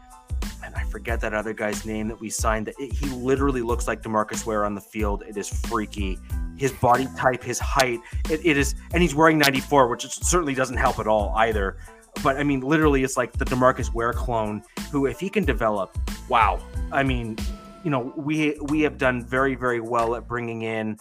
and 0.62 0.74
I 0.74 0.84
forget 0.84 1.20
that 1.22 1.32
other 1.32 1.54
guy's 1.54 1.86
name 1.86 2.08
that 2.08 2.20
we 2.20 2.28
signed. 2.28 2.66
That 2.66 2.74
he 2.78 3.06
literally 3.06 3.62
looks 3.62 3.88
like 3.88 4.02
Demarcus 4.02 4.44
Ware 4.44 4.66
on 4.66 4.74
the 4.74 4.80
field. 4.82 5.22
It 5.26 5.38
is 5.38 5.48
freaky. 5.48 6.18
His 6.56 6.72
body 6.72 7.08
type, 7.16 7.42
his 7.42 7.58
height, 7.58 8.00
it, 8.30 8.44
it 8.44 8.56
is, 8.56 8.74
and 8.92 9.02
he's 9.02 9.14
wearing 9.14 9.38
94, 9.38 9.88
which 9.88 10.06
certainly 10.06 10.54
doesn't 10.54 10.76
help 10.76 10.98
at 10.98 11.06
all 11.06 11.32
either. 11.36 11.78
But 12.22 12.36
I 12.36 12.42
mean, 12.42 12.60
literally, 12.60 13.04
it's 13.04 13.16
like 13.16 13.32
the 13.32 13.44
Demarcus 13.44 13.92
Ware 13.92 14.12
clone. 14.12 14.62
Who, 14.90 15.06
if 15.06 15.20
he 15.20 15.28
can 15.28 15.44
develop, 15.44 15.98
wow. 16.28 16.60
I 16.92 17.02
mean, 17.02 17.36
you 17.82 17.90
know, 17.90 18.12
we 18.16 18.56
we 18.62 18.82
have 18.82 18.98
done 18.98 19.24
very 19.24 19.54
very 19.54 19.80
well 19.80 20.14
at 20.14 20.28
bringing 20.28 20.62
in 20.62 20.96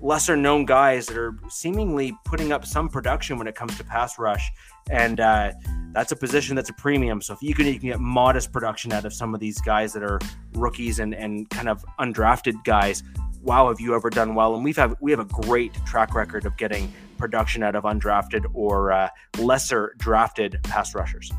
lesser 0.00 0.36
known 0.36 0.64
guys 0.64 1.06
that 1.06 1.16
are 1.16 1.34
seemingly 1.48 2.12
putting 2.24 2.52
up 2.52 2.66
some 2.66 2.88
production 2.88 3.38
when 3.38 3.46
it 3.46 3.54
comes 3.54 3.76
to 3.78 3.84
pass 3.84 4.18
rush 4.18 4.50
and 4.90 5.20
uh, 5.20 5.52
that's 5.92 6.12
a 6.12 6.16
position 6.16 6.56
that's 6.56 6.70
a 6.70 6.74
premium. 6.74 7.20
So 7.20 7.34
if 7.34 7.42
you 7.42 7.54
can, 7.54 7.66
you 7.66 7.78
can 7.78 7.90
get 7.90 8.00
modest 8.00 8.52
production 8.52 8.92
out 8.92 9.04
of 9.04 9.12
some 9.12 9.34
of 9.34 9.40
these 9.40 9.60
guys 9.60 9.92
that 9.92 10.02
are 10.02 10.18
rookies 10.54 10.98
and, 10.98 11.14
and 11.14 11.48
kind 11.50 11.68
of 11.68 11.84
undrafted 12.00 12.64
guys. 12.64 13.02
Wow, 13.42 13.68
have 13.68 13.80
you 13.80 13.94
ever 13.94 14.10
done 14.10 14.34
well? 14.34 14.54
And 14.54 14.64
we've 14.64 14.76
have 14.76 14.96
we 15.00 15.10
have 15.10 15.20
a 15.20 15.24
great 15.24 15.74
track 15.84 16.14
record 16.14 16.46
of 16.46 16.56
getting 16.56 16.92
production 17.22 17.62
out 17.62 17.76
of 17.76 17.84
undrafted 17.84 18.44
or 18.52 18.90
uh, 18.90 19.08
lesser 19.38 19.94
drafted 19.96 20.58
pass 20.64 20.92
rushers. 20.92 21.30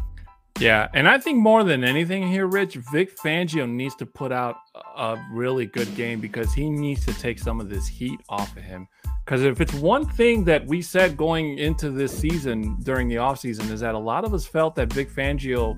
Yeah, 0.59 0.87
and 0.93 1.09
I 1.09 1.17
think 1.17 1.39
more 1.39 1.65
than 1.65 1.83
anything 1.83 2.25
here, 2.25 2.47
Rich, 2.47 2.75
Vic 2.93 3.17
Fangio 3.17 3.69
needs 3.69 3.95
to 3.95 4.05
put 4.05 4.31
out 4.31 4.55
a 4.95 5.17
really 5.31 5.65
good 5.65 5.93
game 5.95 6.21
because 6.21 6.53
he 6.53 6.69
needs 6.69 7.05
to 7.05 7.13
take 7.13 7.37
some 7.37 7.59
of 7.59 7.69
this 7.69 7.85
heat 7.85 8.21
off 8.29 8.55
of 8.55 8.63
him. 8.63 8.87
Because 9.25 9.43
if 9.43 9.59
it's 9.59 9.73
one 9.73 10.05
thing 10.05 10.45
that 10.45 10.65
we 10.65 10.81
said 10.81 11.17
going 11.17 11.57
into 11.57 11.89
this 11.89 12.17
season 12.17 12.77
during 12.83 13.09
the 13.09 13.15
offseason 13.15 13.69
is 13.71 13.81
that 13.81 13.93
a 13.93 13.99
lot 13.99 14.23
of 14.23 14.33
us 14.33 14.45
felt 14.45 14.75
that 14.75 14.93
Vic 14.93 15.09
Fangio, 15.09 15.77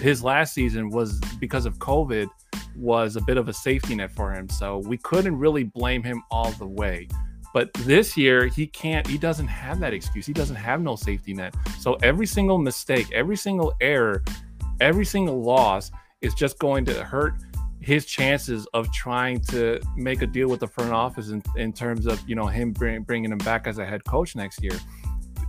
his 0.00 0.24
last 0.24 0.52
season 0.52 0.90
was 0.90 1.20
because 1.38 1.64
of 1.64 1.78
COVID, 1.78 2.26
was 2.76 3.14
a 3.14 3.20
bit 3.20 3.36
of 3.36 3.48
a 3.48 3.52
safety 3.52 3.94
net 3.94 4.10
for 4.10 4.32
him. 4.32 4.48
So 4.48 4.78
we 4.78 4.96
couldn't 4.96 5.38
really 5.38 5.64
blame 5.64 6.02
him 6.02 6.22
all 6.32 6.50
the 6.52 6.66
way. 6.66 7.08
But 7.54 7.72
this 7.72 8.16
year, 8.16 8.48
he 8.48 8.66
can't, 8.66 9.06
he 9.06 9.16
doesn't 9.16 9.46
have 9.46 9.78
that 9.78 9.94
excuse. 9.94 10.26
He 10.26 10.32
doesn't 10.32 10.56
have 10.56 10.82
no 10.82 10.96
safety 10.96 11.32
net. 11.32 11.54
So 11.78 11.94
every 12.02 12.26
single 12.26 12.58
mistake, 12.58 13.12
every 13.12 13.36
single 13.36 13.72
error, 13.80 14.24
every 14.80 15.04
single 15.04 15.40
loss 15.40 15.92
is 16.20 16.34
just 16.34 16.58
going 16.58 16.84
to 16.86 17.04
hurt 17.04 17.34
his 17.78 18.06
chances 18.06 18.66
of 18.74 18.90
trying 18.92 19.40
to 19.40 19.80
make 19.96 20.22
a 20.22 20.26
deal 20.26 20.48
with 20.48 20.58
the 20.60 20.66
front 20.66 20.92
office 20.92 21.28
in, 21.28 21.42
in 21.56 21.72
terms 21.72 22.06
of 22.06 22.20
you 22.28 22.34
know 22.34 22.46
him 22.46 22.72
bring, 22.72 23.02
bringing 23.02 23.30
him 23.30 23.38
back 23.38 23.68
as 23.68 23.78
a 23.78 23.86
head 23.86 24.04
coach 24.04 24.34
next 24.34 24.60
year. 24.60 24.76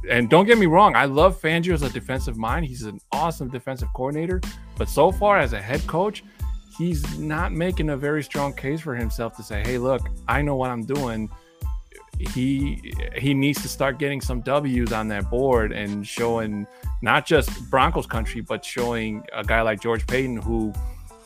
And 0.08 0.30
don't 0.30 0.46
get 0.46 0.60
me 0.60 0.68
wrong, 0.68 0.96
I 0.96 1.06
love 1.06 1.42
Fangio 1.42 1.74
as 1.74 1.82
a 1.82 1.90
defensive 1.90 2.38
mind. 2.38 2.68
He's 2.68 2.84
an 2.84 3.00
awesome 3.14 3.50
defensive 3.50 3.88
coordinator, 3.96 4.42
but 4.78 4.90
so 4.90 5.12
far 5.12 5.40
as 5.40 5.54
a 5.54 5.62
head 5.62 5.88
coach, 5.88 6.24
he's 6.78 7.18
not 7.18 7.52
making 7.52 7.90
a 7.90 7.98
very 7.98 8.22
strong 8.22 8.54
case 8.54 8.82
for 8.82 8.94
himself 8.94 9.36
to 9.38 9.44
say, 9.44 9.64
"Hey, 9.66 9.80
look, 9.80 10.08
I 10.28 10.44
know 10.44 10.56
what 10.56 10.70
I'm 10.70 10.86
doing." 10.86 11.32
He 12.20 12.94
he 13.16 13.34
needs 13.34 13.62
to 13.62 13.68
start 13.68 14.00
getting 14.00 14.22
some 14.22 14.42
W's 14.42 14.92
on 14.94 15.08
that 15.10 15.30
board 15.30 15.72
and 15.72 16.08
showing 16.08 16.66
not 17.02 17.26
just 17.26 17.70
Broncos 17.70 18.06
country, 18.06 18.42
but 18.42 18.64
showing 18.64 19.26
a 19.34 19.44
guy 19.44 19.62
like 19.62 19.82
George 19.82 20.08
Paton 20.08 20.38
who 20.38 20.74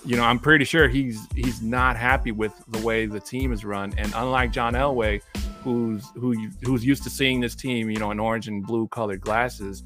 you 0.05 0.15
know, 0.15 0.23
I'm 0.23 0.39
pretty 0.39 0.65
sure 0.65 0.87
he's 0.87 1.27
he's 1.35 1.61
not 1.61 1.97
happy 1.97 2.31
with 2.31 2.53
the 2.69 2.79
way 2.79 3.05
the 3.05 3.19
team 3.19 3.51
is 3.51 3.65
run. 3.65 3.93
And 3.97 4.11
unlike 4.15 4.51
John 4.51 4.73
Elway, 4.73 5.21
who's 5.63 6.07
who 6.15 6.49
who's 6.63 6.85
used 6.85 7.03
to 7.03 7.09
seeing 7.09 7.39
this 7.39 7.55
team, 7.55 7.89
you 7.89 7.97
know, 7.97 8.11
in 8.11 8.19
orange 8.19 8.47
and 8.47 8.65
blue 8.65 8.87
colored 8.87 9.21
glasses, 9.21 9.83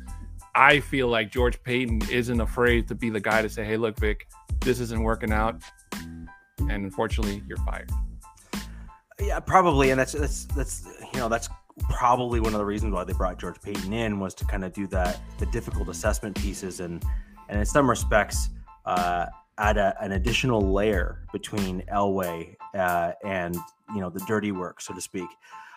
I 0.56 0.80
feel 0.80 1.08
like 1.08 1.32
George 1.32 1.62
Paton 1.64 2.02
isn't 2.12 2.40
afraid 2.40 2.88
to 2.90 2.96
be 2.96 3.10
the 3.10 3.20
guy 3.20 3.42
to 3.42 3.50
say, 3.50 3.66
"Hey, 3.66 3.78
look, 3.78 4.00
Vic, 4.00 4.28
this 4.62 4.80
isn't 4.80 5.02
working 5.02 5.32
out, 5.32 5.62
and 5.94 6.70
unfortunately, 6.70 7.44
you're 7.48 7.58
fired." 7.58 7.90
Yeah, 9.20 9.40
probably, 9.40 9.92
and 9.92 10.00
that's 10.00 10.14
that's 10.14 10.46
that's 10.46 10.88
you 11.14 11.20
know 11.20 11.30
that's 11.30 11.50
probably 11.90 12.40
one 12.40 12.54
of 12.54 12.60
the 12.60 12.66
reasons 12.66 12.94
why 12.94 13.04
they 13.04 13.14
brought 13.14 13.40
George 13.40 13.62
Paton 13.62 13.94
in 13.94 14.20
was 14.20 14.34
to 14.36 14.46
kind 14.46 14.64
of 14.64 14.74
do 14.74 14.88
that 14.88 15.20
the 15.40 15.46
difficult 15.48 15.90
assessment 15.90 16.36
pieces 16.36 16.80
and 16.80 17.04
and 17.50 17.60
in 17.60 17.66
some 17.66 17.90
respects. 17.90 18.50
Uh, 18.86 19.28
add 19.60 19.78
a, 19.78 19.96
an 20.02 20.14
additional 20.14 20.62
layer 20.74 21.26
between 21.32 21.84
Elway 21.84 22.56
uh, 22.76 23.12
and 23.24 23.56
you 23.94 24.02
know 24.02 24.10
the 24.10 24.24
dirty 24.28 24.52
work, 24.52 24.82
so 24.82 24.94
to 24.94 25.02
speak. 25.02 25.30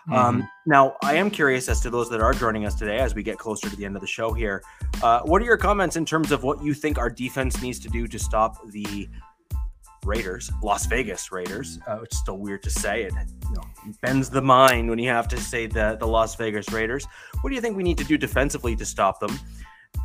Um, 0.08 0.12
mm-hmm. 0.12 0.40
Um, 0.42 0.50
now, 0.66 0.96
I 1.02 1.14
am 1.14 1.30
curious 1.30 1.68
as 1.68 1.80
to 1.80 1.90
those 1.90 2.08
that 2.10 2.20
are 2.20 2.32
joining 2.32 2.64
us 2.64 2.74
today 2.74 2.98
as 2.98 3.14
we 3.14 3.22
get 3.22 3.38
closer 3.38 3.68
to 3.68 3.76
the 3.76 3.84
end 3.84 3.96
of 3.96 4.00
the 4.00 4.06
show 4.06 4.32
here. 4.32 4.62
Uh, 5.02 5.20
what 5.22 5.42
are 5.42 5.44
your 5.44 5.56
comments 5.56 5.96
in 5.96 6.04
terms 6.04 6.30
of 6.30 6.42
what 6.44 6.62
you 6.62 6.74
think 6.74 6.98
our 6.98 7.10
defense 7.10 7.60
needs 7.60 7.78
to 7.80 7.88
do 7.88 8.06
to 8.06 8.18
stop 8.18 8.56
the 8.70 9.08
Raiders, 10.06 10.50
Las 10.62 10.86
Vegas 10.86 11.32
Raiders? 11.32 11.78
Uh, 11.86 12.00
it's 12.02 12.16
still 12.16 12.38
weird 12.38 12.62
to 12.62 12.70
say 12.70 13.02
it. 13.02 13.12
You 13.48 13.54
know, 13.54 13.92
bends 14.02 14.30
the 14.30 14.40
mind 14.42 14.88
when 14.88 14.98
you 14.98 15.08
have 15.10 15.28
to 15.28 15.36
say 15.38 15.66
the 15.66 15.96
the 15.98 16.06
Las 16.06 16.36
Vegas 16.36 16.70
Raiders. 16.72 17.06
What 17.40 17.50
do 17.50 17.56
you 17.56 17.60
think 17.60 17.76
we 17.76 17.82
need 17.82 17.98
to 17.98 18.04
do 18.04 18.16
defensively 18.16 18.76
to 18.76 18.86
stop 18.86 19.20
them? 19.20 19.38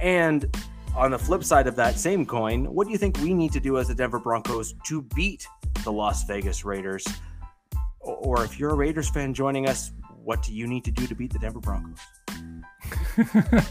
And 0.01 0.53
on 0.95 1.11
the 1.11 1.19
flip 1.19 1.43
side 1.43 1.67
of 1.67 1.75
that 1.77 1.97
same 1.97 2.25
coin, 2.25 2.65
what 2.65 2.85
do 2.85 2.91
you 2.91 2.97
think 2.97 3.17
we 3.19 3.33
need 3.33 3.53
to 3.53 3.59
do 3.59 3.77
as 3.77 3.87
the 3.87 3.95
Denver 3.95 4.19
Broncos 4.19 4.73
to 4.85 5.01
beat 5.15 5.47
the 5.83 5.91
Las 5.91 6.25
Vegas 6.25 6.65
Raiders? 6.65 7.07
Or 7.99 8.43
if 8.43 8.59
you're 8.59 8.71
a 8.71 8.75
Raiders 8.75 9.09
fan 9.09 9.33
joining 9.33 9.69
us, 9.69 9.91
what 10.23 10.43
do 10.43 10.53
you 10.53 10.67
need 10.67 10.83
to 10.85 10.91
do 10.91 11.07
to 11.07 11.15
beat 11.15 11.31
the 11.31 11.39
Denver 11.39 11.59
Broncos? 11.59 11.99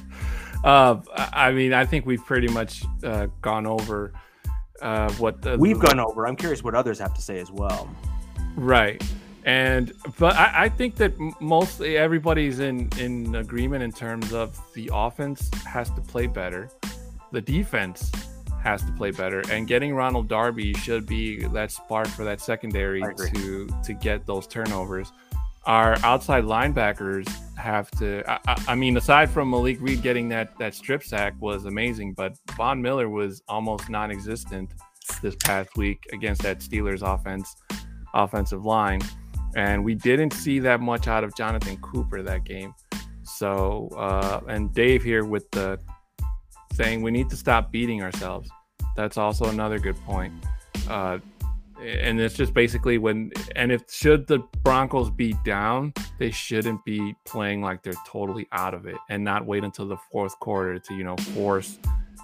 uh, 0.64 0.96
I 1.16 1.52
mean, 1.52 1.72
I 1.72 1.84
think 1.84 2.06
we've 2.06 2.24
pretty 2.24 2.48
much 2.48 2.84
uh, 3.04 3.26
gone 3.42 3.66
over 3.66 4.12
uh, 4.82 5.12
what 5.14 5.42
the, 5.42 5.56
we've 5.58 5.80
the, 5.80 5.86
gone 5.86 6.00
over. 6.00 6.26
I'm 6.26 6.36
curious 6.36 6.62
what 6.62 6.74
others 6.74 6.98
have 6.98 7.14
to 7.14 7.22
say 7.22 7.38
as 7.38 7.50
well. 7.50 7.88
Right, 8.56 9.02
and 9.44 9.92
but 10.18 10.36
I, 10.36 10.64
I 10.64 10.68
think 10.68 10.96
that 10.96 11.12
mostly 11.40 11.96
everybody's 11.96 12.60
in 12.60 12.88
in 12.98 13.34
agreement 13.34 13.82
in 13.82 13.92
terms 13.92 14.32
of 14.32 14.58
the 14.74 14.90
offense 14.92 15.50
has 15.66 15.90
to 15.90 16.00
play 16.00 16.26
better, 16.26 16.70
the 17.32 17.40
defense 17.40 18.10
has 18.62 18.82
to 18.84 18.92
play 18.92 19.10
better, 19.10 19.42
and 19.50 19.66
getting 19.66 19.94
Ronald 19.94 20.28
Darby 20.28 20.74
should 20.74 21.06
be 21.06 21.44
that 21.46 21.70
spark 21.72 22.08
for 22.08 22.24
that 22.24 22.40
secondary 22.40 23.02
to 23.32 23.68
to 23.84 23.92
get 23.94 24.26
those 24.26 24.46
turnovers. 24.46 25.12
Our 25.66 25.96
outside 26.02 26.44
linebackers 26.44 27.28
have 27.56 27.90
to. 27.92 28.22
I, 28.26 28.62
I, 28.68 28.74
mean, 28.74 28.96
aside 28.96 29.30
from 29.30 29.50
Malik 29.50 29.78
Reed 29.80 30.02
getting 30.02 30.28
that 30.30 30.56
that 30.58 30.74
strip 30.74 31.02
sack 31.02 31.34
was 31.38 31.66
amazing, 31.66 32.14
but 32.14 32.34
Von 32.56 32.80
Miller 32.80 33.08
was 33.08 33.42
almost 33.46 33.88
non-existent 33.90 34.72
this 35.22 35.36
past 35.44 35.76
week 35.76 36.06
against 36.12 36.42
that 36.42 36.61
Steelers 36.61 37.02
offense 37.02 37.54
offensive 38.14 38.64
line, 38.64 39.00
and 39.54 39.84
we 39.84 39.94
didn't 39.94 40.32
see 40.32 40.58
that 40.61 40.80
much 40.80 41.08
out 41.08 41.24
of 41.24 41.34
Jonathan 41.36 41.76
Cooper 41.78 42.22
that 42.22 42.44
game. 42.44 42.74
So, 43.22 43.88
uh, 43.96 44.40
and 44.48 44.72
Dave 44.74 45.04
here 45.04 45.24
with 45.24 45.50
the 45.50 45.78
saying 46.72 47.02
we 47.02 47.11
need 47.11 47.28
to 47.30 47.36
stop 47.36 47.70
beating 47.70 48.02
ourselves. 48.02 48.50
That's 48.96 49.16
also 49.16 49.46
another 49.46 49.78
good 49.78 49.96
point. 50.04 50.32
Uh, 50.88 51.18
and 51.80 52.20
it's 52.20 52.34
just 52.34 52.52
basically 52.52 52.98
when 52.98 53.32
and 53.56 53.72
if 53.72 53.82
should 53.90 54.26
the 54.26 54.40
Broncos 54.62 55.10
be 55.10 55.34
down, 55.44 55.92
they 56.18 56.30
shouldn't 56.30 56.84
be 56.84 57.14
playing 57.24 57.62
like 57.62 57.82
they're 57.82 57.92
totally 58.06 58.46
out 58.52 58.74
of 58.74 58.86
it 58.86 58.96
and 59.08 59.24
not 59.24 59.46
wait 59.46 59.64
until 59.64 59.86
the 59.86 59.96
fourth 60.10 60.38
quarter 60.40 60.78
to 60.78 60.94
you 60.94 61.04
know 61.04 61.16
force 61.16 61.78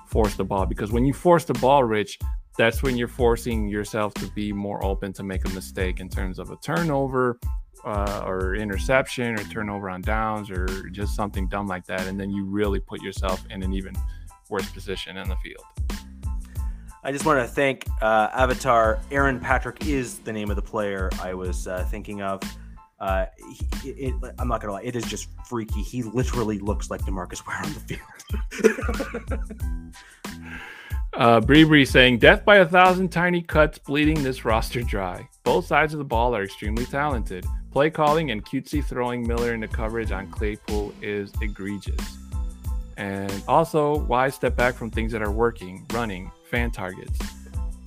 force 0.08 0.34
the 0.36 0.44
ball 0.44 0.66
because 0.66 0.92
when 0.92 1.04
you 1.04 1.12
force 1.12 1.44
the 1.44 1.54
ball, 1.54 1.84
Rich, 1.84 2.18
that's 2.56 2.82
when 2.82 2.96
you're 2.96 3.08
forcing 3.08 3.68
yourself 3.68 4.14
to 4.14 4.26
be 4.32 4.52
more 4.52 4.84
open 4.84 5.12
to 5.14 5.22
make 5.22 5.44
a 5.46 5.50
mistake 5.50 6.00
in 6.00 6.08
terms 6.08 6.38
of 6.38 6.50
a 6.50 6.56
turnover 6.56 7.38
uh, 7.84 8.22
or 8.26 8.54
interception 8.54 9.38
or 9.38 9.44
turnover 9.44 9.90
on 9.90 10.00
downs 10.00 10.50
or 10.50 10.66
just 10.90 11.14
something 11.14 11.48
dumb 11.48 11.66
like 11.66 11.84
that, 11.86 12.06
and 12.06 12.18
then 12.18 12.30
you 12.30 12.44
really 12.44 12.80
put 12.80 13.02
yourself 13.02 13.44
in 13.50 13.62
an 13.62 13.72
even 13.72 13.94
worse 14.48 14.68
position 14.70 15.16
in 15.16 15.28
the 15.28 15.36
field. 15.36 15.64
I 17.06 17.12
just 17.12 17.24
want 17.24 17.38
to 17.38 17.46
thank 17.46 17.86
uh, 18.02 18.30
Avatar. 18.32 18.98
Aaron 19.12 19.38
Patrick 19.38 19.86
is 19.86 20.18
the 20.18 20.32
name 20.32 20.50
of 20.50 20.56
the 20.56 20.62
player 20.62 21.08
I 21.22 21.34
was 21.34 21.68
uh, 21.68 21.86
thinking 21.88 22.20
of. 22.20 22.42
Uh, 22.98 23.26
he, 23.80 23.90
it, 23.90 24.14
I'm 24.40 24.48
not 24.48 24.60
gonna 24.60 24.72
lie, 24.72 24.82
it 24.82 24.96
is 24.96 25.04
just 25.04 25.28
freaky. 25.48 25.82
He 25.82 26.02
literally 26.02 26.58
looks 26.58 26.90
like 26.90 27.02
Demarcus 27.02 27.46
Ware 27.46 27.62
on 27.62 27.72
the 27.74 27.80
field. 27.86 28.00
uh, 31.14 31.40
Bree 31.42 31.62
Bree 31.62 31.84
saying, 31.84 32.18
"Death 32.18 32.44
by 32.44 32.56
a 32.56 32.66
thousand 32.66 33.10
tiny 33.10 33.40
cuts, 33.40 33.78
bleeding 33.78 34.24
this 34.24 34.44
roster 34.44 34.82
dry. 34.82 35.28
Both 35.44 35.66
sides 35.66 35.94
of 35.94 35.98
the 35.98 36.04
ball 36.04 36.34
are 36.34 36.42
extremely 36.42 36.86
talented. 36.86 37.46
Play 37.70 37.90
calling 37.90 38.32
and 38.32 38.44
cutesy 38.44 38.84
throwing 38.84 39.24
Miller 39.24 39.54
into 39.54 39.68
coverage 39.68 40.10
on 40.10 40.28
Claypool 40.32 40.92
is 41.00 41.32
egregious." 41.40 42.18
And 42.96 43.44
also, 43.46 43.98
why 44.06 44.28
step 44.30 44.56
back 44.56 44.74
from 44.74 44.90
things 44.90 45.12
that 45.12 45.22
are 45.22 45.30
working, 45.30 45.86
running, 45.92 46.32
Fant 46.50 46.72
targets? 46.72 47.18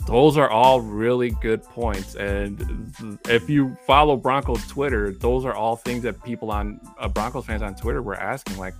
Those 0.07 0.37
are 0.37 0.49
all 0.49 0.81
really 0.81 1.29
good 1.29 1.63
points. 1.63 2.15
And 2.15 3.19
if 3.27 3.47
you 3.47 3.77
follow 3.85 4.17
Broncos 4.17 4.65
Twitter, 4.67 5.11
those 5.11 5.45
are 5.45 5.53
all 5.53 5.75
things 5.75 6.01
that 6.03 6.23
people 6.23 6.49
on 6.49 6.79
uh, 6.97 7.07
Broncos 7.07 7.45
fans 7.45 7.61
on 7.61 7.75
Twitter 7.75 8.01
were 8.01 8.15
asking, 8.15 8.57
like, 8.57 8.73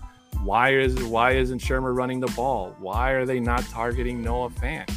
why 0.44 0.74
is 0.74 0.96
why 1.04 1.34
isn't 1.34 1.62
Shurmur 1.62 1.96
running 1.96 2.20
the 2.20 2.32
ball? 2.36 2.76
Why 2.80 3.12
are 3.12 3.26
they 3.26 3.40
not 3.40 3.64
targeting 3.66 4.22
Noah 4.22 4.50
Fant? 4.50 4.90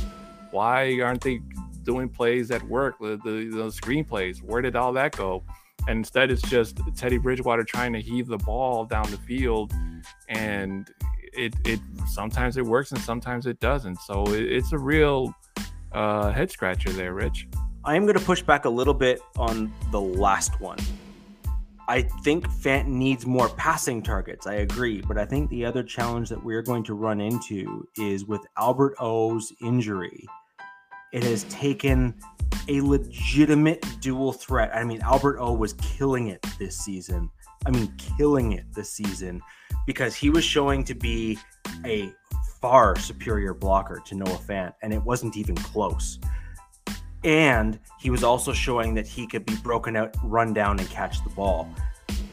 Why 0.53 1.01
aren't 1.01 1.21
they 1.21 1.41
doing 1.83 2.09
plays 2.09 2.49
that 2.49 2.63
work? 2.63 2.99
The, 2.99 3.21
the, 3.25 3.51
the 3.51 3.69
screenplays, 3.69 4.43
where 4.43 4.63
did 4.63 4.77
all 4.77 4.93
that 4.95 5.17
go? 5.17 5.43
And 5.89 5.99
instead, 5.99 6.31
it's 6.31 6.43
just 6.43 6.81
Teddy 6.97 7.19
Bridgewater 7.19 7.65
trying 7.65 7.93
to 7.95 8.01
heave 8.01 8.29
the 8.29 8.39
ball 8.39 8.85
down 8.85 9.11
the 9.11 9.17
field, 9.19 9.73
and 10.29 10.89
it 11.33 11.55
it 11.65 11.81
sometimes 12.07 12.57
it 12.57 12.65
works 12.65 12.93
and 12.93 13.01
sometimes 13.01 13.47
it 13.47 13.61
doesn't. 13.61 14.01
So 14.01 14.25
it, 14.27 14.43
it's 14.45 14.73
a 14.73 14.79
real 14.79 15.35
uh, 15.93 16.31
head 16.31 16.51
scratcher 16.51 16.91
there, 16.91 17.15
Rich. 17.15 17.49
I 17.85 17.97
am 17.97 18.05
going 18.05 18.19
to 18.19 18.25
push 18.25 18.43
back 18.43 18.65
a 18.65 18.71
little 18.71 18.95
bit 18.95 19.21
on 19.37 19.73
the 19.91 20.01
last 20.01 20.61
one. 20.61 20.79
I 21.89 22.03
think 22.03 22.47
Fant 22.49 22.87
needs 22.87 23.27
more 23.27 23.49
passing 23.51 24.03
targets. 24.03 24.47
I 24.47 24.55
agree, 24.55 25.01
but 25.01 25.19
I 25.19 25.25
think 25.25 25.51
the 25.51 25.65
other 25.65 25.83
challenge 25.83 26.29
that 26.29 26.43
we're 26.43 26.63
going 26.63 26.85
to 26.85 26.95
run 26.95 27.21
into 27.21 27.87
is 27.99 28.25
with 28.25 28.41
Albert 28.57 28.95
O's 29.01 29.53
injury. 29.61 30.25
It 31.13 31.25
has 31.25 31.43
taken 31.45 32.15
a 32.69 32.81
legitimate 32.81 33.85
dual 34.01 34.33
threat. 34.33 34.71
I 34.73 34.85
mean, 34.85 35.03
Albert 35.03 35.39
O 35.41 35.53
was 35.53 35.73
killing 35.75 36.29
it 36.29 36.41
this 36.59 36.79
season. 36.79 37.29
I 37.67 37.71
mean, 37.71 37.93
killing 38.17 38.53
it 38.53 38.65
this 38.75 38.91
season 38.91 39.41
because 39.87 40.15
he 40.15 40.31
was 40.31 40.45
showing 40.45 40.85
to 40.85 40.95
be 40.95 41.39
a 41.85 42.13
far 42.61 42.97
superior 42.97 43.55
blocker 43.55 44.01
to 44.07 44.15
Noah 44.15 44.39
Fant, 44.39 44.73
and 44.83 44.93
it 44.93 45.03
wasn't 45.03 45.37
even 45.37 45.57
close. 45.57 46.19
And 47.25 47.79
he 48.01 48.11
was 48.11 48.25
also 48.25 48.53
showing 48.53 48.95
that 48.95 49.07
he 49.07 49.27
could 49.27 49.47
be 49.47 49.57
broken 49.57 49.97
out, 49.97 50.17
run 50.25 50.53
down, 50.53 50.79
and 50.79 50.89
catch 50.89 51.23
the 51.23 51.31
ball. 51.31 51.69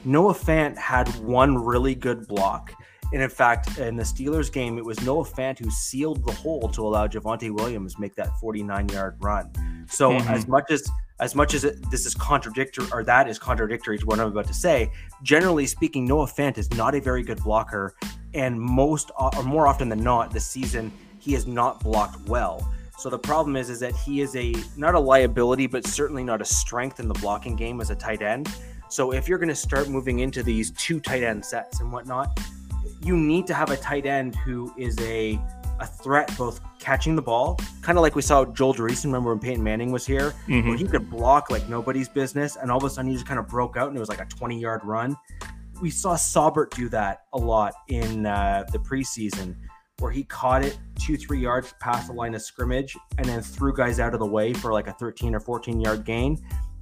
Noah 0.06 0.34
Fant 0.34 0.78
had 0.78 1.08
one 1.20 1.58
really 1.58 1.94
good 1.94 2.28
block. 2.28 2.74
And 3.12 3.22
in 3.22 3.30
fact, 3.30 3.80
in 3.80 3.96
the 3.96 4.04
Steelers 4.04 4.52
game, 4.52 4.78
it 4.78 4.86
was 4.86 5.02
Noah 5.02 5.26
Fant 5.26 5.58
who 5.58 5.70
sealed 5.72 6.26
the 6.26 6.32
hole 6.32 6.70
to 6.70 6.86
allow 6.86 7.08
Javonte 7.08 7.52
Williams 7.52 7.98
make 7.98 8.16
that 8.16 8.38
49 8.40 8.90
yard 8.90 9.18
run. 9.20 9.52
So 9.90 10.12
mm-hmm. 10.12 10.30
as 10.30 10.48
much 10.48 10.70
as 10.70 10.88
as 11.20 11.36
much 11.36 11.54
as 11.54 11.64
it, 11.64 11.90
this 11.92 12.06
is 12.06 12.16
contradictory 12.16 12.86
or 12.92 13.04
that 13.04 13.28
is 13.28 13.38
contradictory 13.38 13.98
to 13.98 14.06
what 14.06 14.20
I'm 14.20 14.28
about 14.28 14.48
to 14.48 14.54
say, 14.54 14.92
generally 15.24 15.66
speaking, 15.66 16.06
Noah 16.06 16.28
Fant 16.28 16.58
is 16.58 16.72
not 16.72 16.96
a 16.96 17.02
very 17.02 17.24
good 17.24 17.44
blocker, 17.44 17.94
and 18.34 18.60
most 18.60 19.12
uh, 19.18 19.30
or 19.36 19.44
more 19.44 19.68
often 19.68 19.90
than 19.90 20.04
not, 20.04 20.32
this 20.32 20.46
season 20.46 20.92
he 21.20 21.34
has 21.34 21.46
not 21.46 21.82
blocked 21.82 22.28
well. 22.30 22.72
So 22.98 23.10
the 23.10 23.20
problem 23.20 23.56
is, 23.56 23.70
is 23.70 23.80
that 23.80 23.96
he 23.96 24.22
is 24.22 24.36
a 24.36 24.54
not 24.76 24.96
a 24.96 25.00
liability, 25.00 25.68
but 25.68 25.86
certainly 25.86 26.24
not 26.24 26.42
a 26.42 26.46
strength 26.46 27.00
in 27.00 27.08
the 27.08 27.14
blocking 27.16 27.56
game 27.56 27.80
as 27.80 27.90
a 27.90 27.96
tight 27.96 28.22
end. 28.22 28.50
So 28.90 29.14
if 29.14 29.30
you're 29.30 29.38
going 29.38 29.50
to 29.50 29.56
start 29.56 29.88
moving 29.88 30.20
into 30.20 30.44
these 30.44 30.72
two 30.72 31.00
tight 31.00 31.24
end 31.24 31.46
sets 31.46 31.80
and 31.80 31.92
whatnot, 31.92 32.40
you 33.02 33.16
need 33.16 33.48
to 33.48 33.54
have 33.54 33.70
a 33.70 33.78
tight 33.78 34.06
end 34.06 34.36
who 34.36 34.74
is 34.78 34.98
a 35.00 35.40
a 35.80 35.88
threat 35.88 36.30
both 36.38 36.60
catching 36.78 37.16
the 37.16 37.22
ball, 37.22 37.58
kind 37.82 37.98
of 37.98 38.02
like 38.02 38.16
we 38.16 38.22
saw 38.22 38.46
Joel 38.46 38.74
Dreessen. 38.74 39.06
Remember 39.06 39.30
when 39.30 39.40
Peyton 39.40 39.64
Manning 39.64 39.92
was 39.92 40.06
here, 40.06 40.34
mm-hmm. 40.48 40.68
where 40.68 40.78
he 40.78 40.86
could 40.86 41.10
block 41.10 41.50
like 41.50 41.68
nobody's 41.70 42.10
business, 42.10 42.58
and 42.58 42.72
all 42.72 42.78
of 42.78 42.84
a 42.84 42.90
sudden 42.90 43.10
he 43.10 43.16
just 43.16 43.26
kind 43.26 43.40
of 43.40 43.48
broke 43.48 43.78
out 43.78 43.88
and 43.88 43.98
it 43.98 44.00
was 44.00 44.10
like 44.10 44.22
a 44.22 44.26
20 44.26 44.60
yard 44.60 44.82
run. 44.84 45.16
We 45.82 45.90
saw 45.90 46.16
Saubert 46.16 46.72
do 46.72 46.90
that 46.90 47.22
a 47.34 47.38
lot 47.38 47.74
in 47.88 48.26
uh, 48.26 48.66
the 48.72 48.80
preseason, 48.80 49.56
where 50.00 50.12
he 50.12 50.24
caught 50.26 50.64
it 50.64 50.78
two, 51.00 51.16
three 51.16 51.40
yards 51.40 51.74
past 51.80 52.08
the 52.08 52.14
line 52.14 52.36
of 52.36 52.42
scrimmage 52.42 52.98
and 53.18 53.26
then 53.26 53.42
threw 53.42 53.74
guys 53.74 54.00
out 54.00 54.14
of 54.14 54.20
the 54.20 54.26
way 54.26 54.54
for 54.54 54.74
like 54.74 54.88
a 54.88 54.94
13 54.94 55.34
or 55.34 55.40
14 55.40 55.80
yard 55.80 56.04
gain. 56.04 56.38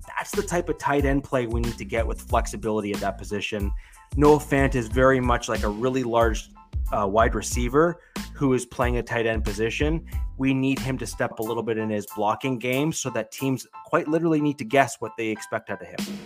That's 0.08 0.32
the 0.32 0.42
type 0.42 0.70
of 0.70 0.78
tight 0.78 1.06
end 1.06 1.24
play 1.24 1.46
we 1.46 1.60
need 1.60 1.78
to 1.78 1.86
get 1.86 2.08
with 2.08 2.22
flexibility 2.22 2.92
at 2.94 3.00
that 3.02 3.18
position. 3.18 3.72
Noah 4.16 4.40
Fant 4.40 4.76
is 4.76 4.88
very 4.88 5.20
much 5.20 5.50
like 5.50 5.64
a 5.64 5.70
really 5.70 6.04
large 6.04 6.50
uh, 6.92 7.08
wide 7.08 7.36
receiver 7.36 8.00
who 8.34 8.54
is 8.54 8.66
playing 8.66 8.98
a 8.98 9.04
tight 9.04 9.26
end 9.26 9.44
position. 9.44 10.06
We 10.38 10.54
need 10.54 10.80
him 10.80 10.98
to 11.00 11.08
step 11.08 11.40
a 11.40 11.44
little 11.44 11.64
bit 11.64 11.78
in 11.78 11.90
his 11.90 12.06
blocking 12.16 12.60
game 12.60 12.92
so 12.92 13.10
that 13.12 13.32
teams 13.32 13.68
quite 13.86 14.08
literally 14.08 14.42
need 14.42 14.58
to 14.60 14.66
guess 14.66 14.98
what 15.00 15.12
they 15.18 15.28
expect 15.28 15.70
out 15.70 15.82
of 15.82 15.88
him. 15.88 16.18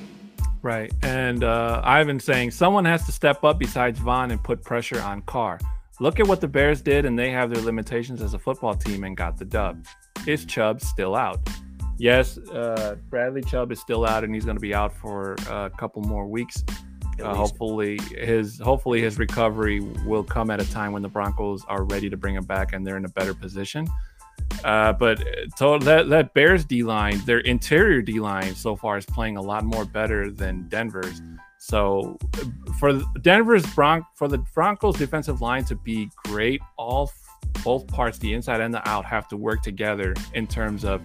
Right. 0.62 0.91
And 1.02 1.44
uh, 1.44 1.82
Ivan 1.84 2.20
saying 2.20 2.52
someone 2.52 2.86
has 2.86 3.06
to 3.06 3.12
step 3.12 3.44
up 3.44 3.58
besides 3.58 3.99
Von 3.99 4.32
and 4.32 4.44
put 4.44 4.62
pressure 4.62 5.02
on 5.02 5.22
Carr. 5.24 5.60
Look 5.99 6.20
at 6.20 6.28
what 6.28 6.41
the 6.41 6.48
Bears 6.48 6.82
did, 6.82 7.06
and 7.06 7.18
they 7.18 7.32
have 7.32 7.53
their 7.53 7.64
limitations 7.64 8.22
as 8.22 8.34
a 8.34 8.40
football 8.40 8.74
team 8.74 9.03
and 9.03 9.16
got 9.16 9.38
the 9.38 9.45
dub. 9.45 9.86
Is 10.28 10.45
Chubb 10.45 10.82
still 10.82 11.16
out? 11.16 11.40
Yes, 11.98 12.38
uh, 12.38 12.95
Bradley 13.10 13.44
Chubb 13.44 13.72
is 13.72 13.80
still 13.80 14.06
out, 14.06 14.24
and 14.24 14.34
he's 14.34 14.45
going 14.45 14.58
to 14.58 14.62
be 14.62 14.74
out 14.74 14.95
for 14.95 15.36
a 15.49 15.70
couple 15.78 16.02
more 16.02 16.26
weeks. 16.26 16.64
Uh, 17.22 17.36
hopefully 17.36 18.00
his 18.18 18.60
hopefully 18.60 19.02
his 19.02 19.20
recovery 19.20 19.80
will 20.06 20.24
come 20.24 20.50
at 20.50 20.62
a 20.62 20.72
time 20.72 20.92
when 20.92 21.02
the 21.02 21.10
Broncos 21.10 21.64
are 21.66 21.84
ready 21.84 22.10
to 22.10 22.18
bring 22.18 22.36
him 22.36 22.46
back 22.46 22.74
and 22.74 22.86
they're 22.86 22.98
in 22.98 23.06
a 23.06 23.10
better 23.10 23.34
position. 23.34 23.88
Uh, 24.64 24.94
but 24.94 25.24
so 25.56 25.78
that 25.80 26.10
that 26.10 26.34
Bears 26.34 26.66
D 26.66 26.84
line, 26.84 27.22
their 27.26 27.40
interior 27.40 28.02
D 28.02 28.20
line 28.20 28.56
so 28.56 28.76
far 28.76 28.98
is 28.98 29.06
playing 29.06 29.38
a 29.38 29.42
lot 29.42 29.64
more 29.64 29.86
better 29.86 30.32
than 30.32 30.68
Denver's. 30.70 31.22
So 31.58 32.18
for 32.80 33.02
Denver's 33.22 33.66
Bronc 33.76 34.06
for 34.16 34.28
the 34.28 34.40
Broncos 34.54 34.98
defensive 34.98 35.42
line 35.42 35.64
to 35.66 35.76
be 35.76 36.10
great, 36.26 36.62
all 36.78 37.12
both 37.64 37.88
parts, 37.88 38.18
the 38.18 38.34
inside 38.34 38.62
and 38.62 38.74
the 38.74 38.88
out, 38.90 39.06
have 39.06 39.28
to 39.30 39.38
work 39.38 39.62
together 39.62 40.14
in 40.34 40.48
terms 40.48 40.84
of 40.84 41.02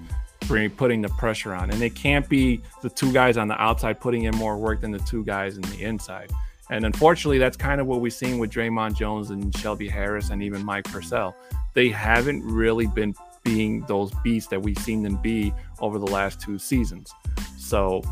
putting 0.46 1.02
the 1.02 1.08
pressure 1.10 1.54
on. 1.54 1.70
And 1.70 1.82
it 1.82 1.94
can't 1.94 2.28
be 2.28 2.60
the 2.82 2.90
two 2.90 3.12
guys 3.12 3.36
on 3.36 3.48
the 3.48 3.60
outside 3.60 4.00
putting 4.00 4.24
in 4.24 4.34
more 4.36 4.56
work 4.56 4.80
than 4.80 4.90
the 4.90 4.98
two 5.00 5.24
guys 5.24 5.56
in 5.56 5.62
the 5.62 5.82
inside. 5.82 6.30
And 6.70 6.84
unfortunately, 6.84 7.38
that's 7.38 7.56
kind 7.56 7.80
of 7.80 7.86
what 7.86 8.00
we've 8.00 8.12
seen 8.12 8.38
with 8.38 8.50
Dre'Mont 8.50 8.96
Jones 8.96 9.30
and 9.30 9.56
Shelby 9.56 9.88
Harris 9.88 10.30
and 10.30 10.42
even 10.42 10.64
Mike 10.64 10.84
Purcell. 10.84 11.36
They 11.74 11.88
haven't 11.88 12.42
really 12.42 12.86
been 12.86 13.14
being 13.44 13.82
those 13.82 14.10
beasts 14.24 14.50
that 14.50 14.60
we've 14.60 14.78
seen 14.78 15.02
them 15.02 15.16
be 15.16 15.52
over 15.78 15.98
the 15.98 16.06
last 16.06 16.40
two 16.40 16.58
seasons. 16.58 17.12
So 17.56 18.02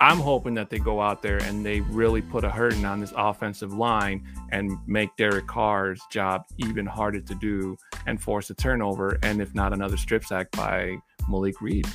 I'm 0.00 0.18
hoping 0.18 0.54
that 0.54 0.70
they 0.70 0.78
go 0.78 1.00
out 1.00 1.22
there 1.22 1.38
and 1.38 1.66
they 1.66 1.80
really 1.80 2.22
put 2.22 2.44
a 2.44 2.50
hurting 2.50 2.84
on 2.84 3.00
this 3.00 3.12
offensive 3.16 3.74
line 3.74 4.24
and 4.52 4.78
make 4.86 5.14
Derek 5.16 5.46
Carr's 5.46 6.00
job 6.10 6.44
even 6.56 6.86
harder 6.86 7.20
to 7.20 7.34
do 7.34 7.76
and 8.06 8.22
force 8.22 8.48
a 8.48 8.54
turnover 8.54 9.18
and 9.22 9.42
if 9.42 9.54
not 9.54 9.72
another 9.72 9.96
strip 9.96 10.24
sack 10.24 10.50
by 10.52 10.96
Malik 11.28 11.60
Reed. 11.60 11.86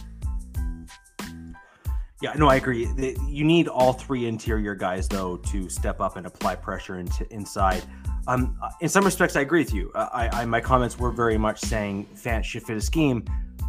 Yeah, 2.21 2.33
no, 2.37 2.47
I 2.47 2.55
agree. 2.55 2.87
You 3.27 3.43
need 3.43 3.67
all 3.67 3.91
three 3.91 4.27
interior 4.27 4.75
guys 4.75 5.09
though 5.09 5.37
to 5.37 5.67
step 5.67 5.99
up 5.99 6.15
and 6.15 6.25
apply 6.25 6.55
pressure 6.55 6.99
into 6.99 7.31
inside. 7.33 7.83
Um, 8.27 8.57
in 8.79 8.87
some 8.87 9.03
respects, 9.03 9.35
I 9.35 9.41
agree 9.41 9.59
with 9.59 9.73
you. 9.73 9.91
I, 9.93 10.29
I 10.31 10.45
my 10.45 10.61
comments 10.61 10.97
were 10.97 11.11
very 11.11 11.37
much 11.37 11.59
saying 11.59 12.07
Fant 12.15 12.45
should 12.45 12.63
fit 12.63 12.77
a 12.77 12.81
scheme. 12.81 13.25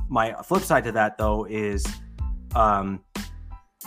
My 0.09 0.35
flip 0.45 0.63
side 0.63 0.85
to 0.85 0.93
that 0.93 1.19
though 1.19 1.47
is, 1.47 1.85
um, 2.55 3.03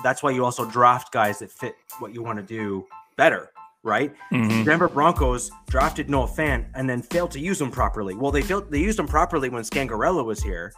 that's 0.03 0.21
why 0.21 0.31
you 0.31 0.43
also 0.43 0.65
draft 0.69 1.13
guys 1.13 1.39
that 1.39 1.49
fit 1.49 1.75
what 1.99 2.13
you 2.13 2.21
want 2.21 2.37
to 2.37 2.43
do 2.43 2.85
better 3.15 3.51
right? 3.83 4.13
Mm-hmm. 4.31 4.63
Denver 4.63 4.89
Broncos 4.89 5.49
drafted 5.69 6.09
Noah 6.09 6.27
Fant 6.27 6.65
and 6.75 6.89
then 6.89 7.01
failed 7.01 7.31
to 7.31 7.39
use 7.39 7.61
him 7.61 7.71
properly. 7.71 8.13
Well, 8.15 8.31
they 8.31 8.41
failed. 8.41 8.71
They 8.71 8.79
used 8.79 8.99
him 8.99 9.07
properly 9.07 9.49
when 9.49 9.63
Scangarello 9.63 10.25
was 10.25 10.41
here, 10.43 10.73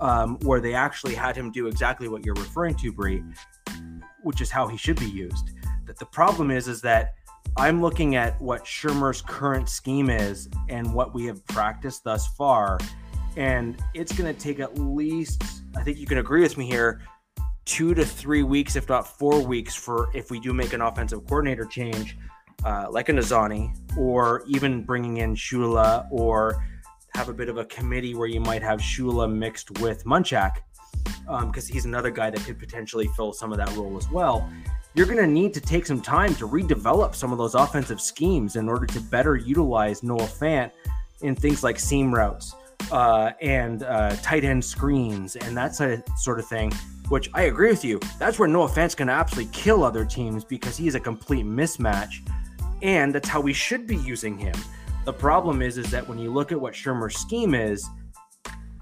um, 0.00 0.38
where 0.42 0.60
they 0.60 0.74
actually 0.74 1.14
had 1.14 1.36
him 1.36 1.50
do 1.50 1.66
exactly 1.66 2.08
what 2.08 2.24
you're 2.24 2.34
referring 2.34 2.74
to, 2.76 2.92
Bree, 2.92 3.22
which 4.22 4.40
is 4.40 4.50
how 4.50 4.68
he 4.68 4.76
should 4.76 4.98
be 4.98 5.10
used. 5.10 5.50
That 5.86 5.98
the 5.98 6.06
problem 6.06 6.50
is, 6.50 6.68
is 6.68 6.80
that 6.82 7.14
I'm 7.56 7.80
looking 7.82 8.16
at 8.16 8.40
what 8.40 8.64
Shurmur's 8.64 9.22
current 9.22 9.68
scheme 9.68 10.08
is 10.10 10.48
and 10.68 10.92
what 10.94 11.14
we 11.14 11.24
have 11.26 11.44
practiced 11.46 12.04
thus 12.04 12.26
far, 12.28 12.78
and 13.36 13.82
it's 13.94 14.12
going 14.12 14.32
to 14.32 14.38
take 14.38 14.60
at 14.60 14.78
least. 14.78 15.42
I 15.76 15.82
think 15.82 15.98
you 15.98 16.06
can 16.06 16.18
agree 16.18 16.42
with 16.42 16.58
me 16.58 16.66
here. 16.66 17.00
Two 17.64 17.94
to 17.94 18.04
three 18.04 18.42
weeks, 18.42 18.76
if 18.76 18.88
not 18.88 19.06
four 19.06 19.44
weeks, 19.44 19.74
for 19.74 20.08
if 20.14 20.30
we 20.30 20.40
do 20.40 20.52
make 20.52 20.72
an 20.72 20.80
offensive 20.80 21.24
coordinator 21.26 21.64
change, 21.64 22.16
uh, 22.64 22.86
like 22.90 23.08
an 23.08 23.16
Azzanni, 23.16 23.74
or 23.96 24.44
even 24.46 24.82
bringing 24.82 25.18
in 25.18 25.34
Shula, 25.34 26.06
or 26.10 26.64
have 27.14 27.28
a 27.28 27.32
bit 27.32 27.48
of 27.48 27.58
a 27.58 27.64
committee 27.64 28.14
where 28.14 28.28
you 28.28 28.40
might 28.40 28.62
have 28.62 28.80
Shula 28.80 29.32
mixed 29.32 29.78
with 29.80 30.04
Munchak, 30.04 30.56
because 31.24 31.70
um, 31.70 31.72
he's 31.72 31.84
another 31.84 32.10
guy 32.10 32.30
that 32.30 32.40
could 32.44 32.58
potentially 32.58 33.08
fill 33.16 33.32
some 33.32 33.52
of 33.52 33.58
that 33.58 33.74
role 33.76 33.96
as 33.96 34.10
well. 34.10 34.50
You're 34.94 35.06
going 35.06 35.18
to 35.18 35.26
need 35.26 35.54
to 35.54 35.60
take 35.60 35.86
some 35.86 36.00
time 36.00 36.34
to 36.36 36.48
redevelop 36.48 37.14
some 37.14 37.30
of 37.30 37.38
those 37.38 37.54
offensive 37.54 38.00
schemes 38.00 38.56
in 38.56 38.68
order 38.68 38.86
to 38.86 39.00
better 39.00 39.36
utilize 39.36 40.02
Noah 40.02 40.22
Fant 40.22 40.72
in 41.22 41.36
things 41.36 41.62
like 41.62 41.78
seam 41.78 42.12
routes 42.12 42.54
uh, 42.90 43.30
and 43.40 43.84
uh, 43.84 44.16
tight 44.16 44.42
end 44.42 44.64
screens 44.64 45.36
and 45.36 45.56
that 45.56 45.74
sort 45.74 46.38
of 46.40 46.46
thing. 46.46 46.72
Which 47.08 47.28
I 47.34 47.42
agree 47.42 47.70
with 47.70 47.84
you. 47.84 47.98
That's 48.20 48.38
where 48.38 48.48
Noah 48.48 48.68
Fant's 48.68 48.94
going 48.94 49.08
to 49.08 49.14
absolutely 49.14 49.52
kill 49.52 49.82
other 49.82 50.04
teams 50.04 50.44
because 50.44 50.76
he 50.76 50.86
is 50.86 50.94
a 50.94 51.00
complete 51.00 51.44
mismatch 51.44 52.20
and 52.82 53.14
that's 53.14 53.28
how 53.28 53.40
we 53.40 53.52
should 53.52 53.86
be 53.86 53.96
using 53.96 54.38
him. 54.38 54.54
The 55.04 55.12
problem 55.12 55.62
is, 55.62 55.78
is 55.78 55.90
that 55.90 56.06
when 56.06 56.18
you 56.18 56.32
look 56.32 56.52
at 56.52 56.60
what 56.60 56.74
Shurmur's 56.74 57.16
scheme 57.16 57.54
is, 57.54 57.88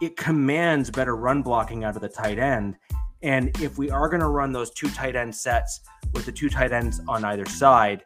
it 0.01 0.17
commands 0.17 0.91
better 0.91 1.17
run 1.17 1.43
blocking 1.43 1.85
out 1.85 1.97
of 1.97 2.03
the 2.03 2.09
tight 2.09 2.39
end. 2.39 2.77
And 3.23 3.57
if 3.61 3.79
we 3.79 3.91
are 3.91 4.09
going 4.09 4.21
to 4.21 4.29
run 4.29 4.53
those 4.53 4.71
two 4.71 4.89
tight 4.91 5.17
end 5.17 5.35
sets 5.35 5.81
with 6.13 6.25
the 6.25 6.33
two 6.33 6.49
tight 6.49 6.73
ends 6.73 7.01
on 7.09 7.25
either 7.25 7.47
side, 7.47 8.05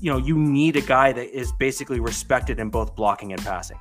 you 0.00 0.12
know, 0.12 0.18
you 0.18 0.36
need 0.36 0.76
a 0.76 0.80
guy 0.80 1.12
that 1.12 1.36
is 1.36 1.52
basically 1.52 2.00
respected 2.00 2.58
in 2.58 2.70
both 2.70 2.94
blocking 2.94 3.32
and 3.32 3.42
passing. 3.42 3.78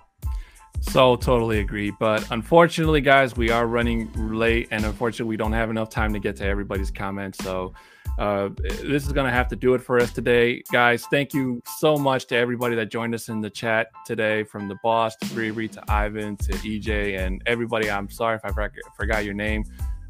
So 0.81 1.15
totally 1.15 1.59
agree. 1.59 1.91
But 1.91 2.29
unfortunately, 2.31 3.01
guys, 3.01 3.35
we 3.35 3.49
are 3.49 3.67
running 3.67 4.11
late, 4.15 4.67
and 4.71 4.85
unfortunately, 4.85 5.29
we 5.29 5.37
don't 5.37 5.53
have 5.53 5.69
enough 5.69 5.89
time 5.89 6.13
to 6.13 6.19
get 6.19 6.35
to 6.37 6.45
everybody's 6.45 6.91
comments. 6.91 7.43
So 7.43 7.73
uh, 8.17 8.49
this 8.81 9.05
is 9.05 9.13
going 9.13 9.25
to 9.27 9.31
have 9.31 9.47
to 9.49 9.55
do 9.55 9.73
it 9.73 9.81
for 9.81 9.99
us 9.99 10.11
today, 10.11 10.63
guys. 10.71 11.05
Thank 11.11 11.33
you 11.33 11.61
so 11.77 11.97
much 11.97 12.25
to 12.27 12.35
everybody 12.35 12.75
that 12.75 12.89
joined 12.89 13.13
us 13.13 13.29
in 13.29 13.41
the 13.41 13.49
chat 13.49 13.87
today, 14.05 14.43
from 14.43 14.67
the 14.67 14.75
boss 14.83 15.15
to 15.17 15.25
Riri 15.27 15.69
to 15.71 15.83
Ivan 15.91 16.35
to 16.37 16.53
EJ 16.53 17.19
and 17.19 17.41
everybody. 17.45 17.91
I'm 17.91 18.09
sorry 18.09 18.35
if 18.35 18.45
I 18.45 18.69
forgot 18.95 19.23
your 19.23 19.33
name, 19.33 19.63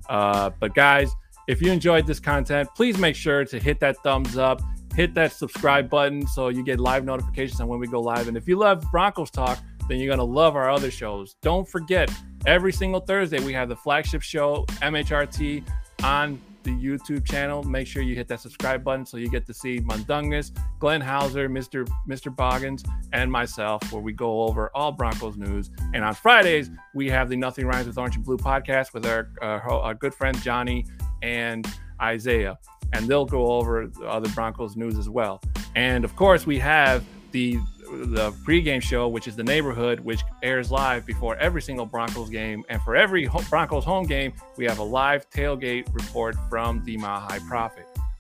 uh, 0.09 0.51
but 0.59 0.73
guys, 0.73 1.11
if 1.47 1.61
you 1.61 1.71
enjoyed 1.71 2.05
this 2.05 2.19
content, 2.19 2.69
please 2.75 2.97
make 2.97 3.15
sure 3.15 3.45
to 3.45 3.59
hit 3.59 3.79
that 3.79 3.97
thumbs 4.03 4.38
up, 4.38 4.61
hit 4.95 5.13
that 5.13 5.31
subscribe 5.31 5.89
button 5.89 6.27
so 6.27 6.49
you 6.49 6.63
get 6.63 6.79
live 6.79 7.05
notifications 7.05 7.59
on 7.61 7.67
when 7.67 7.79
we 7.79 7.88
go 7.88 8.01
live. 8.01 8.27
And 8.27 8.35
if 8.35 8.47
you 8.47 8.57
love 8.57 8.84
Broncos 8.91 9.31
talk, 9.31 9.59
then 9.88 9.99
you're 9.99 10.07
going 10.07 10.19
to 10.19 10.23
love 10.23 10.55
our 10.55 10.69
other 10.69 10.91
shows. 10.91 11.35
Don't 11.41 11.67
forget, 11.67 12.11
every 12.45 12.73
single 12.73 12.99
Thursday, 12.99 13.39
we 13.39 13.53
have 13.53 13.69
the 13.69 13.75
flagship 13.75 14.21
show, 14.21 14.65
MHRT, 14.81 15.63
on 16.03 16.41
the 16.68 16.73
YouTube 16.73 17.26
channel. 17.26 17.64
Make 17.64 17.88
sure 17.88 18.02
you 18.02 18.14
hit 18.14 18.27
that 18.27 18.41
subscribe 18.41 18.84
button 18.84 19.06
so 19.06 19.18
you 19.18 19.30
get 19.30 19.45
to 19.45 19.53
see 19.53 19.80
Mundungus, 19.80 20.52
Glenn 20.80 21.02
Hauser, 21.02 21.48
Mr. 21.48 21.88
Mr. 22.07 22.35
Boggins, 22.35 22.84
and 23.14 23.31
myself, 23.31 23.81
where 23.91 24.02
we 24.02 24.11
go 24.11 24.41
over 24.41 24.69
all 24.76 24.91
Broncos 24.91 25.38
news. 25.38 25.72
And 25.94 26.03
on 26.03 26.14
Fridays, 26.14 26.69
we 26.94 27.10
have 27.10 27.30
the 27.30 27.38
Nothing 27.38 27.65
Rhymes 27.65 27.88
with 27.88 27.98
Orange 27.98 28.18
and 28.18 28.26
Blue 28.26 28.38
podcast 28.38 28.94
with 28.94 29.06
our, 29.06 29.30
uh, 29.41 29.69
our 29.69 29.94
good 29.94 30.14
friend 30.14 30.39
Johnny 30.41 30.85
and 31.22 31.65
Isaiah. 32.02 32.57
And 32.94 33.07
they'll 33.07 33.26
go 33.26 33.53
over 33.53 33.89
other 34.06 34.30
Broncos 34.30 34.76
news 34.76 34.98
as 34.98 35.10
well. 35.10 35.41
And 35.76 36.03
of 36.03 36.15
course, 36.15 36.45
we 36.45 36.60
have 36.60 37.03
the 37.31 37.60
the 37.91 38.31
pregame 38.45 38.81
show, 38.81 39.07
which 39.07 39.27
is 39.27 39.35
the 39.35 39.43
neighborhood, 39.43 39.99
which 39.99 40.22
airs 40.43 40.72
live 40.72 41.05
before 41.05 41.35
every 41.38 41.61
single 41.61 41.85
Broncos 41.85 42.30
game. 42.30 42.64
And 42.69 42.81
for 42.81 42.95
every 42.95 43.30
Broncos 43.49 43.84
home 43.84 44.05
game, 44.05 44.34
we 44.57 44.65
have 44.65 44.80
a 44.80 44.84
live 44.84 45.30
tailgate 45.30 45.93
report 45.93 46.35
from 46.49 46.84
the 46.84 46.97
Mile 46.97 47.19
High. 47.19 47.39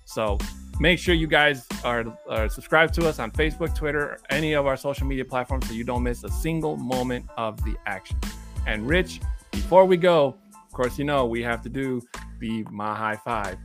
So 0.05 0.37
make 0.79 0.99
sure 0.99 1.13
you 1.15 1.27
guys 1.27 1.65
are, 1.83 2.05
are 2.29 2.49
subscribed 2.49 2.93
to 2.95 3.07
us 3.07 3.19
on 3.19 3.31
Facebook, 3.31 3.75
Twitter, 3.75 4.19
any 4.29 4.53
of 4.53 4.65
our 4.65 4.77
social 4.77 5.05
media 5.05 5.25
platforms 5.25 5.67
so 5.67 5.73
you 5.73 5.83
don't 5.83 6.03
miss 6.03 6.23
a 6.23 6.29
single 6.29 6.77
moment 6.77 7.25
of 7.37 7.63
the 7.63 7.75
action. 7.85 8.17
And 8.65 8.87
Rich, 8.87 9.21
before 9.51 9.85
we 9.85 9.97
go, 9.97 10.35
of 10.53 10.73
course, 10.73 10.97
you 10.97 11.05
know 11.05 11.25
we 11.25 11.41
have 11.43 11.61
to 11.63 11.69
do 11.69 12.01
the 12.39 12.63
Mile 12.71 12.95
High 12.95 13.17
Five. 13.17 13.57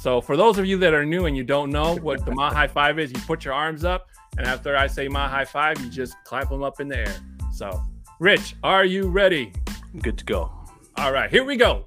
So 0.00 0.20
for 0.20 0.36
those 0.36 0.58
of 0.58 0.66
you 0.66 0.76
that 0.78 0.94
are 0.94 1.04
new 1.04 1.26
and 1.26 1.36
you 1.36 1.44
don't 1.44 1.70
know 1.70 1.96
what 1.96 2.24
the 2.24 2.32
Mile 2.32 2.52
High 2.52 2.68
Five 2.68 2.98
is, 2.98 3.12
you 3.12 3.18
put 3.26 3.44
your 3.44 3.54
arms 3.54 3.84
up 3.84 4.08
and 4.38 4.46
after 4.46 4.76
I 4.76 4.86
say 4.86 5.08
Mile 5.08 5.28
High 5.28 5.44
Five, 5.44 5.80
you 5.80 5.90
just 5.90 6.14
clap 6.24 6.48
them 6.48 6.62
up 6.62 6.80
in 6.80 6.88
the 6.88 6.98
air. 6.98 7.16
So, 7.52 7.82
Rich, 8.20 8.56
are 8.62 8.84
you 8.84 9.08
ready? 9.08 9.52
I'm 9.92 10.00
Good 10.00 10.18
to 10.18 10.24
go. 10.24 10.50
All 10.96 11.12
right, 11.12 11.30
here 11.30 11.44
we 11.44 11.56
go. 11.56 11.86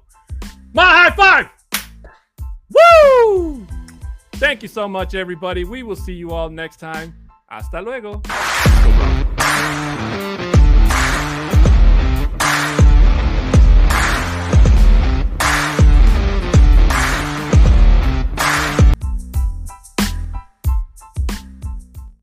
Mile 0.72 1.10
High 1.10 1.10
Five. 1.10 1.48
Woo! 2.70 3.66
Thank 4.34 4.62
you 4.62 4.68
so 4.68 4.88
much, 4.88 5.14
everybody. 5.14 5.64
We 5.64 5.82
will 5.82 5.96
see 5.96 6.14
you 6.14 6.30
all 6.30 6.48
next 6.48 6.78
time. 6.78 7.14
Hasta 7.48 7.82
luego. 7.82 8.22